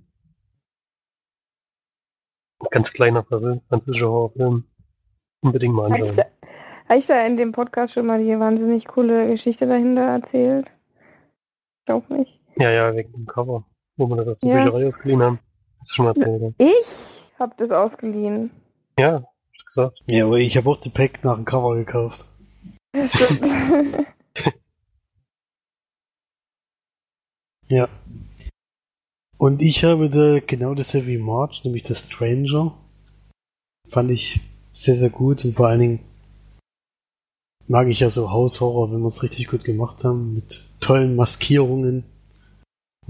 Ein 2.59 2.67
ganz 2.71 2.93
kleiner 2.93 3.23
französischer 3.23 4.09
Horrorfilm. 4.09 4.63
Unbedingt 5.41 5.75
mal 5.75 5.91
Habe 5.91 6.03
anschauen. 6.03 6.15
da, 6.15 6.25
hab 6.89 6.97
ich 6.97 7.05
da 7.05 7.25
in 7.25 7.37
dem 7.37 7.51
Podcast 7.51 7.93
schon 7.93 8.05
mal 8.05 8.23
die 8.23 8.39
wahnsinnig 8.39 8.87
coole 8.87 9.27
Geschichte 9.27 9.67
dahinter 9.67 10.03
erzählt? 10.03 10.67
Ich 11.79 11.85
glaube 11.85 12.13
nicht. 12.13 12.39
Ja, 12.57 12.71
ja, 12.71 12.95
wegen 12.95 13.11
dem 13.11 13.25
Cover. 13.25 13.65
Wo 13.97 14.07
wir 14.07 14.17
das 14.17 14.27
aus 14.27 14.39
der 14.39 14.51
Ja. 14.51 14.63
Bücherei 14.63 14.87
ausgeliehen 14.87 15.21
haben. 15.21 15.39
Hast 15.79 15.91
du 15.91 15.95
schon 15.95 16.05
mal 16.05 16.11
erzählt? 16.11 16.55
Ich 16.57 17.39
habe 17.39 17.53
das 17.57 17.71
ausgeliehen. 17.71 18.51
Ja, 18.99 19.13
hab 19.13 19.33
ich 19.53 19.65
gesagt. 19.65 20.01
Ja, 20.09 20.25
aber 20.25 20.37
ich 20.37 20.57
habe 20.57 20.69
auch 20.69 20.81
The 20.81 20.89
Pack 20.89 21.23
nach 21.23 21.35
dem 21.35 21.45
Cover 21.45 21.75
gekauft. 21.75 22.25
Das 22.91 23.11
stimmt. 23.11 23.41
Ja. 27.67 27.89
Und 29.37 29.61
ich 29.61 29.83
habe 29.83 30.09
da 30.09 30.39
genau 30.39 30.75
dasselbe 30.75 31.07
wie 31.07 31.17
March, 31.17 31.63
nämlich 31.63 31.85
The 31.87 31.95
Stranger. 31.95 32.73
Fand 33.89 34.11
ich 34.11 34.39
sehr, 34.73 34.95
sehr 34.95 35.09
gut 35.09 35.43
und 35.45 35.55
vor 35.55 35.67
allen 35.67 35.79
Dingen 35.79 35.99
mag 37.67 37.87
ich 37.87 37.99
ja 37.99 38.09
so 38.09 38.31
Haushorror, 38.31 38.91
wenn 38.91 38.99
wir 38.99 39.07
es 39.07 39.23
richtig 39.23 39.47
gut 39.47 39.63
gemacht 39.63 40.03
haben, 40.03 40.35
mit 40.35 40.65
tollen 40.79 41.15
Maskierungen 41.15 42.03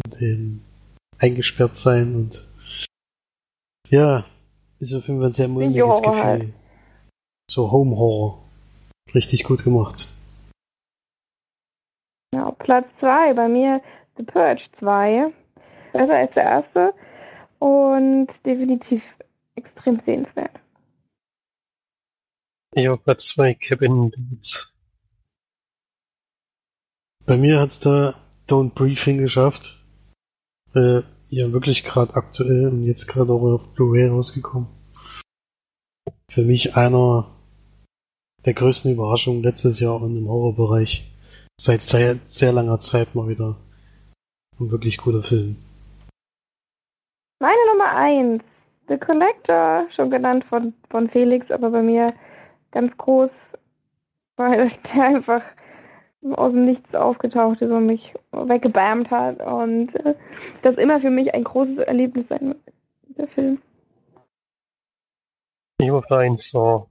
und 0.05 0.21
eben 0.21 0.64
eingesperrt 1.19 1.77
sein 1.77 2.15
und 2.15 2.47
ja, 3.89 4.25
ist 4.79 4.93
auf 4.93 5.07
jeden 5.07 5.19
Fall 5.19 5.29
ein 5.29 5.33
sehr 5.33 5.47
mulmiges 5.47 6.01
Gefühl. 6.01 6.23
halt. 6.23 6.53
So 7.49 7.71
Home 7.71 7.95
Horror. 7.95 8.41
Richtig 9.13 9.43
gut 9.43 9.63
gemacht. 9.63 10.07
ja, 12.33 12.47
auf 12.47 12.57
Platz 12.57 12.87
2 12.99 13.33
bei 13.33 13.47
mir 13.47 13.81
The 14.17 14.23
Purge 14.23 14.63
2. 14.79 15.31
Besser 15.93 16.15
als 16.15 16.33
der 16.33 16.43
erste. 16.43 16.93
Und 17.59 18.27
definitiv 18.45 19.03
extrem 19.55 19.99
sehenswert. 19.99 20.59
Ich 22.73 22.87
habe 22.87 22.97
Platz 22.97 23.27
2 23.29 23.53
Cabin 23.53 24.11
Woods. 24.11 24.73
Bei 27.25 27.37
mir 27.37 27.59
hat's 27.59 27.79
da 27.79 28.15
Don't 28.49 28.73
Briefing 28.73 29.17
geschafft. 29.17 29.84
Äh, 30.75 31.03
ja, 31.29 31.51
wirklich 31.53 31.83
gerade 31.83 32.15
aktuell 32.15 32.67
und 32.67 32.83
jetzt 32.83 33.07
gerade 33.07 33.31
auch 33.33 33.41
auf 33.41 33.73
Blu-ray 33.73 34.07
rausgekommen. 34.07 34.67
Für 36.29 36.43
mich 36.43 36.75
einer 36.75 37.27
der 38.45 38.53
größten 38.53 38.91
Überraschungen 38.91 39.41
letztes 39.41 39.79
Jahr 39.79 40.01
und 40.01 40.17
im 40.17 40.27
Horrorbereich. 40.27 41.11
Seit 41.59 41.81
sehr, 41.81 42.17
sehr 42.25 42.51
langer 42.51 42.79
Zeit 42.79 43.15
mal 43.15 43.27
wieder. 43.27 43.55
Ein 44.59 44.71
wirklich 44.71 44.97
guter 44.97 45.23
Film. 45.23 45.55
Meine 47.39 47.65
Nummer 47.71 47.95
1. 47.95 48.43
The 48.87 48.97
Collector, 48.97 49.87
schon 49.95 50.11
genannt 50.11 50.45
von, 50.45 50.73
von 50.91 51.09
Felix, 51.09 51.49
aber 51.49 51.71
bei 51.71 51.81
mir 51.81 52.13
ganz 52.71 52.95
groß, 52.97 53.31
weil 54.35 54.71
der 54.93 55.03
einfach 55.03 55.41
aus 56.33 56.51
dem 56.51 56.65
Nichts 56.65 56.95
aufgetaucht 56.95 57.61
ist 57.61 57.71
und 57.71 57.85
mich 57.85 58.13
weggebammt 58.31 59.11
hat. 59.11 59.39
Und 59.41 59.95
äh, 59.95 60.15
das 60.61 60.77
immer 60.77 60.99
für 60.99 61.09
mich 61.11 61.33
ein 61.33 61.43
großes 61.43 61.77
Erlebnis 61.79 62.27
sein 62.27 62.47
wird, 62.47 62.61
der 63.17 63.27
Film. 63.27 63.61
Ich 65.79 65.87
habe 65.87 65.99
auf 65.99 66.07
der 66.07 66.17
1 66.19 66.49
so 66.49 66.87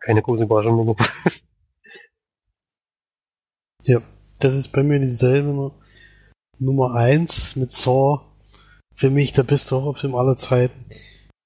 keine 0.00 0.22
große 0.22 0.44
Überraschung. 0.44 0.96
Ja, 3.84 4.02
das 4.40 4.56
ist 4.56 4.70
bei 4.72 4.82
mir 4.82 4.98
dieselbe 4.98 5.48
Nu- 5.50 5.70
Nummer 6.58 6.94
eins 6.96 7.54
mit 7.54 7.70
Saw. 7.70 8.20
Für 8.96 9.10
mich 9.10 9.32
der 9.32 9.44
beste 9.44 9.76
Horrorfilm 9.76 10.16
aller 10.16 10.36
Zeiten. 10.36 10.86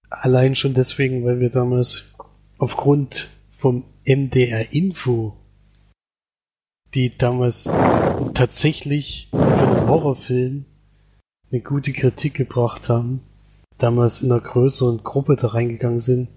Allein 0.09 0.55
schon 0.55 0.73
deswegen, 0.73 1.23
weil 1.27 1.39
wir 1.40 1.51
damals 1.51 2.15
aufgrund 2.57 3.28
vom 3.51 3.85
MDR 4.07 4.73
Info, 4.73 5.36
die 6.95 7.17
damals 7.17 7.65
tatsächlich 8.35 9.29
für 9.31 9.39
einen 9.39 9.89
Horrorfilm 9.89 10.65
eine 11.51 11.61
gute 11.61 11.93
Kritik 11.93 12.35
gebracht 12.35 12.89
haben, 12.89 13.21
damals 13.79 14.21
in 14.21 14.31
einer 14.31 14.41
größeren 14.41 15.03
Gruppe 15.03 15.37
da 15.37 15.49
reingegangen 15.49 16.01
sind 16.01 16.29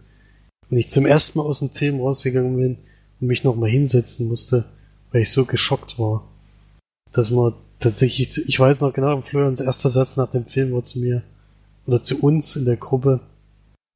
und 0.69 0.77
ich 0.77 0.89
zum 0.89 1.05
ersten 1.05 1.37
Mal 1.37 1.45
aus 1.45 1.59
dem 1.59 1.69
Film 1.69 1.99
rausgegangen 1.99 2.55
bin 2.55 2.77
und 3.19 3.27
mich 3.27 3.43
nochmal 3.43 3.69
hinsetzen 3.69 4.27
musste, 4.27 4.65
weil 5.11 5.21
ich 5.21 5.31
so 5.31 5.45
geschockt 5.45 5.99
war, 5.99 6.27
dass 7.11 7.29
man 7.29 7.53
tatsächlich, 7.79 8.47
ich 8.47 8.59
weiß 8.59 8.81
noch 8.81 8.93
genau, 8.93 9.21
Florians 9.21 9.61
erster 9.61 9.89
Satz 9.89 10.17
nach 10.17 10.31
dem 10.31 10.45
Film 10.45 10.73
war 10.73 10.83
zu 10.83 10.99
mir 10.99 11.23
oder 11.85 12.01
zu 12.01 12.19
uns 12.21 12.55
in 12.55 12.65
der 12.65 12.77
Gruppe, 12.77 13.19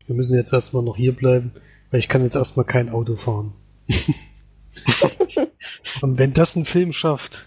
wir 0.05 0.15
müssen 0.15 0.35
jetzt 0.35 0.53
erstmal 0.53 0.83
noch 0.83 0.97
hier 0.97 1.15
bleiben, 1.15 1.51
weil 1.91 1.99
ich 1.99 2.09
kann 2.09 2.23
jetzt 2.23 2.35
erstmal 2.35 2.65
kein 2.65 2.89
Auto 2.89 3.15
fahren. 3.15 3.53
und 6.01 6.17
wenn 6.17 6.33
das 6.33 6.55
ein 6.55 6.65
Film 6.65 6.93
schafft, 6.93 7.45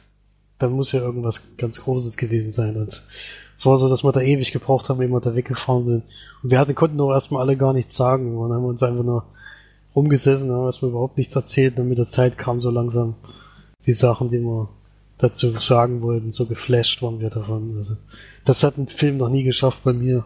dann 0.59 0.73
muss 0.73 0.93
ja 0.93 1.01
irgendwas 1.01 1.43
ganz 1.57 1.83
Großes 1.83 2.17
gewesen 2.17 2.51
sein. 2.51 2.77
Und 2.77 3.03
es 3.57 3.67
war 3.67 3.77
so, 3.77 3.89
dass 3.89 4.05
wir 4.05 4.13
da 4.13 4.21
ewig 4.21 4.53
gebraucht 4.53 4.89
haben, 4.89 5.01
ehe 5.03 5.09
wir 5.09 5.21
da 5.21 5.35
weggefahren 5.35 5.87
sind. 5.87 6.05
Und 6.43 6.51
wir 6.51 6.59
hatten, 6.59 6.75
konnten 6.75 7.01
auch 7.01 7.13
erstmal 7.13 7.43
alle 7.43 7.57
gar 7.57 7.73
nichts 7.73 7.97
sagen. 7.97 8.37
Und 8.37 8.49
dann 8.49 8.57
haben 8.57 8.65
wir 8.65 8.69
uns 8.69 8.83
einfach 8.83 9.03
nur 9.03 9.25
rumgesessen, 9.97 10.51
haben 10.51 10.65
erstmal 10.65 10.91
überhaupt 10.91 11.17
nichts 11.19 11.35
erzählt. 11.35 11.79
Und 11.79 11.89
mit 11.89 11.99
der 11.99 12.09
Zeit 12.09 12.39
kamen 12.39 12.61
so 12.61 12.71
langsam 12.71 13.15
die 13.87 13.95
Sachen, 13.95 14.31
die 14.31 14.41
wir 14.41 14.69
dazu 15.19 15.59
sagen 15.59 16.03
wollten. 16.03 16.33
So 16.33 16.47
geflasht 16.47 17.03
waren 17.03 17.21
wir 17.21 17.31
davon. 17.31 17.77
Also, 17.79 17.97
das 18.45 18.63
hat 18.63 18.77
ein 18.77 18.87
Film 18.87 19.17
noch 19.17 19.31
nie 19.31 19.45
geschafft 19.45 19.81
bei 19.83 19.93
mir. 19.93 20.25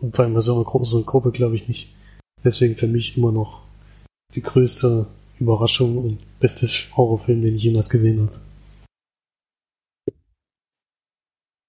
Und 0.00 0.12
bei 0.12 0.40
so 0.40 0.54
einer 0.54 0.64
großen 0.64 1.04
Gruppe, 1.04 1.30
glaube 1.30 1.56
ich 1.56 1.68
nicht. 1.68 1.94
Deswegen 2.42 2.76
für 2.76 2.86
mich 2.86 3.16
immer 3.18 3.32
noch 3.32 3.60
die 4.34 4.42
größte 4.42 5.06
Überraschung 5.40 5.98
und 5.98 6.40
beste 6.40 6.66
Horrorfilm, 6.96 7.42
den 7.42 7.54
ich 7.54 7.62
jemals 7.62 7.90
gesehen 7.90 8.28
habe. 8.28 8.40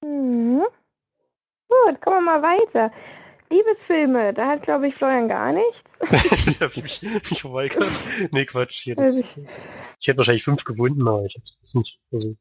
Mhm. 0.05 0.63
Gut, 1.69 2.01
kommen 2.01 2.25
wir 2.25 2.39
mal 2.39 2.41
weiter. 2.41 2.91
Liebesfilme, 3.51 4.33
da 4.33 4.47
hat, 4.47 4.63
glaube 4.63 4.87
ich, 4.87 4.95
Florian 4.95 5.27
gar 5.27 5.51
nichts. 5.51 5.83
ich 6.75 6.83
mich, 6.83 7.01
mich 7.01 7.41
verweigert. 7.41 7.99
Nee, 8.31 8.45
Quatsch. 8.45 8.85
Ich 8.85 8.91
hätte, 8.91 9.03
Also 9.03 9.23
ich 9.99 10.07
hätte 10.07 10.17
wahrscheinlich 10.17 10.43
fünf 10.43 10.63
gefunden, 10.63 11.07
aber 11.07 11.25
ich 11.25 11.35
habe 11.35 11.45
es 11.45 11.55
jetzt 11.55 11.75
nicht 11.75 11.99
versucht. 12.09 12.37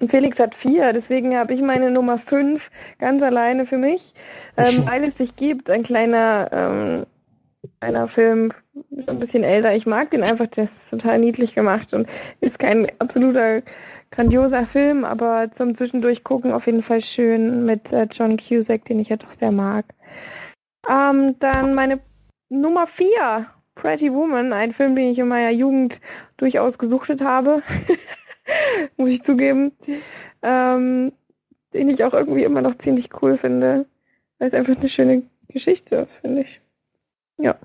Und 0.00 0.10
Felix 0.10 0.38
hat 0.38 0.54
vier, 0.54 0.92
deswegen 0.92 1.36
habe 1.36 1.54
ich 1.54 1.60
meine 1.60 1.90
Nummer 1.90 2.18
fünf 2.18 2.70
ganz 2.98 3.20
alleine 3.20 3.66
für 3.66 3.78
mich, 3.78 4.14
ähm, 4.56 4.86
weil 4.86 5.04
es 5.04 5.16
sich 5.16 5.34
gibt. 5.34 5.70
Ein 5.70 5.82
kleiner, 5.82 6.48
ähm, 6.52 7.06
kleiner 7.80 8.08
Film, 8.08 8.52
ein 9.06 9.18
bisschen 9.18 9.44
älter. 9.44 9.74
Ich 9.74 9.86
mag 9.86 10.10
den 10.10 10.22
einfach, 10.22 10.46
der 10.46 10.64
ist 10.64 10.90
total 10.90 11.18
niedlich 11.18 11.54
gemacht 11.54 11.92
und 11.92 12.08
ist 12.40 12.58
kein 12.58 12.90
absoluter 12.98 13.62
grandioser 14.10 14.66
Film, 14.66 15.04
aber 15.04 15.50
zum 15.52 15.74
Zwischendurch 15.74 16.24
gucken 16.24 16.52
auf 16.52 16.66
jeden 16.66 16.82
Fall 16.82 17.02
schön 17.02 17.64
mit 17.64 17.92
äh, 17.92 18.08
John 18.10 18.36
Cusack, 18.36 18.84
den 18.86 19.00
ich 19.00 19.10
ja 19.10 19.16
doch 19.16 19.32
sehr 19.32 19.52
mag. 19.52 19.84
Ähm, 20.88 21.36
dann 21.40 21.74
meine 21.74 22.00
Nummer 22.48 22.86
vier, 22.86 23.46
Pretty 23.74 24.12
Woman, 24.12 24.52
ein 24.52 24.72
Film, 24.72 24.96
den 24.96 25.10
ich 25.10 25.18
in 25.18 25.28
meiner 25.28 25.50
Jugend 25.50 26.00
durchaus 26.36 26.78
gesuchtet 26.78 27.20
habe. 27.20 27.62
Muss 28.96 29.10
ich 29.10 29.22
zugeben. 29.22 29.72
Ähm, 30.42 31.12
den 31.74 31.88
ich 31.88 32.02
auch 32.04 32.14
irgendwie 32.14 32.44
immer 32.44 32.62
noch 32.62 32.78
ziemlich 32.78 33.10
cool 33.20 33.36
finde. 33.36 33.86
Weil 34.38 34.48
es 34.48 34.54
einfach 34.54 34.76
eine 34.76 34.88
schöne 34.88 35.24
Geschichte 35.48 35.96
ist, 35.96 36.14
finde 36.14 36.42
ich. 36.42 36.60
Ja. 37.40 37.58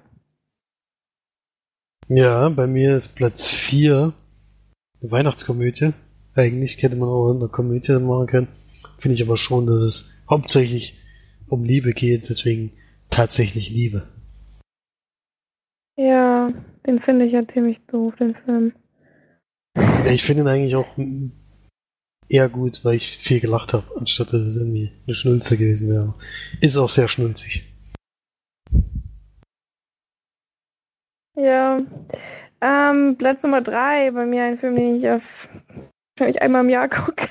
Ja, 2.07 2.49
bei 2.49 2.67
mir 2.67 2.95
ist 2.95 3.15
Platz 3.15 3.53
4 3.53 4.13
eine 5.01 5.11
Weihnachtskomödie. 5.11 5.93
Eigentlich 6.35 6.81
hätte 6.81 6.95
man 6.95 7.09
auch 7.09 7.33
eine 7.33 7.47
Komödie 7.47 7.93
machen 7.99 8.27
können. 8.27 8.47
Finde 8.99 9.15
ich 9.15 9.23
aber 9.23 9.37
schon, 9.37 9.67
dass 9.67 9.81
es 9.81 10.13
hauptsächlich 10.29 10.99
um 11.47 11.63
Liebe 11.63 11.93
geht, 11.93 12.29
deswegen 12.29 12.71
tatsächlich 13.09 13.69
Liebe. 13.69 14.07
Ja, 15.97 16.51
den 16.87 16.99
finde 16.99 17.25
ich 17.25 17.33
ja 17.33 17.47
ziemlich 17.47 17.79
doof, 17.87 18.15
den 18.15 18.35
Film. 18.35 18.73
Ich 20.07 20.23
finde 20.23 20.43
ihn 20.43 20.47
eigentlich 20.47 20.75
auch 20.75 20.97
eher 22.29 22.49
gut, 22.49 22.83
weil 22.83 22.95
ich 22.95 23.17
viel 23.17 23.39
gelacht 23.39 23.73
habe, 23.73 23.85
anstatt 23.99 24.33
dass 24.33 24.41
es 24.41 24.57
irgendwie 24.57 24.91
eine 25.05 25.13
Schnulze 25.13 25.57
gewesen 25.57 25.89
wäre. 25.89 26.15
Ist 26.61 26.77
auch 26.77 26.89
sehr 26.89 27.07
schnulzig. 27.07 27.72
Ja. 31.35 31.81
Ähm, 32.61 33.15
Platz 33.17 33.43
Nummer 33.43 33.61
drei 33.61 34.11
bei 34.11 34.25
mir 34.25 34.43
ein 34.43 34.57
Film, 34.57 34.75
den 34.75 34.95
ich 34.95 35.09
auf, 35.09 35.21
wahrscheinlich 36.15 36.41
einmal 36.41 36.63
im 36.63 36.69
Jahr 36.69 36.87
gucke. 36.89 37.27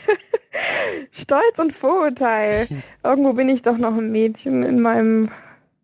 Stolz 1.10 1.58
und 1.58 1.72
Vorurteil. 1.72 2.68
Irgendwo 3.04 3.32
bin 3.32 3.48
ich 3.48 3.62
doch 3.62 3.78
noch 3.78 3.96
ein 3.96 4.10
Mädchen 4.10 4.62
in 4.62 4.80
meinem 4.80 5.30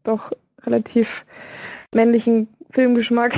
doch 0.05 0.32
relativ 0.62 1.24
männlichen 1.95 2.49
Filmgeschmack. 2.70 3.35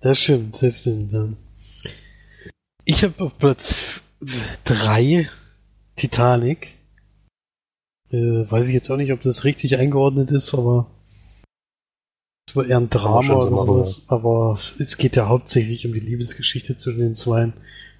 Das 0.00 0.18
stimmt, 0.18 0.60
das 0.62 0.80
stimmt. 0.80 1.12
ja. 1.12 1.28
Ich 2.84 3.04
habe 3.04 3.24
auf 3.24 3.38
Platz 3.38 4.02
3 4.64 5.28
Titanic. 5.96 6.74
Äh, 8.12 8.50
weiß 8.50 8.68
ich 8.68 8.74
jetzt 8.74 8.90
auch 8.90 8.96
nicht, 8.96 9.12
ob 9.12 9.22
das 9.22 9.44
richtig 9.44 9.76
eingeordnet 9.76 10.30
ist, 10.30 10.52
aber 10.54 10.86
es 12.48 12.54
war 12.54 12.66
eher 12.66 12.76
ein 12.76 12.90
Drama 12.90 13.34
oder 13.34 13.56
sowas. 13.56 14.02
Aber 14.08 14.58
es 14.78 14.98
geht 14.98 15.16
ja 15.16 15.28
hauptsächlich 15.28 15.86
um 15.86 15.94
die 15.94 16.00
Liebesgeschichte 16.00 16.76
zwischen 16.76 17.00
den 17.00 17.14
zwei. 17.14 17.44
Ein 17.44 17.52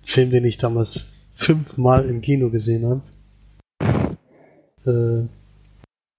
Film, 0.03 0.31
den 0.31 0.45
ich 0.45 0.59
damals 0.59 1.07
fünfmal 1.31 2.05
im 2.05 2.21
Kino 2.21 2.51
gesehen 2.51 3.03
habe. 3.81 4.19
Äh, 4.85 5.27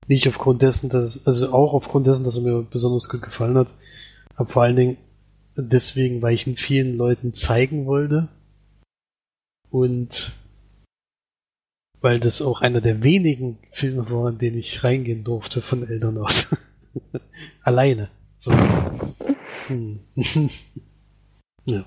nicht 0.08 0.28
aufgrund 0.28 0.62
dessen, 0.62 0.90
dass, 0.90 1.26
also 1.28 1.54
auch 1.54 1.74
aufgrund 1.74 2.08
dessen, 2.08 2.24
dass 2.24 2.36
er 2.36 2.42
mir 2.42 2.62
besonders 2.64 3.10
gut 3.10 3.22
gefallen 3.22 3.58
hat, 3.58 3.74
aber 4.36 4.50
vor 4.50 4.64
allen 4.64 4.76
Dingen 4.76 4.98
deswegen, 5.56 6.22
weil 6.22 6.34
ich 6.34 6.48
ihn 6.48 6.58
vielen 6.58 6.98
Leuten 6.98 7.34
zeigen 7.34 7.86
wollte 7.86 8.28
und 9.70 10.32
weil 12.04 12.20
das 12.20 12.42
auch 12.42 12.62
einer 12.62 12.82
der 12.82 13.02
wenigen 13.02 13.58
Filme 13.72 14.10
war, 14.12 14.30
in 14.30 14.38
den 14.38 14.58
ich 14.58 14.84
reingehen 14.84 15.24
durfte 15.24 15.62
von 15.62 15.88
Eltern 15.88 16.18
aus. 16.18 16.56
Alleine. 17.64 18.10
So. 18.38 18.52
Hm. 19.68 20.00
ja. 21.64 21.86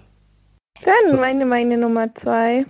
Dann 0.83 1.09
So. 1.09 1.17
meine, 1.19 1.45
meine 1.45 1.77
Nummer 1.77 2.15
zwei. 2.15 2.65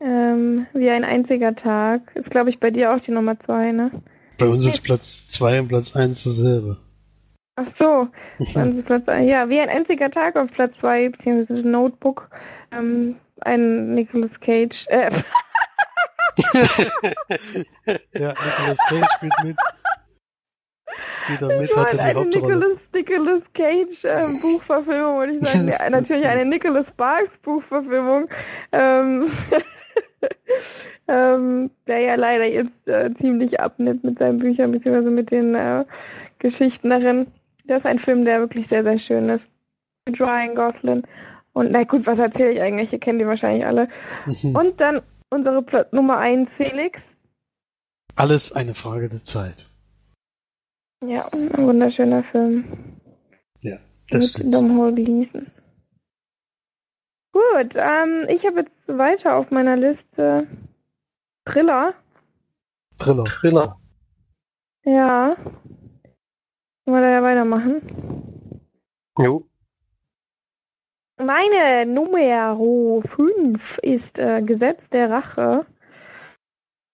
Ähm, 0.00 0.66
wie 0.72 0.90
ein 0.90 1.04
einziger 1.04 1.56
Tag. 1.56 2.14
Ist, 2.14 2.30
glaube 2.30 2.50
ich, 2.50 2.60
bei 2.60 2.70
dir 2.70 2.94
auch 2.94 3.00
die 3.00 3.10
Nummer 3.10 3.38
zwei, 3.40 3.72
ne? 3.72 3.90
Bei 4.38 4.46
uns 4.46 4.64
ist 4.64 4.80
Platz 4.80 5.26
2 5.28 5.60
und 5.60 5.68
Platz 5.68 5.94
1 5.94 6.24
dasselbe. 6.24 6.78
Ach 7.56 7.66
so, 7.76 8.08
ist 8.38 8.86
Platz. 8.86 9.06
Ja, 9.06 9.48
wie 9.48 9.60
ein 9.60 9.68
einziger 9.68 10.10
Tag 10.10 10.36
auf 10.36 10.50
Platz 10.52 10.78
zwei, 10.78 11.08
beziehungsweise 11.08 11.66
Notebook. 11.66 12.30
Ähm, 12.72 13.16
ein 13.40 13.94
Nicolas 13.94 14.40
Cage. 14.40 14.86
Äh, 14.88 15.10
ja, 18.12 18.34
Nicolas 18.44 18.78
Cage 18.88 19.08
spielt 19.16 19.34
mit. 19.44 19.56
Spielt 21.24 21.40
mit, 21.40 21.62
ich 21.62 21.70
hat 21.70 21.76
wollte 21.76 21.90
er 21.90 21.94
die 21.96 22.00
eine 22.00 22.20
Hauptrolle. 22.20 22.56
Nicolas, 22.56 22.78
Nicolas 22.92 23.52
Cage 23.52 24.04
ähm, 24.04 24.40
Buchverfilmung, 24.42 25.18
würde 25.18 25.32
ich 25.34 25.46
sagen. 25.46 25.68
Ja, 25.68 25.90
natürlich 25.90 26.26
eine 26.26 26.44
Nicholas 26.44 26.88
Sparks 26.88 27.38
Buchverfilmung. 27.38 28.28
Ähm, 28.72 29.30
ähm, 31.08 31.70
der 31.86 32.00
ja 32.00 32.14
leider 32.14 32.46
jetzt 32.46 32.88
äh, 32.88 33.12
ziemlich 33.14 33.60
abnimmt 33.60 34.04
mit 34.04 34.18
seinen 34.18 34.38
Büchern, 34.38 34.72
beziehungsweise 34.72 35.10
mit 35.10 35.30
den 35.30 35.54
äh, 35.54 35.84
Geschichten 36.38 36.90
darin. 36.90 37.26
Das 37.64 37.78
ist 37.78 37.86
ein 37.86 37.98
Film, 37.98 38.24
der 38.24 38.40
wirklich 38.40 38.68
sehr, 38.68 38.82
sehr 38.82 38.98
schön 38.98 39.28
ist. 39.28 39.48
Mit 40.06 40.20
Ryan 40.20 40.54
Gosling. 40.54 41.02
Und 41.52 41.70
na 41.70 41.84
gut, 41.84 42.06
was 42.06 42.18
erzähle 42.18 42.52
ich 42.52 42.60
eigentlich? 42.60 42.92
Ihr 42.92 42.98
kennt 42.98 43.20
die 43.20 43.26
wahrscheinlich 43.26 43.66
alle. 43.66 43.88
Mhm. 44.26 44.56
Und 44.56 44.80
dann 44.80 45.02
unsere 45.32 45.62
Pl 45.62 45.86
Nummer 45.92 46.18
1, 46.18 46.54
Felix. 46.54 47.02
Alles 48.14 48.52
eine 48.52 48.74
Frage 48.74 49.08
der 49.08 49.24
Zeit. 49.24 49.66
Ja, 51.04 51.26
ein 51.32 51.66
wunderschöner 51.66 52.22
Film. 52.24 53.00
Das 54.12 54.36
mit 54.38 54.50
Gleeson. 54.94 55.46
Gut, 57.32 57.74
ähm, 57.76 58.26
ich 58.28 58.44
habe 58.44 58.60
jetzt 58.60 58.86
weiter 58.88 59.36
auf 59.36 59.50
meiner 59.50 59.76
Liste 59.76 60.46
Thriller. 61.46 61.94
Thriller. 62.98 63.24
Thriller. 63.24 63.80
Ja. 64.84 65.36
Wollen 66.84 66.96
wir 66.96 67.00
da 67.00 67.10
ja 67.10 67.22
weitermachen? 67.22 68.60
Jo. 69.18 69.48
Meine 71.18 71.86
Nummer 71.86 72.56
5 73.06 73.78
ist 73.82 74.18
äh, 74.18 74.42
Gesetz 74.42 74.88
der 74.88 75.10
Rache. 75.10 75.66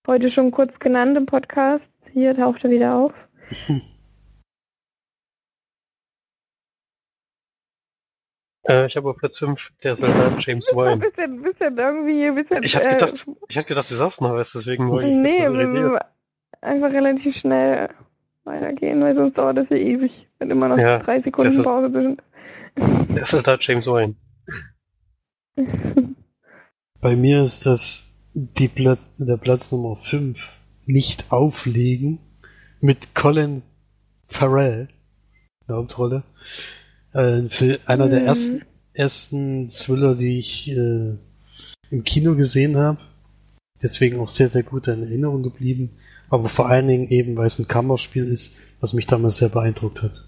Heute 0.06 0.30
schon 0.30 0.50
kurz 0.50 0.78
genannt 0.78 1.16
im 1.16 1.26
Podcast. 1.26 1.92
Hier 2.12 2.34
taucht 2.34 2.64
er 2.64 2.70
wieder 2.70 2.94
auf. 2.96 3.12
Äh, 8.66 8.86
ich 8.86 8.96
habe 8.98 9.08
auf 9.08 9.16
Platz 9.16 9.38
5 9.38 9.58
der 9.82 9.96
Soldat 9.96 10.44
James 10.44 10.68
Ein 10.70 10.76
Wine. 10.76 10.96
bisschen, 10.98 11.42
bisschen 11.42 11.78
irgendwie, 11.78 12.26
ein 12.26 12.34
bisschen. 12.34 12.62
Ich 12.62 12.76
hab 12.76 12.84
äh, 12.84 12.90
gedacht, 12.90 13.26
ich 13.48 13.56
hab 13.56 13.66
gedacht, 13.66 13.90
du 13.90 13.94
sagst 13.94 14.20
noch 14.20 14.34
was, 14.34 14.52
deswegen 14.52 14.90
war 14.90 15.00
ich 15.00 15.16
so 15.16 15.22
Nee, 15.22 15.42
irritiert. 15.42 15.72
wir- 15.92 16.04
einfach 16.60 16.92
relativ 16.92 17.36
schnell 17.36 17.88
weitergehen, 18.44 19.00
weil 19.00 19.14
sonst 19.14 19.38
dauert 19.38 19.56
das 19.56 19.68
hier 19.68 19.78
ewig. 19.78 20.28
Wenn 20.38 20.50
immer 20.50 20.68
noch 20.68 20.76
Ja, 20.76 20.98
drei 20.98 21.20
Sekunden 21.20 21.62
Pause 21.62 21.90
zwischen. 21.92 22.20
Der 22.78 23.26
Soldat 23.26 23.64
James 23.66 23.86
Wine. 23.86 24.14
Bei 27.00 27.16
mir 27.16 27.42
ist 27.42 27.66
das 27.66 28.04
die 28.34 28.68
Pla 28.68 28.98
der 29.18 29.36
Platz 29.36 29.72
Nummer 29.72 29.96
5 29.96 30.38
nicht 30.86 31.32
auflegen 31.32 32.18
mit 32.80 33.14
Colin 33.14 33.62
Farrell, 34.26 34.88
der 35.68 35.76
Hauptrolle. 35.76 36.22
Äh, 37.12 37.48
für 37.48 37.80
einer 37.86 38.08
der 38.08 38.20
Mhm. 38.20 38.26
ersten, 38.26 38.62
ersten 38.92 39.70
Thriller, 39.70 40.14
die 40.14 40.38
ich 40.38 40.70
äh, 40.70 41.16
im 41.90 42.04
Kino 42.04 42.36
gesehen 42.36 42.76
habe. 42.76 42.98
Deswegen 43.82 44.20
auch 44.20 44.28
sehr, 44.28 44.48
sehr 44.48 44.62
gut 44.62 44.86
in 44.88 45.02
Erinnerung 45.02 45.42
geblieben. 45.42 45.90
Aber 46.30 46.48
vor 46.48 46.68
allen 46.68 46.86
Dingen 46.86 47.08
eben, 47.08 47.36
weil 47.36 47.46
es 47.46 47.58
ein 47.58 47.68
Kammerspiel 47.68 48.28
ist, 48.28 48.56
was 48.80 48.92
mich 48.92 49.06
damals 49.06 49.38
sehr 49.38 49.48
beeindruckt 49.48 50.02
hat. 50.02 50.27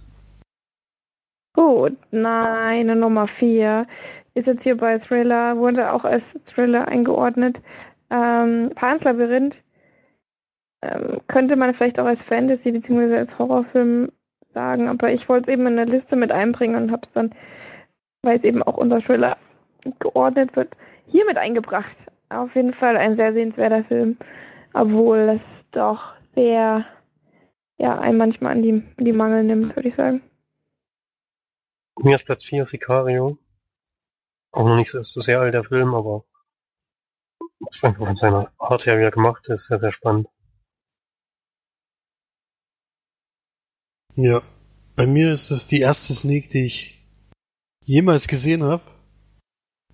Gut, 1.81 1.97
meine 2.11 2.95
Nummer 2.95 3.27
4 3.27 3.87
ist 4.35 4.47
jetzt 4.47 4.65
hier 4.65 4.77
bei 4.77 4.99
Thriller, 4.99 5.57
wurde 5.57 5.95
auch 5.95 6.05
als 6.05 6.23
Thriller 6.45 6.87
eingeordnet. 6.87 7.59
Ähm, 8.11 8.73
Pans 8.75 9.03
Labyrinth 9.05 9.63
ähm, 10.83 11.23
könnte 11.27 11.57
man 11.57 11.73
vielleicht 11.73 11.99
auch 11.99 12.05
als 12.05 12.23
Fantasy 12.23 12.73
bzw. 12.73 13.17
als 13.17 13.39
Horrorfilm 13.39 14.13
sagen, 14.53 14.89
aber 14.89 15.11
ich 15.11 15.27
wollte 15.31 15.51
es 15.51 15.55
eben 15.55 15.67
in 15.69 15.79
eine 15.79 15.91
Liste 15.91 16.17
mit 16.17 16.33
einbringen 16.33 16.77
und 16.77 16.93
habe 16.93 17.07
es 17.07 17.13
dann, 17.13 17.31
weil 18.25 18.37
es 18.37 18.45
eben 18.45 18.63
auch 18.63 18.77
unter 18.77 19.01
Thriller 19.01 19.39
geordnet 20.01 20.57
wird, 20.57 20.77
hier 21.07 21.25
mit 21.25 21.39
eingebracht. 21.39 21.97
auf 22.29 22.55
jeden 22.57 22.75
Fall 22.75 22.99
ein 22.99 23.17
sehr 23.17 23.33
sehenswerter 23.33 23.85
Film, 23.85 24.19
obwohl 24.75 25.41
es 25.41 25.43
doch 25.71 26.13
sehr, 26.35 26.85
ja, 27.79 27.99
einem 27.99 28.19
manchmal 28.19 28.53
an 28.53 28.63
die, 28.63 28.83
an 28.99 29.05
die 29.07 29.15
Mangel 29.15 29.45
nimmt, 29.45 29.75
würde 29.77 29.89
ich 29.89 29.95
sagen. 29.95 30.21
Mir 31.99 32.17
ist 32.17 32.25
Platz 32.25 32.45
4 32.45 32.67
Sicario. 32.67 33.39
Auch 34.53 34.67
noch 34.67 34.77
nicht 34.77 34.91
so, 34.91 35.03
so 35.03 35.21
sehr 35.21 35.41
alt 35.41 35.55
der 35.55 35.65
Film, 35.65 35.95
aber 35.95 36.25
von 37.79 38.17
seiner 38.17 38.53
Art 38.59 38.87
her, 38.87 38.99
wie 38.99 39.03
er 39.03 39.11
gemacht 39.11 39.49
ist, 39.49 39.67
sehr, 39.67 39.79
sehr 39.79 39.93
spannend. 39.93 40.29
Ja. 44.17 44.43
Bei 44.97 45.07
mir 45.07 45.33
ist 45.33 45.51
das 45.51 45.67
die 45.67 45.81
erste 45.81 46.13
Sneak, 46.13 46.51
die 46.51 46.67
ich 46.67 47.07
jemals 47.85 48.29
gesehen 48.29 48.63
habe. 48.63 48.83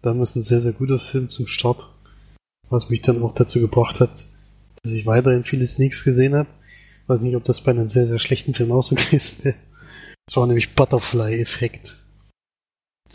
Damals 0.03 0.35
ein 0.35 0.43
sehr, 0.43 0.61
sehr 0.61 0.73
guter 0.73 0.99
Film 0.99 1.29
zum 1.29 1.47
Start. 1.47 1.93
Was 2.69 2.91
mich 2.91 3.03
dann 3.03 3.23
auch 3.23 3.35
dazu 3.35 3.61
gebracht 3.61 4.01
hat, 4.01 4.27
dass 4.83 4.93
ich 4.93 5.07
weiterhin 5.07 5.45
viele 5.45 5.67
Sneaks 5.67 6.03
gesehen 6.03 6.35
habe. 6.35 6.49
Weiß 7.07 7.21
nicht, 7.23 7.37
ob 7.37 7.45
das 7.45 7.61
bei 7.61 7.71
einem 7.71 7.89
sehr, 7.89 8.07
sehr 8.07 8.19
schlechten 8.19 8.55
Film 8.55 8.73
auch 8.73 8.83
so 8.83 8.95
gewesen 8.97 9.45
wäre. 9.45 9.57
Das 10.27 10.37
war 10.37 10.47
nämlich 10.47 10.75
Butterfly-Effekt. 10.75 11.97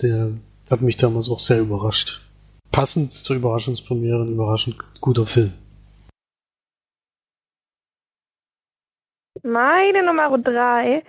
Der 0.02 0.32
hat 0.70 0.82
mich 0.82 0.96
damals 0.96 1.30
auch 1.30 1.40
sehr 1.40 1.60
überrascht. 1.60 2.22
Passend 2.72 3.12
zur 3.12 3.36
Überraschungspremiere, 3.36 4.24
ein 4.24 4.34
überraschend 4.34 4.78
guter 5.02 5.28
Film. 5.28 5.54
Meine 9.44 10.04
Nummer 10.06 10.38
drei. 10.38 11.04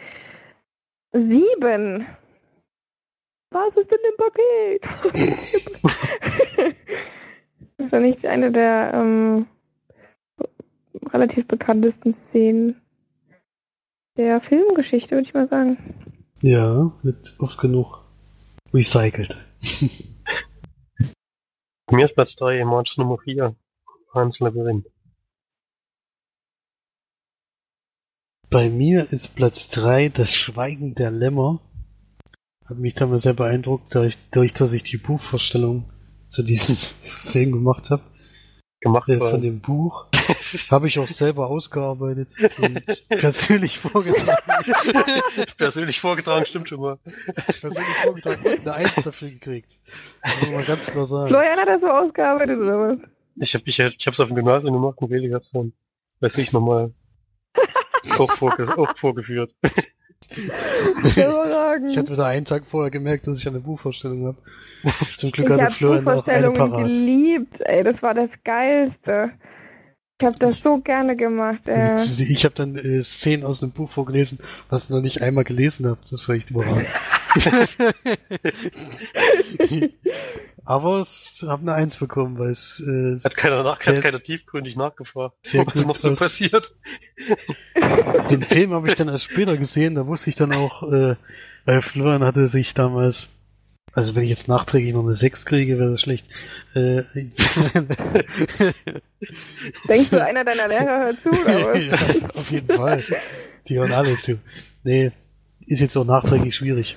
Sieben. 1.12 2.06
Was 3.50 3.76
ist 3.76 3.92
in 3.92 3.98
dem 4.02 4.16
Paket? 4.16 4.82
Wahrscheinlich 7.76 8.26
eine 8.26 8.50
der 8.50 8.92
ähm, 8.94 9.46
relativ 11.12 11.46
bekanntesten 11.46 12.14
Szenen 12.14 12.81
der 14.16 14.40
Filmgeschichte, 14.40 15.12
würde 15.12 15.28
ich 15.28 15.34
mal 15.34 15.48
sagen. 15.48 15.76
Ja, 16.40 16.92
wird 17.02 17.34
oft 17.38 17.58
genug 17.58 18.04
recycelt. 18.72 19.36
Mir 21.90 22.04
ist 22.06 22.14
Platz 22.14 22.36
3 22.36 22.64
March 22.64 22.96
Nummer 22.96 23.18
4. 23.18 23.54
Hans 24.14 24.40
Labyrinth. 24.40 24.86
Bei 28.48 28.68
mir 28.68 29.10
ist 29.12 29.34
Platz 29.34 29.68
3 29.68 30.10
das 30.10 30.34
Schweigen 30.34 30.94
der 30.94 31.10
Lämmer. 31.10 31.60
Hat 32.66 32.78
mich 32.78 32.94
damals 32.94 33.22
sehr 33.22 33.32
beeindruckt, 33.34 33.94
dadurch, 33.94 34.18
dadurch 34.30 34.52
dass 34.52 34.72
ich 34.74 34.82
die 34.82 34.98
Buchvorstellung 34.98 35.90
zu 36.28 36.42
diesem 36.42 36.76
Film 37.02 37.52
gemacht 37.52 37.90
habe. 37.90 38.02
Gemacht 38.82 39.08
Äh, 39.08 39.18
von 39.18 39.30
von 39.30 39.40
dem 39.40 39.60
Buch. 39.60 40.06
Habe 40.70 40.88
ich 40.88 40.98
auch 40.98 41.06
selber 41.06 41.46
ausgearbeitet 41.46 42.28
und 42.58 42.82
persönlich 43.08 43.78
vorgetragen. 43.78 44.42
persönlich 45.56 46.00
vorgetragen, 46.00 46.46
stimmt 46.46 46.68
schon 46.68 46.80
mal. 46.80 46.98
persönlich 47.60 47.96
vorgetragen 48.02 48.44
und 48.44 48.60
eine 48.60 48.74
Eins 48.74 48.94
dafür 48.96 49.30
gekriegt. 49.30 49.78
Das 50.20 50.40
muss 50.42 50.50
man 50.50 50.64
ganz 50.64 50.90
klar 50.90 51.06
sagen. 51.06 51.28
Florian 51.28 51.58
hat 51.58 51.68
das 51.68 51.80
so 51.80 51.88
ausgearbeitet, 51.88 52.58
oder 52.58 52.78
was? 52.78 52.98
Ich 53.36 53.54
hab, 53.54 53.62
ich, 53.66 53.78
ich 53.78 54.06
hab's 54.06 54.18
auf 54.20 54.28
dem 54.28 54.34
Gymnasium 54.36 54.74
gemacht 54.74 54.98
und 55.00 55.08
Felix 55.08 55.32
hat's 55.34 55.50
dann, 55.52 55.72
weiß 56.20 56.36
ich, 56.38 56.52
nochmal 56.52 56.92
auch, 58.18 58.32
vorge 58.32 58.76
auch 58.76 58.98
vorgeführt. 58.98 59.54
Hervorragend. 60.30 61.90
Ich 61.90 61.98
hatte 61.98 62.12
wieder 62.12 62.26
einen 62.26 62.44
Tag 62.44 62.64
vorher 62.66 62.90
gemerkt, 62.90 63.26
dass 63.26 63.38
ich 63.38 63.46
eine 63.46 63.60
Buchvorstellung 63.60 64.26
habe. 64.26 64.36
Zum 65.16 65.30
Glück 65.30 65.50
Ich 65.50 65.60
hatte 65.60 65.74
Florian 65.74 66.08
auch 66.08 66.26
eine 66.26 66.50
parat. 66.50 66.86
geliebt. 66.88 67.60
Ey, 67.60 67.84
das 67.84 68.02
war 68.02 68.14
das 68.14 68.30
Geilste. 68.44 69.32
Ich 70.20 70.26
habe 70.26 70.38
das 70.38 70.60
so 70.60 70.78
gerne 70.78 71.16
gemacht. 71.16 71.66
Äh. 71.66 71.96
Ich 71.96 72.44
habe 72.44 72.54
dann 72.54 72.76
äh, 72.76 73.02
Szenen 73.02 73.44
aus 73.44 73.62
einem 73.62 73.72
Buch 73.72 73.90
vorgelesen, 73.90 74.38
was 74.68 74.84
ich 74.84 74.90
noch 74.90 75.00
nicht 75.00 75.20
einmal 75.20 75.44
gelesen 75.44 75.86
habe. 75.86 75.98
Das 76.10 76.28
war 76.28 76.36
echt 76.36 76.50
überragend. 76.50 76.86
Aber 80.64 81.00
es 81.00 81.44
habe 81.46 81.62
eine 81.62 81.74
Eins 81.74 81.96
bekommen, 81.96 82.38
weil 82.38 82.50
es 82.50 82.80
äh, 82.86 83.18
Hat 83.24 83.36
keiner, 83.36 83.62
nach, 83.64 83.80
Sehr- 83.80 83.96
hat 83.96 84.02
keiner 84.02 84.22
tiefgründig 84.22 84.76
nachgefragt, 84.76 85.34
was 85.42 85.54
noch 85.54 85.72
gut 85.94 85.96
so 86.00 86.10
aus- 86.10 86.20
passiert. 86.20 86.74
den 88.30 88.42
Film 88.44 88.72
habe 88.72 88.88
ich 88.88 88.94
dann 88.94 89.08
erst 89.08 89.24
später 89.24 89.56
gesehen. 89.56 89.96
Da 89.96 90.06
wusste 90.06 90.30
ich 90.30 90.36
dann 90.36 90.52
auch, 90.52 90.84
äh, 90.92 91.16
weil 91.64 91.82
Florian 91.82 92.22
hatte 92.24 92.46
sich 92.46 92.74
damals, 92.74 93.26
also 93.92 94.14
wenn 94.14 94.22
ich 94.22 94.30
jetzt 94.30 94.46
nachträglich 94.48 94.94
noch 94.94 95.04
eine 95.04 95.16
Sechs 95.16 95.44
kriege, 95.44 95.78
wäre 95.78 95.90
das 95.90 96.00
schlecht. 96.00 96.26
Äh, 96.74 97.02
Denkst 99.88 100.10
du, 100.10 100.24
einer 100.24 100.44
deiner 100.44 100.68
Lehrer 100.68 100.98
hört 101.06 101.20
zu, 101.22 101.28
oder 101.28 101.64
was? 101.74 101.80
ja, 102.20 102.28
auf 102.34 102.50
jeden 102.50 102.74
Fall. 102.76 103.04
Die 103.68 103.78
hören 103.78 103.92
alle 103.92 104.16
zu. 104.16 104.38
Nee, 104.84 105.10
ist 105.66 105.80
jetzt 105.80 105.96
auch 105.96 106.04
nachträglich 106.04 106.54
schwierig. 106.54 106.96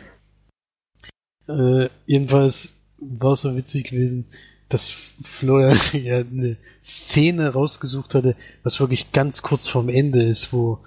Äh, 1.47 1.89
jedenfalls 2.05 2.74
war 2.97 3.35
so 3.35 3.55
witzig 3.55 3.89
gewesen, 3.89 4.25
dass 4.69 4.95
Florian 5.23 5.77
ja 5.93 6.17
eine 6.17 6.57
Szene 6.83 7.53
rausgesucht 7.53 8.13
hatte, 8.15 8.35
was 8.63 8.79
wirklich 8.79 9.11
ganz 9.11 9.41
kurz 9.41 9.67
vorm 9.67 9.89
Ende 9.89 10.23
ist, 10.23 10.53
wo 10.53 10.79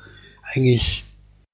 eigentlich 0.42 1.04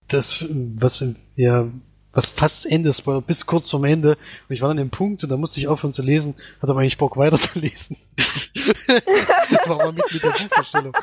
das, 0.09 0.47
was 0.51 1.01
im, 1.01 1.17
ja, 1.37 1.69
was 2.13 2.31
fast 2.31 2.67
Ende 2.67 2.91
ist, 2.91 3.03
bis 3.27 3.47
kurz 3.47 3.71
vorm 3.71 3.85
Ende. 3.85 4.11
Und 4.49 4.55
ich 4.55 4.61
war 4.61 4.69
dann 4.69 4.79
im 4.79 4.91
Punkt 4.91 5.25
und 5.25 5.31
da 5.31 5.37
musste 5.37 5.59
ich 5.59 5.67
aufhören 5.67 5.93
zu 5.93 6.03
lesen, 6.03 6.35
hatte 6.61 6.71
aber 6.71 6.81
eigentlich 6.81 6.99
Bock 6.99 7.17
weiterzulesen. 7.17 7.97
war 9.67 9.79
mal 9.79 9.93
mit 9.93 10.05
mit 10.13 10.23
der 10.23 10.31
Buchvorstellung. 10.31 10.95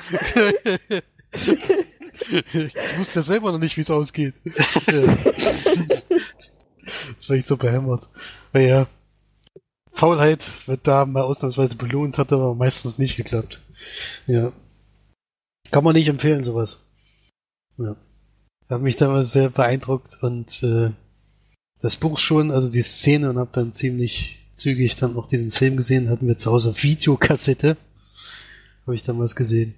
ich 1.33 2.97
wusste 2.97 3.19
ja 3.19 3.21
selber 3.21 3.51
noch 3.51 3.59
nicht, 3.59 3.75
wie 3.77 3.81
es 3.81 3.91
ausgeht. 3.91 4.33
Das 7.15 7.29
war 7.29 7.37
ich 7.37 7.45
so 7.45 7.55
behämmert. 7.55 8.09
Aber 8.51 8.61
ja, 8.61 8.87
Faulheit 9.91 10.67
wird 10.67 10.87
da 10.87 11.05
mal 11.05 11.23
ausnahmsweise 11.23 11.75
belohnt, 11.75 12.17
hat 12.17 12.33
aber 12.33 12.55
meistens 12.55 12.97
nicht 12.97 13.17
geklappt. 13.17 13.61
Ja. 14.25 14.51
Kann 15.69 15.83
man 15.83 15.95
nicht 15.95 16.07
empfehlen, 16.07 16.43
sowas. 16.43 16.79
Ja. 17.77 17.95
Hat 18.69 18.81
mich 18.81 18.95
damals 18.95 19.31
sehr 19.31 19.49
beeindruckt 19.49 20.21
und 20.23 20.63
äh, 20.63 20.91
das 21.81 21.95
Buch 21.95 22.19
schon, 22.19 22.51
also 22.51 22.69
die 22.69 22.81
Szene 22.81 23.29
und 23.29 23.37
hab 23.37 23.53
dann 23.53 23.73
ziemlich 23.73 24.39
zügig 24.53 24.95
dann 24.95 25.17
auch 25.17 25.27
diesen 25.27 25.51
Film 25.51 25.77
gesehen, 25.77 26.09
hatten 26.09 26.27
wir 26.27 26.37
zu 26.37 26.51
Hause 26.51 26.75
Videokassette. 26.77 27.77
Habe 28.85 28.95
ich 28.95 29.03
damals 29.03 29.35
gesehen. 29.35 29.73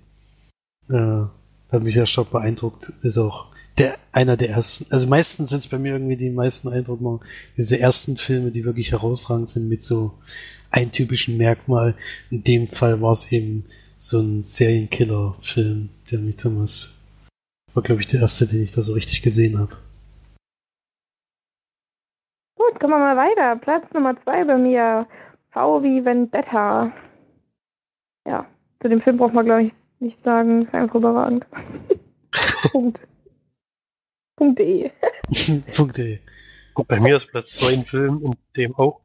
Äh, 0.90 1.24
hat 1.72 1.84
mich 1.84 1.94
sehr 1.94 2.06
stark 2.06 2.32
beeindruckt. 2.32 2.92
Ist 3.02 3.18
auch 3.18 3.53
der 3.78 3.98
einer 4.12 4.38
der 4.38 4.52
ersten, 4.52 4.92
also 4.92 5.08
meistens 5.08 5.50
sind 5.50 5.60
es 5.60 5.68
bei 5.68 5.80
mir 5.80 5.94
irgendwie 5.94 6.18
die 6.18 6.30
meisten 6.30 6.70
Eindruck 6.70 7.02
machen, 7.02 7.22
diese 7.58 7.80
ersten 7.80 8.18
Filme, 8.18 8.52
die 8.52 8.66
wirklich 8.66 8.92
herausragend 8.92 9.50
sind 9.50 9.68
mit 9.68 9.84
so 9.84 10.14
ein 10.70 10.92
typischen 10.92 11.38
Merkmal. 11.38 11.96
In 12.30 12.44
dem 12.44 12.68
Fall 12.68 13.02
war 13.02 13.12
es 13.12 13.32
eben 13.32 13.66
so 13.98 14.20
ein 14.20 14.44
Serienkiller-Film, 14.44 15.90
der 16.12 16.20
mich 16.20 16.38
damals 16.38 16.94
war, 17.74 17.84
glaube 17.84 18.02
ich, 18.02 18.08
der 18.08 18.22
erste, 18.22 18.46
den 18.46 18.64
ich 18.64 18.74
da 18.74 18.84
so 18.84 18.94
richtig 18.94 19.22
gesehen 19.22 19.58
habe. 19.58 19.76
Gut, 22.56 22.80
kommen 22.80 22.94
wir 22.94 23.00
mal 23.00 23.18
weiter. 23.18 23.56
Platz 23.56 23.92
Nummer 23.94 24.16
zwei 24.24 24.44
bei 24.44 24.58
mir. 24.58 25.08
V 25.52 25.84
wie 25.84 26.04
Vendetta. 26.04 26.92
Ja, 28.28 28.46
zu 28.82 28.90
dem 28.90 29.02
Film 29.02 29.18
braucht 29.18 29.34
man, 29.34 29.46
glaube 29.46 29.64
ich, 29.64 29.74
nicht 30.00 30.24
sagen. 30.24 30.66
Ist 30.66 30.74
einfach 30.74 30.96
überragend. 30.96 31.46
Punkt. 32.72 33.00
Punkt 34.36 34.60
.de. 34.60 34.92
Punkt.de. 35.76 36.20
Gut, 36.74 36.88
bei 36.88 37.00
mir 37.00 37.18
ist 37.18 37.28
Platz 37.28 37.56
2 37.60 37.74
ein 37.74 37.86
Film, 37.86 38.26
in 38.26 38.36
dem 38.58 38.76
auch 38.76 39.02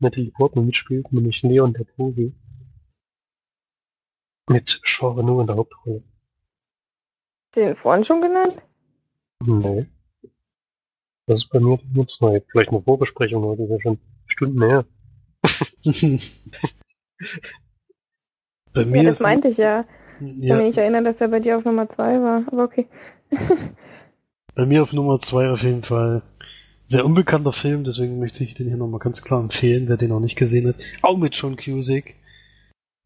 Natalie 0.00 0.30
Portman 0.30 0.66
mitspielt, 0.66 1.10
nämlich 1.12 1.42
Leon 1.42 1.72
der 1.72 1.84
Profi. 1.84 2.34
Mit 4.50 4.80
Jean 4.84 5.18
Reno 5.18 5.40
in 5.40 5.46
der 5.46 5.56
Hauptrolle. 5.56 6.02
Den 7.56 7.76
vorhin 7.76 8.04
schon 8.04 8.20
genannt? 8.20 8.60
Nee. 9.42 9.86
Das 11.26 11.38
ist 11.38 11.48
bei 11.48 11.60
mir 11.60 11.78
nur 11.94 12.06
zwei. 12.06 12.42
Vielleicht 12.48 12.70
eine 12.70 12.82
Vorbesprechung, 12.82 13.44
aber 13.44 13.56
das 13.56 13.64
ist 13.64 13.70
ja 13.70 13.80
schon 13.80 13.98
Stunden 14.26 14.62
her. 14.62 14.84
bei 18.74 18.84
mir 18.84 19.02
Ja, 19.02 19.08
das 19.08 19.20
meinte 19.20 19.48
ich 19.48 19.56
ja. 19.56 19.86
Ich 20.20 20.48
kann 20.48 20.58
mich 20.58 20.66
nicht 20.66 20.78
erinnern, 20.78 21.04
dass 21.04 21.20
er 21.20 21.28
bei 21.28 21.40
dir 21.40 21.56
auf 21.56 21.64
Nummer 21.64 21.88
zwei 21.88 22.20
war. 22.20 22.44
Aber 22.48 22.64
okay. 22.64 22.86
Bei 24.54 24.66
mir 24.66 24.82
auf 24.82 24.92
Nummer 24.92 25.20
zwei 25.20 25.50
auf 25.50 25.62
jeden 25.62 25.82
Fall. 25.82 26.22
Sehr 26.86 27.04
unbekannter 27.04 27.52
Film, 27.52 27.84
deswegen 27.84 28.18
möchte 28.18 28.44
ich 28.44 28.54
den 28.54 28.68
hier 28.68 28.76
nochmal 28.76 29.00
ganz 29.00 29.22
klar 29.22 29.40
empfehlen, 29.40 29.88
wer 29.88 29.96
den 29.96 30.10
noch 30.10 30.20
nicht 30.20 30.36
gesehen 30.36 30.68
hat. 30.68 30.76
Auch 31.00 31.16
mit 31.16 31.34
John 31.34 31.56
Cusick 31.56 32.14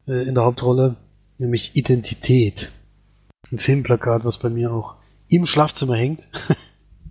äh, 0.05 0.27
in 0.27 0.35
der 0.35 0.43
Hauptrolle, 0.43 0.97
nämlich 1.37 1.75
Identität. 1.75 2.71
Ein 3.51 3.59
Filmplakat, 3.59 4.25
was 4.25 4.37
bei 4.37 4.49
mir 4.49 4.73
auch 4.73 4.95
im 5.29 5.45
Schlafzimmer 5.45 5.95
hängt. 5.95 6.27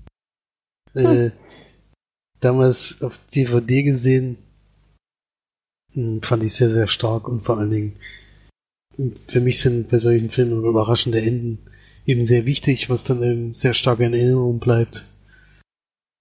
äh, 0.95 1.31
damals 2.41 3.01
auf 3.01 3.19
DVD 3.35 3.83
gesehen, 3.83 4.37
Hm, 5.95 6.23
Fand 6.23 6.43
ich 6.43 6.55
sehr, 6.55 6.71
sehr 6.71 6.89
stark 6.89 7.29
und 7.29 7.43
vor 7.43 7.59
allen 7.59 7.71
Dingen, 7.71 7.97
für 9.27 9.41
mich 9.41 9.61
sind 9.61 9.89
bei 9.89 9.99
solchen 9.99 10.31
Filmen 10.31 10.65
überraschende 10.65 11.21
Enden 11.21 11.59
eben 12.09 12.25
sehr 12.25 12.47
wichtig, 12.47 12.89
was 12.89 13.05
dann 13.05 13.23
eben 13.23 13.55
sehr 13.55 13.75
stark 13.75 14.01
in 14.01 14.15
Erinnerung 14.15 14.59
bleibt. 14.59 15.05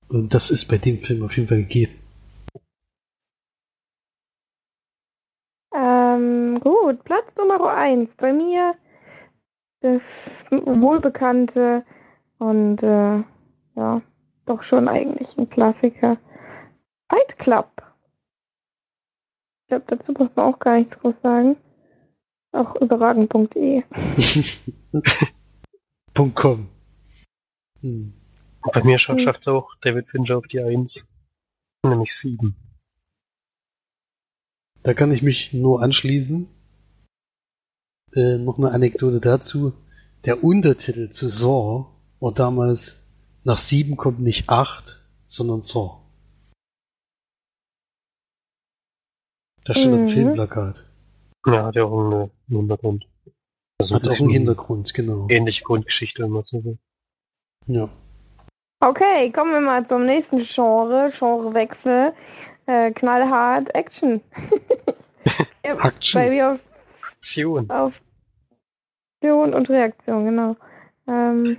Und 0.09 0.34
das 0.34 0.51
ist 0.51 0.65
bei 0.65 0.77
dem 0.77 0.99
Film 0.99 1.23
auf 1.23 1.35
jeden 1.35 1.47
Fall 1.47 1.59
gegeben. 1.59 1.93
Ähm, 5.73 6.59
gut, 6.59 7.03
Platz 7.03 7.26
Nummer 7.38 7.73
1 7.73 8.09
bei 8.18 8.34
mir 8.34 8.76
das 9.81 10.01
wohlbekannte 10.49 11.85
und 12.39 12.81
äh, 12.81 13.23
ja, 13.76 14.01
doch 14.45 14.64
schon 14.64 14.88
eigentlich 14.88 15.38
ein 15.38 15.49
Klassiker. 15.49 16.18
Fight 17.09 17.38
Club. 17.38 17.69
Ich 19.64 19.69
glaube, 19.69 19.85
dazu 19.88 20.14
muss 20.14 20.30
man 20.35 20.53
auch 20.53 20.59
gar 20.59 20.77
nichts 20.77 20.97
groß 20.99 21.22
sagen. 21.22 21.57
Auch 22.53 22.76
überragend.de. 22.76 23.84
.com. 26.18 26.68
Hm. 27.81 28.14
Bei 28.73 28.84
mir 28.84 28.98
schafft 28.98 29.41
es 29.41 29.48
auch 29.48 29.76
David 29.81 30.10
Fincher 30.10 30.38
auf 30.38 30.48
die 30.48 30.60
1. 30.60 31.07
Nämlich 31.85 32.15
7. 32.15 32.56
Da 34.84 34.94
kann 34.94 35.11
ich 35.11 35.22
mich 35.22 35.53
nur 35.53 35.81
anschließen. 35.84 36.48
Äh, 38.14 38.38
noch 38.38 38.57
eine 38.57 38.72
Anekdote 38.72 39.19
dazu. 39.19 39.73
Der 40.26 40.44
Untertitel 40.44 41.10
zu 41.10 41.27
Saw 41.30 41.85
war 42.19 42.34
damals 42.34 43.03
nach 43.44 43.57
7 43.57 43.95
kommt 43.95 44.19
nicht 44.19 44.49
8, 44.49 45.02
sondern 45.27 45.61
Saw. 45.61 46.02
Da 49.65 49.73
steht 49.73 49.91
Mhm. 49.91 49.99
ein 49.99 50.07
Filmplakat. 50.10 50.84
Ja, 51.45 51.65
hat 51.65 51.76
ja 51.76 51.84
auch 51.84 51.99
einen, 51.99 52.14
einen 52.14 52.31
Hintergrund. 52.60 53.07
Also 53.80 53.95
Hat 53.95 54.08
auch 54.08 54.20
einen 54.20 54.30
Hintergrund, 54.30 54.94
genau. 54.94 55.28
Ähnliche 55.30 55.64
Grundgeschichte, 55.64 56.28
man 56.28 56.44
so. 56.44 56.78
Ja. 57.68 57.90
Okay, 58.80 59.32
kommen 59.32 59.54
wir 59.54 59.62
mal 59.62 59.88
zum 59.88 60.06
nächsten 60.06 60.40
Genre, 60.40 61.12
Genrewechsel. 61.18 62.14
Äh, 62.66 62.91
knallhart 62.91 63.74
Action. 63.76 64.22
ja, 65.64 65.78
Action. 65.86 66.22
bei 66.22 66.30
mir 66.30 66.52
auf 66.54 66.60
Aktion. 67.12 67.70
auf 67.70 67.94
Aktion 69.16 69.54
und 69.54 69.70
Reaktion, 69.70 70.26
genau. 70.26 70.56
Ähm, 71.08 71.58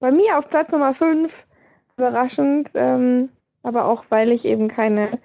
bei 0.00 0.10
mir 0.10 0.38
auf 0.38 0.48
Platz 0.48 0.70
Nummer 0.72 0.94
5, 0.94 1.32
überraschend, 1.96 2.70
ähm, 2.74 3.28
aber 3.62 3.84
auch 3.84 4.04
weil 4.08 4.32
ich 4.32 4.44
eben 4.44 4.68
keine 4.68 5.18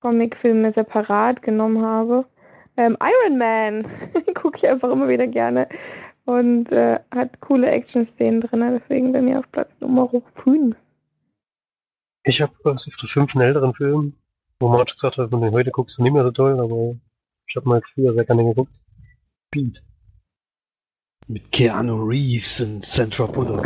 Comicfilme 0.00 0.72
separat 0.72 1.42
genommen 1.42 1.84
habe. 1.84 2.26
Ähm, 2.76 2.96
Iron 3.00 3.38
Man 3.38 3.86
gucke 4.34 4.58
ich 4.58 4.66
einfach 4.66 4.90
immer 4.90 5.08
wieder 5.08 5.26
gerne 5.26 5.68
und 6.24 6.72
äh, 6.72 6.98
hat 7.10 7.40
coole 7.40 7.70
Action-Szenen 7.70 8.40
drin, 8.40 8.80
deswegen 8.80 9.12
bei 9.12 9.20
mir 9.20 9.38
auf 9.38 9.50
Platz 9.52 9.70
Nummer 9.80 10.10
5. 10.42 10.76
Ich 12.24 12.40
habe 12.40 12.52
auf 12.64 12.82
der 12.84 13.08
5 13.08 13.34
einen 13.34 13.44
älteren 13.44 13.74
Film, 13.74 14.14
wo 14.58 14.68
man 14.68 14.86
schon 14.88 14.96
gesagt 14.96 15.18
hat, 15.18 15.30
wenn 15.30 15.40
du 15.40 15.46
den 15.46 15.54
heute 15.54 15.70
guckst, 15.70 15.98
ist 15.98 16.02
nicht 16.02 16.12
mehr 16.12 16.24
so 16.24 16.30
toll, 16.30 16.58
aber 16.58 16.96
ich 17.46 17.56
habe 17.56 17.68
mal 17.68 17.82
früher 17.94 18.14
sehr 18.14 18.24
gerne 18.24 18.44
geguckt. 18.44 18.72
Beat. 19.50 19.82
Mit 21.26 21.52
Keanu 21.52 22.02
Reeves 22.04 22.60
und 22.60 22.84
Sandra 22.84 23.26
Bullock. 23.26 23.64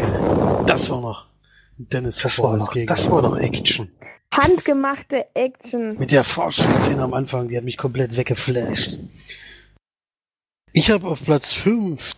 Das 0.67 0.91
war 0.91 1.01
noch 1.01 1.29
Dennis 1.77 2.19
Das 2.19 2.39
war 2.41 2.57
noch, 2.57 2.71
Gegner. 2.71 2.95
das 2.95 3.11
war 3.11 3.23
noch 3.23 3.37
Action. 3.37 3.91
Handgemachte 4.33 5.27
Action. 5.35 5.99
Mit 5.99 6.13
der 6.13 6.25
Forschungsszene 6.25 7.03
am 7.03 7.15
Anfang, 7.15 7.49
die 7.49 7.57
hat 7.57 7.65
mich 7.65 7.77
komplett 7.77 8.17
weggeflasht. 8.17 8.99
Ich 10.73 10.91
habe 10.91 11.09
auf 11.09 11.25
Platz 11.25 11.55
5 11.55 12.15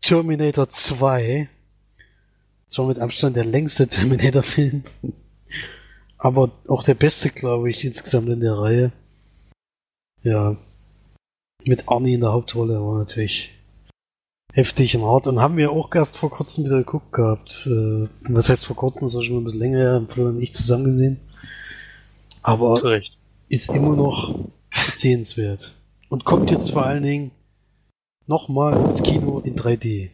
Terminator 0.00 0.68
2. 0.68 1.48
Zwar 2.68 2.86
mit 2.86 2.98
Abstand 2.98 3.36
der 3.36 3.44
längste 3.44 3.88
Terminator-Film. 3.88 4.84
Aber 6.18 6.50
auch 6.68 6.82
der 6.82 6.94
beste, 6.94 7.30
glaube 7.30 7.70
ich, 7.70 7.84
insgesamt 7.84 8.28
in 8.28 8.40
der 8.40 8.58
Reihe. 8.58 8.92
Ja. 10.22 10.56
Mit 11.64 11.88
Arnie 11.88 12.14
in 12.14 12.20
der 12.20 12.32
Hauptrolle 12.32 12.80
war 12.80 12.98
natürlich 12.98 13.52
heftig 14.52 14.96
und 14.96 15.04
hart. 15.04 15.26
Und 15.26 15.40
haben 15.40 15.56
wir 15.56 15.72
auch 15.72 15.94
erst 15.94 16.16
vor 16.16 16.30
kurzem 16.30 16.64
wieder 16.64 16.78
geguckt 16.78 17.12
gehabt. 17.12 17.66
Äh, 17.66 18.08
was 18.28 18.48
heißt 18.48 18.66
vor 18.66 18.76
kurzem? 18.76 19.06
Das 19.06 19.14
war 19.14 19.22
schon 19.22 19.38
ein 19.38 19.44
bisschen 19.44 19.60
länger 19.60 19.78
her. 19.78 19.92
Haben 19.92 20.08
Florian 20.08 20.36
und 20.36 20.42
ich 20.42 20.54
zusammen 20.54 20.84
gesehen. 20.84 21.20
Aber 22.42 22.82
Recht. 22.84 23.16
ist 23.48 23.70
immer 23.74 23.94
noch 23.94 24.38
sehenswert. 24.90 25.74
Und 26.08 26.24
kommt 26.24 26.50
jetzt 26.50 26.72
vor 26.72 26.86
allen 26.86 27.02
Dingen 27.02 27.30
nochmal 28.26 28.80
ins 28.84 29.02
Kino 29.02 29.40
in 29.40 29.56
3D. 29.56 30.10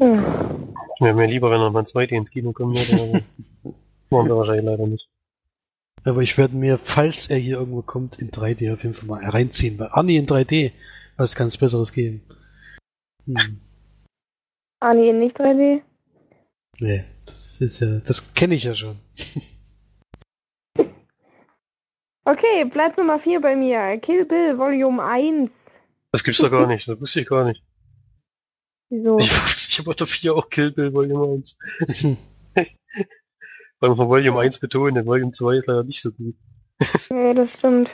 Hm. 0.00 0.74
Wäre 1.00 1.14
mir 1.14 1.26
lieber, 1.26 1.50
wenn 1.50 1.60
er 1.60 1.70
mal 1.70 1.80
ein 1.80 1.86
zweite 1.86 2.14
ins 2.14 2.30
Kino 2.30 2.52
kommen 2.52 2.74
würde, 2.74 3.02
aber 3.02 3.74
machen 4.10 4.28
wir 4.28 4.36
wahrscheinlich 4.36 4.64
leider 4.64 4.86
nicht. 4.86 5.08
Aber 6.04 6.20
ich 6.20 6.36
werde 6.36 6.54
mir, 6.54 6.78
falls 6.78 7.28
er 7.28 7.38
hier 7.38 7.58
irgendwo 7.58 7.82
kommt, 7.82 8.20
in 8.20 8.30
3D 8.30 8.72
auf 8.72 8.82
jeden 8.82 8.94
Fall 8.94 9.06
mal 9.06 9.24
reinziehen. 9.24 9.76
Bei 9.76 9.90
Arnie 9.90 10.16
in 10.16 10.26
3D, 10.26 10.72
was 11.16 11.34
kann 11.34 11.48
es 11.48 11.56
Besseres 11.56 11.92
geben? 11.92 12.22
Hm. 13.26 13.60
Ah 14.80 14.92
nee, 14.92 15.12
nicht 15.12 15.38
3D. 15.38 15.80
Nee, 16.78 17.04
das 17.24 17.60
ist 17.60 17.80
ja, 17.80 18.00
das 18.00 18.34
kenne 18.34 18.54
ich 18.54 18.64
ja 18.64 18.74
schon. 18.74 18.96
Okay, 22.26 22.64
Platz 22.70 22.96
Nummer 22.96 23.18
4 23.18 23.40
bei 23.40 23.54
mir. 23.54 23.98
Kill 23.98 24.24
Bill 24.24 24.56
Volume 24.56 25.02
1. 25.02 25.50
Das 26.12 26.24
gibt's 26.24 26.40
doch 26.40 26.50
gar 26.50 26.66
nicht, 26.66 26.88
das 26.88 27.00
wusste 27.00 27.20
ich 27.20 27.26
gar 27.26 27.44
nicht. 27.44 27.62
Wieso? 28.88 29.18
Ich, 29.18 29.30
ich 29.68 29.78
habe 29.78 29.90
unter 29.90 30.06
4 30.06 30.34
auch 30.34 30.48
Kill 30.48 30.72
Bill 30.72 30.92
Volume 30.94 31.34
1. 31.36 31.58
Weil 33.80 33.90
man 33.90 34.08
Volume 34.08 34.40
1 34.40 34.58
betont, 34.58 34.96
denn 34.96 35.06
Volume 35.06 35.32
2 35.32 35.56
ist 35.56 35.66
leider 35.66 35.84
nicht 35.84 36.00
so 36.00 36.12
gut. 36.12 36.36
Nee, 37.10 37.34
das 37.34 37.50
stimmt. 37.58 37.90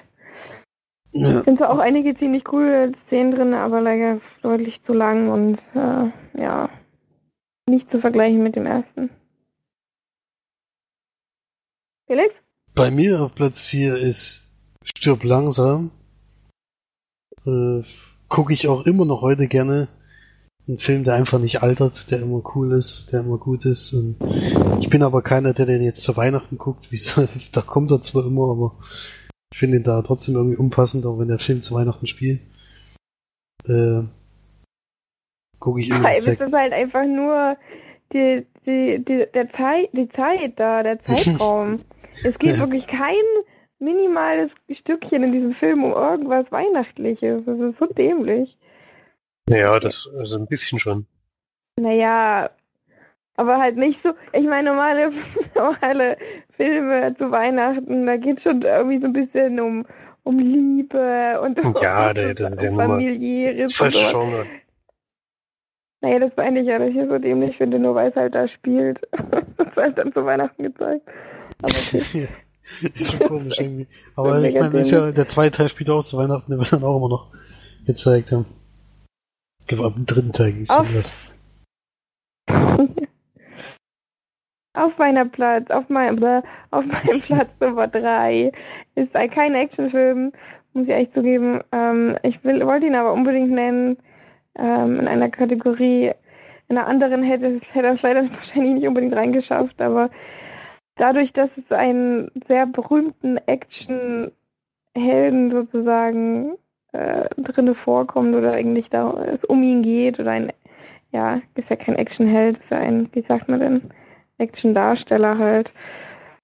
Ja. 1.12 1.42
sind 1.42 1.58
zwar 1.58 1.70
auch 1.70 1.78
einige 1.78 2.14
ziemlich 2.14 2.44
coole 2.44 2.92
Szenen 3.06 3.32
drin, 3.32 3.54
aber 3.54 3.80
leider 3.80 4.20
deutlich 4.42 4.82
zu 4.82 4.92
lang 4.92 5.28
und 5.28 5.58
äh, 5.74 6.40
ja, 6.40 6.70
nicht 7.68 7.90
zu 7.90 7.98
vergleichen 7.98 8.42
mit 8.44 8.54
dem 8.54 8.66
ersten. 8.66 9.10
Felix? 12.06 12.32
Bei 12.74 12.90
mir 12.90 13.22
auf 13.22 13.34
Platz 13.34 13.62
4 13.62 13.96
ist 13.98 14.50
Stirb 14.82 15.24
langsam. 15.24 15.90
Äh, 17.46 17.82
Gucke 18.28 18.52
ich 18.52 18.68
auch 18.68 18.86
immer 18.86 19.04
noch 19.04 19.22
heute 19.22 19.48
gerne. 19.48 19.88
Ein 20.68 20.78
Film, 20.78 21.02
der 21.02 21.14
einfach 21.14 21.40
nicht 21.40 21.62
altert, 21.62 22.12
der 22.12 22.20
immer 22.20 22.42
cool 22.54 22.72
ist, 22.72 23.10
der 23.12 23.20
immer 23.20 23.38
gut 23.38 23.64
ist. 23.64 23.92
Und 23.92 24.16
ich 24.78 24.88
bin 24.88 25.02
aber 25.02 25.20
keiner, 25.20 25.52
der 25.52 25.66
den 25.66 25.82
jetzt 25.82 26.04
zu 26.04 26.16
Weihnachten 26.16 26.58
guckt. 26.58 26.92
Wie 26.92 26.96
soll, 26.96 27.28
da 27.52 27.60
kommt 27.60 27.90
er 27.90 28.02
zwar 28.02 28.24
immer, 28.24 28.50
aber 28.50 28.76
ich 29.52 29.58
finde 29.58 29.78
ihn 29.78 29.82
da 29.82 30.00
trotzdem 30.02 30.36
irgendwie 30.36 30.56
unpassend, 30.56 31.06
auch 31.06 31.18
wenn 31.18 31.26
der 31.26 31.40
Film 31.40 31.60
zu 31.60 31.74
Weihnachten 31.74 32.06
spielt. 32.06 32.40
Äh, 33.66 34.02
Gucke 35.58 35.80
ich 35.80 35.88
immer 35.90 36.04
Weil 36.04 36.16
es 36.16 36.26
ist 36.26 36.40
halt 36.40 36.72
einfach 36.72 37.04
nur 37.04 37.56
die, 38.12 38.46
die, 38.64 39.04
die, 39.04 39.26
der 39.34 39.50
Zeit, 39.50 39.90
die 39.92 40.08
Zeit 40.08 40.52
da, 40.58 40.84
der 40.84 41.00
Zeitraum. 41.04 41.80
Es 42.24 42.38
geht 42.38 42.56
Ja. 42.56 42.60
wirklich 42.60 42.86
kein 42.86 43.14
minimales 43.78 44.50
Stückchen 44.70 45.22
in 45.22 45.32
diesem 45.32 45.54
Film 45.54 45.84
um 45.84 45.92
irgendwas 45.92 46.50
Weihnachtliches. 46.52 47.44
Das 47.46 47.58
ist 47.58 47.78
so 47.78 47.86
dämlich. 47.86 48.58
Ja, 49.48 49.78
das, 49.80 50.08
also 50.18 50.36
ein 50.36 50.46
bisschen 50.46 50.78
schon. 50.78 51.06
Naja, 51.78 52.50
aber 53.36 53.58
halt 53.58 53.76
nicht 53.76 54.02
so. 54.02 54.12
Ich 54.32 54.46
meine, 54.46 54.70
normale, 54.70 55.12
normale 55.54 56.18
Filme 56.56 57.14
zu 57.16 57.30
Weihnachten, 57.30 58.06
da 58.06 58.16
geht 58.16 58.42
schon 58.42 58.62
irgendwie 58.62 58.98
so 58.98 59.06
ein 59.06 59.12
bisschen 59.14 59.58
um, 59.60 59.86
um 60.24 60.38
Liebe 60.38 61.40
und 61.40 61.58
um, 61.58 61.74
Ja, 61.80 62.12
das 62.34 62.52
ist 62.52 62.62
ja 62.62 62.74
familiäres 62.74 63.70
Das 63.70 63.78
falsche 63.78 64.10
so. 64.10 64.44
Naja, 66.02 66.18
das 66.18 66.36
meine 66.36 66.60
ich 66.60 66.66
ja, 66.66 66.78
dass 66.78 66.88
ich 66.90 66.96
es 66.96 67.08
so 67.08 67.18
dämlich 67.18 67.56
finde, 67.56 67.78
nur 67.78 67.94
weil 67.94 68.08
es 68.10 68.16
halt 68.16 68.34
da 68.34 68.46
spielt. 68.46 69.00
Das 69.56 69.68
ist 69.68 69.76
halt 69.76 69.98
dann 69.98 70.12
zu 70.12 70.24
Weihnachten 70.24 70.62
gezeigt. 70.62 71.06
Aber 71.62 71.72
okay. 71.74 72.28
ist 72.94 73.12
schon 73.12 73.20
komisch 73.28 73.58
irgendwie. 73.58 73.86
Aber 74.16 74.42
ich 74.42 74.54
meine, 74.54 74.80
ist 74.80 74.90
ja, 74.90 75.10
der 75.10 75.26
zweite 75.26 75.56
Teil 75.58 75.68
spielt 75.68 75.90
auch 75.90 76.04
zu 76.04 76.16
Weihnachten, 76.16 76.50
der 76.50 76.58
wird 76.58 76.72
dann 76.72 76.84
auch 76.84 76.96
immer 76.96 77.08
noch 77.08 77.28
gezeigt 77.86 78.32
haben. 78.32 78.46
Ich 79.60 79.66
glaube, 79.66 79.92
dem 79.94 80.06
dritten 80.06 80.32
Teil 80.32 80.54
es 80.60 80.70
Auf- 80.70 80.86
anders. 80.86 81.16
Auf 84.78 84.96
meiner 84.98 85.24
Platz, 85.24 85.68
auf 85.70 85.88
meinem, 85.88 86.22
auf 86.70 86.84
meinem 86.84 87.20
Platz 87.26 87.50
Nummer 87.58 87.88
drei 87.88 88.52
ist 88.94 89.14
ein- 89.16 89.30
kein 89.30 89.54
Actionfilm, 89.54 90.32
muss 90.74 90.84
ich 90.86 90.92
echt 90.92 91.12
zugeben. 91.12 91.60
Ähm, 91.72 92.16
ich 92.22 92.42
will, 92.44 92.64
wollte 92.64 92.86
ihn 92.86 92.94
aber 92.94 93.12
unbedingt 93.12 93.50
nennen, 93.50 93.96
ähm, 94.56 95.00
in 95.00 95.08
einer 95.08 95.28
Kategorie. 95.28 96.12
In 96.68 96.78
einer 96.78 96.86
anderen 96.86 97.24
hätte 97.24 97.60
hätte 97.72 97.86
er 97.88 97.94
es 97.94 98.02
leider 98.02 98.30
wahrscheinlich 98.32 98.74
nicht 98.74 98.86
unbedingt 98.86 99.14
reingeschafft, 99.14 99.80
aber 99.80 100.08
dadurch, 101.00 101.32
dass 101.32 101.50
es 101.56 101.72
einen 101.72 102.30
sehr 102.46 102.66
berühmten 102.66 103.38
Action 103.46 104.30
Helden 104.94 105.50
sozusagen 105.50 106.56
äh, 106.92 107.28
drinne 107.38 107.74
vorkommt 107.74 108.34
oder 108.34 108.52
eigentlich 108.52 108.90
da 108.90 109.24
es 109.24 109.44
um 109.44 109.62
ihn 109.62 109.82
geht 109.82 110.20
oder 110.20 110.32
ein, 110.32 110.52
ja, 111.12 111.40
ist 111.54 111.70
ja 111.70 111.76
kein 111.76 111.94
Actionheld, 111.94 112.58
ist 112.58 112.70
ja 112.70 112.78
ein, 112.78 113.08
wie 113.12 113.22
sagt 113.22 113.48
man 113.48 113.60
denn, 113.60 113.82
Action-Darsteller 114.38 115.38
halt. 115.38 115.72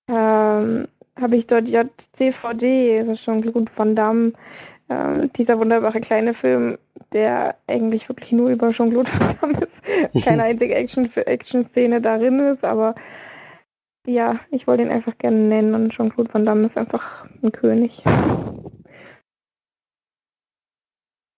Ähm, 0.08 0.88
habe 1.20 1.36
ich 1.36 1.46
dort 1.46 1.66
JCVD, 1.68 3.00
also 3.00 3.16
schon 3.16 3.42
Claude 3.42 3.70
Van 3.74 3.96
Damme, 3.96 4.32
ähm, 4.88 5.30
dieser 5.36 5.58
wunderbare 5.58 6.00
kleine 6.00 6.34
Film, 6.34 6.78
der 7.12 7.56
eigentlich 7.66 8.08
wirklich 8.08 8.32
nur 8.32 8.50
über 8.50 8.70
Jean-Claude 8.70 9.10
Van 9.18 9.36
Damme 9.40 9.60
ist. 9.60 10.24
Keine 10.24 10.44
einzige 10.44 10.74
Action-Szene 10.74 11.26
Action 11.26 12.02
darin 12.02 12.38
ist, 12.40 12.64
aber 12.64 12.94
ja, 14.06 14.40
ich 14.50 14.66
wollte 14.66 14.82
ihn 14.82 14.90
einfach 14.90 15.16
gerne 15.18 15.36
nennen 15.36 15.74
und 15.74 15.92
Jean-Claude 15.92 16.32
Van 16.32 16.44
Damme 16.44 16.66
ist 16.66 16.76
einfach 16.76 17.26
ein 17.42 17.52
König. 17.52 18.02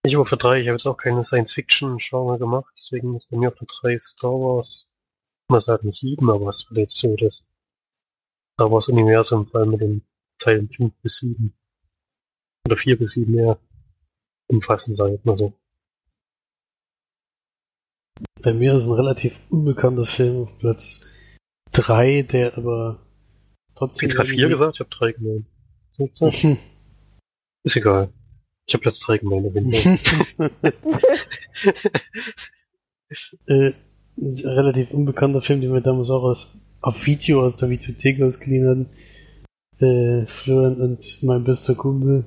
Ich 0.05 0.17
war 0.17 0.25
für 0.25 0.37
drei, 0.37 0.61
ich 0.61 0.67
habe 0.67 0.77
jetzt 0.77 0.87
auch 0.87 0.97
keine 0.97 1.23
Science-Fiction-Genre 1.23 2.39
gemacht, 2.39 2.73
deswegen 2.77 3.15
ist 3.15 3.29
bei 3.29 3.37
mir 3.37 3.49
auf 3.49 3.55
der 3.55 3.67
drei 3.81 3.97
Star 3.97 4.31
Wars, 4.31 4.87
ich 5.43 5.53
muss 5.53 5.65
sagen 5.65 5.91
sieben, 5.91 6.29
aber 6.29 6.49
es 6.49 6.67
wird 6.69 6.79
jetzt 6.79 6.97
so 6.97 7.15
das 7.15 7.45
Star 8.53 8.71
Wars-Universum, 8.71 9.47
vor 9.47 9.59
allem 9.59 9.71
mit 9.71 9.81
den 9.81 10.01
Teilen 10.39 10.69
5 10.69 10.93
bis 11.01 11.17
7. 11.17 11.53
Oder 12.65 12.77
4 12.77 12.97
bis 12.97 13.11
7 13.11 13.31
mehr 13.31 13.59
umfassen, 14.47 14.93
sage 14.93 15.15
ich 15.15 15.25
mal 15.25 15.37
so. 15.37 15.53
Bei 18.41 18.53
mir 18.53 18.73
ist 18.73 18.87
ein 18.87 18.93
relativ 18.93 19.39
unbekannter 19.49 20.05
Film 20.05 20.43
auf 20.43 20.57
Platz 20.59 21.05
3, 21.71 22.23
der 22.23 22.57
aber 22.57 22.99
trotzdem. 23.75 24.09
Ich 24.09 24.17
habe 24.17 24.29
4 24.29 24.49
gesagt, 24.49 24.75
ich 24.75 24.79
habe 24.79 24.89
3 24.89 25.11
gemeint. 25.13 25.45
ist 27.63 27.75
egal. 27.75 28.13
Ich 28.69 28.73
habe 28.73 28.83
Platz 28.83 28.99
3 28.99 29.17
gemeint. 29.17 29.45
äh, 33.47 33.71
ein 34.17 34.37
relativ 34.45 34.91
unbekannter 34.91 35.41
Film, 35.41 35.61
den 35.61 35.73
wir 35.73 35.81
damals 35.81 36.09
auch 36.09 36.23
aus, 36.23 36.55
auf 36.81 37.05
Video 37.05 37.43
aus 37.43 37.57
der 37.57 37.69
Videothek 37.69 38.21
ausgeliehen 38.21 38.67
hatten. 38.67 38.89
Äh, 39.79 40.27
Florian 40.27 40.81
und 40.81 41.23
mein 41.23 41.43
bester 41.43 41.73
Kumpel. 41.75 42.25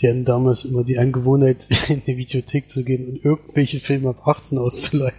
Die 0.00 0.08
hatten 0.08 0.24
damals 0.24 0.64
immer 0.64 0.84
die 0.84 0.98
Angewohnheit, 0.98 1.66
in 1.88 2.02
die 2.04 2.16
Videothek 2.16 2.70
zu 2.70 2.84
gehen 2.84 3.08
und 3.08 3.24
irgendwelche 3.24 3.80
Filme 3.80 4.10
ab 4.10 4.26
18 4.26 4.58
auszuleihen. 4.58 5.14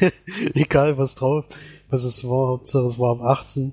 Egal 0.54 0.96
was 0.96 1.14
drauf, 1.16 1.44
was 1.90 2.04
es 2.04 2.24
war, 2.28 2.48
Hauptsache 2.48 2.86
es 2.86 2.98
war 2.98 3.12
ab 3.12 3.22
18. 3.22 3.72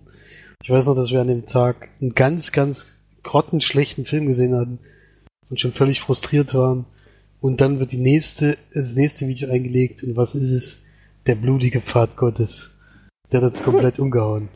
Ich 0.64 0.69
weiß 0.69 0.85
noch, 0.88 0.95
dass 0.95 1.11
wir 1.11 1.22
an 1.22 1.27
dem 1.27 1.45
Tag 1.45 1.90
einen 2.02 2.14
ganz, 2.14 2.52
ganz 2.52 2.98
grottenschlechten 3.23 4.06
Film 4.06 4.27
gesehen 4.27 4.56
hatten 4.56 4.80
und 5.49 5.60
schon 5.60 5.72
völlig 5.72 6.02
frustriert 6.02 6.53
waren. 6.53 6.85
Und 7.41 7.60
dann 7.60 7.80
wird 7.80 7.91
die 7.91 7.98
nächste, 7.98 8.57
das 8.73 8.95
nächste 8.95 9.27
Video 9.27 9.49
eingelegt 9.49 10.03
und 10.03 10.15
was 10.15 10.35
ist 10.35 10.52
es? 10.53 10.84
Der 11.26 11.35
blutige 11.35 11.81
Pfad 11.81 12.15
Gottes. 12.18 12.77
Der 13.31 13.41
hat 13.41 13.49
uns 13.52 13.64
komplett 13.64 13.99
umgehauen. 13.99 14.49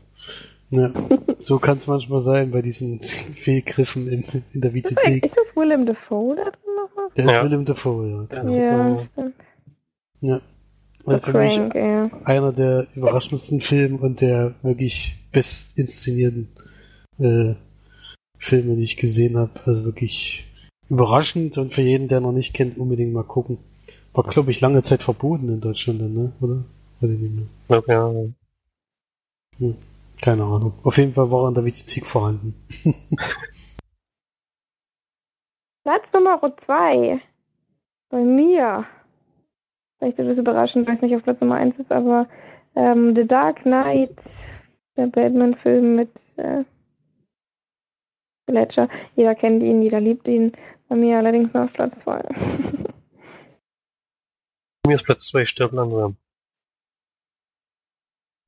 Ja, 0.70 0.92
so 1.40 1.60
kann 1.60 1.78
es 1.78 1.88
manchmal 1.88 2.20
sein 2.20 2.52
bei 2.52 2.62
diesen 2.62 3.00
Fehlgriffen 3.36 4.08
in, 4.10 4.24
in 4.54 4.62
der 4.62 4.74
Videothek. 4.74 5.26
Ist 5.26 5.36
das 5.38 5.56
Willem 5.56 5.86
Dafoe 5.86 6.36
da 6.36 6.44
drin 6.44 6.76
noch 6.76 6.90
was? 6.96 7.14
Der 7.16 7.26
ist 7.26 7.36
Ja. 7.36 7.44
Willem 7.44 7.66
Dafoe, 7.66 8.28
ja. 8.32 8.44
Ja, 8.44 9.06
stimmt. 9.06 9.36
ja. 10.22 10.42
Und 11.08 11.24
für 11.24 11.38
mich 11.38 11.56
Crank, 11.56 11.74
ja. 11.74 12.10
einer 12.26 12.52
der 12.52 12.86
überraschendsten 12.94 13.62
Filme 13.62 13.98
und 14.00 14.20
der 14.20 14.56
wirklich 14.62 15.16
best 15.32 15.78
inszenierten 15.78 16.50
äh, 17.18 17.54
Filme, 18.38 18.76
die 18.76 18.84
ich 18.84 18.98
gesehen 18.98 19.38
habe. 19.38 19.52
Also 19.64 19.86
wirklich 19.86 20.46
überraschend 20.90 21.58
und 21.58 21.74
für 21.74 21.82
jeden, 21.82 22.10
der 22.10 22.20
noch 22.20 22.34
nicht 22.34 22.54
kennt, 22.54 22.78
unbedingt 22.78 23.14
mal 23.14 23.24
gucken. 23.24 23.58
War, 24.12 24.26
glaube 24.26 24.52
ich, 24.52 24.60
lange 24.60 24.82
Zeit 24.82 25.02
verboten 25.02 25.48
in 25.48 25.62
Deutschland 25.62 26.02
dann, 26.02 26.14
ne? 26.14 26.34
Oder? 26.42 26.66
Weiß 27.00 27.10
ich 27.10 27.20
nicht 27.20 27.36
mehr. 27.36 27.46
Glaub, 27.70 27.88
ja. 27.88 28.14
Keine 30.22 30.44
Ahnung. 30.44 30.74
Auf 30.84 30.98
jeden 30.98 31.14
Fall 31.14 31.32
war 31.32 31.46
er 31.46 31.48
in 31.48 31.54
der 31.54 31.64
Videothek 31.64 32.06
vorhanden. 32.06 32.54
Platz 35.84 36.04
Nummer 36.14 36.42
2. 36.66 37.22
Bei 38.10 38.24
mir. 38.26 38.86
Vielleicht 39.98 40.20
etwas 40.20 40.38
überraschend, 40.38 40.88
weil 40.88 40.96
es 40.96 41.02
nicht 41.02 41.16
auf 41.16 41.24
Platz 41.24 41.42
Nummer 41.42 41.56
1 41.56 41.80
ist, 41.80 41.92
aber 41.92 42.28
ähm, 42.76 43.16
The 43.16 43.26
Dark 43.26 43.64
Knight, 43.64 44.16
der 44.96 45.08
Batman-Film 45.08 45.96
mit 45.96 46.12
äh, 46.38 46.64
Ledger. 48.48 48.90
Jeder 49.16 49.36
kennt 49.36 49.64
ihn, 49.64 49.82
jeder 49.82 50.00
liebt 50.00 50.28
ihn. 50.28 50.54
Bei 50.88 50.96
mir 50.96 51.18
allerdings 51.18 51.54
nur 51.54 51.66
auf 51.66 51.74
Platz 51.74 52.00
2. 52.04 52.22
Bei 52.22 52.34
mir 54.88 54.96
ist 54.96 55.04
Platz 55.04 55.26
2 55.28 55.46
stirb 55.46 55.74
langsam. 55.74 56.18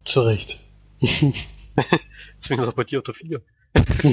Zu 0.06 0.22
Recht. 0.22 0.60
Deswegen 1.02 1.34
ist 2.38 2.50
er 2.50 2.72
bei 2.72 2.84
dir 2.84 3.00
auf 3.00 3.06
der 3.06 3.16
4. 3.16 3.42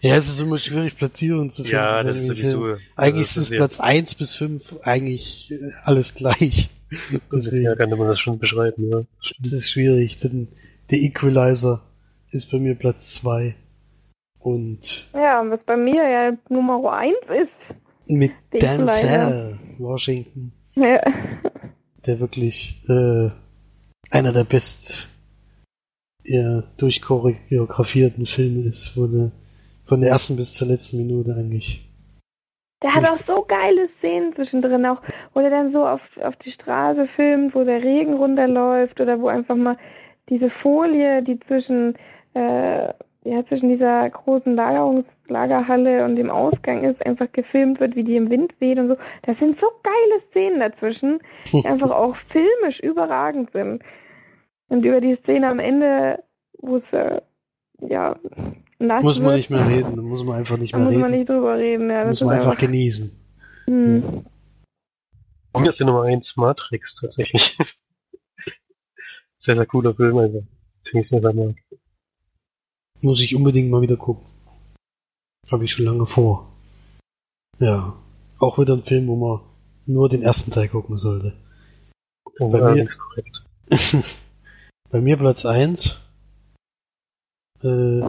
ja, 0.00 0.16
es 0.16 0.28
ist 0.28 0.40
immer 0.40 0.58
schwierig, 0.58 0.96
Platzierungen 0.96 1.50
zu 1.50 1.62
finden. 1.64 1.76
Ja, 1.76 2.02
das 2.02 2.16
ist 2.16 2.26
sowieso. 2.28 2.76
Eigentlich 2.96 3.22
ist 3.22 3.36
es 3.36 3.48
ja- 3.48 3.56
Platz 3.58 3.80
1 3.80 4.14
bis 4.14 4.34
5 4.34 4.62
eigentlich 4.82 5.50
äh, 5.52 5.70
alles 5.84 6.14
gleich. 6.14 6.70
Deswegen. 7.32 7.64
Ja, 7.64 7.74
kann 7.74 7.90
man 7.90 8.08
das 8.08 8.20
schon 8.20 8.38
beschreiben, 8.38 8.88
ja. 8.90 9.02
Das 9.40 9.52
ist 9.52 9.70
schwierig, 9.70 10.20
denn 10.20 10.48
der 10.90 10.98
Equalizer 11.00 11.82
ist 12.30 12.50
bei 12.50 12.58
mir 12.58 12.74
Platz 12.74 13.14
2. 13.14 13.54
Und 14.38 15.06
ja, 15.14 15.40
und 15.40 15.50
was 15.50 15.62
bei 15.64 15.76
mir 15.76 16.08
ja 16.08 16.32
Nummer 16.48 16.92
1 16.92 17.14
ist. 17.40 17.74
mit 18.06 18.32
Denzel 18.52 19.58
Washington, 19.78 20.52
Ja. 20.74 21.00
der 22.06 22.20
wirklich 22.20 22.82
äh, 22.88 23.30
einer 24.10 24.32
der 24.32 24.44
best 24.44 25.08
ja, 26.24 26.62
durchchoreografierten 26.76 28.26
Filme 28.26 28.66
ist, 28.66 28.96
wurde 28.96 29.32
von 29.84 30.00
der 30.00 30.10
ersten 30.10 30.36
bis 30.36 30.54
zur 30.54 30.68
letzten 30.68 30.98
Minute 30.98 31.34
eigentlich. 31.34 31.88
Der 32.82 32.94
hat 32.94 33.04
auch 33.04 33.18
so 33.18 33.44
geile 33.46 33.88
Szenen 33.98 34.32
zwischendrin, 34.34 34.86
auch 34.86 35.00
wo 35.34 35.40
der 35.40 35.50
dann 35.50 35.72
so 35.72 35.86
auf, 35.86 36.00
auf 36.22 36.36
die 36.36 36.50
Straße 36.50 37.06
filmt, 37.06 37.54
wo 37.54 37.64
der 37.64 37.82
Regen 37.82 38.14
runterläuft 38.14 39.00
oder 39.00 39.20
wo 39.20 39.28
einfach 39.28 39.54
mal 39.54 39.76
diese 40.28 40.50
Folie, 40.50 41.22
die 41.22 41.38
zwischen, 41.38 41.94
äh, 42.34 42.88
ja, 43.24 43.44
zwischen 43.44 43.68
dieser 43.68 44.08
großen 44.10 44.56
Lagerungs 44.56 45.06
Lagerhalle 45.32 46.04
und 46.04 46.16
dem 46.16 46.30
Ausgang 46.30 46.84
ist, 46.84 47.04
einfach 47.04 47.30
gefilmt 47.32 47.80
wird, 47.80 47.96
wie 47.96 48.04
die 48.04 48.16
im 48.16 48.30
Wind 48.30 48.54
weht 48.60 48.78
und 48.78 48.88
so. 48.88 48.96
Das 49.22 49.38
sind 49.38 49.58
so 49.58 49.66
geile 49.82 50.20
Szenen 50.28 50.60
dazwischen, 50.60 51.20
die 51.52 51.64
einfach 51.66 51.90
auch 51.90 52.14
filmisch 52.16 52.80
überragend 52.80 53.50
sind. 53.52 53.82
Und 54.72 54.84
über 54.86 55.02
die 55.02 55.16
Szene 55.16 55.48
am 55.50 55.58
Ende, 55.58 56.22
wo 56.58 56.76
es, 56.78 56.92
äh, 56.92 57.20
ja, 57.80 58.18
nass 58.78 59.02
Muss 59.02 59.18
man 59.18 59.26
wird, 59.26 59.36
nicht 59.36 59.50
mehr 59.50 59.68
reden, 59.68 59.96
da 59.96 60.02
muss 60.02 60.24
man 60.24 60.38
einfach 60.38 60.56
nicht 60.56 60.72
da 60.72 60.78
mehr 60.78 60.86
muss 60.86 60.94
man 60.96 61.04
reden. 61.10 61.18
nicht 61.18 61.28
drüber 61.28 61.58
reden. 61.58 61.90
Ja, 61.90 62.04
das 62.04 62.08
muss 62.08 62.20
ist 62.22 62.26
man 62.26 62.36
einfach 62.36 62.50
einfach, 62.52 62.60
genießen. 62.62 63.10
hm. 63.66 64.24
Bei 65.52 65.60
mir 65.60 65.68
ist 65.68 65.78
die 65.78 65.84
Nummer 65.84 66.04
1 66.04 66.36
Matrix 66.38 66.94
tatsächlich. 66.94 67.58
sehr, 69.38 69.56
sehr 69.56 69.66
cooler 69.66 69.94
Film, 69.94 70.16
also. 70.16 70.42
Den 70.90 71.00
ich 71.00 71.08
sehr, 71.08 71.20
sehr 71.20 71.34
mag. 71.34 71.54
Muss 73.02 73.20
ich 73.20 73.36
unbedingt 73.36 73.70
mal 73.70 73.82
wieder 73.82 73.96
gucken. 73.98 74.24
Habe 75.50 75.64
ich 75.64 75.72
schon 75.72 75.84
lange 75.84 76.06
vor. 76.06 76.50
Ja. 77.58 77.94
Auch 78.38 78.58
wieder 78.58 78.72
ein 78.72 78.82
Film, 78.84 79.06
wo 79.08 79.16
man 79.16 79.40
nur 79.84 80.08
den 80.08 80.22
ersten 80.22 80.50
Teil 80.50 80.68
gucken 80.68 80.96
sollte. 80.96 81.34
Das 82.38 82.46
ist 82.48 82.52
Bei 82.52 82.58
mir- 82.60 82.64
allerdings 82.64 82.98
korrekt. 82.98 83.44
Bei 84.92 85.00
mir 85.00 85.16
Platz 85.16 85.46
1. 85.46 85.98
Äh, 87.62 88.02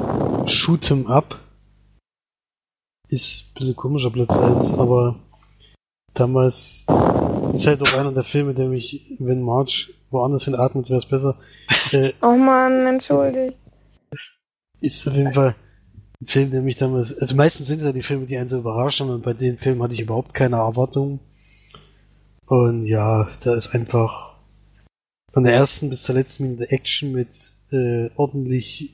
Shoot 0.48 0.92
'em 0.92 1.08
Up. 1.08 1.40
Ist 3.08 3.46
ein 3.46 3.54
bisschen 3.54 3.76
komischer 3.78 4.10
Platz 4.10 4.36
1, 4.36 4.74
aber 4.74 5.16
damals 6.14 6.86
ist 7.54 7.68
halt 7.68 7.82
auch 7.82 7.94
einer 7.94 8.12
der 8.12 8.26
Filme, 8.26 8.54
der 8.54 8.68
mich, 8.68 9.16
wenn 9.18 9.42
March 9.42 9.94
woanders 10.12 10.44
hin 10.44 10.56
atmet, 10.56 10.90
wäre 10.90 10.98
es 10.98 11.06
besser. 11.06 11.40
Äh, 11.94 12.12
Oh 12.22 12.36
Mann, 12.36 12.86
entschuldigt. 12.86 13.58
ist 14.82 15.08
auf 15.08 15.16
jeden 15.16 15.34
Fall 15.34 15.56
ein 16.22 16.28
Film, 16.28 16.52
der 16.52 16.62
mich 16.62 16.76
damals, 16.76 17.18
also 17.18 17.34
meistens 17.34 17.68
sind 17.68 17.80
es 17.80 17.86
ja 17.86 17.94
die 17.94 18.02
Filme, 18.02 18.26
die 18.26 18.38
einen 18.38 18.50
so 18.50 18.58
überraschen 18.58 19.10
und 19.10 19.24
bei 19.24 19.32
den 19.32 19.58
Filmen 19.58 19.82
hatte 19.82 19.94
ich 19.94 20.02
überhaupt 20.02 20.34
keine 20.34 20.58
Erwartungen. 20.58 21.22
Und 22.48 22.86
ja, 22.88 23.30
da 23.42 23.54
ist 23.56 23.74
einfach 23.74 24.33
von 25.34 25.44
der 25.44 25.54
ersten 25.54 25.90
bis 25.90 26.04
zur 26.04 26.16
letzten 26.16 26.44
Minute 26.44 26.70
Action 26.70 27.12
mit 27.12 27.52
äh, 27.72 28.10
ordentlich 28.16 28.94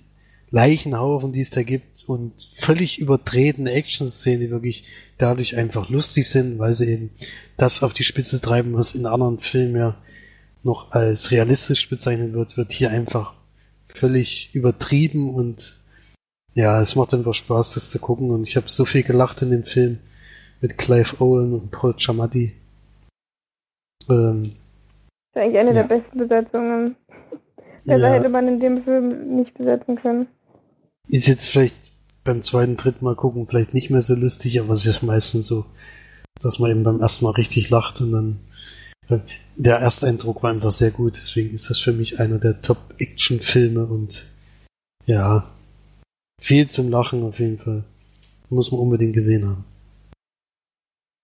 Leichenhaufen, 0.49 1.33
die 1.33 1.41
es 1.41 1.51
da 1.51 1.63
gibt 1.63 2.07
und 2.07 2.33
völlig 2.55 2.97
übertretene 2.97 3.71
Action-Szenen, 3.71 4.39
die 4.39 4.49
wirklich 4.49 4.85
dadurch 5.17 5.57
einfach 5.57 5.89
lustig 5.89 6.27
sind, 6.27 6.57
weil 6.57 6.73
sie 6.73 6.91
eben 6.91 7.11
das 7.57 7.83
auf 7.83 7.93
die 7.93 8.05
Spitze 8.05 8.41
treiben, 8.41 8.73
was 8.73 8.95
in 8.95 9.05
anderen 9.05 9.39
Filmen 9.39 9.75
ja 9.75 9.97
noch 10.63 10.91
als 10.91 11.31
realistisch 11.31 11.89
bezeichnet 11.89 12.33
wird, 12.33 12.57
wird 12.57 12.71
hier 12.71 12.89
einfach 12.89 13.33
völlig 13.87 14.55
übertrieben 14.55 15.33
und 15.33 15.75
ja, 16.53 16.81
es 16.81 16.95
macht 16.95 17.13
einfach 17.13 17.33
Spaß, 17.33 17.73
das 17.73 17.89
zu 17.89 17.99
gucken 17.99 18.31
und 18.31 18.43
ich 18.43 18.55
habe 18.55 18.69
so 18.69 18.85
viel 18.85 19.03
gelacht 19.03 19.41
in 19.41 19.51
dem 19.51 19.63
Film 19.63 19.99
mit 20.61 20.77
Clive 20.77 21.21
Owen 21.21 21.53
und 21.53 21.71
Paul 21.71 21.93
Giamatti. 21.95 22.53
Ähm, 24.09 24.53
Das 25.33 25.41
ist 25.41 25.47
eigentlich 25.47 25.59
eine 25.59 25.73
Ja. 25.75 25.83
der 25.83 25.95
besten 25.99 26.17
Besetzungen. 26.17 26.95
Besser 27.85 28.07
Ja. 28.07 28.13
hätte 28.13 28.29
man 28.29 28.47
in 28.47 28.59
dem 28.59 28.83
Film 28.83 29.35
nicht 29.35 29.53
besetzen 29.53 29.95
können. 29.95 30.27
ist 31.07 31.27
jetzt 31.27 31.47
vielleicht 31.47 31.91
beim 32.23 32.41
zweiten, 32.43 32.77
dritten 32.77 33.03
Mal 33.03 33.15
gucken 33.15 33.47
vielleicht 33.47 33.73
nicht 33.73 33.89
mehr 33.89 34.01
so 34.01 34.13
lustig, 34.13 34.59
aber 34.59 34.73
es 34.73 34.85
ist 34.85 35.01
meistens 35.01 35.47
so, 35.47 35.65
dass 36.41 36.59
man 36.59 36.69
eben 36.69 36.83
beim 36.83 37.01
ersten 37.01 37.25
Mal 37.25 37.31
richtig 37.31 37.69
lacht 37.71 37.99
und 38.01 38.11
dann 38.11 38.39
der 39.55 39.77
Ersteindruck 39.77 40.43
war 40.43 40.51
einfach 40.51 40.69
sehr 40.69 40.91
gut, 40.91 41.15
deswegen 41.17 41.55
ist 41.55 41.67
das 41.69 41.79
für 41.79 41.93
mich 41.93 42.19
einer 42.19 42.37
der 42.37 42.61
Top-Action-Filme 42.61 43.85
und 43.87 44.27
ja, 45.07 45.49
viel 46.39 46.69
zum 46.69 46.91
Lachen 46.91 47.23
auf 47.23 47.39
jeden 47.39 47.57
Fall. 47.57 47.83
Muss 48.49 48.71
man 48.71 48.81
unbedingt 48.81 49.13
gesehen 49.13 49.45
haben. 49.47 49.65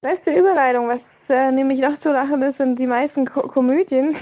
Beste 0.02 0.32
Überleitung, 0.32 0.88
was 0.88 1.00
äh, 1.30 1.52
nämlich 1.52 1.80
noch 1.80 1.98
zu 1.98 2.12
lachen 2.12 2.42
ist, 2.42 2.58
sind 2.58 2.80
die 2.80 2.88
meisten 2.88 3.26
Ko 3.26 3.48
Komödien. 3.48 4.16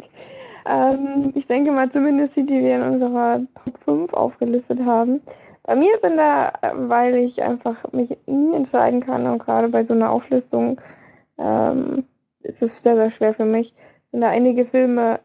ähm, 0.66 1.32
ich 1.34 1.46
denke 1.46 1.72
mal 1.72 1.90
zumindest 1.90 2.36
die, 2.36 2.46
die 2.46 2.60
wir 2.60 2.76
in 2.76 2.82
unserer 2.82 3.40
Top 3.64 3.78
5 3.84 4.12
aufgelistet 4.12 4.80
haben. 4.84 5.20
Bei 5.64 5.76
mir 5.76 5.98
sind 6.02 6.18
da, 6.18 6.52
weil 6.74 7.16
ich 7.16 7.42
einfach 7.42 7.76
mich 7.92 8.10
nie 8.26 8.54
entscheiden 8.54 9.00
kann 9.00 9.26
und 9.26 9.38
gerade 9.38 9.68
bei 9.68 9.84
so 9.84 9.94
einer 9.94 10.10
Auflistung 10.10 10.80
ähm, 11.38 12.04
ist 12.42 12.60
es 12.60 12.70
sehr, 12.82 12.96
sehr 12.96 13.10
schwer 13.10 13.34
für 13.34 13.46
mich, 13.46 13.74
sind 14.10 14.20
da 14.20 14.28
einige 14.28 14.66
Filme 14.66 15.20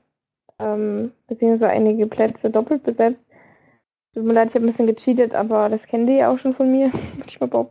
ähm, 0.59 1.11
beziehungsweise 1.27 1.69
einige 1.69 2.07
Plätze 2.07 2.49
doppelt 2.49 2.83
besetzt. 2.83 3.19
Tut 4.13 4.23
mir 4.23 4.33
leid, 4.33 4.49
ich 4.49 4.55
habe 4.55 4.65
ein 4.65 4.71
bisschen 4.71 4.87
gecheatet, 4.87 5.35
aber 5.35 5.69
das 5.69 5.81
kennen 5.83 6.07
die 6.07 6.17
ja 6.17 6.31
auch 6.31 6.39
schon 6.39 6.55
von 6.55 6.71
mir. 6.71 6.91
ich 7.27 7.39
mal. 7.39 7.67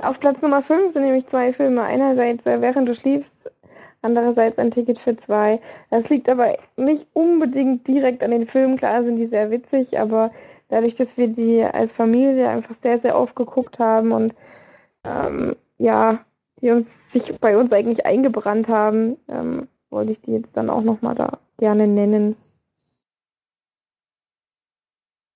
Auf 0.00 0.18
Platz 0.20 0.40
Nummer 0.42 0.62
5 0.62 0.92
sind 0.92 1.02
nämlich 1.02 1.26
zwei 1.28 1.52
Filme. 1.52 1.82
Einerseits 1.82 2.44
äh, 2.46 2.60
Während 2.60 2.88
du 2.88 2.94
schliefst, 2.94 3.30
andererseits 4.02 4.58
ein 4.58 4.70
Ticket 4.70 4.98
für 4.98 5.16
zwei. 5.16 5.60
Das 5.90 6.08
liegt 6.08 6.28
aber 6.28 6.58
nicht 6.76 7.06
unbedingt 7.12 7.86
direkt 7.86 8.22
an 8.22 8.30
den 8.30 8.46
Filmen. 8.46 8.76
Klar 8.76 9.02
sind 9.04 9.16
die 9.16 9.26
sehr 9.26 9.50
witzig, 9.50 9.98
aber 9.98 10.30
dadurch, 10.68 10.96
dass 10.96 11.16
wir 11.16 11.28
die 11.28 11.62
als 11.62 11.92
Familie 11.92 12.48
einfach 12.48 12.74
sehr, 12.82 12.98
sehr 13.00 13.18
oft 13.18 13.34
geguckt 13.36 13.78
haben 13.78 14.12
und 14.12 14.34
ähm, 15.04 15.56
ja, 15.78 16.24
die 16.60 16.70
uns 16.70 16.88
sich 17.12 17.38
bei 17.38 17.56
uns 17.56 17.72
eigentlich 17.72 18.04
eingebrannt 18.04 18.68
haben, 18.68 19.16
ähm, 19.28 19.68
wollte 19.90 20.12
ich 20.12 20.20
die 20.22 20.32
jetzt 20.32 20.56
dann 20.56 20.70
auch 20.70 20.82
nochmal 20.82 21.14
da 21.14 21.38
gerne 21.58 21.86
nennen. 21.86 22.36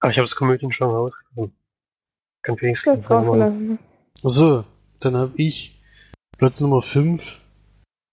Aber 0.01 0.11
ich 0.11 0.19
habe 0.19 0.27
das 0.27 0.37
Komödien 0.37 0.73
schon 0.73 0.91
rausgefunden. 0.91 1.57
Kann 2.43 2.57
Felix 2.57 2.83
So, 4.23 4.65
dann 4.99 5.17
habe 5.17 5.35
ich 5.37 5.81
Platz 6.39 6.61
Nummer 6.61 6.83
5. 6.83 7.23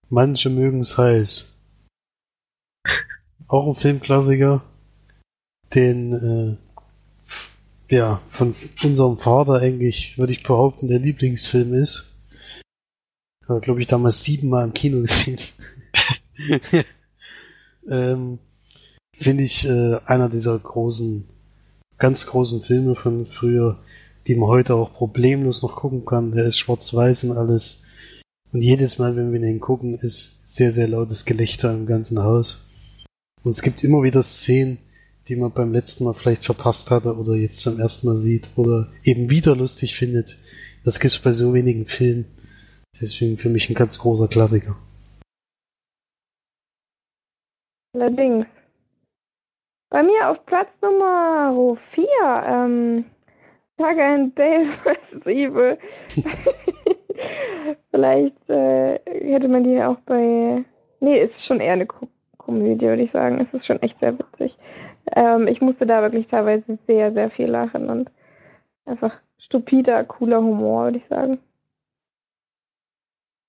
Manche 0.08 0.50
mögen's 0.50 0.96
heiß. 0.96 1.52
Auch 3.48 3.66
ein 3.66 3.74
Filmklassiker, 3.74 4.62
den 5.74 6.58
äh, 7.90 7.94
ja 7.94 8.20
von 8.30 8.54
unserem 8.84 9.18
Vater 9.18 9.54
eigentlich, 9.54 10.16
würde 10.16 10.32
ich 10.32 10.44
behaupten, 10.44 10.86
der 10.86 11.00
Lieblingsfilm 11.00 11.74
ist. 11.74 12.14
Habe, 13.48 13.60
glaube 13.60 13.80
ich, 13.80 13.88
damals 13.88 14.22
siebenmal 14.22 14.64
im 14.64 14.74
Kino 14.74 15.00
gesehen. 15.00 15.40
ähm, 17.88 18.38
Finde 19.18 19.42
ich 19.42 19.66
äh, 19.66 19.98
einer 20.04 20.28
dieser 20.28 20.56
großen, 20.56 21.26
ganz 21.98 22.26
großen 22.26 22.62
Filme 22.62 22.94
von 22.94 23.26
früher, 23.26 23.80
die 24.26 24.34
man 24.34 24.48
heute 24.48 24.74
auch 24.74 24.92
problemlos 24.92 25.62
noch 25.62 25.76
gucken 25.76 26.04
kann. 26.04 26.32
Der 26.32 26.46
ist 26.46 26.58
schwarz-weiß 26.58 27.24
und 27.24 27.36
alles. 27.36 27.82
Und 28.52 28.62
jedes 28.62 28.98
Mal, 28.98 29.16
wenn 29.16 29.32
wir 29.32 29.40
den 29.40 29.60
gucken, 29.60 29.98
ist 29.98 30.40
sehr, 30.44 30.72
sehr 30.72 30.88
lautes 30.88 31.24
Gelächter 31.24 31.72
im 31.72 31.86
ganzen 31.86 32.22
Haus. 32.22 32.68
Und 33.42 33.50
es 33.50 33.62
gibt 33.62 33.84
immer 33.84 34.02
wieder 34.02 34.22
Szenen, 34.22 34.78
die 35.28 35.36
man 35.36 35.52
beim 35.52 35.72
letzten 35.72 36.04
Mal 36.04 36.14
vielleicht 36.14 36.44
verpasst 36.44 36.90
hatte 36.90 37.16
oder 37.16 37.34
jetzt 37.34 37.60
zum 37.60 37.78
ersten 37.78 38.06
Mal 38.06 38.16
sieht 38.18 38.48
oder 38.56 38.88
eben 39.04 39.30
wieder 39.30 39.56
lustig 39.56 39.96
findet. 39.96 40.38
Das 40.84 41.00
gibt's 41.00 41.18
bei 41.18 41.32
so 41.32 41.52
wenigen 41.54 41.86
Filmen. 41.86 42.26
Deswegen 43.00 43.36
für 43.36 43.48
mich 43.48 43.68
ein 43.68 43.74
ganz 43.74 43.98
großer 43.98 44.28
Klassiker. 44.28 44.76
Allerdings. 47.94 48.46
Bei 49.90 50.02
mir 50.02 50.28
auf 50.28 50.44
Platz 50.46 50.68
Nummer 50.82 51.76
4, 51.94 52.06
ähm, 52.46 53.04
Tucker 53.78 54.14
and 54.14 54.38
Dale 54.38 54.66
vs. 54.66 55.26
Evil. 55.26 55.78
Vielleicht 57.90 58.50
äh, 58.50 58.98
hätte 59.04 59.48
man 59.48 59.64
die 59.64 59.82
auch 59.82 59.98
bei. 60.00 60.64
Nee, 61.00 61.20
ist 61.20 61.44
schon 61.44 61.60
eher 61.60 61.74
eine 61.74 61.86
Ko 61.86 62.08
Komödie, 62.38 62.86
würde 62.86 63.02
ich 63.02 63.10
sagen. 63.10 63.40
Es 63.40 63.52
ist 63.52 63.66
schon 63.66 63.82
echt 63.82 63.98
sehr 63.98 64.16
witzig. 64.16 64.56
Ähm, 65.14 65.48
ich 65.48 65.60
musste 65.60 65.84
da 65.84 66.00
wirklich 66.02 66.28
teilweise 66.28 66.78
sehr, 66.86 67.12
sehr 67.12 67.30
viel 67.30 67.48
lachen 67.48 67.90
und 67.90 68.10
einfach 68.84 69.12
stupider, 69.38 70.04
cooler 70.04 70.38
Humor, 70.38 70.84
würde 70.84 70.98
ich 70.98 71.06
sagen. 71.08 71.38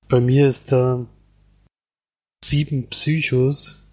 Bei 0.09 0.19
mir 0.19 0.47
ist 0.47 0.71
da 0.71 1.05
sieben 2.43 2.87
Psychos. 2.89 3.83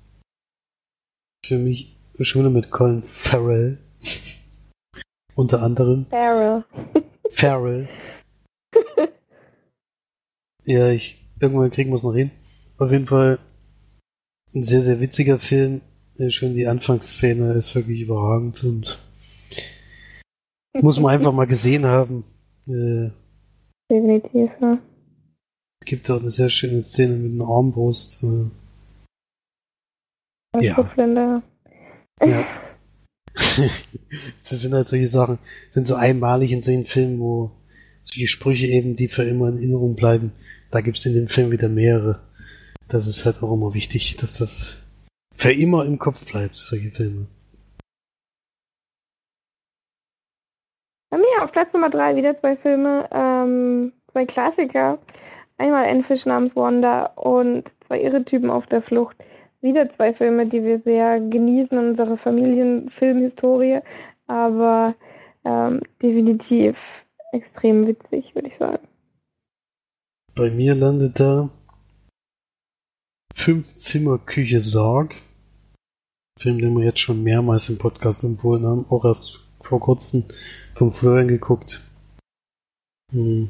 Für 1.45 1.59
mich 1.59 1.97
schon 2.21 2.51
mit 2.53 2.71
Colin 2.71 3.03
Farrell. 3.03 3.79
Unter 5.35 5.63
anderem. 5.63 6.07
Farrell. 6.11 6.65
Farrell. 7.31 7.89
Ja, 10.67 10.89
ich, 10.89 11.23
irgendwann 11.41 11.71
kriegen 11.71 11.91
wir 11.91 11.97
es 11.97 12.03
noch 12.05 12.15
hin. 12.15 12.31
Auf 12.79 12.91
jeden 12.91 13.07
Fall 13.07 13.39
ein 14.55 14.65
sehr, 14.65 14.81
sehr 14.81 14.99
witziger 14.99 15.39
Film. 15.39 15.83
Ja, 16.17 16.31
Schon 16.31 16.55
die 16.55 16.67
Anfangsszene 16.67 17.53
ist 17.53 17.75
wirklich 17.75 18.01
überragend 18.01 18.65
und 18.65 18.99
muss 20.81 20.99
man 20.99 21.13
einfach 21.13 21.33
mal 21.35 21.47
gesehen 21.47 21.85
haben. 21.85 22.25
Äh, 22.67 23.11
Definitiv, 23.93 24.51
ja. 24.59 24.79
Es 25.83 25.87
gibt 25.87 26.11
auch 26.11 26.21
eine 26.21 26.31
sehr 26.31 26.49
schöne 26.49 26.81
Szene 26.81 27.17
mit 27.17 27.33
einer 27.39 27.51
Armbrust. 27.51 28.25
Äh, 28.25 28.47
Ja. 30.65 31.43
Ja. 32.23 32.47
das 33.35 34.61
sind 34.63 34.75
halt 34.75 34.89
solche 34.89 35.09
Sachen, 35.09 35.39
sind 35.73 35.87
so 35.87 35.97
einmalig 35.97 36.53
in 36.53 36.63
solchen 36.63 36.87
Filmen, 36.87 37.19
wo 37.19 37.51
solche 38.03 38.29
Sprüche 38.29 38.67
eben, 38.67 38.97
die 38.97 39.09
für 39.09 39.25
immer 39.25 39.49
in 39.49 39.57
Erinnerung 39.57 39.97
bleiben. 39.97 40.33
Da 40.71 40.81
gibt's 40.81 41.07
in 41.07 41.15
dem 41.15 41.29
Film 41.29 41.51
wieder 41.51 41.69
mehrere. 41.69 42.21
Das 42.89 43.07
ist 43.07 43.25
halt 43.25 43.43
auch 43.43 43.53
immer 43.53 43.75
wichtig, 43.75 44.17
dass 44.17 44.39
das 44.39 44.83
für 45.35 45.53
immer 45.53 45.85
im 45.85 45.99
Kopf 45.99 46.25
bleibt, 46.25 46.57
solche 46.57 46.91
Filme. 46.91 47.27
Bei 51.11 51.19
mir 51.19 51.43
auf 51.43 51.53
Platz 51.53 51.73
Nummer 51.73 51.91
3 51.91 52.17
wieder 52.17 52.39
zwei 52.39 52.57
Filme, 52.57 53.09
ähm, 53.13 53.93
zwei 54.13 54.27
Klassiker. 54.27 54.99
Einmal 55.59 55.87
ein 55.87 56.05
Fisch 56.05 56.25
namens 56.27 56.57
Wanda 56.57 57.07
und 57.15 57.71
zwei 57.87 58.01
irre 58.01 58.25
Typen 58.25 58.51
auf 58.51 58.67
der 58.67 58.83
Flucht. 58.83 59.17
Wieder 59.65 59.91
zwei 59.97 60.13
Filme, 60.13 60.47
die 60.47 60.63
wir 60.63 60.81
sehr 60.81 61.19
genießen 61.19 61.79
in 61.79 61.89
unserer 61.89 62.19
Familienfilmhistorie, 62.19 63.81
aber 64.27 64.95
ähm, 65.47 65.81
definitiv 66.03 66.77
extrem 67.33 67.87
witzig, 67.87 68.35
würde 68.35 68.49
ich 68.49 68.59
sagen. 68.59 68.87
Bei 70.35 70.51
mir 70.51 70.75
landet 70.75 71.19
da 71.19 71.49
Fünf 73.33 73.75
Zimmer 73.77 74.19
Küche 74.19 74.61
Sarg. 74.61 75.15
Film, 76.39 76.59
den 76.59 76.77
wir 76.77 76.85
jetzt 76.85 77.01
schon 77.01 77.23
mehrmals 77.23 77.71
im 77.71 77.79
Podcast 77.79 78.23
empfohlen 78.25 78.67
haben, 78.67 78.85
auch 78.91 79.07
erst 79.07 79.49
vor 79.61 79.81
kurzem 79.81 80.25
vom 80.75 80.93
Florian 80.93 81.29
geguckt. 81.29 81.81
Hm. 83.13 83.49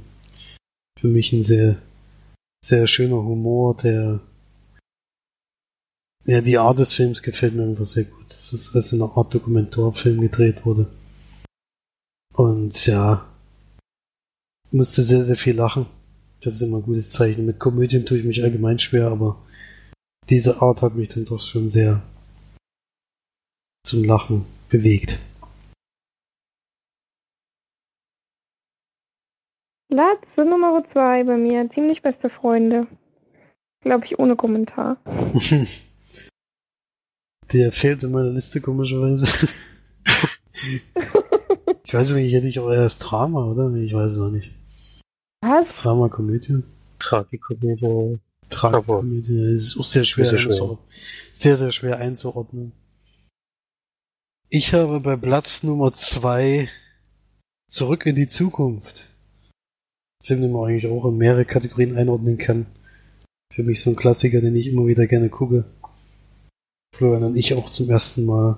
Für 0.97 1.09
mich 1.09 1.32
ein 1.32 1.43
sehr, 1.43 1.77
sehr 2.65 2.86
schöner 2.86 3.16
Humor, 3.16 3.77
der 3.77 4.20
ja, 6.26 6.40
die 6.40 6.59
Art 6.59 6.78
des 6.78 6.94
Films 6.94 7.22
gefällt 7.22 7.55
mir 7.55 7.64
einfach 7.64 7.84
sehr 7.84 8.05
gut. 8.05 8.24
Das 8.24 8.52
ist 8.52 8.74
also 8.74 8.96
eine 8.96 9.14
Art 9.14 9.34
Dokumentarfilm 9.34 10.20
gedreht 10.22 10.64
wurde. 10.64 10.86
Und 12.34 12.86
ja, 12.86 13.26
musste 14.70 15.02
sehr, 15.02 15.22
sehr 15.22 15.36
viel 15.36 15.55
lachen. 15.55 15.86
Das 16.40 16.55
ist 16.55 16.62
immer 16.62 16.78
ein 16.78 16.82
gutes 16.82 17.10
Zeichen. 17.10 17.46
Mit 17.46 17.59
Komödien 17.59 18.06
tue 18.06 18.18
ich 18.18 18.24
mich 18.24 18.42
allgemein 18.42 18.78
schwer, 18.78 19.09
aber 19.09 19.36
diese 20.30 20.62
Art 20.62 20.82
hat 20.82 20.94
mich 20.94 21.10
dann 21.10 21.26
doch 21.26 21.40
schon 21.40 21.68
sehr 21.68 22.02
zum 23.84 24.02
Lachen 24.05 24.46
bewegt. 24.70 25.18
Platz 29.88 30.26
Nummer 30.36 30.82
2 30.84 31.24
bei 31.24 31.36
mir, 31.36 31.70
ziemlich 31.70 32.02
beste 32.02 32.28
Freunde. 32.28 32.86
Glaube 33.82 34.06
ich, 34.06 34.18
ohne 34.18 34.34
Kommentar. 34.34 34.96
Der 37.53 37.73
fehlt 37.73 38.03
in 38.03 38.12
meiner 38.12 38.31
Liste 38.31 38.61
komischerweise. 38.61 39.27
ich 41.85 41.95
weiß 41.95 42.15
nicht, 42.15 42.33
hätte 42.33 42.49
ich 42.49 42.59
auch 42.59 42.71
erst 42.71 43.05
Drama, 43.05 43.45
oder? 43.45 43.69
Nee, 43.69 43.85
ich 43.85 43.95
weiß 43.95 44.12
es 44.12 44.19
auch 44.19 44.31
nicht. 44.31 44.53
Was? 45.43 45.69
Drama, 45.69 46.09
Komödie. 46.09 46.62
Tragikomödie. 46.99 48.19
Tragikomödie. 48.49 49.55
Das 49.55 49.62
ist 49.62 49.79
auch 49.79 49.85
sehr 49.85 50.05
schwer, 50.05 50.27
Sehr 50.27 50.39
schwer. 50.39 50.53
einzuordnen. 50.53 50.87
Sehr, 51.33 51.57
sehr 51.57 51.73
schwer 51.73 51.99
einzuordnen. 51.99 52.73
Ich 54.49 54.73
habe 54.73 55.01
bei 55.01 55.16
Platz 55.16 55.62
Nummer 55.62 55.93
zwei 55.93 56.69
Zurück 57.69 58.07
in 58.07 58.15
die 58.15 58.29
Zukunft. 58.29 59.11
Film, 60.23 60.43
den 60.43 60.53
man 60.53 60.69
eigentlich 60.69 60.87
auch 60.87 61.05
in 61.07 61.16
mehrere 61.16 61.45
Kategorien 61.45 61.97
einordnen 61.97 62.39
kann. 62.39 62.66
Für 63.53 63.62
mich 63.62 63.83
so 63.83 63.91
ein 63.91 63.97
Klassiker, 63.97 64.41
den 64.41 64.57
ich 64.57 64.69
immer 64.69 64.87
wieder 64.87 65.07
gerne 65.07 65.29
gucke. 65.29 65.65
Florian 66.95 67.25
und 67.25 67.37
ich 67.37 67.55
auch 67.55 67.69
zum 67.69 67.91
ersten 67.91 68.25
Mal 68.25 68.57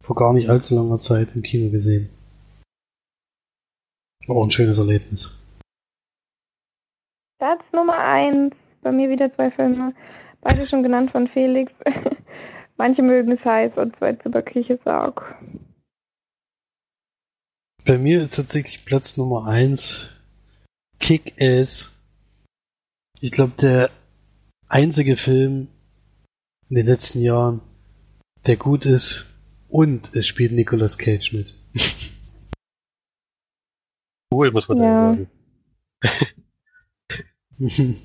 vor 0.00 0.16
gar 0.16 0.32
nicht 0.32 0.48
allzu 0.48 0.76
langer 0.76 0.96
Zeit 0.96 1.34
im 1.34 1.42
Kino 1.42 1.70
gesehen. 1.70 2.08
War 4.26 4.36
auch 4.36 4.44
ein 4.44 4.50
schönes 4.50 4.78
Erlebnis. 4.78 5.38
Platz 7.38 7.64
Nummer 7.72 7.98
eins. 7.98 8.54
Bei 8.82 8.92
mir 8.92 9.10
wieder 9.10 9.30
zwei 9.30 9.50
Filme. 9.50 9.94
Beide 10.40 10.66
schon 10.68 10.82
genannt 10.82 11.10
von 11.10 11.26
Felix. 11.28 11.72
Manche 12.76 13.02
mögen 13.02 13.32
es 13.32 13.44
heiß 13.44 13.76
und 13.76 13.96
zwei 13.96 14.12
Zimmerküche 14.14 14.78
Saug. 14.84 15.34
Bei 17.84 17.98
mir 17.98 18.22
ist 18.22 18.36
tatsächlich 18.36 18.84
Platz 18.84 19.16
Nummer 19.16 19.46
eins 19.46 20.10
Kick-Ass. 21.00 21.90
Ich 23.20 23.30
glaube, 23.32 23.52
der 23.60 23.90
einzige 24.68 25.16
Film 25.16 25.68
in 26.68 26.76
den 26.76 26.86
letzten 26.86 27.20
Jahren, 27.20 27.60
der 28.46 28.56
gut 28.56 28.86
ist 28.86 29.26
und 29.68 30.14
es 30.16 30.26
spielt 30.26 30.52
Nicolas 30.52 30.98
Cage 30.98 31.32
mit. 31.32 31.54
Cool, 34.32 34.50
muss 34.50 34.66
man 34.68 34.78
Ja. 34.78 35.16
da 36.02 36.10
sagen. 37.62 38.00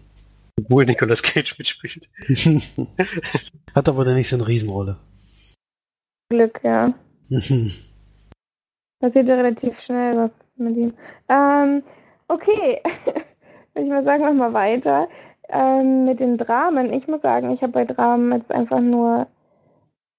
Obwohl 0.60 0.86
Nicolas 0.86 1.24
Cage 1.24 1.58
mitspielt. 1.58 2.08
Hat 3.76 3.90
aber 3.90 4.06
dann 4.06 4.14
nicht 4.16 4.30
so 4.30 4.36
eine 4.36 4.48
Riesenrolle. 4.48 4.98
Glück, 6.30 6.60
ja. 6.64 6.94
Passiert 9.00 9.28
ja 9.28 9.36
relativ 9.36 9.80
schnell 9.80 10.18
was 10.18 10.32
mit 10.58 10.78
ihm. 10.78 10.94
Ähm, 11.30 11.82
okay. 12.28 12.80
Würde 13.74 13.88
ich 13.88 13.90
mal 13.90 14.04
sagen, 14.04 14.24
mach 14.24 14.34
mal 14.34 14.54
weiter. 14.54 15.10
Ähm, 15.52 16.06
mit 16.06 16.20
den 16.20 16.38
Dramen. 16.38 16.94
Ich 16.94 17.08
muss 17.08 17.22
sagen, 17.22 17.50
ich 17.52 17.64
habe 17.64 17.74
bei 17.74 17.86
Dramen 17.86 18.32
jetzt 18.34 18.52
einfach 18.52 18.80
nur 18.80 19.28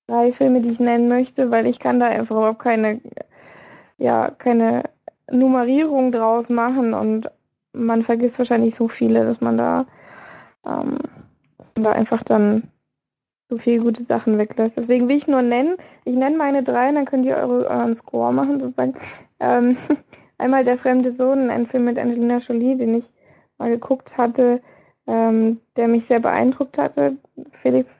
drei 0.09 0.33
Filme, 0.33 0.61
die 0.61 0.71
ich 0.71 0.81
nennen 0.81 1.09
möchte, 1.09 1.53
weil 1.53 1.67
ich 1.67 1.79
kann 1.79 2.01
da 2.01 2.07
einfach 2.07 2.35
überhaupt 2.35 2.59
keine, 2.59 3.01
ja, 3.97 4.31
keine 4.31 4.83
Nummerierung 5.31 6.11
draus 6.11 6.49
machen 6.49 6.95
und 6.95 7.31
man 7.73 8.03
vergisst 8.03 8.39
wahrscheinlich 8.39 8.75
so 8.75 8.89
viele, 8.89 9.25
dass 9.25 9.41
man 9.41 9.57
da, 9.57 9.87
ähm, 10.67 10.99
da 11.75 11.93
einfach 11.93 12.25
dann 12.25 12.65
so 13.49 13.59
viele 13.59 13.83
gute 13.83 14.05
Sachen 14.05 14.37
weglässt. 14.37 14.77
Deswegen 14.77 15.09
will 15.09 15.17
ich 15.17 15.29
nur 15.29 15.43
nennen, 15.43 15.77
ich 16.05 16.17
nenne 16.17 16.37
meine 16.37 16.65
drei 16.65 16.89
und 16.89 16.97
dann 16.97 17.05
könnt 17.05 17.25
ihr 17.25 17.37
eure, 17.37 17.69
euren 17.69 17.95
Score 17.95 18.33
machen, 18.33 18.61
sozusagen. 18.61 18.95
Ähm, 19.39 19.77
einmal 20.39 20.65
Der 20.65 20.79
fremde 20.79 21.13
Sohn, 21.13 21.51
ein 21.51 21.69
Film 21.69 21.85
mit 21.85 21.99
Angelina 21.99 22.39
Jolie, 22.39 22.77
den 22.77 22.97
ich 22.97 23.11
mal 23.59 23.71
geguckt 23.71 24.17
hatte, 24.19 24.61
ähm, 25.11 25.61
der 25.77 25.89
mich 25.89 26.07
sehr 26.07 26.21
beeindruckt 26.21 26.79
hatte. 26.79 27.17
Felix 27.63 27.91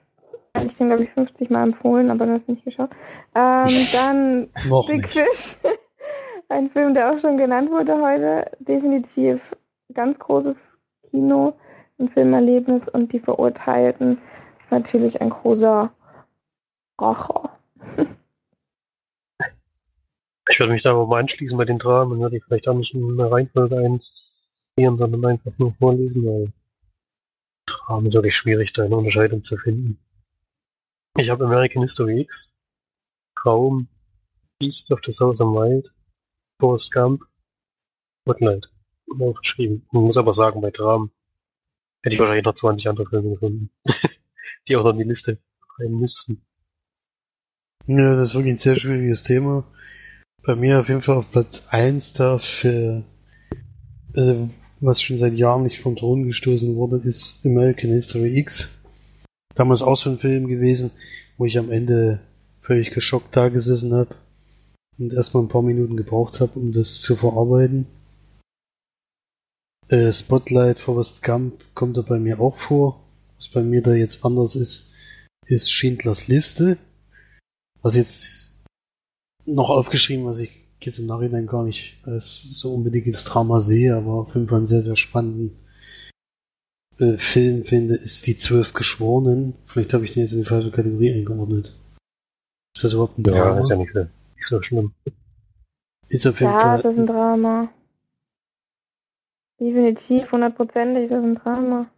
hatte 0.55 0.67
ich 0.67 0.77
den, 0.77 0.87
glaube 0.89 1.05
ich, 1.05 1.11
50 1.11 1.51
Mal 1.51 1.65
empfohlen, 1.65 2.11
aber 2.11 2.27
du 2.27 2.35
hast 2.35 2.49
nicht 2.49 2.65
geschaut. 2.65 2.91
Ähm, 3.35 3.67
dann 3.93 4.49
Noch 4.69 4.87
Big 4.87 5.03
nicht. 5.03 5.13
Fish, 5.13 5.57
ein 6.49 6.71
Film, 6.71 6.95
der 6.95 7.13
auch 7.13 7.19
schon 7.19 7.37
genannt 7.37 7.71
wurde 7.71 8.01
heute. 8.01 8.51
Definitiv 8.61 9.41
ganz 9.93 10.19
großes 10.21 10.57
Kino, 11.11 11.55
ein 11.99 12.09
Filmerlebnis 12.11 12.89
und 12.89 13.13
die 13.13 13.19
Verurteilten 13.19 14.19
natürlich 14.71 15.21
ein 15.21 15.31
großer 15.31 15.93
Racher. 16.99 17.51
Ich 20.53 20.59
würde 20.59 20.73
mich 20.73 20.83
da 20.83 20.91
aber 20.91 21.07
mal 21.07 21.21
anschließen 21.21 21.57
bei 21.57 21.65
den 21.65 21.79
Dramen 21.79 22.19
würde 22.19 22.37
die 22.37 22.43
vielleicht 22.43 22.67
auch 22.67 22.75
nicht 22.75 22.93
in 22.93 23.09
einer 23.13 23.31
Reihenfolge 23.31 23.79
einziehen, 23.79 24.99
sondern 24.99 25.25
einfach 25.25 25.53
nur 25.59 25.73
vorlesen, 25.79 26.53
Dramen 27.91 28.07
ist 28.07 28.15
wirklich 28.15 28.37
schwierig, 28.37 28.73
da 28.73 28.85
eine 28.85 28.97
Unterscheidung 28.97 29.43
zu 29.43 29.57
finden. 29.57 29.99
Ich 31.19 31.29
habe 31.29 31.45
American 31.45 31.83
History 31.83 32.21
X, 32.21 32.53
Traum, 33.37 33.89
Beasts 34.61 34.93
of 34.93 35.01
the 35.05 35.11
Southern 35.11 35.49
Wild, 35.49 35.93
Forrest 36.61 36.93
Gump, 36.93 37.25
Spotlight 38.23 38.71
aufgeschrieben. 39.19 39.83
Ich 39.87 39.93
muss 39.93 40.17
aber 40.17 40.33
sagen, 40.33 40.61
bei 40.61 40.71
Dramen 40.71 41.11
hätte 42.03 42.15
ich 42.15 42.21
wahrscheinlich 42.21 42.45
noch 42.45 42.55
20 42.55 42.89
andere 42.89 43.09
Filme 43.09 43.31
gefunden, 43.31 43.71
die 44.69 44.77
auch 44.77 44.85
noch 44.85 44.93
in 44.93 44.99
die 44.99 45.05
Liste 45.05 45.39
rein 45.81 45.91
müssten. 45.91 46.43
Ja, 47.87 48.15
das 48.15 48.29
ist 48.29 48.35
wirklich 48.37 48.55
ein 48.55 48.59
sehr 48.59 48.77
schwieriges 48.77 49.25
Thema. 49.25 49.65
Bei 50.45 50.55
mir 50.55 50.79
auf 50.79 50.89
jeden 50.89 51.03
Fall 51.03 51.17
auf 51.17 51.33
Platz 51.33 51.67
1 51.71 52.13
dafür, 52.13 53.03
äh, 54.15 54.47
was 54.81 55.03
schon 55.03 55.17
seit 55.17 55.35
Jahren 55.35 55.63
nicht 55.63 55.81
vom 55.81 55.97
Thron 55.97 56.27
gestoßen 56.27 56.75
wurde, 56.77 56.97
ist 57.07 57.45
American 57.45 57.91
History 57.91 58.39
X. 58.39 58.69
Damals 59.55 59.83
auch 59.83 59.97
so 59.97 60.11
ein 60.11 60.19
Film 60.19 60.49
gewesen, 60.49 60.91
wo 61.37 61.45
ich 61.45 61.59
am 61.59 61.71
Ende 61.71 62.21
völlig 62.63 62.91
geschockt 62.91 63.37
da 63.37 63.49
gesessen 63.49 63.93
habe 63.93 64.15
und 64.99 65.13
erstmal 65.13 65.43
ein 65.43 65.49
paar 65.49 65.63
Minuten 65.63 65.97
gebraucht 65.97 66.41
habe, 66.41 66.59
um 66.59 66.73
das 66.73 67.01
zu 67.01 67.17
verarbeiten. 67.17 67.87
Äh, 69.89 70.13
Spotlight 70.13 70.79
Forrest 70.79 71.23
Gump 71.23 71.65
kommt 71.75 71.97
da 71.97 72.03
bei 72.03 72.19
mir 72.19 72.41
auch 72.41 72.57
vor. 72.57 73.03
Was 73.37 73.49
bei 73.49 73.63
mir 73.63 73.83
da 73.83 73.93
jetzt 73.95 74.25
anders 74.25 74.55
ist, 74.55 74.93
ist 75.47 75.73
Schindlers 75.73 76.29
Liste. 76.29 76.79
Was 77.83 77.97
jetzt 77.97 78.55
noch 79.47 79.71
aufgeschrieben, 79.71 80.27
was 80.27 80.39
ich 80.39 80.60
jetzt 80.87 80.99
im 80.99 81.07
Nachhinein 81.07 81.47
gar 81.47 81.65
nicht 81.65 81.97
als 82.07 82.43
so 82.59 82.75
unbedingtes 82.75 83.25
Drama 83.25 83.61
sehe, 83.61 83.95
aber 83.97 84.13
auf 84.15 84.35
jeden 84.35 84.49
Fall 84.49 84.59
einen 84.59 84.67
sehr, 84.67 84.83
sehr 84.83 84.97
spannenden 84.97 85.57
äh, 86.99 87.17
Film 87.19 87.65
finde, 87.65 87.97
ist 87.97 88.27
Die 88.27 88.37
Zwölf 88.37 88.73
Geschworenen. 88.73 89.55
Vielleicht 89.67 89.93
habe 89.95 90.05
ich 90.05 90.13
den 90.13 90.23
jetzt 90.23 90.33
in 90.33 90.41
die 90.41 90.45
falsche 90.49 90.71
Kategorie 90.71 91.13
eingeordnet. 91.13 91.75
Ist 92.75 92.85
das 92.85 92.93
überhaupt 92.93 93.19
ein 93.19 93.25
Ja, 93.25 93.33
Drama? 93.33 93.61
ist 93.61 93.71
ja 93.71 93.77
nicht 93.77 93.93
so, 93.93 94.01
nicht 94.01 94.47
so 94.47 94.63
schlimm. 94.63 94.93
Ist 96.09 96.27
auf 96.27 96.41
jeden 96.41 96.53
Ja, 96.53 96.61
Fall. 96.61 96.83
das 96.83 96.93
ist 96.93 96.99
ein 96.99 97.07
Drama. 97.07 97.69
Definitiv, 99.61 100.33
hundertprozentig, 100.33 101.11
das 101.11 101.19
ist 101.19 101.25
ein 101.25 101.35
Drama. 101.37 101.91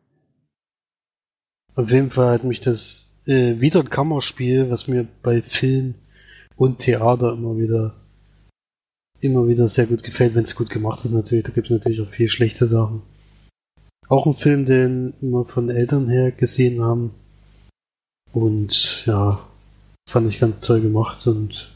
Auf 1.74 1.90
jeden 1.90 2.10
Fall 2.10 2.34
hat 2.34 2.44
mich 2.44 2.60
das 2.60 3.14
äh, 3.26 3.60
wieder 3.60 3.80
ein 3.80 3.88
Kammerspiel, 3.90 4.68
was 4.70 4.88
mir 4.88 5.06
bei 5.22 5.40
Film 5.42 5.94
und 6.56 6.80
Theater 6.80 7.32
immer 7.32 7.56
wieder 7.56 7.94
immer 9.22 9.46
wieder 9.46 9.68
sehr 9.68 9.86
gut 9.86 10.02
gefällt, 10.02 10.34
wenn 10.34 10.42
es 10.42 10.56
gut 10.56 10.68
gemacht 10.68 11.04
ist 11.04 11.12
natürlich. 11.12 11.44
Da 11.44 11.52
gibt 11.52 11.68
es 11.68 11.70
natürlich 11.70 12.00
auch 12.00 12.10
viel 12.10 12.28
schlechte 12.28 12.66
Sachen. 12.66 13.02
Auch 14.08 14.26
ein 14.26 14.34
Film, 14.34 14.66
den 14.66 15.14
wir 15.20 15.44
von 15.44 15.70
Eltern 15.70 16.08
her 16.08 16.32
gesehen 16.32 16.82
haben. 16.82 17.14
Und 18.32 19.06
ja, 19.06 19.38
fand 20.08 20.28
ich 20.28 20.40
ganz 20.40 20.60
toll 20.60 20.80
gemacht 20.80 21.26
und 21.26 21.74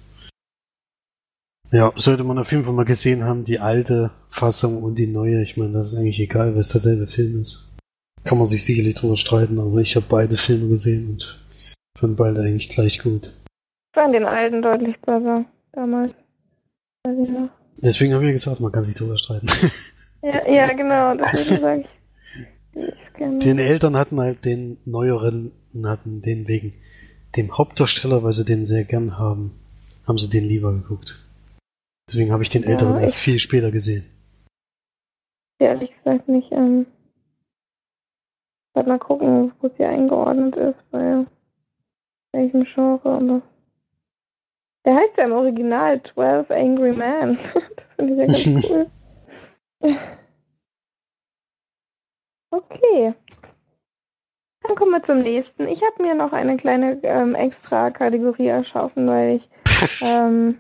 ja, 1.73 1.93
sollte 1.97 2.25
man 2.25 2.39
auf 2.39 2.51
jeden 2.53 2.65
Fall 2.65 2.75
mal 2.75 2.85
gesehen 2.85 3.25
haben, 3.25 3.45
die 3.45 3.59
alte 3.59 4.11
Fassung 4.29 4.83
und 4.83 4.99
die 4.99 5.09
neue. 5.09 5.43
Ich 5.43 5.57
meine, 5.57 5.73
das 5.73 5.93
ist 5.93 5.99
eigentlich 5.99 6.21
egal, 6.21 6.53
weil 6.55 6.61
es 6.61 6.71
derselbe 6.71 7.07
Film 7.07 7.41
ist. 7.41 7.73
Kann 8.25 8.39
man 8.39 8.47
sich 8.47 8.65
sicherlich 8.65 8.95
drüber 8.95 9.17
streiten, 9.17 9.59
aber 9.59 9.79
ich 9.79 9.97
habe 9.97 10.07
beide 10.09 10.37
Filme 10.37 10.69
gesehen 10.69 11.11
und 11.11 11.45
fand 11.99 12.17
beide 12.17 12.41
eigentlich 12.41 12.69
gleich 12.69 13.01
gut. 13.01 13.27
Ich 13.27 14.01
fand 14.01 14.15
den 14.15 14.25
alten 14.25 14.63
deutlich 14.63 14.99
besser 15.01 15.45
damals. 15.73 16.13
Noch. 17.13 17.51
Deswegen 17.79 18.13
habe 18.15 18.25
ich 18.25 18.29
ja 18.29 18.33
gesagt, 18.33 18.61
man 18.61 18.73
kann 18.73 18.83
sich 18.83 18.95
drüber 18.95 19.17
streiten. 19.19 19.49
Ja, 20.23 20.49
ja 20.51 20.73
genau, 20.73 21.15
deswegen 21.15 21.61
sage 21.61 21.81
ich. 22.75 23.45
Den 23.45 23.59
Eltern 23.61 23.97
hatten 23.97 24.19
halt 24.19 24.45
den 24.45 24.79
neueren 24.85 25.53
und 25.73 25.87
hatten 25.87 26.21
den 26.21 26.49
wegen 26.49 26.73
dem 27.37 27.57
Hauptdarsteller, 27.57 28.25
weil 28.25 28.33
sie 28.33 28.45
den 28.45 28.65
sehr 28.65 28.85
gern 28.85 29.19
haben, 29.19 29.53
haben 30.07 30.19
sie 30.19 30.29
den 30.31 30.45
lieber 30.45 30.73
geguckt. 30.73 31.23
Deswegen 32.09 32.33
habe 32.33 32.43
ich 32.43 32.51
den 32.51 32.63
Ja, 32.65 32.71
älteren 32.71 33.01
erst 33.01 33.19
viel 33.19 33.39
später 33.39 33.71
gesehen. 33.71 34.05
ehrlich 35.61 35.95
gesagt 35.97 36.29
nicht. 36.29 36.51
Ähm, 36.51 36.87
warte 38.75 38.89
mal 38.89 38.99
gucken, 38.99 39.53
wo 39.61 39.69
es 39.69 39.77
hier 39.77 39.91
eingeordnet 39.91 40.57
ist, 40.57 40.81
bei 40.91 41.25
welchem 42.33 42.65
Genre. 42.65 43.01
Aber 43.05 43.43
der 44.87 44.95
heißt 44.95 45.17
ja 45.19 45.25
im 45.25 45.33
Original 45.33 46.01
12 46.03 46.51
Angry 46.51 46.93
Men. 46.93 47.39
das 47.77 47.85
finde 47.97 48.25
ich 48.25 48.47
ja 48.47 48.55
ganz 48.55 48.91
cool. 49.83 49.99
Okay. 52.51 53.15
Dann 54.63 54.77
kommen 54.77 54.93
wir 54.93 55.03
zum 55.03 55.21
nächsten. 55.23 55.69
Ich 55.69 55.83
habe 55.83 56.03
mir 56.03 56.15
noch 56.15 56.33
eine 56.33 56.57
kleine 56.57 56.99
ähm, 57.03 57.35
extra 57.35 57.91
Kategorie 57.91 58.47
erschaffen, 58.47 59.07
weil 59.07 59.37
ich 59.37 59.49
ähm, 60.01 60.59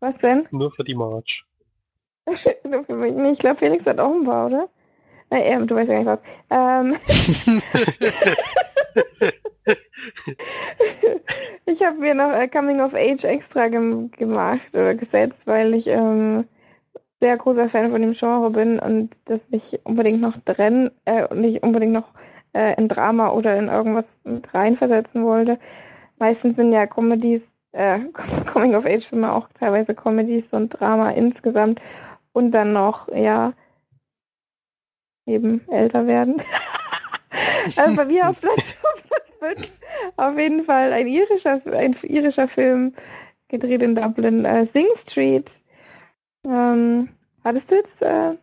Was 0.00 0.16
denn? 0.18 0.46
Nur 0.50 0.70
für 0.72 0.84
die 0.84 0.94
March. 0.94 1.44
Nur 2.64 2.84
für 2.84 2.94
mich 2.94 3.14
nicht. 3.14 3.32
Ich 3.34 3.38
glaube, 3.40 3.58
Felix 3.58 3.84
hat 3.84 3.98
auch 3.98 4.14
ein 4.14 4.24
paar, 4.24 4.46
oder? 4.46 4.68
Äh, 5.30 5.52
ähm, 5.52 5.66
du 5.66 5.74
weißt 5.74 5.90
ja 5.90 6.02
gar 6.02 6.14
nicht 6.84 7.00
was. 7.08 7.56
Ähm, 7.60 7.62
ich 11.66 11.82
habe 11.82 11.98
mir 11.98 12.14
noch 12.14 12.32
äh, 12.32 12.48
Coming 12.48 12.80
of 12.80 12.94
Age 12.94 13.24
extra 13.24 13.68
gem 13.68 14.10
gemacht 14.10 14.68
oder 14.72 14.94
gesetzt, 14.94 15.46
weil 15.46 15.74
ich 15.74 15.86
ähm, 15.86 16.44
sehr 17.20 17.36
großer 17.36 17.68
Fan 17.68 17.90
von 17.92 18.02
dem 18.02 18.14
Genre 18.14 18.50
bin 18.50 18.78
und 18.78 19.10
das 19.26 19.40
nicht 19.50 19.80
unbedingt 19.84 20.20
noch 20.20 20.36
drin, 20.44 20.90
äh, 21.04 21.32
nicht 21.34 21.62
unbedingt 21.62 21.92
noch 21.92 22.08
äh, 22.52 22.74
in 22.76 22.88
Drama 22.88 23.30
oder 23.30 23.56
in 23.56 23.68
irgendwas 23.68 24.06
mit 24.24 24.52
reinversetzen 24.52 25.24
wollte. 25.24 25.58
Meistens 26.18 26.56
sind 26.56 26.72
ja 26.72 26.86
Comedies, 26.86 27.42
äh, 27.72 28.00
Coming 28.52 28.74
of 28.74 28.86
Age 28.86 29.06
Filme 29.06 29.32
auch 29.32 29.48
teilweise 29.58 29.94
Comedies 29.94 30.44
und 30.50 30.70
Drama 30.70 31.10
insgesamt 31.10 31.80
und 32.32 32.50
dann 32.52 32.72
noch, 32.72 33.08
ja, 33.14 33.52
eben 35.26 35.66
älter 35.68 36.06
werden. 36.06 36.42
also 37.76 37.96
bei 37.96 38.04
mir 38.04 38.28
auf 38.28 38.40
Platz 38.40 38.60
5 39.40 39.72
auf 40.16 40.38
jeden 40.38 40.64
Fall 40.64 40.92
ein 40.92 41.06
irischer, 41.06 41.60
ein 41.66 41.96
irischer 42.02 42.48
Film 42.48 42.94
gedreht 43.48 43.82
in 43.82 43.94
Dublin, 43.94 44.44
äh, 44.44 44.66
Sing 44.66 44.86
Street. 44.96 45.50
Ähm, 46.46 47.08
hattest 47.44 47.70
du 47.70 47.74
jetzt 47.76 48.00
äh, 48.02 48.36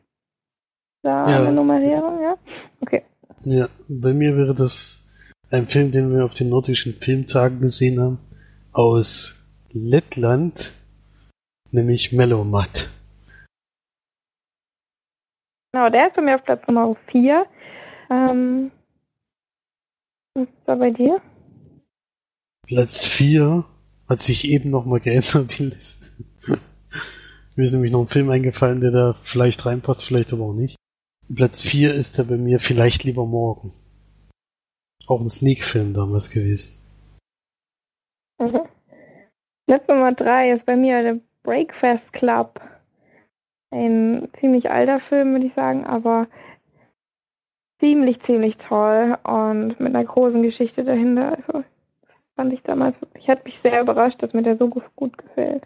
da 1.04 1.30
Ja. 1.30 1.38
eine 1.40 1.52
Nummerierung, 1.54 2.22
ja? 2.22 2.36
Okay. 2.82 3.04
Ja, 3.46 3.68
bei 3.88 4.14
mir 4.14 4.36
wäre 4.38 4.54
das 4.54 5.08
ein 5.52 5.68
Film, 5.68 5.92
den 5.92 6.14
wir 6.14 6.26
auf 6.26 6.34
den 6.34 6.50
nordischen 6.50 6.94
Filmtagen 6.94 7.62
gesehen 7.62 8.00
haben, 8.00 8.20
aus 8.74 9.36
Lettland, 9.72 10.74
nämlich 11.72 12.12
Melomat. 12.12 12.90
Genau, 15.72 15.90
der 15.90 16.08
ist 16.08 16.16
bei 16.16 16.22
mir 16.22 16.36
auf 16.36 16.44
Platz 16.44 16.68
Nummer 16.68 16.96
4. 17.12 17.46
Ähm, 18.10 18.72
was 20.40 20.48
ist 20.48 20.58
da 20.66 20.76
bei 20.76 20.92
dir? 20.92 21.22
Platz 22.66 23.06
4 23.06 23.66
hat 24.08 24.20
sich 24.20 24.48
eben 24.48 24.70
nochmal 24.70 25.00
geändert, 25.00 25.58
die 25.58 25.66
Liste. 25.66 26.06
Mir 27.56 27.66
ist 27.66 27.74
nämlich 27.74 27.92
noch 27.92 28.02
ein 28.02 28.08
Film 28.08 28.30
eingefallen, 28.30 28.82
der 28.82 28.92
da 28.92 29.16
vielleicht 29.24 29.66
reinpasst, 29.66 30.04
vielleicht 30.04 30.34
aber 30.34 30.44
auch 30.44 30.54
nicht. 30.54 30.76
Platz 31.34 31.62
4 31.64 31.94
ist 31.94 32.18
da 32.18 32.24
bei 32.24 32.38
mir 32.38 32.60
vielleicht 32.60 33.04
lieber 33.04 33.26
morgen. 33.26 33.72
Auch 35.06 35.22
ein 35.22 35.30
Sneak-Film 35.30 35.94
damals 35.94 36.32
gewesen. 36.32 36.82
Mhm. 38.40 38.62
Platz 39.68 39.88
Nummer 39.88 40.14
3 40.14 40.54
ist 40.54 40.66
bei 40.66 40.76
mir 40.76 41.04
der 41.04 41.20
Breakfast 41.44 42.12
Club. 42.14 42.60
Ein 43.72 44.30
ziemlich 44.40 44.72
alter 44.72 45.00
Film, 45.02 45.34
würde 45.34 45.46
ich 45.46 45.54
sagen, 45.54 45.86
aber 45.86 46.28
ziemlich, 47.80 48.22
ziemlich 48.22 48.58
toll 48.58 49.18
und 49.24 49.80
mit 49.80 49.96
einer 49.96 50.04
großen 50.06 50.42
Geschichte 50.44 50.84
dahinter. 50.84 51.38
Also 51.38 51.64
fand 52.36 52.54
ich 52.54 52.62
damals 52.64 53.00
wirklich, 53.02 53.28
hat 53.30 53.46
mich 53.46 53.60
sehr 53.62 53.82
überrascht, 53.82 54.22
dass 54.22 54.34
mir 54.34 54.44
der 54.44 54.58
so 54.58 54.70
gu- 54.70 54.82
gut 54.96 55.18
gefällt. 55.18 55.64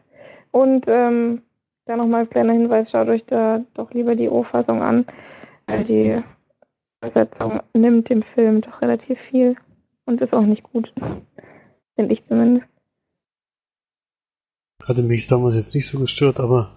Und 0.52 0.86
ähm, 0.88 1.42
da 1.86 1.96
nochmal 1.98 2.22
ein 2.22 2.30
kleiner 2.30 2.54
Hinweis, 2.54 2.92
schaut 2.92 3.08
euch 3.10 3.26
da 3.26 3.62
doch 3.74 3.92
lieber 3.92 4.16
die 4.16 4.30
O-Fassung 4.30 4.82
an, 4.82 5.06
weil 5.68 5.84
die 5.84 6.22
Übersetzung 7.02 7.60
nimmt 7.74 8.10
dem 8.10 8.24
Film 8.24 8.62
doch 8.62 8.82
relativ 8.82 9.20
viel 9.30 9.56
und 10.06 10.22
ist 10.22 10.34
auch 10.34 10.46
nicht 10.46 10.64
gut. 10.64 10.94
Finde 11.96 12.14
ich 12.14 12.24
zumindest. 12.26 12.68
Hatte 14.86 15.02
mich 15.04 15.28
damals 15.28 15.56
jetzt 15.56 15.76
nicht 15.76 15.88
so 15.88 16.00
gestört, 16.00 16.40
aber 16.40 16.76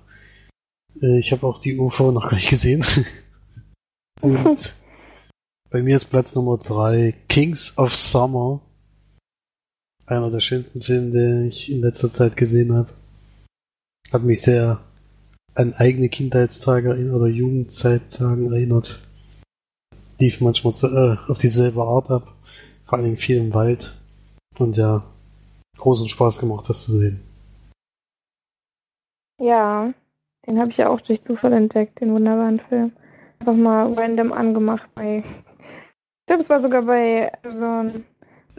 äh, 1.02 1.18
ich 1.18 1.32
habe 1.32 1.46
auch 1.46 1.58
die 1.58 1.78
UV 1.78 2.12
noch 2.12 2.28
gar 2.28 2.34
nicht 2.36 2.48
gesehen. 2.50 2.84
Und 4.22 4.74
bei 5.70 5.82
mir 5.82 5.96
ist 5.96 6.06
Platz 6.06 6.34
Nummer 6.34 6.58
3 6.58 7.14
Kings 7.28 7.76
of 7.76 7.94
Summer. 7.94 8.60
Einer 10.06 10.30
der 10.30 10.40
schönsten 10.40 10.82
Filme, 10.82 11.10
den 11.10 11.48
ich 11.48 11.70
in 11.70 11.80
letzter 11.80 12.08
Zeit 12.08 12.36
gesehen 12.36 12.74
habe. 12.74 12.88
Hat 14.12 14.22
mich 14.22 14.42
sehr 14.42 14.80
an 15.54 15.74
eigene 15.74 16.08
Kindheitstage 16.08 16.90
oder 17.12 17.26
Jugendzeittagen 17.26 18.52
erinnert. 18.52 19.00
Lief 20.18 20.40
manchmal 20.40 20.72
äh, 20.72 21.30
auf 21.30 21.38
dieselbe 21.38 21.82
Art 21.82 22.10
ab. 22.10 22.32
Vor 22.84 22.94
allen 22.94 23.04
Dingen 23.04 23.16
viel 23.16 23.38
im 23.38 23.52
Wald. 23.52 23.96
Und 24.58 24.76
ja, 24.76 25.02
großen 25.76 26.08
Spaß 26.08 26.38
gemacht, 26.38 26.68
das 26.68 26.84
zu 26.84 26.92
sehen. 26.92 27.20
Ja, 29.42 29.92
den 30.46 30.58
habe 30.58 30.70
ich 30.70 30.76
ja 30.76 30.88
auch 30.88 31.00
durch 31.00 31.22
Zufall 31.24 31.52
entdeckt, 31.52 32.00
den 32.00 32.12
wunderbaren 32.12 32.60
Film. 32.60 32.92
Einfach 33.40 33.54
mal 33.54 33.92
random 33.92 34.32
angemacht 34.32 34.88
bei. 34.94 35.24
Ich 36.26 36.28
glaube, 36.28 36.42
es 36.42 36.50
war 36.50 36.60
sogar 36.60 36.82
bei 36.82 37.30
Amazon. 37.44 38.04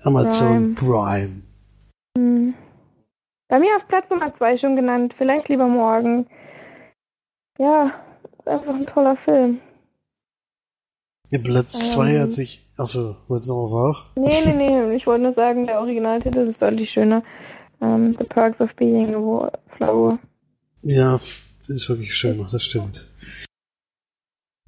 Amazon 0.01 0.75
Prime. 0.75 1.41
Hm. 2.17 2.53
Bei 3.49 3.59
mir 3.59 3.75
auf 3.75 3.85
Platz 3.89 4.09
Nummer 4.09 4.33
2 4.33 4.57
schon 4.57 4.77
genannt, 4.77 5.13
vielleicht 5.17 5.49
lieber 5.49 5.67
morgen. 5.67 6.27
Ja, 7.59 7.91
ist 8.39 8.47
einfach 8.47 8.73
ein 8.73 8.85
toller 8.85 9.17
Film. 9.17 9.59
Ja, 11.29 11.39
Platz 11.39 11.91
2 11.91 12.13
Ähm. 12.13 12.21
hat 12.21 12.31
sich. 12.31 12.65
Achso, 12.77 13.17
wolltest 13.27 13.49
du 13.49 13.53
noch 13.55 13.63
was 13.63 13.71
sagen? 13.71 13.97
Nee, 14.15 14.41
nee, 14.45 14.53
nee, 14.87 14.95
ich 14.95 15.05
wollte 15.05 15.23
nur 15.23 15.33
sagen, 15.33 15.65
der 15.65 15.81
Originaltitel 15.81 16.47
ist 16.47 16.61
deutlich 16.61 16.89
schöner. 16.89 17.21
Ähm, 17.81 18.15
The 18.17 18.23
Perks 18.23 18.61
of 18.61 18.73
Being 18.75 19.13
a 19.13 19.51
Flower. 19.75 20.19
Ja, 20.83 21.19
ist 21.67 21.89
wirklich 21.89 22.15
schön, 22.15 22.47
das 22.49 22.63
stimmt. 22.63 23.06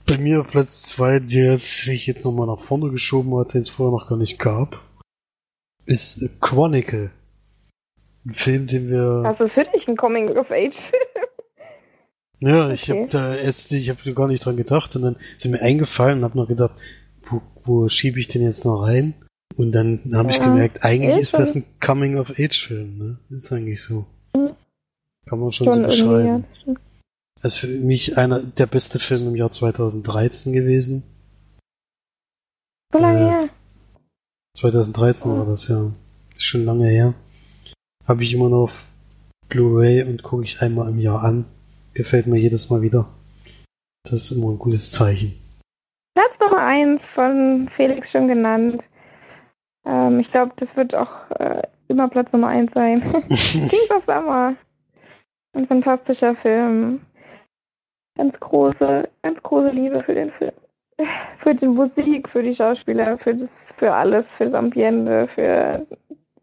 Bei 0.10 0.18
mir 0.18 0.42
auf 0.42 0.48
Platz 0.48 0.82
2, 0.90 1.20
der 1.20 1.60
sich 1.60 2.08
jetzt 2.08 2.26
nochmal 2.26 2.48
nach 2.48 2.62
vorne 2.62 2.90
geschoben 2.90 3.38
hat, 3.38 3.54
den 3.54 3.62
es 3.62 3.70
vorher 3.70 3.96
noch 3.96 4.10
gar 4.10 4.18
nicht 4.18 4.40
gab, 4.40 4.82
ist 5.86 6.28
Chronicle. 6.42 7.12
Ein 8.26 8.34
Film, 8.34 8.66
den 8.66 8.90
wir. 8.90 9.22
Das 9.24 9.40
ist 9.40 9.54
für 9.54 9.66
dich 9.66 9.88
ein 9.88 9.96
Coming-of-Age-Film. 9.96 11.04
ja, 12.40 12.72
ich 12.72 12.90
okay. 12.90 13.02
habe 13.02 13.12
da 13.12 13.36
erst, 13.36 13.72
ich 13.72 13.92
habe 13.92 14.14
gar 14.16 14.28
nicht 14.28 14.44
dran 14.44 14.58
gedacht 14.58 14.96
und 14.96 15.04
dann 15.04 15.16
ist 15.38 15.46
mir 15.46 15.62
eingefallen 15.62 16.18
und 16.18 16.24
habe 16.24 16.38
noch 16.40 16.48
gedacht, 16.48 16.74
wo, 17.30 17.44
wo 17.64 17.88
schiebe 17.88 18.20
ich 18.20 18.28
den 18.28 18.42
jetzt 18.42 18.66
noch 18.66 18.82
rein? 18.88 19.14
Und 19.58 19.74
dann 19.74 20.02
habe 20.14 20.32
ich 20.32 20.38
Ja, 20.38 20.46
gemerkt, 20.46 20.84
eigentlich 20.84 21.18
eh 21.18 21.22
ist 21.22 21.36
das 21.36 21.54
ein 21.54 21.66
Coming-of-Age-Film, 21.80 22.98
ne? 22.98 23.20
Ist 23.30 23.52
eigentlich 23.52 23.84
so. 23.84 24.08
Mhm. 24.36 24.56
Kann 25.28 25.40
man 25.40 25.52
schon, 25.52 25.68
Schon 25.68 25.92
so 25.92 26.18
irgendwie, 26.18 26.48
ja. 26.72 26.76
Ist 27.44 27.58
für 27.58 27.68
mich 27.68 28.18
einer 28.18 28.42
der 28.42 28.66
beste 28.66 29.00
Film 29.00 29.28
im 29.28 29.36
Jahr 29.36 29.52
2013 29.52 30.54
gewesen. 30.54 31.04
So 32.94 33.00
lange 33.00 33.20
Ja. 33.22 33.28
her. 33.42 33.50
2013 34.58 35.38
war 35.38 35.46
das 35.46 35.68
ja. 35.68 35.92
Ist 36.36 36.44
schon 36.44 36.66
lange 36.66 36.88
her. 36.88 37.14
Habe 38.08 38.24
ich 38.24 38.34
immer 38.34 38.50
noch 38.50 38.64
auf 38.64 38.86
Blu-ray 39.50 40.04
und 40.04 40.24
gucke 40.24 40.44
ich 40.44 40.62
einmal 40.62 40.90
im 40.90 41.00
Jahr 41.00 41.24
an. 41.24 41.46
Gefällt 41.94 42.28
mir 42.28 42.38
jedes 42.40 42.70
Mal 42.70 42.82
wieder. 42.82 43.08
Das 44.04 44.14
ist 44.14 44.32
immer 44.32 44.50
ein 44.50 44.60
gutes 44.60 44.92
Zeichen. 44.92 45.34
Platz 46.16 46.40
Nummer 46.40 46.62
1 46.66 47.02
von 47.14 47.70
Felix 47.76 48.12
schon 48.12 48.28
genannt. 48.28 48.84
Ähm, 49.86 50.20
ich 50.20 50.32
glaube, 50.32 50.54
das 50.58 50.76
wird 50.76 50.96
auch 50.96 51.30
äh, 51.32 51.62
immer 51.88 52.10
Platz 52.10 52.32
Nummer 52.34 52.48
1 52.48 52.74
sein. 52.74 53.02
Kings 53.30 53.92
of 53.92 54.04
Summer. 54.06 54.56
Ein 55.54 55.68
fantastischer 55.68 56.36
Film. 56.36 57.02
Ganz 58.20 58.38
große, 58.38 59.08
ganz 59.22 59.42
große 59.44 59.70
Liebe 59.70 60.04
für 60.04 60.14
den 60.14 60.30
Film. 60.32 60.52
Für 61.38 61.56
die 61.56 61.68
Musik, 61.68 62.28
für 62.28 62.44
die 62.44 62.54
Schauspieler, 62.54 63.18
für 63.18 63.34
das, 63.34 63.50
für 63.78 63.94
alles, 63.94 64.26
für 64.38 64.44
das 64.44 64.56
Ambiente, 64.56 65.30
für, 65.34 65.88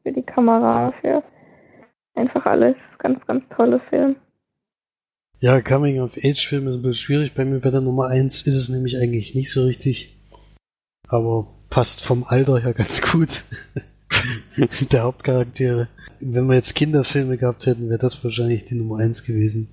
für 0.03 0.11
die 0.11 0.23
Kamera, 0.23 0.91
für 1.03 1.23
einfach 2.15 2.47
alles. 2.47 2.77
Ganz, 2.97 3.23
ganz 3.27 3.45
tolle 3.55 3.79
Film. 3.91 4.17
ja, 5.41 5.61
Coming 5.61 6.01
of 6.01 6.17
Age 6.17 6.49
Film 6.49 6.67
ist 6.67 6.77
ein 6.77 6.83
bisschen 6.83 6.95
schwierig. 6.95 7.35
Bei 7.35 7.45
mir 7.45 7.61
bei 7.61 7.69
der 7.69 7.83
Nummer 7.83 8.07
1 8.07 8.41
ist 8.47 8.55
es 8.55 8.71
nämlich 8.71 8.97
eigentlich 8.97 9.35
nicht 9.35 9.51
so 9.51 9.65
richtig. 9.65 10.17
Aber 11.09 11.47
passt 11.69 12.03
vom 12.03 12.25
Alter 12.25 12.59
her 12.59 12.73
ganz 12.73 13.03
gut. 13.03 13.45
der 14.93 15.03
Hauptcharaktere. 15.03 15.89
Wenn 16.21 16.47
wir 16.47 16.55
jetzt 16.55 16.75
Kinderfilme 16.75 17.37
gehabt 17.37 17.67
hätten, 17.67 17.91
wäre 17.91 17.99
das 17.99 18.25
wahrscheinlich 18.25 18.65
die 18.65 18.77
Nummer 18.77 18.97
1 19.01 19.25
gewesen. 19.25 19.69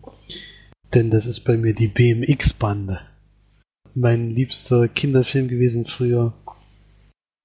Denn 0.94 1.10
das 1.10 1.26
ist 1.26 1.40
bei 1.42 1.58
mir 1.58 1.74
die 1.74 1.88
BMX-Bande. 1.88 3.02
Mein 3.96 4.30
liebster 4.30 4.88
Kinderfilm 4.88 5.48
gewesen 5.48 5.88
früher. 5.88 6.34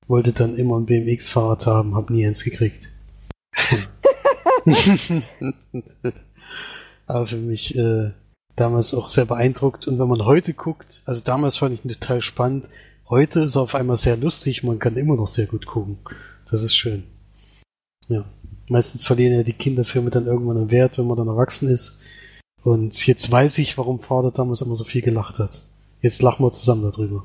Wollte 0.06 0.32
dann 0.32 0.56
immer 0.56 0.78
ein 0.78 0.86
BMX-Fahrrad 0.86 1.66
haben, 1.66 1.94
hab 1.94 2.10
nie 2.10 2.26
eins 2.26 2.44
gekriegt. 2.44 2.90
Aber 7.06 7.26
für 7.26 7.36
mich 7.36 7.74
äh, 7.76 8.10
damals 8.54 8.92
auch 8.92 9.08
sehr 9.08 9.24
beeindruckt. 9.24 9.88
Und 9.88 9.98
wenn 9.98 10.08
man 10.08 10.26
heute 10.26 10.52
guckt, 10.52 11.02
also 11.06 11.22
damals 11.22 11.56
fand 11.56 11.74
ich 11.74 11.84
ihn 11.84 11.92
total 11.92 12.20
spannend. 12.20 12.68
Heute 13.08 13.40
ist 13.40 13.56
er 13.56 13.62
auf 13.62 13.74
einmal 13.74 13.96
sehr 13.96 14.18
lustig, 14.18 14.62
man 14.62 14.78
kann 14.78 14.96
immer 14.96 15.16
noch 15.16 15.28
sehr 15.28 15.46
gut 15.46 15.64
gucken. 15.64 15.98
Das 16.50 16.62
ist 16.62 16.74
schön. 16.74 17.04
Ja. 18.08 18.26
Meistens 18.68 19.06
verlieren 19.06 19.34
ja 19.34 19.42
die 19.42 19.54
Kinderfilme 19.54 20.10
dann 20.10 20.26
irgendwann 20.26 20.58
an 20.58 20.70
Wert, 20.70 20.98
wenn 20.98 21.06
man 21.06 21.16
dann 21.16 21.28
erwachsen 21.28 21.70
ist. 21.70 22.00
Und 22.64 23.06
jetzt 23.06 23.30
weiß 23.30 23.58
ich, 23.58 23.78
warum 23.78 24.00
Vater 24.00 24.30
damals 24.30 24.62
immer 24.62 24.76
so 24.76 24.84
viel 24.84 25.02
gelacht 25.02 25.38
hat. 25.38 25.62
Jetzt 26.00 26.22
lachen 26.22 26.44
wir 26.44 26.52
zusammen 26.52 26.90
darüber. 26.90 27.24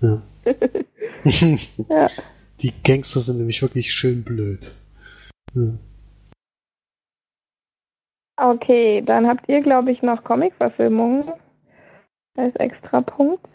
Ja. 0.00 0.22
Ja. 1.88 2.08
Die 2.60 2.72
Gangster 2.84 3.20
sind 3.20 3.38
nämlich 3.38 3.60
wirklich 3.60 3.92
schön 3.92 4.22
blöd. 4.22 4.72
Ja. 5.54 5.74
Okay, 8.36 9.02
dann 9.04 9.26
habt 9.26 9.48
ihr, 9.48 9.60
glaube 9.62 9.90
ich, 9.90 10.00
noch 10.00 10.22
Comic-Verfilmungen 10.22 11.32
als 12.36 12.54
extra 12.56 13.00
Punkt. 13.00 13.48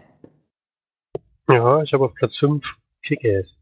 Ja, 1.48 1.82
ich 1.82 1.94
habe 1.94 2.06
auf 2.06 2.14
Platz 2.15 2.38
5 2.38 2.64
Kick-Ass. 3.03 3.61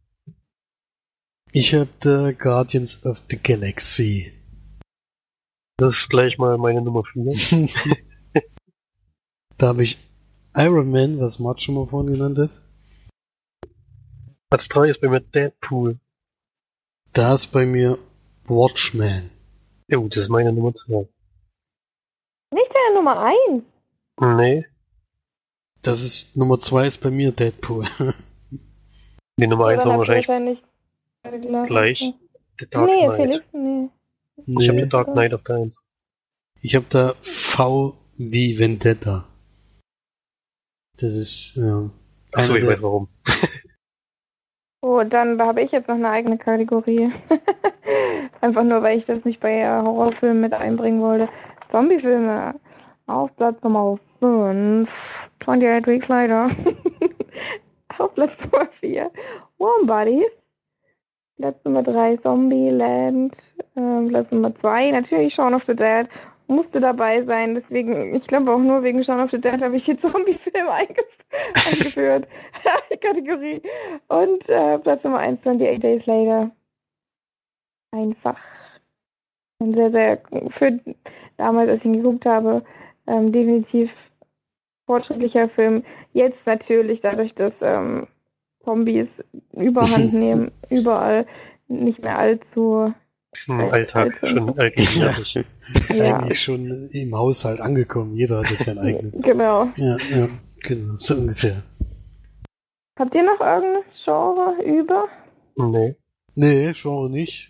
Ich 1.51 1.73
habe 1.73 1.89
The 2.01 2.35
Guardians 2.37 3.05
of 3.05 3.21
the 3.29 3.37
Galaxy. 3.37 4.31
Das 5.81 5.93
ist 5.93 6.09
gleich 6.09 6.37
mal 6.37 6.59
meine 6.59 6.79
Nummer 6.79 7.03
4. 7.03 7.67
da 9.57 9.69
habe 9.69 9.81
ich 9.81 9.97
Iron 10.55 10.91
Man, 10.91 11.19
was 11.19 11.39
Matt 11.39 11.63
schon 11.63 11.73
mal 11.73 11.87
vorhin 11.87 12.13
genannt 12.13 12.37
hat. 12.37 12.51
Platz 14.51 14.69
3 14.69 14.89
ist 14.89 15.01
bei 15.01 15.07
mir 15.07 15.21
Deadpool. 15.21 15.97
Da 17.13 17.33
ist 17.33 17.47
bei 17.47 17.65
mir 17.65 17.97
Watchmen. 18.45 19.31
Jo, 19.87 20.07
das 20.07 20.25
ist 20.25 20.29
meine 20.29 20.53
Nummer 20.53 20.71
2. 20.71 21.07
Nicht 22.53 22.71
deine 22.75 22.95
Nummer 22.97 23.33
1. 23.49 23.63
Nee, 24.37 24.67
Das 25.81 26.03
ist 26.03 26.37
Nummer 26.37 26.59
zwei 26.59 26.85
ist 26.85 26.99
bei 26.99 27.09
mir 27.09 27.31
Deadpool. 27.31 27.87
die 29.39 29.47
Nummer 29.47 29.65
1 29.65 29.83
Dann 29.83 29.93
war 29.93 29.97
wahrscheinlich 29.97 30.61
wahrscheinlich 31.23 31.67
gleich 31.67 32.13
The 32.59 32.69
Dark 32.69 32.85
nee, 32.85 33.07
Knight. 33.07 33.15
Felix, 33.15 33.45
nee. 33.53 33.89
Ich 34.47 34.67
habe 34.67 34.77
nee, 34.77 34.83
The 34.83 34.89
Dark 34.89 35.07
Knight 35.07 35.33
auf 35.33 35.43
der 35.43 35.57
1. 35.57 35.83
ich 36.61 36.75
habe 36.75 36.85
da 36.89 37.13
V 37.21 37.97
wie 38.17 38.57
Vendetta. 38.59 39.25
Das 40.97 41.13
ist 41.13 41.55
ja, 41.55 41.89
Achso, 42.33 42.55
ich 42.55 42.65
weiß 42.65 42.81
warum. 42.81 43.07
Oh, 44.83 45.03
dann 45.03 45.39
habe 45.39 45.61
ich 45.61 45.71
jetzt 45.71 45.87
noch 45.87 45.95
eine 45.95 46.09
eigene 46.09 46.39
Kategorie. 46.39 47.11
Einfach 48.41 48.63
nur, 48.63 48.81
weil 48.81 48.97
ich 48.97 49.05
das 49.05 49.23
nicht 49.25 49.39
bei 49.39 49.63
Horrorfilmen 49.63 50.41
mit 50.41 50.53
einbringen 50.53 51.01
wollte. 51.01 51.29
Zombiefilme. 51.69 52.55
Auf 53.05 53.35
Platz 53.35 53.61
Nummer 53.61 53.99
5. 54.19 54.89
28 55.39 55.85
Weeks 55.85 56.07
Later. 56.07 56.49
Auf 57.99 58.15
Platz 58.15 58.33
Nummer 58.43 58.67
4. 58.79 59.11
Warm 59.59 59.85
Bodies. 59.85 60.31
Platz 61.41 61.57
Nummer 61.65 61.83
3 61.83 62.17
Zombieland. 62.17 63.35
Ähm, 63.75 64.07
Platz 64.09 64.31
Nummer 64.31 64.53
2 64.55 64.91
natürlich 64.91 65.33
Shaun 65.33 65.53
of 65.53 65.65
the 65.65 65.75
Dead. 65.75 66.07
Musste 66.47 66.79
dabei 66.79 67.23
sein, 67.23 67.55
deswegen, 67.55 68.13
ich 68.13 68.27
glaube 68.27 68.51
auch 68.51 68.59
nur 68.59 68.83
wegen 68.83 69.03
Shaun 69.03 69.21
of 69.21 69.31
the 69.31 69.41
Dead 69.41 69.61
habe 69.61 69.75
ich 69.75 69.85
die 69.85 69.97
Zombie-Filme 69.97 70.71
eingef 70.71 71.05
eingeführt. 71.65 72.27
die 72.91 72.97
Kategorie. 72.97 73.61
Und 74.07 74.47
äh, 74.49 74.77
Platz 74.79 75.03
Nummer 75.03 75.19
1 75.19 75.39
28 75.39 75.79
Days 75.79 76.05
Later. 76.05 76.51
Einfach 77.91 78.37
ein 79.59 79.73
sehr, 79.73 79.91
sehr, 79.91 80.21
für 80.49 80.79
damals, 81.37 81.69
als 81.69 81.79
ich 81.79 81.85
ihn 81.85 81.97
geguckt 81.97 82.25
habe, 82.25 82.63
ähm, 83.07 83.31
definitiv 83.31 83.91
fortschrittlicher 84.85 85.49
Film. 85.49 85.83
Jetzt 86.13 86.45
natürlich 86.45 87.01
dadurch, 87.01 87.33
dass 87.33 87.53
ähm, 87.61 88.07
Zombies 88.63 89.07
überhand 89.53 90.13
nehmen, 90.13 90.51
überall 90.69 91.25
nicht 91.67 92.01
mehr 92.01 92.17
allzu. 92.17 92.93
Diesen 93.35 93.61
Alltag 93.61 94.21
alt- 94.21 94.31
schon 94.31 94.59
allgegenwärtig. 94.59 95.39
Ja, 95.93 96.17
eigentlich 96.17 96.41
schon 96.41 96.89
im 96.91 97.15
Haushalt 97.15 97.61
angekommen. 97.61 98.13
Jeder 98.17 98.39
hat 98.39 98.49
jetzt 98.51 98.65
seinen 98.65 98.79
eigenen. 98.79 99.21
genau. 99.21 99.69
Ja, 99.77 99.95
ja, 100.09 100.27
genau, 100.63 100.95
so 100.97 101.15
ungefähr. 101.15 101.63
Habt 102.99 103.15
ihr 103.15 103.23
noch 103.23 103.39
irgendein 103.39 103.83
Genre 104.03 104.63
über? 104.63 105.05
nee. 105.55 105.95
Nee, 106.35 106.73
Genre 106.73 107.09
nicht. 107.09 107.49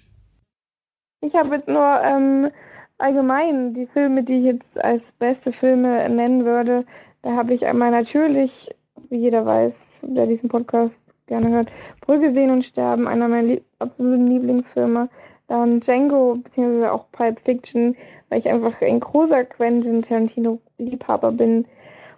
Ich 1.22 1.34
habe 1.34 1.56
jetzt 1.56 1.68
nur 1.68 2.00
ähm, 2.04 2.52
allgemein 3.00 3.74
die 3.74 3.88
Filme, 3.88 4.24
die 4.24 4.38
ich 4.40 4.44
jetzt 4.46 4.78
als 4.84 5.02
beste 5.20 5.52
Filme 5.52 6.08
nennen 6.10 6.46
würde. 6.46 6.86
Da 7.24 7.36
habe 7.36 7.54
ich 7.56 7.66
einmal 7.66 7.90
natürlich, 7.92 8.70
wie 9.10 9.18
jeder 9.18 9.46
weiß, 9.48 9.74
der 10.04 10.28
diesen 10.28 10.50
Podcast 10.50 10.94
gerne 11.32 11.50
hört, 11.50 11.72
Brügge 12.02 12.34
sehen 12.34 12.52
und 12.52 12.66
sterben, 12.66 13.08
einer 13.08 13.30
meiner 13.30 13.48
lieb 13.48 13.64
absoluten 13.80 14.28
Lieblingsfilme. 14.28 15.10
Dann 15.48 15.80
Django, 15.80 16.36
beziehungsweise 16.36 16.92
auch 16.92 17.06
Pulp 17.14 17.40
Fiction, 17.42 17.96
weil 18.30 18.40
ich 18.40 18.50
einfach 18.50 18.82
ein 18.82 19.00
großer 19.00 19.46
Quentin 19.46 20.02
Tarantino-Liebhaber 20.04 21.32
bin. 21.32 21.66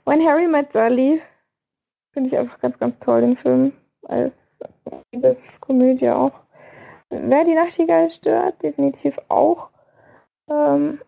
When 0.06 0.26
Harry 0.26 0.48
Met 0.48 0.72
Sally 0.73 1.22
finde 2.11 2.30
ich 2.30 2.38
einfach 2.38 2.60
ganz, 2.60 2.77
ganz 2.80 2.95
toll, 2.99 3.22
den 3.22 3.38
Film. 3.38 3.73
Als 4.03 4.34
Liebeskomödie 5.11 6.10
auch. 6.10 6.34
Wer 7.10 7.45
die 7.45 7.53
Nachtigall 7.53 8.10
stört, 8.11 8.61
definitiv 8.64 9.15
auch. 9.30 9.69
Ähm, 10.49 10.99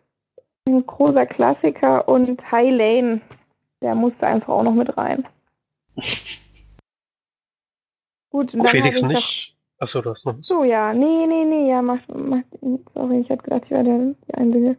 ein 0.67 0.85
großer 0.85 1.25
Klassiker 1.25 2.07
und 2.07 2.51
High 2.51 2.71
Lane, 2.71 3.21
der 3.81 3.95
musste 3.95 4.27
einfach 4.27 4.49
auch 4.49 4.63
noch 4.63 4.73
mit 4.73 4.95
rein. 4.95 5.27
Gut, 8.35 8.53
und 8.53 8.63
dann 8.63 8.67
Felix 8.67 8.97
ich 8.97 9.05
nicht. 9.05 9.55
Achso, 9.79 10.01
du 10.01 10.09
hast 10.09 10.25
noch. 10.25 10.35
So, 10.41 10.65
ja, 10.65 10.93
nee, 10.93 11.25
nee, 11.25 11.45
nee, 11.45 11.69
ja, 11.69 11.81
mach, 11.81 12.01
mach, 12.09 12.43
sorry, 12.93 13.21
ich 13.21 13.29
hatte 13.29 13.43
gedacht, 13.43 13.61
ich 13.63 13.71
wäre 13.71 13.85
der, 13.85 14.13
die 14.27 14.33
Einzige. 14.33 14.77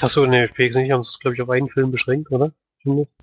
Achso, 0.00 0.24
nee, 0.26 0.46
Felix 0.46 0.76
nicht. 0.76 0.92
Haben 0.92 1.00
es, 1.00 1.18
glaube 1.18 1.34
ich, 1.34 1.42
auf 1.42 1.50
einen 1.50 1.68
Film 1.68 1.90
beschränkt, 1.90 2.30
oder? 2.30 2.52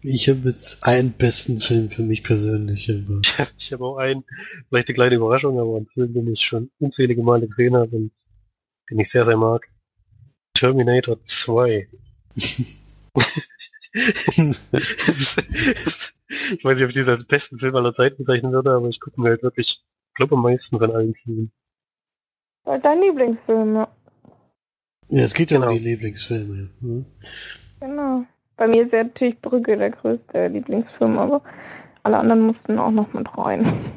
Ich 0.02 0.28
habe 0.28 0.50
jetzt 0.50 0.84
einen 0.84 1.14
besten 1.14 1.62
Film 1.62 1.88
für 1.88 2.02
mich 2.02 2.22
persönlich. 2.22 2.90
Aber 2.90 3.22
Ich 3.58 3.72
habe 3.72 3.86
auch 3.86 3.96
einen, 3.96 4.26
vielleicht 4.68 4.90
eine 4.90 4.96
kleine 4.96 5.16
Überraschung, 5.16 5.58
aber 5.58 5.78
einen 5.78 5.88
Film, 5.88 6.14
den 6.14 6.34
ich 6.34 6.42
schon 6.42 6.70
unzählige 6.80 7.24
Male 7.24 7.48
gesehen 7.48 7.78
habe 7.78 7.96
und 7.96 8.12
den 8.90 9.00
ich 9.00 9.10
sehr, 9.10 9.24
sehr 9.24 9.38
mag. 9.38 9.70
Terminator 10.54 11.24
2. 11.24 11.88
ich 13.94 14.56
weiß 16.64 16.76
nicht, 16.78 16.84
ob 16.84 16.90
ich 16.90 16.96
diesen 16.96 17.10
als 17.10 17.26
besten 17.26 17.60
Film 17.60 17.76
aller 17.76 17.94
Zeiten 17.94 18.18
bezeichnen 18.18 18.52
würde, 18.54 18.72
aber 18.72 18.88
ich 18.90 19.00
gucke 19.00 19.20
mir 19.20 19.30
halt 19.30 19.44
wirklich, 19.44 19.84
glaube 20.16 20.36
am 20.36 20.44
meisten 20.44 20.80
von 20.80 20.92
allen 20.92 21.14
Filmen. 21.16 21.52
War 22.64 22.80
Dein 22.80 23.02
Lieblingsfilm, 23.02 23.76
ja. 23.76 23.88
ja, 25.10 25.24
es 25.24 25.34
geht 25.34 25.52
ja 25.52 25.58
Genau. 25.58 25.72
um 25.72 25.78
die 25.78 25.84
Lieblingsfilme. 25.84 26.70
Ne? 26.80 27.06
Genau. 27.80 28.26
Bei 28.56 28.68
mir 28.68 28.84
ist 28.84 28.94
ja 28.94 29.04
natürlich 29.04 29.42
Brücke 29.42 29.76
der 29.76 29.90
größte 29.90 30.48
Lieblingsfilm, 30.48 31.18
aber 31.18 31.42
alle 32.04 32.18
anderen 32.18 32.42
mussten 32.42 32.78
auch 32.80 32.92
noch 32.92 33.12
mit 33.14 33.28
rein. 33.38 33.92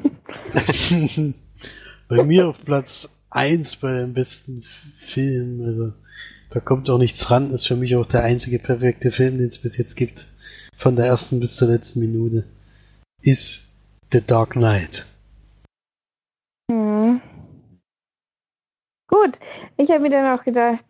bei 2.09 2.23
mir 2.23 2.47
auf 2.47 2.63
Platz 2.65 3.09
1 3.29 3.77
bei 3.77 3.93
den 3.93 4.13
besten 4.13 4.63
Filmen, 4.99 5.65
also 5.65 5.93
da 6.55 6.61
kommt 6.61 6.89
auch 6.89 6.97
nichts 6.97 7.29
ran, 7.29 7.51
ist 7.51 7.67
für 7.67 7.75
mich 7.75 7.97
auch 7.97 8.05
der 8.05 8.23
einzige 8.23 8.59
perfekte 8.59 9.11
Film, 9.11 9.39
den 9.39 9.49
es 9.49 9.57
bis 9.57 9.77
jetzt 9.77 9.95
gibt. 9.95 10.25
Von 10.77 10.95
der 10.95 11.05
ersten 11.05 11.41
bis 11.41 11.57
zur 11.57 11.67
letzten 11.67 11.99
Minute. 11.99 12.45
Ist 13.21 13.67
The 14.13 14.25
Dark 14.25 14.51
Knight. 14.51 15.05
Hm. 16.71 17.19
Gut, 19.09 19.37
ich 19.75 19.89
habe 19.89 19.99
mir 19.99 20.11
dann 20.11 20.39
auch 20.39 20.45
gedacht, 20.45 20.85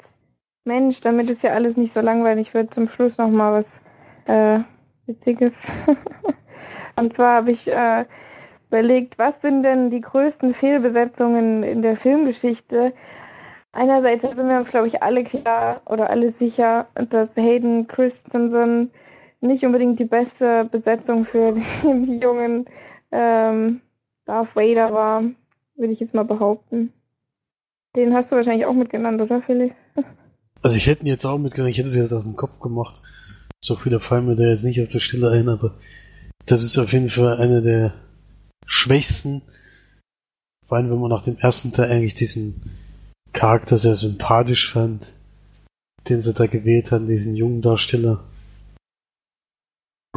Mensch, 0.65 1.01
damit 1.01 1.31
es 1.31 1.41
ja 1.41 1.53
alles 1.53 1.75
nicht 1.77 1.95
so 1.95 2.01
langweilig 2.01 2.53
wird, 2.53 2.71
zum 2.71 2.87
Schluss 2.87 3.17
noch 3.17 3.31
mal 3.31 3.63
was 3.63 4.31
äh, 4.31 4.63
Witziges. 5.07 5.53
Und 6.95 7.15
zwar 7.15 7.37
habe 7.37 7.51
ich 7.51 7.67
äh, 7.67 8.05
überlegt, 8.67 9.17
was 9.17 9.33
sind 9.41 9.63
denn 9.63 9.89
die 9.89 10.01
größten 10.01 10.53
Fehlbesetzungen 10.53 11.63
in 11.63 11.81
der 11.81 11.97
Filmgeschichte? 11.97 12.93
Einerseits 13.75 14.21
sind 14.21 14.37
wir 14.37 14.57
uns, 14.57 14.69
glaube 14.69 14.87
ich, 14.87 15.03
alle 15.03 15.25
klar 15.25 15.81
oder 15.85 16.09
alle 16.09 16.31
sicher, 16.39 16.87
dass 17.09 17.35
Hayden 17.35 17.87
Christensen 17.87 18.89
nicht 19.41 19.65
unbedingt 19.65 19.99
die 19.99 20.05
beste 20.05 20.63
Besetzung 20.71 21.25
für 21.25 21.51
den 21.83 22.21
jungen 22.21 22.67
ähm, 23.11 23.81
Darth 24.25 24.55
Vader 24.55 24.93
war, 24.93 25.23
würde 25.75 25.91
ich 25.91 25.99
jetzt 25.99 26.13
mal 26.13 26.23
behaupten. 26.23 26.93
Den 27.97 28.13
hast 28.13 28.31
du 28.31 28.37
wahrscheinlich 28.37 28.65
auch 28.65 28.73
mitgenannt, 28.73 29.21
oder 29.21 29.41
Felix? 29.41 29.75
Also 30.61 30.77
ich 30.77 30.87
hätte 30.87 31.03
ihn 31.03 31.07
jetzt 31.07 31.25
auch 31.25 31.37
mitgenommen, 31.37 31.69
ich 31.69 31.77
hätte 31.77 31.89
sie 31.89 31.99
jetzt 31.99 32.11
aus 32.11 32.23
dem 32.23 32.35
Kopf 32.35 32.59
gemacht. 32.59 32.99
So 33.63 33.75
viele 33.75 33.99
fallen 33.99 34.25
mir 34.25 34.35
da 34.35 34.45
jetzt 34.45 34.63
nicht 34.63 34.81
auf 34.81 34.89
der 34.89 34.97
Stelle 34.97 35.29
ein, 35.29 35.47
aber 35.47 35.75
das 36.47 36.63
ist 36.63 36.79
auf 36.79 36.91
jeden 36.91 37.09
Fall 37.09 37.37
einer 37.37 37.61
der 37.61 37.93
schwächsten. 38.65 39.43
Vor 40.65 40.77
allem, 40.77 40.89
wenn 40.89 40.97
man 40.97 41.11
nach 41.11 41.21
dem 41.21 41.37
ersten 41.37 41.71
Teil 41.71 41.91
eigentlich 41.91 42.15
diesen 42.15 42.63
Charakter 43.35 43.77
sehr 43.77 43.95
sympathisch 43.95 44.71
fand, 44.71 45.13
den 46.09 46.21
sie 46.21 46.33
da 46.33 46.47
gewählt 46.47 46.91
haben, 46.91 47.07
diesen 47.07 47.35
jungen 47.35 47.61
Darsteller. 47.61 48.23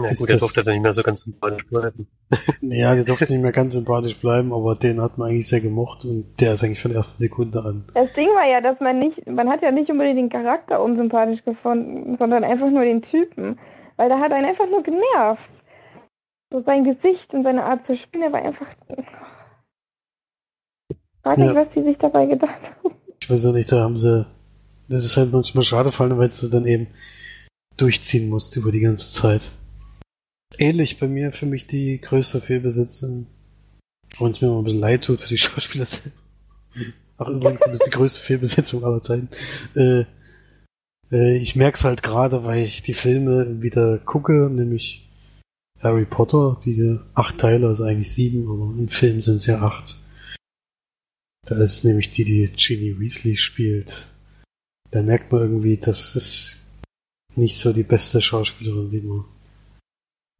Ja 0.00 0.10
Ist 0.10 0.20
gut, 0.20 0.28
der 0.28 0.36
das- 0.36 0.40
durfte 0.42 0.62
dann 0.62 0.74
nicht 0.74 0.82
mehr 0.82 0.94
so 0.94 1.02
ganz 1.02 1.22
sympathisch 1.22 1.66
bleiben. 1.66 2.06
Ja, 2.60 2.94
der 2.94 3.04
durfte 3.04 3.24
nicht 3.32 3.42
mehr 3.42 3.52
ganz 3.52 3.72
sympathisch 3.72 4.16
bleiben, 4.18 4.52
aber 4.52 4.76
den 4.76 5.00
hat 5.00 5.18
man 5.18 5.30
eigentlich 5.30 5.48
sehr 5.48 5.60
gemocht 5.60 6.04
und 6.04 6.36
der 6.40 6.52
ist 6.52 6.62
eigentlich 6.62 6.80
von 6.82 6.90
der 6.92 6.98
ersten 6.98 7.18
Sekunde 7.18 7.62
an. 7.64 7.84
Das 7.94 8.12
Ding 8.12 8.28
war 8.28 8.46
ja, 8.46 8.60
dass 8.60 8.78
man 8.80 8.98
nicht, 8.98 9.26
man 9.26 9.48
hat 9.48 9.62
ja 9.62 9.72
nicht 9.72 9.90
unbedingt 9.90 10.18
den 10.18 10.28
Charakter 10.28 10.80
unsympathisch 10.82 11.42
gefunden, 11.44 12.16
sondern 12.18 12.44
einfach 12.44 12.70
nur 12.70 12.84
den 12.84 13.02
Typen. 13.02 13.58
Weil 13.96 14.08
der 14.08 14.20
hat 14.20 14.30
einen 14.32 14.44
einfach 14.44 14.68
nur 14.70 14.82
genervt. 14.84 15.50
So 16.52 16.60
sein 16.62 16.84
Gesicht 16.84 17.34
und 17.34 17.42
seine 17.42 17.64
Art 17.64 17.84
zu 17.86 17.96
spielen, 17.96 18.22
der 18.22 18.32
war 18.32 18.42
einfach. 18.42 18.68
Frag 21.24 21.38
mich, 21.38 21.46
Ja. 21.46 21.54
was 21.56 21.68
die 21.74 21.82
sich 21.82 21.98
dabei 21.98 22.26
gedacht 22.26 22.60
haben. 22.84 22.94
Ich 23.20 23.30
weiß 23.30 23.46
auch 23.46 23.52
nicht, 23.52 23.70
da 23.72 23.80
haben 23.80 23.98
sie. 23.98 24.26
Das 24.88 25.04
ist 25.04 25.16
halt 25.16 25.32
manchmal 25.32 25.64
schade, 25.64 25.92
vor 25.92 26.06
allem, 26.06 26.18
weil 26.18 26.30
sie 26.30 26.48
dann 26.48 26.66
eben 26.66 26.86
durchziehen 27.76 28.28
musste 28.28 28.60
über 28.60 28.72
die 28.72 28.80
ganze 28.80 29.12
Zeit. 29.12 29.50
Ähnlich 30.56 30.98
bei 30.98 31.06
mir 31.06 31.32
für 31.32 31.46
mich 31.46 31.66
die 31.66 32.00
größte 32.00 32.40
Fehlbesetzung. 32.40 33.26
Auch 34.16 34.22
wenn 34.22 34.30
es 34.30 34.40
mir 34.40 34.48
immer 34.48 34.58
ein 34.58 34.64
bisschen 34.64 34.80
leid 34.80 35.04
tut 35.04 35.20
für 35.20 35.28
die 35.28 35.38
Schauspieler. 35.38 35.86
Ach, 37.18 37.28
übrigens, 37.28 37.60
das 37.60 37.74
ist 37.74 37.86
die 37.86 37.90
größte 37.90 38.20
Fehlbesetzung 38.20 38.84
aller 38.84 39.02
Zeiten. 39.02 39.28
Äh, 39.74 40.04
äh, 41.12 41.36
ich 41.38 41.56
merke 41.56 41.76
es 41.76 41.84
halt 41.84 42.02
gerade, 42.02 42.44
weil 42.44 42.64
ich 42.64 42.82
die 42.82 42.94
Filme 42.94 43.60
wieder 43.62 43.98
gucke, 43.98 44.48
nämlich 44.50 45.08
Harry 45.80 46.04
Potter, 46.04 46.60
diese 46.64 47.04
acht 47.14 47.38
Teile, 47.38 47.68
also 47.68 47.84
eigentlich 47.84 48.10
sieben, 48.10 48.48
aber 48.50 48.72
im 48.78 48.88
Film 48.88 49.22
sind 49.22 49.36
es 49.36 49.46
ja 49.46 49.60
acht. 49.62 49.96
Da 51.48 51.56
ist 51.56 51.84
nämlich 51.84 52.10
die, 52.10 52.24
die 52.24 52.46
Ginny 52.48 53.00
Weasley 53.00 53.38
spielt. 53.38 54.06
Da 54.90 55.00
merkt 55.00 55.32
man 55.32 55.40
irgendwie, 55.40 55.78
das 55.78 56.14
ist 56.14 56.66
nicht 57.36 57.58
so 57.58 57.72
die 57.72 57.84
beste 57.84 58.20
Schauspielerin, 58.20 58.90
die 58.90 59.00
man 59.00 59.24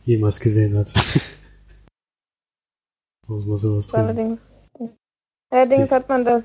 jemals 0.05 0.39
gesehen 0.39 0.77
hat. 0.77 0.93
Muss 3.27 3.47
man 3.47 3.57
sowas 3.57 3.89
drin. 3.89 4.01
Allerdings. 4.01 4.41
Allerdings 5.51 5.91
hat 5.91 6.09
man 6.11 6.27
das 6.27 6.45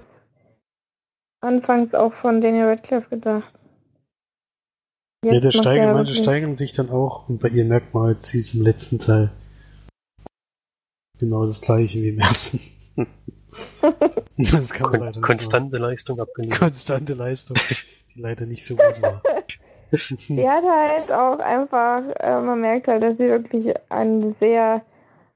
anfangs 1.42 1.94
auch 1.94 2.14
von 2.22 2.40
Daniel 2.40 2.68
Radcliffe 2.68 3.10
gedacht. 3.10 3.54
Ja, 5.26 5.40
der 5.40 5.44
macht 5.44 5.58
steigern, 5.58 5.88
er 5.90 5.94
manche 5.94 6.16
steigern 6.16 6.56
sich 6.56 6.72
dann 6.72 6.90
auch 6.90 7.28
und 7.28 7.40
bei 7.40 7.50
ihr 7.50 7.66
merkt 7.66 7.94
man 7.94 8.04
halt, 8.04 8.26
sie 8.26 8.40
ist 8.40 8.54
im 8.54 8.62
letzten 8.62 9.00
Teil 9.00 9.32
genau 11.20 11.46
das 11.46 11.60
gleiche 11.60 12.02
wie 12.02 12.10
im 12.10 12.20
ersten. 12.20 12.62
das 14.38 14.72
kann 14.72 14.92
man 14.92 15.00
leider 15.02 15.22
Kon 15.22 15.22
nicht 15.22 15.26
konstante 15.26 15.78
Leistung 15.78 16.18
machen. 16.18 16.30
abgelegt. 16.30 16.60
Konstante 16.60 17.14
Leistung, 17.14 17.58
die 18.16 18.22
leider 18.22 18.46
nicht 18.46 18.66
so 18.66 18.76
gut 18.76 19.02
war. 19.02 19.22
Die 20.28 20.50
hat 20.50 20.64
halt 20.64 21.12
auch 21.12 21.38
einfach, 21.38 22.02
äh, 22.20 22.40
man 22.42 22.62
merkt 22.62 22.88
halt, 22.88 23.04
dass 23.04 23.16
sie 23.18 23.28
wirklich 23.28 23.76
eine 23.90 24.34
sehr, 24.40 24.82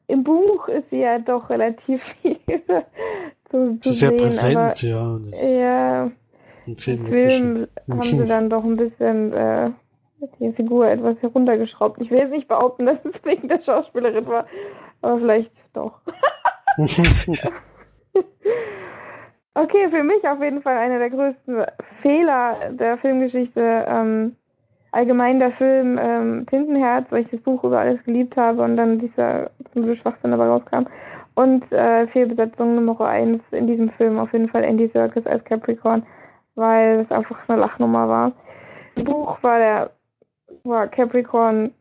im 0.07 0.23
Buch 0.23 0.68
ist 0.68 0.89
sie 0.89 1.02
ja 1.02 1.19
doch 1.19 1.49
relativ 1.52 2.02
viel 2.22 2.39
zu, 3.52 3.73
Sie 3.73 3.80
zu 3.81 3.89
ist 3.89 3.99
sehr 3.99 4.10
sehen, 4.10 4.18
präsent, 4.19 4.81
ja. 4.81 5.02
Und 5.03 5.22
aber 5.22 5.30
das 5.30 5.52
ja, 5.53 6.11
im 6.65 6.77
Film 6.77 7.06
sie. 7.06 7.11
Film 7.11 7.68
haben 7.88 8.02
sie 8.02 8.26
dann 8.26 8.49
doch 8.49 8.64
ein 8.64 8.77
bisschen 8.77 9.34
äh, 9.34 9.69
die 10.39 10.52
Figur 10.53 10.88
etwas 10.88 11.22
heruntergeschraubt. 11.22 12.02
Ich 12.02 12.10
will 12.10 12.19
jetzt 12.19 12.31
nicht 12.31 12.48
behaupten, 12.48 12.85
dass 12.88 12.98
es 13.06 13.23
wegen 13.23 13.48
der 13.48 13.61
Schauspielerin 13.61 14.26
war, 14.27 14.48
aber 15.02 15.19
vielleicht 15.19 15.52
doch. 15.73 16.02
Okay, 19.60 19.89
für 19.89 20.03
mich 20.03 20.23
auf 20.27 20.39
jeden 20.39 20.61
Fall 20.61 20.77
einer 20.77 20.99
der 20.99 21.10
größten 21.10 21.65
Fehler 22.03 22.57
der 22.73 22.95
Filmgeschichte. 22.99 23.85
Ähm, 23.88 24.35
allgemein 24.91 25.39
der 25.39 25.52
Film 25.52 25.99
ähm, 25.99 26.45
Tintenherz, 26.45 27.11
weil 27.11 27.23
ich 27.23 27.30
das 27.30 27.41
Buch 27.41 27.64
über 27.64 27.80
alles 27.80 28.03
geliebt 28.03 28.38
habe 28.38 28.61
und 28.61 28.77
dann 28.77 28.99
dieser 28.99 29.49
zum 29.73 29.84
Glück 29.84 29.98
Schwachsinn 29.98 30.30
dabei 30.30 30.45
rauskam. 30.45 30.85
Und 31.34 31.72
äh, 31.72 32.06
Fehlbesetzung 32.07 32.76
Nummer 32.76 33.02
eins 33.07 33.41
in 33.52 33.65
diesem 33.65 33.89
Film 33.89 34.19
auf 34.19 34.31
jeden 34.31 34.49
Fall 34.49 34.64
Andy 34.64 34.88
Serkis 34.89 35.26
als 35.26 35.44
Capricorn, 35.45 36.03
weil 36.53 36.99
es 36.99 37.11
einfach 37.11 37.38
eine 37.48 37.60
Lachnummer 37.60 38.07
war. 38.07 38.31
Im 38.95 39.06
Buch 39.06 39.41
war 39.41 39.57
der 39.57 39.89
war 40.64 40.88
Capricorn 40.88 41.73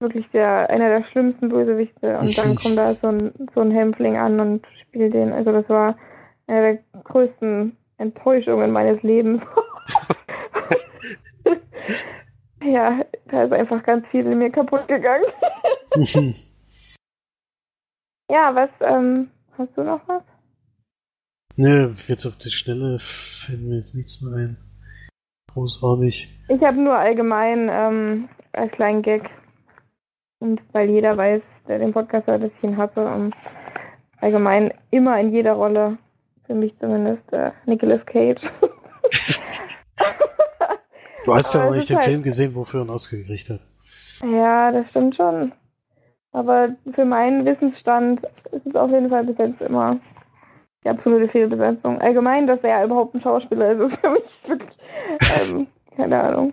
wirklich 0.00 0.28
der 0.30 0.70
einer 0.70 0.88
der 0.88 1.04
schlimmsten 1.04 1.48
Bösewichte 1.48 2.18
und 2.18 2.36
dann 2.38 2.54
kommt 2.54 2.76
da 2.76 2.94
so 2.94 3.08
ein 3.08 3.32
so 3.54 3.60
ein 3.60 3.70
Hämpfling 3.70 4.16
an 4.16 4.38
und 4.40 4.66
spielt 4.82 5.14
den. 5.14 5.32
Also 5.32 5.52
das 5.52 5.68
war 5.68 5.96
eine 6.46 6.62
der 6.94 7.02
größten 7.02 7.76
Enttäuschungen 7.98 8.70
meines 8.70 9.02
Lebens. 9.02 9.42
ja, 12.64 13.04
da 13.30 13.44
ist 13.44 13.52
einfach 13.52 13.82
ganz 13.82 14.06
viel 14.08 14.26
in 14.26 14.38
mir 14.38 14.50
kaputt 14.50 14.86
gegangen. 14.88 15.24
ja, 18.30 18.54
was, 18.54 18.70
ähm, 18.80 19.30
hast 19.56 19.76
du 19.76 19.82
noch 19.82 20.00
was? 20.06 20.22
Nö, 21.56 21.94
jetzt 22.06 22.26
auf 22.26 22.38
die 22.38 22.50
Schnelle 22.50 22.98
fällt 23.00 23.62
mir 23.62 23.78
jetzt 23.78 23.94
nichts 23.94 24.20
mehr 24.22 24.34
ein. 24.36 24.56
Großartig. 25.52 26.28
Ich 26.48 26.62
habe 26.62 26.76
nur 26.76 26.96
allgemein 26.96 27.68
ähm, 27.70 28.28
als 28.52 28.70
kleinen 28.72 29.02
Gag 29.02 29.28
und 30.40 30.60
weil 30.72 30.88
jeder 30.90 31.16
weiß, 31.16 31.42
der 31.66 31.78
den 31.78 31.92
Podcast 31.92 32.26
hört, 32.26 32.42
dass 32.42 32.52
ich 32.56 32.62
ihn 32.64 32.76
hatte, 32.76 33.00
ähm, 33.00 33.32
allgemein 34.20 34.72
immer 34.90 35.18
in 35.20 35.32
jeder 35.32 35.52
Rolle, 35.52 35.98
für 36.46 36.54
mich 36.54 36.76
zumindest, 36.78 37.32
äh, 37.32 37.50
Nicolas 37.66 38.04
Cage. 38.06 38.40
Du 41.24 41.34
hast 41.34 41.52
ja 41.52 41.64
auch 41.64 41.70
es 41.72 41.76
nicht 41.76 41.90
den 41.90 41.96
halt- 41.96 42.06
Film 42.06 42.22
gesehen, 42.22 42.54
wofür 42.54 42.80
er 42.80 42.82
einen 42.82 42.90
Oscar 42.90 43.18
gekriegt 43.18 43.50
hat. 43.50 43.60
Ja, 44.22 44.72
das 44.72 44.88
stimmt 44.88 45.14
schon. 45.16 45.52
Aber 46.32 46.70
für 46.94 47.04
meinen 47.04 47.44
Wissensstand 47.44 48.22
ist 48.52 48.66
es 48.66 48.74
auf 48.74 48.90
jeden 48.90 49.10
Fall 49.10 49.24
bis 49.24 49.36
jetzt 49.36 49.60
immer 49.60 49.98
die 50.84 50.88
absolute 50.88 51.28
Fehlbesetzung. 51.28 52.00
Allgemein, 52.00 52.46
dass 52.46 52.60
er 52.62 52.82
überhaupt 52.84 53.14
ein 53.14 53.20
Schauspieler 53.20 53.72
ist, 53.72 53.92
ist 53.92 54.00
für 54.00 54.10
mich 54.10 54.22
wirklich, 54.46 54.78
ähm, 55.38 55.66
keine 55.96 56.22
Ahnung. 56.22 56.52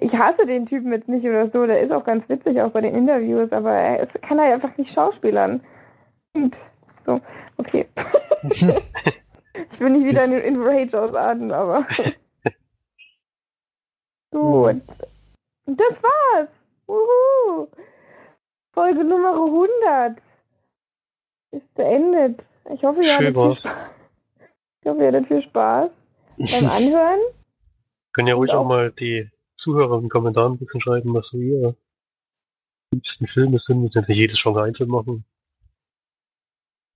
Ich 0.00 0.14
hasse 0.14 0.46
den 0.46 0.66
Typen 0.66 0.92
jetzt 0.92 1.08
nicht 1.08 1.24
oder 1.24 1.48
so, 1.50 1.66
der 1.66 1.80
ist 1.80 1.90
auch 1.92 2.04
ganz 2.04 2.28
witzig, 2.28 2.60
auch 2.60 2.70
bei 2.70 2.80
den 2.80 2.94
Interviews, 2.94 3.50
aber 3.52 3.72
er 3.72 4.00
ist, 4.04 4.22
kann 4.22 4.38
er 4.38 4.54
einfach 4.54 4.76
nicht 4.76 4.92
schauspielern. 4.92 5.60
Und 6.34 6.56
so, 7.06 7.20
okay. 7.56 7.86
ich 8.44 9.80
will 9.80 9.90
nicht 9.90 10.06
wieder 10.06 10.24
in, 10.26 10.32
in 10.32 10.62
Rage 10.62 11.00
ausarten, 11.00 11.50
aber. 11.50 11.86
Gut. 14.32 14.82
Und 15.66 15.80
das 15.80 16.02
war's. 16.02 16.48
Wuhu. 16.86 17.68
Folge 18.72 19.04
Nummer 19.04 19.34
100 19.34 20.16
ist 21.52 21.74
beendet. 21.74 22.40
Ich 22.72 22.82
hoffe, 22.84 23.00
ihr 23.00 23.04
Schön 23.06 23.34
hattet 23.36 23.58
viel. 23.58 23.58
Spaß. 23.58 23.68
Ich 24.82 24.88
hoffe, 24.88 25.00
ihr 25.02 25.08
hattet 25.08 25.26
viel 25.26 25.42
Spaß 25.42 25.90
beim 26.36 26.70
Anhören. 26.76 27.20
Können 28.12 28.28
ja 28.28 28.34
ruhig 28.34 28.50
auch 28.52 28.60
auch- 28.60 28.68
mal 28.68 28.92
die 28.92 29.28
Zuhörer 29.60 29.96
in 29.96 30.02
den 30.04 30.10
Kommentaren 30.10 30.54
ein 30.54 30.58
bisschen 30.58 30.80
schreiben, 30.80 31.14
was 31.14 31.28
so 31.28 31.38
ihre 31.38 31.76
liebsten 32.92 33.26
Filme 33.28 33.58
sind. 33.58 33.80
Müssen 33.82 33.98
jetzt 33.98 34.08
nicht 34.08 34.18
jedes 34.18 34.42
Genre 34.42 34.62
einzeln 34.62 34.90
machen. 34.90 35.24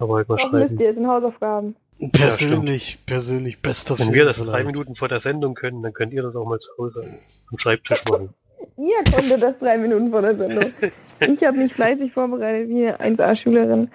Aber 0.00 0.16
halt 0.16 0.28
mal 0.28 0.34
Auch 0.40 0.50
müsst 0.52 0.68
schreiben. 0.68 0.80
ihr, 0.80 0.88
es 0.90 0.94
sind 0.96 1.06
Hausaufgaben. 1.06 1.76
persönlich, 2.12 2.98
persönlich 3.06 3.62
bester 3.62 3.98
Wenn 3.98 4.06
Film. 4.06 4.14
wir 4.14 4.24
das 4.24 4.36
drei 4.38 4.44
vielleicht. 4.44 4.66
Minuten 4.66 4.96
vor 4.96 5.08
der 5.08 5.20
Sendung 5.20 5.54
können, 5.54 5.82
dann 5.82 5.92
könnt 5.92 6.12
ihr 6.12 6.22
das 6.22 6.34
auch 6.36 6.46
mal 6.46 6.58
zu 6.58 6.70
Hause 6.78 7.18
am 7.50 7.58
Schreibtisch 7.58 8.02
machen. 8.10 8.34
Ihr 8.76 9.04
konntet 9.12 9.42
das 9.42 9.58
drei 9.58 9.78
Minuten 9.78 10.10
vor 10.10 10.22
der 10.22 10.36
Sendung. 10.36 10.72
Ich 11.20 11.42
habe 11.44 11.58
mich 11.58 11.72
fleißig 11.74 12.12
vorbereitet 12.12 12.68
wie 12.70 12.88
eine 12.88 13.16
1A-Schülerin. 13.16 13.90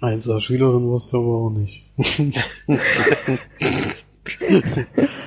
1A 0.00 0.40
Schülerin 0.40 0.88
wusste 0.88 1.18
aber 1.18 1.26
auch 1.26 1.50
nicht. 1.50 1.84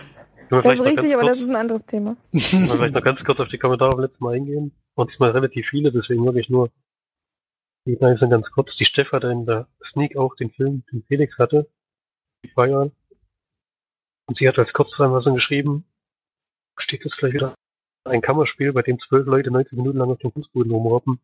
Das 0.49 0.61
vielleicht 0.61 0.79
ist 0.79 0.79
noch 0.79 0.85
richtig, 0.85 1.11
ganz 1.11 1.13
aber 1.13 1.23
das 1.23 1.37
kurz, 1.37 1.41
ist 1.41 1.49
ein 1.49 1.55
anderes 1.55 1.85
Thema. 1.85 2.17
können 2.31 2.67
wir 2.67 2.75
vielleicht 2.75 2.93
noch 2.93 3.03
ganz 3.03 3.23
kurz 3.23 3.39
auf 3.39 3.47
die 3.47 3.57
Kommentare 3.57 3.91
vom 3.91 4.01
letzten 4.01 4.23
Mal 4.23 4.35
eingehen. 4.35 4.71
Und 4.93 5.09
diesmal 5.09 5.31
relativ 5.31 5.67
viele, 5.67 5.91
deswegen 5.91 6.23
wirklich 6.25 6.49
nur 6.49 6.71
die 7.87 7.97
sind 8.15 8.29
ganz 8.31 8.51
kurz. 8.51 8.75
Die 8.75 8.85
Steff 8.85 9.11
hatte 9.11 9.27
in 9.27 9.45
der 9.45 9.67
Sneak 9.83 10.17
auch 10.17 10.35
den 10.35 10.49
Film, 10.49 10.83
den 10.91 11.03
Felix 11.03 11.37
hatte, 11.37 11.69
die 12.43 12.49
Bayern. 12.49 12.91
Und 14.27 14.37
sie 14.37 14.47
hat 14.47 14.57
als 14.57 14.73
Kurzzusammenfassung 14.73 15.35
geschrieben, 15.35 15.85
steht 16.77 17.05
das 17.05 17.15
gleich 17.15 17.33
wieder, 17.33 17.53
ein 18.05 18.21
Kammerspiel, 18.21 18.73
bei 18.73 18.81
dem 18.81 18.97
zwölf 18.97 19.27
Leute 19.27 19.51
90 19.51 19.77
Minuten 19.77 19.99
lang 19.99 20.09
auf 20.09 20.17
dem 20.17 20.31
Fußboden 20.31 20.71
rumroppen 20.71 21.19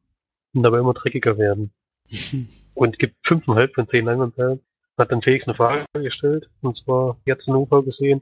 und 0.53 0.63
dabei 0.63 0.79
immer 0.79 0.93
dreckiger 0.93 1.37
werden. 1.37 1.71
Und 2.73 2.99
gibt 2.99 3.15
fünfeinhalb 3.25 3.75
von 3.75 3.87
zehn 3.87 4.05
Leinwandperlen. 4.05 4.61
Hat 4.97 5.11
dann 5.11 5.21
Felix 5.21 5.45
eine 5.45 5.55
Frage 5.55 5.85
gestellt, 5.93 6.49
und 6.61 6.77
zwar 6.77 7.17
jetzt 7.25 7.47
in 7.47 7.55
UV 7.55 7.83
gesehen. 7.83 8.21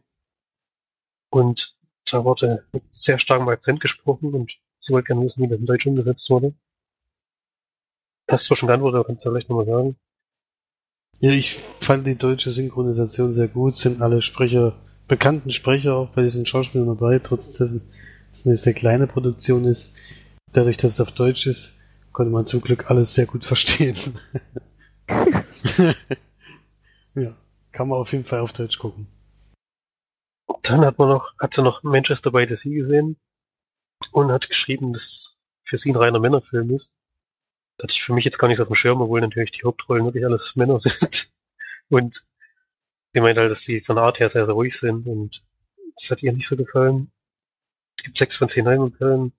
Und 1.29 1.75
da 2.05 2.23
wurde 2.23 2.65
mit 2.71 2.83
sehr 2.93 3.19
starkem 3.19 3.47
Akzent 3.49 3.79
gesprochen 3.81 4.33
und 4.33 4.51
sie 4.79 4.93
wollte 4.93 5.07
gerne 5.07 5.23
wissen, 5.23 5.43
wie 5.43 5.47
das 5.47 5.59
in 5.59 5.65
Deutsch 5.65 5.85
umgesetzt 5.85 6.29
wurde. 6.29 6.53
Hast 8.29 8.45
du 8.45 8.47
zwar 8.47 8.57
schon 8.57 8.67
geantwortet, 8.67 8.95
aber 8.95 9.05
kannst 9.05 9.25
du 9.25 9.31
vielleicht 9.31 9.49
nochmal 9.49 9.65
sagen? 9.65 9.95
Ja, 11.19 11.31
ich 11.31 11.55
fand 11.81 12.07
die 12.07 12.15
deutsche 12.15 12.51
Synchronisation 12.51 13.33
sehr 13.33 13.47
gut, 13.47 13.75
sind 13.75 14.01
alle 14.01 14.21
Sprecher, 14.21 14.75
bekannten 15.07 15.51
Sprecher 15.51 15.95
auch 15.95 16.09
bei 16.09 16.21
diesen 16.21 16.45
Schauspielern 16.45 16.87
dabei, 16.87 17.19
trotz 17.19 17.53
dessen, 17.53 17.81
es 18.31 18.45
eine 18.45 18.57
sehr 18.57 18.73
kleine 18.73 19.07
Produktion 19.07 19.65
ist. 19.65 19.95
Dadurch, 20.53 20.77
dass 20.77 20.93
es 20.93 21.01
auf 21.01 21.11
Deutsch 21.11 21.47
ist, 21.47 21.77
konnte 22.11 22.31
man 22.31 22.45
zum 22.45 22.61
Glück 22.61 22.89
alles 22.89 23.13
sehr 23.13 23.25
gut 23.25 23.43
verstehen. 23.43 23.97
ja, 27.15 27.35
kann 27.71 27.87
man 27.87 27.97
auf 27.99 28.11
jeden 28.11 28.25
Fall 28.25 28.39
auf 28.39 28.53
Deutsch 28.53 28.77
gucken. 28.77 29.07
Dann 30.69 30.85
hat 30.85 30.99
man 30.99 31.09
noch, 31.09 31.33
hat 31.39 31.55
sie 31.55 31.63
noch 31.63 31.81
Manchester 31.81 32.31
by 32.31 32.45
the 32.47 32.55
Sea 32.55 32.71
gesehen 32.71 33.17
und 34.11 34.31
hat 34.31 34.49
geschrieben, 34.49 34.93
dass 34.93 35.35
für 35.63 35.79
sie 35.79 35.91
ein 35.91 35.95
reiner 35.95 36.19
Männerfilm 36.19 36.69
ist. 36.69 36.93
Das 37.77 37.85
hatte 37.85 37.93
ich 37.93 38.03
für 38.03 38.13
mich 38.13 38.23
jetzt 38.23 38.37
gar 38.37 38.49
nicht 38.49 38.61
auf 38.61 38.67
dem 38.67 38.75
Schirm, 38.75 39.01
obwohl 39.01 39.19
natürlich 39.19 39.49
die 39.49 39.63
Hauptrollen 39.63 40.05
wirklich 40.05 40.23
alles 40.23 40.55
Männer 40.55 40.77
sind. 40.77 41.31
Und 41.89 42.23
sie 43.13 43.19
meint 43.19 43.39
halt, 43.39 43.49
dass 43.49 43.63
sie 43.63 43.81
von 43.81 43.97
Art 43.97 44.19
her 44.19 44.29
sehr, 44.29 44.45
sehr 44.45 44.53
ruhig 44.53 44.77
sind 44.77 45.07
und 45.07 45.41
das 45.95 46.11
hat 46.11 46.21
ihr 46.21 46.31
nicht 46.31 46.47
so 46.47 46.55
gefallen. 46.55 47.11
Es 47.97 48.03
gibt 48.03 48.19
sechs 48.19 48.35
von 48.35 48.47
zehn 48.47 48.67
Heimatperlen. 48.67 49.33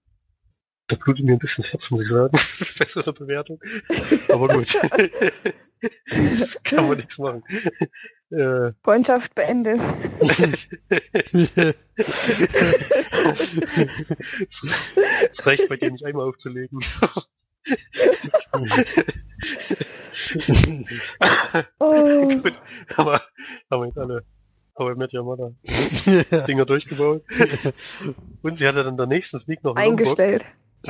Da 0.88 0.96
blutet 0.96 1.24
mir 1.24 1.34
ein 1.34 1.38
bisschen 1.38 1.62
das 1.62 1.72
Herz, 1.72 1.92
muss 1.92 2.02
ich 2.02 2.08
sagen, 2.08 2.36
bei 2.78 2.86
so 2.86 3.04
Bewertung. 3.12 3.60
Aber 4.28 4.48
gut. 4.48 4.74
das 6.10 6.60
kann 6.64 6.88
man 6.88 6.96
nichts 6.96 7.18
machen. 7.18 7.44
Äh, 8.30 8.72
Freundschaft 8.84 9.34
beendet. 9.34 9.80
Es 15.28 15.46
reicht 15.46 15.68
bei 15.68 15.76
dir 15.76 15.90
nicht 15.90 16.04
einmal 16.04 16.28
aufzulegen. 16.28 16.80
Oh. 21.78 22.28
Gut, 22.28 22.54
aber 22.96 23.22
haben 23.70 23.80
wir 23.80 23.86
jetzt 23.86 23.98
alle 23.98 24.24
I 24.78 24.94
Met 24.96 25.12
Your 25.12 25.24
Mother 25.24 25.52
Dinger 26.46 26.64
durchgebaut. 26.64 27.22
Und 28.42 28.56
sie 28.56 28.66
hatte 28.66 28.84
dann 28.84 28.96
der 28.96 29.06
nächsten 29.06 29.38
Sneak 29.38 29.62
noch. 29.64 29.76
Eingestellt. 29.76 30.44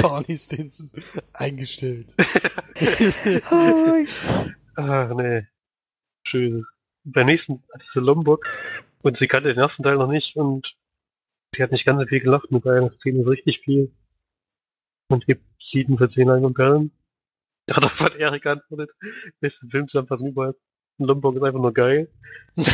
Barney 0.00 0.36
Stinson 0.36 0.90
eingestellt. 1.34 2.06
Oh, 3.50 4.04
Ach 4.76 5.14
nee. 5.14 5.46
Schönes. 6.26 6.72
Beim 7.04 7.26
nächsten 7.26 7.62
sie 7.78 8.00
Lombok 8.00 8.46
und 9.02 9.16
sie 9.16 9.28
kannte 9.28 9.50
den 9.50 9.58
ersten 9.58 9.82
Teil 9.82 9.96
noch 9.96 10.08
nicht 10.08 10.36
und 10.36 10.74
sie 11.54 11.62
hat 11.62 11.70
nicht 11.70 11.84
ganz 11.84 12.00
so 12.02 12.08
viel 12.08 12.20
gelacht 12.20 12.50
mit 12.50 12.66
einer 12.66 12.88
Szene 12.88 13.22
so 13.22 13.30
richtig 13.30 13.60
viel. 13.60 13.92
Und 15.08 15.26
gibt 15.26 15.44
sieben 15.58 15.98
für 15.98 16.08
zehn 16.08 16.54
Perlen. 16.54 16.92
Ja, 17.66 17.80
darauf 17.80 17.98
hat 17.98 18.16
Erik 18.16 18.42
geantwortet. 18.42 18.92
Beste 19.40 19.66
Filmzusammenfassung 19.68 20.28
überhaupt. 20.28 20.60
Lombok 20.98 21.36
ist 21.36 21.42
einfach 21.42 21.60
nur 21.60 21.72
geil. 21.72 22.10
das 22.56 22.70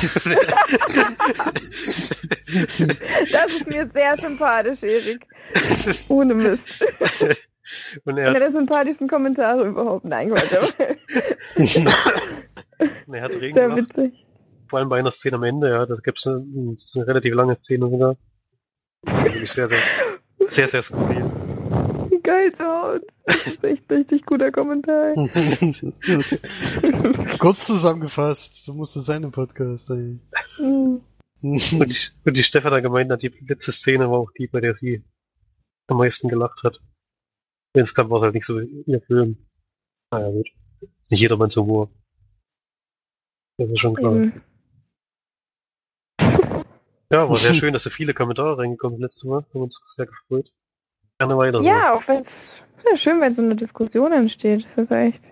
ist 3.54 3.68
mir 3.68 3.88
sehr 3.92 4.16
sympathisch, 4.18 4.82
Erik. 4.82 5.24
Ohne 6.08 6.34
Mist. 6.34 6.64
und 8.04 8.18
Einer 8.18 8.34
er, 8.34 8.40
der 8.40 8.52
sympathischsten 8.52 9.08
Kommentare 9.08 9.66
überhaupt. 9.66 10.04
Nein, 10.04 10.30
Quatsch, 10.30 10.52
aber 10.54 10.68
und 13.06 13.14
er 13.14 13.22
hat 13.22 13.32
Regen 13.32 13.54
sehr 13.54 13.68
gemacht. 13.68 13.96
witzig. 13.96 14.26
Vor 14.68 14.78
allem 14.78 14.88
bei 14.88 14.98
einer 14.98 15.10
Szene 15.10 15.36
am 15.36 15.42
Ende, 15.42 15.70
ja. 15.70 15.86
Da 15.86 15.94
gibt's 16.02 16.26
eine, 16.26 16.36
eine 16.38 17.06
relativ 17.06 17.34
lange 17.34 17.56
Szene 17.56 17.90
sogar. 17.90 18.16
Das 19.02 19.18
ist 19.18 19.24
wirklich 19.34 19.52
sehr, 19.52 19.66
sehr, 19.66 19.80
sehr, 20.46 20.68
sehr 20.68 20.82
skurril. 20.82 21.24
Wie 22.10 22.20
geil 22.22 22.52
Hause. 22.58 23.06
Das 23.24 23.46
ist 23.46 23.64
echt 23.64 23.90
ein 23.90 23.96
richtig 23.96 24.26
guter 24.26 24.52
Kommentar. 24.52 25.14
Kurz 27.38 27.66
zusammengefasst, 27.66 28.64
so 28.64 28.74
muss 28.74 28.94
es 28.96 29.06
sein 29.06 29.22
im 29.22 29.32
Podcast. 29.32 29.90
Ey. 29.90 30.20
Hm. 30.56 31.00
Und 31.42 31.72
die, 31.72 31.96
und 32.24 32.36
die 32.36 32.42
Stefan 32.42 32.72
hat 32.72 32.82
gemeint, 32.82 33.10
hat 33.10 33.22
die 33.22 33.32
letzte 33.48 33.72
Szene 33.72 34.10
war 34.10 34.18
auch 34.18 34.30
die, 34.38 34.46
bei 34.46 34.60
der 34.60 34.74
sie 34.74 35.02
am 35.86 35.96
meisten 35.96 36.28
gelacht 36.28 36.62
hat. 36.62 36.80
Insgesamt 37.74 38.10
war 38.10 38.18
es 38.18 38.22
halt 38.24 38.34
nicht 38.34 38.46
so 38.46 38.58
ihr 38.58 39.00
Film. 39.02 39.46
Naja, 40.10 40.30
gut. 40.30 40.48
Ist 41.00 41.10
nicht 41.10 41.20
jedermanns 41.20 41.56
Humor. 41.56 41.90
Das 43.58 43.70
ist 43.70 43.80
schon 43.80 43.94
klar. 43.94 44.16
Eben. 44.16 44.42
Ja, 47.12 47.28
war 47.28 47.36
sehr 47.36 47.54
schön, 47.54 47.72
dass 47.72 47.82
so 47.82 47.90
viele 47.90 48.14
Kommentare 48.14 48.58
reingekommen 48.58 48.96
sind 48.96 49.02
letztes 49.02 49.24
Mal. 49.24 49.44
Haben 49.52 49.62
uns 49.62 49.82
sehr 49.84 50.06
gefreut. 50.06 50.52
Gerne 51.18 51.36
weiter. 51.36 51.60
Ja, 51.60 51.94
auch 51.94 52.06
wenn 52.06 52.20
es 52.20 52.54
ja 52.88 52.96
schön, 52.96 53.20
wenn 53.20 53.34
so 53.34 53.42
eine 53.42 53.56
Diskussion 53.56 54.12
entsteht. 54.12 54.64
Das 54.76 54.90
ist 54.90 54.92
echt. 54.92 55.22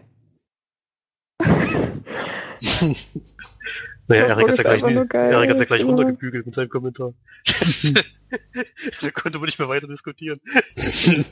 Naja, 4.09 4.27
Ja, 4.27 4.28
Erik 4.28 4.48
hat's 4.48 4.59
ja 4.59 4.73
ist 4.73 4.81
gleich. 4.81 5.12
Erik 5.12 5.51
hat's 5.51 5.60
ja 5.60 5.66
gleich 5.66 5.85
runtergebügelt 5.85 6.47
mit 6.47 6.55
seinem 6.55 6.70
Kommentar. 6.70 7.12
da 9.02 9.10
konnte 9.10 9.39
man 9.39 9.47
nicht 9.47 9.59
mehr 9.59 9.69
weiter 9.69 9.86
diskutieren. 9.86 10.40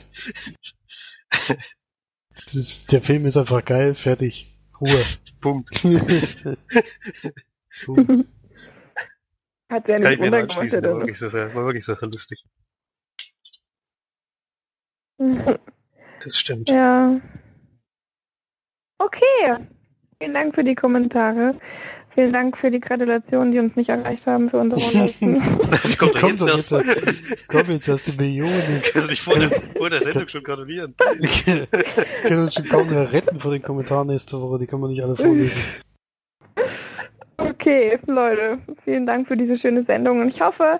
Das 1.29 2.55
ist, 2.55 2.91
der 2.91 3.01
Film 3.01 3.25
ist 3.25 3.37
einfach 3.37 3.63
geil, 3.65 3.95
fertig. 3.95 4.53
Ruhe. 4.79 5.05
Punkt. 5.41 5.69
Punkt. 7.85 8.25
Hat 9.69 9.85
Kann 9.85 10.01
nicht 10.01 10.33
anschließen. 10.33 10.79
oder? 10.79 10.93
War 10.93 10.99
wirklich 10.99 11.19
sehr, 11.19 11.29
sehr, 11.29 11.53
war 11.53 11.65
wirklich 11.65 11.85
sehr, 11.85 11.95
sehr 11.95 12.09
lustig. 12.09 12.43
Das 16.19 16.35
stimmt. 16.35 16.67
Ja. 16.67 17.21
Okay. 18.97 19.67
Vielen 20.19 20.33
Dank 20.33 20.55
für 20.55 20.63
die 20.63 20.73
Kommentare. 20.73 21.59
Vielen 22.17 22.33
Dank 22.33 22.57
für 22.57 22.71
die 22.71 22.79
Gratulationen, 22.79 23.51
die 23.51 23.59
uns 23.59 23.75
nicht 23.75 23.89
erreicht 23.89 24.25
haben 24.25 24.49
für 24.49 24.57
unsere 24.57 24.81
hundertsten. 24.91 25.39
Das 25.69 25.97
kommt 25.99 26.15
doch 26.15 26.21
Komm 26.21 26.31
jetzt 26.31 26.41
doch 26.41 26.47
erst. 26.47 26.71
jetzt, 26.71 27.47
komm 27.47 27.61
jetzt 27.67 27.87
erst 27.87 28.07
die 28.07 28.17
Millionen. 28.19 28.81
Ich 28.83 28.91
kann 28.91 29.07
dich 29.07 29.21
vor 29.21 29.37
der, 29.37 29.51
vor 29.51 29.91
der 29.91 30.01
Sendung 30.01 30.27
schon 30.27 30.43
gratulieren. 30.43 30.95
können 32.23 32.43
uns 32.45 32.55
schon 32.55 32.65
kaum 32.65 32.89
mehr 32.89 33.13
retten 33.13 33.39
vor 33.39 33.51
den 33.51 33.61
Kommentaren 33.61 34.07
nächste 34.07 34.41
Woche, 34.41 34.57
die 34.57 34.65
kann 34.65 34.79
man 34.79 34.89
nicht 34.89 35.03
alle 35.03 35.15
vorlesen. 35.15 35.61
Okay, 37.39 37.99
Leute, 38.07 38.57
vielen 38.83 39.05
Dank 39.05 39.27
für 39.27 39.37
diese 39.37 39.57
schöne 39.57 39.83
Sendung 39.83 40.21
und 40.21 40.29
ich 40.29 40.41
hoffe, 40.41 40.79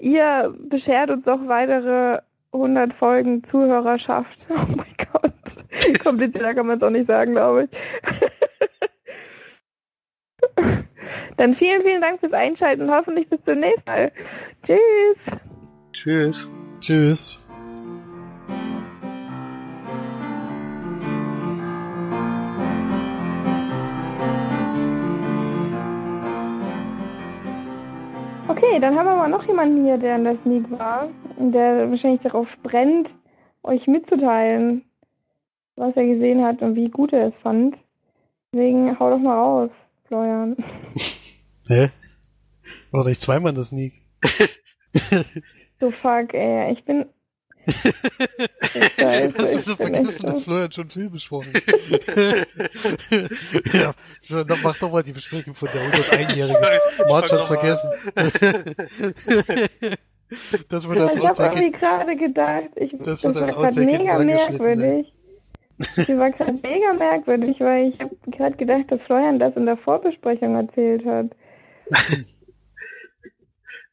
ihr 0.00 0.52
beschert 0.68 1.10
uns 1.10 1.28
auch 1.28 1.46
weitere 1.46 2.18
100 2.52 2.92
Folgen 2.92 3.44
Zuhörerschaft. 3.44 4.48
Oh 4.50 4.66
mein 4.74 4.94
Gott. 5.12 6.02
Komplizierter 6.02 6.54
kann 6.54 6.66
man 6.66 6.78
es 6.78 6.82
auch 6.82 6.90
nicht 6.90 7.06
sagen, 7.06 7.32
glaube 7.32 7.64
ich. 7.64 7.70
Dann 11.36 11.54
vielen, 11.54 11.82
vielen 11.82 12.00
Dank 12.00 12.20
fürs 12.20 12.32
Einschalten 12.32 12.82
und 12.82 12.90
hoffentlich 12.90 13.28
bis 13.28 13.42
zum 13.44 13.60
nächsten 13.60 13.90
Mal. 13.90 14.12
Tschüss. 14.62 15.40
Tschüss. 15.92 16.48
Tschüss. 16.80 17.42
Okay, 28.48 28.80
dann 28.80 28.98
haben 28.98 29.06
wir 29.06 29.16
mal 29.16 29.28
noch 29.28 29.44
jemanden 29.44 29.84
hier, 29.84 29.98
der 29.98 30.16
in 30.16 30.24
der 30.24 30.36
Sneak 30.42 30.70
war 30.70 31.08
und 31.36 31.52
der 31.52 31.90
wahrscheinlich 31.90 32.22
darauf 32.22 32.48
brennt, 32.62 33.10
euch 33.62 33.86
mitzuteilen, 33.86 34.84
was 35.76 35.96
er 35.96 36.06
gesehen 36.06 36.44
hat 36.44 36.62
und 36.62 36.74
wie 36.74 36.88
gut 36.88 37.12
er 37.12 37.28
es 37.28 37.34
fand. 37.42 37.76
Deswegen 38.52 38.98
hau 38.98 39.10
doch 39.10 39.18
mal 39.18 39.36
raus, 39.36 39.70
Florian. 40.12 40.56
Hä? 41.68 41.88
War 42.90 43.06
ich 43.06 43.18
zweimal 43.18 43.48
in 43.48 43.54
der 43.54 43.64
Sneak? 43.64 43.94
So 45.80 45.90
fuck, 45.90 46.34
ey. 46.34 46.70
Ich 46.70 46.84
bin. 46.84 47.06
Scheiße, 48.98 49.32
Hast 49.38 49.54
du 49.54 49.58
ich 49.58 49.64
wieder 49.64 49.76
vergessen, 49.76 50.26
dass 50.26 50.42
Florian 50.42 50.70
schon 50.70 50.90
viel 50.90 51.08
besprochen 51.08 51.54
Ja, 53.72 53.94
schon, 54.24 54.46
dann 54.46 54.60
mach 54.62 54.76
doch 54.78 54.92
mal 54.92 55.02
die 55.02 55.12
Besprechung 55.12 55.54
von 55.54 55.70
der 55.72 55.90
101-Jährigen. 55.90 56.60
Marge 57.08 57.34
hat's 57.34 57.46
vergessen. 57.46 57.90
dass 60.68 60.86
wir 60.88 60.96
das 60.96 61.14
ich 61.14 61.20
habe 61.20 61.30
Outtake 61.30 61.58
irgendwie 61.58 61.78
gerade 61.78 62.16
gedacht, 62.16 62.68
ich, 62.76 62.90
Das 62.98 63.22
das, 63.22 63.24
wird 63.24 63.36
das 63.36 63.56
war 63.56 63.70
gerade 63.70 63.80
Outtake 63.80 63.86
mega 63.86 64.16
dran 64.16 64.28
geschnitten, 64.28 65.06
Das 65.78 66.08
war 66.18 66.30
gerade 66.30 66.52
mega 66.62 66.92
merkwürdig, 66.92 67.58
weil 67.60 67.88
ich 67.88 68.00
habe 68.00 68.16
gerade 68.26 68.56
gedacht, 68.56 68.84
dass 68.90 69.02
Florian 69.02 69.38
das 69.38 69.56
in 69.56 69.66
der 69.66 69.76
Vorbesprechung 69.76 70.54
erzählt 70.54 71.04
hat. 71.06 71.26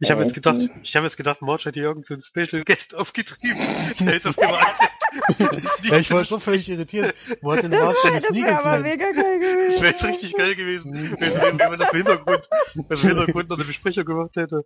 Ich 0.01 0.09
habe 0.09 0.21
jetzt 0.21 0.29
Echt? 0.35 0.43
gedacht, 0.43 0.69
ich 0.81 0.95
habe 0.95 1.05
jetzt 1.07 1.17
gedacht, 1.17 1.41
Marge 1.41 1.65
hat 1.65 1.73
hier 1.73 1.83
irgend 1.83 2.05
so 2.05 2.13
einen 2.13 2.21
Special 2.21 2.63
Guest 2.63 2.95
aufgetrieben. 2.95 3.57
Der 3.99 4.15
ist 4.15 4.25
auf 4.27 4.37
einmal 4.39 4.61
Ja, 5.83 5.97
ich 5.97 6.09
war 6.11 6.23
so 6.23 6.39
völlig 6.39 6.69
irritiert. 6.69 7.13
Wo 7.41 7.51
hat 7.51 7.63
denn 7.63 7.71
Das, 7.71 7.81
Marge 7.81 7.97
war- 8.05 8.11
das 8.11 8.23
das 8.23 8.31
nie 8.31 8.43
wäre 8.43 8.59
aber 8.63 8.77
gesehen? 8.77 8.83
mega 8.83 9.11
geil 9.11 9.39
Das 9.39 9.51
gewesen. 9.51 9.81
wäre 9.81 9.91
jetzt 9.91 10.03
richtig 10.05 10.35
geil 10.37 10.55
gewesen, 10.55 10.93
wenn, 11.19 11.57
man 11.57 11.79
das 11.79 11.89
im 11.91 11.97
Hintergrund, 11.97 12.49
das 12.87 13.03
im 13.03 13.09
Hintergrund 13.09 13.49
noch 13.49 13.57
eine 13.57 13.65
Besprechung 13.65 14.05
gemacht 14.05 14.35
hätte. 14.37 14.65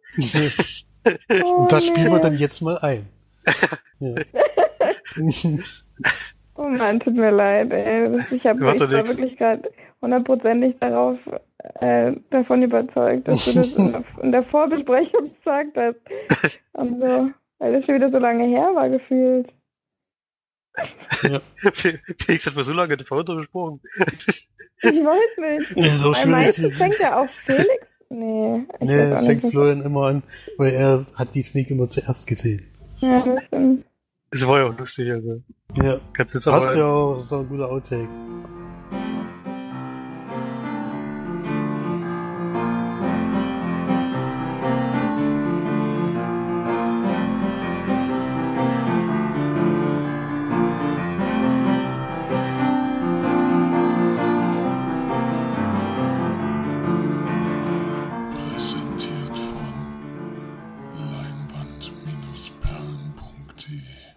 Oh, 1.44 1.48
Und 1.64 1.72
das 1.72 1.88
spielen 1.88 2.12
wir 2.12 2.20
dann 2.20 2.38
jetzt 2.38 2.62
mal 2.62 2.78
ein. 2.80 3.08
Ja. 4.00 4.16
Oh 6.56 6.68
Mann, 6.68 7.00
tut 7.00 7.16
mir 7.16 7.32
leid, 7.32 7.72
ey. 7.74 8.16
Ich, 8.32 8.46
hab, 8.46 8.58
ich 8.58 8.64
war 8.64 8.74
nix. 8.76 9.10
wirklich 9.10 9.38
gerade 9.38 9.72
hundertprozentig 10.02 10.78
darauf 10.80 11.18
äh, 11.80 12.14
davon 12.30 12.62
überzeugt, 12.64 13.28
dass 13.28 13.46
du 13.46 13.54
das 13.54 13.68
in 13.68 13.92
der, 13.92 14.04
in 14.22 14.32
der 14.32 14.44
Vorbesprechung 14.44 15.32
gesagt 15.36 15.78
hast. 15.78 16.00
Und 16.74 17.00
so, 17.00 17.32
weil 17.60 17.74
das 17.74 17.86
schon 17.86 17.96
wieder 17.96 18.12
so 18.12 18.20
lange 18.20 18.46
her 18.46 18.72
war 18.76 18.90
gefühlt. 18.90 19.52
Felix 22.20 22.46
hat 22.48 22.56
mir 22.56 22.64
so 22.64 22.74
lange 22.74 22.98
den 22.98 23.06
Vater 23.06 23.36
besprochen. 23.36 23.80
Ich 24.82 25.04
weiß 25.04 25.38
nicht. 25.60 25.78
Ja, 25.78 25.98
so 25.98 26.12
Weil 26.14 26.26
meistens 26.28 26.76
fängt 26.78 27.00
er 27.00 27.22
auf 27.22 27.30
Felix. 27.46 27.88
Nee, 28.10 28.64
ich 28.80 28.88
Nee, 28.88 28.98
weiß 28.98 29.10
das 29.12 29.22
auch 29.22 29.26
fängt 29.28 29.44
nicht. 29.44 29.54
Florian 29.54 29.82
immer 29.82 30.08
an, 30.08 30.24
weil 30.58 30.74
er 30.74 31.06
hat 31.16 31.34
die 31.36 31.42
Sneak 31.42 31.72
immer 31.72 31.88
zuerst 31.88 32.28
gesehen. 32.28 32.64
Ja, 33.00 33.22
das 33.22 33.44
stimmt. 33.46 33.86
Das 34.34 34.48
war 34.48 34.60
ja 34.60 34.66
auch 34.66 34.78
lustig, 34.80 35.12
also. 35.12 35.44
Ja. 35.76 36.00
Kannst 36.14 36.34
jetzt 36.34 36.46
Passt 36.46 36.70
aber, 36.70 36.78
ja 36.78 36.86
auch, 36.86 37.14
das 37.16 37.26
ist 37.26 37.34
auch 37.34 37.42
ein 37.42 37.50
guter 37.50 37.70
Outtake. 37.70 38.10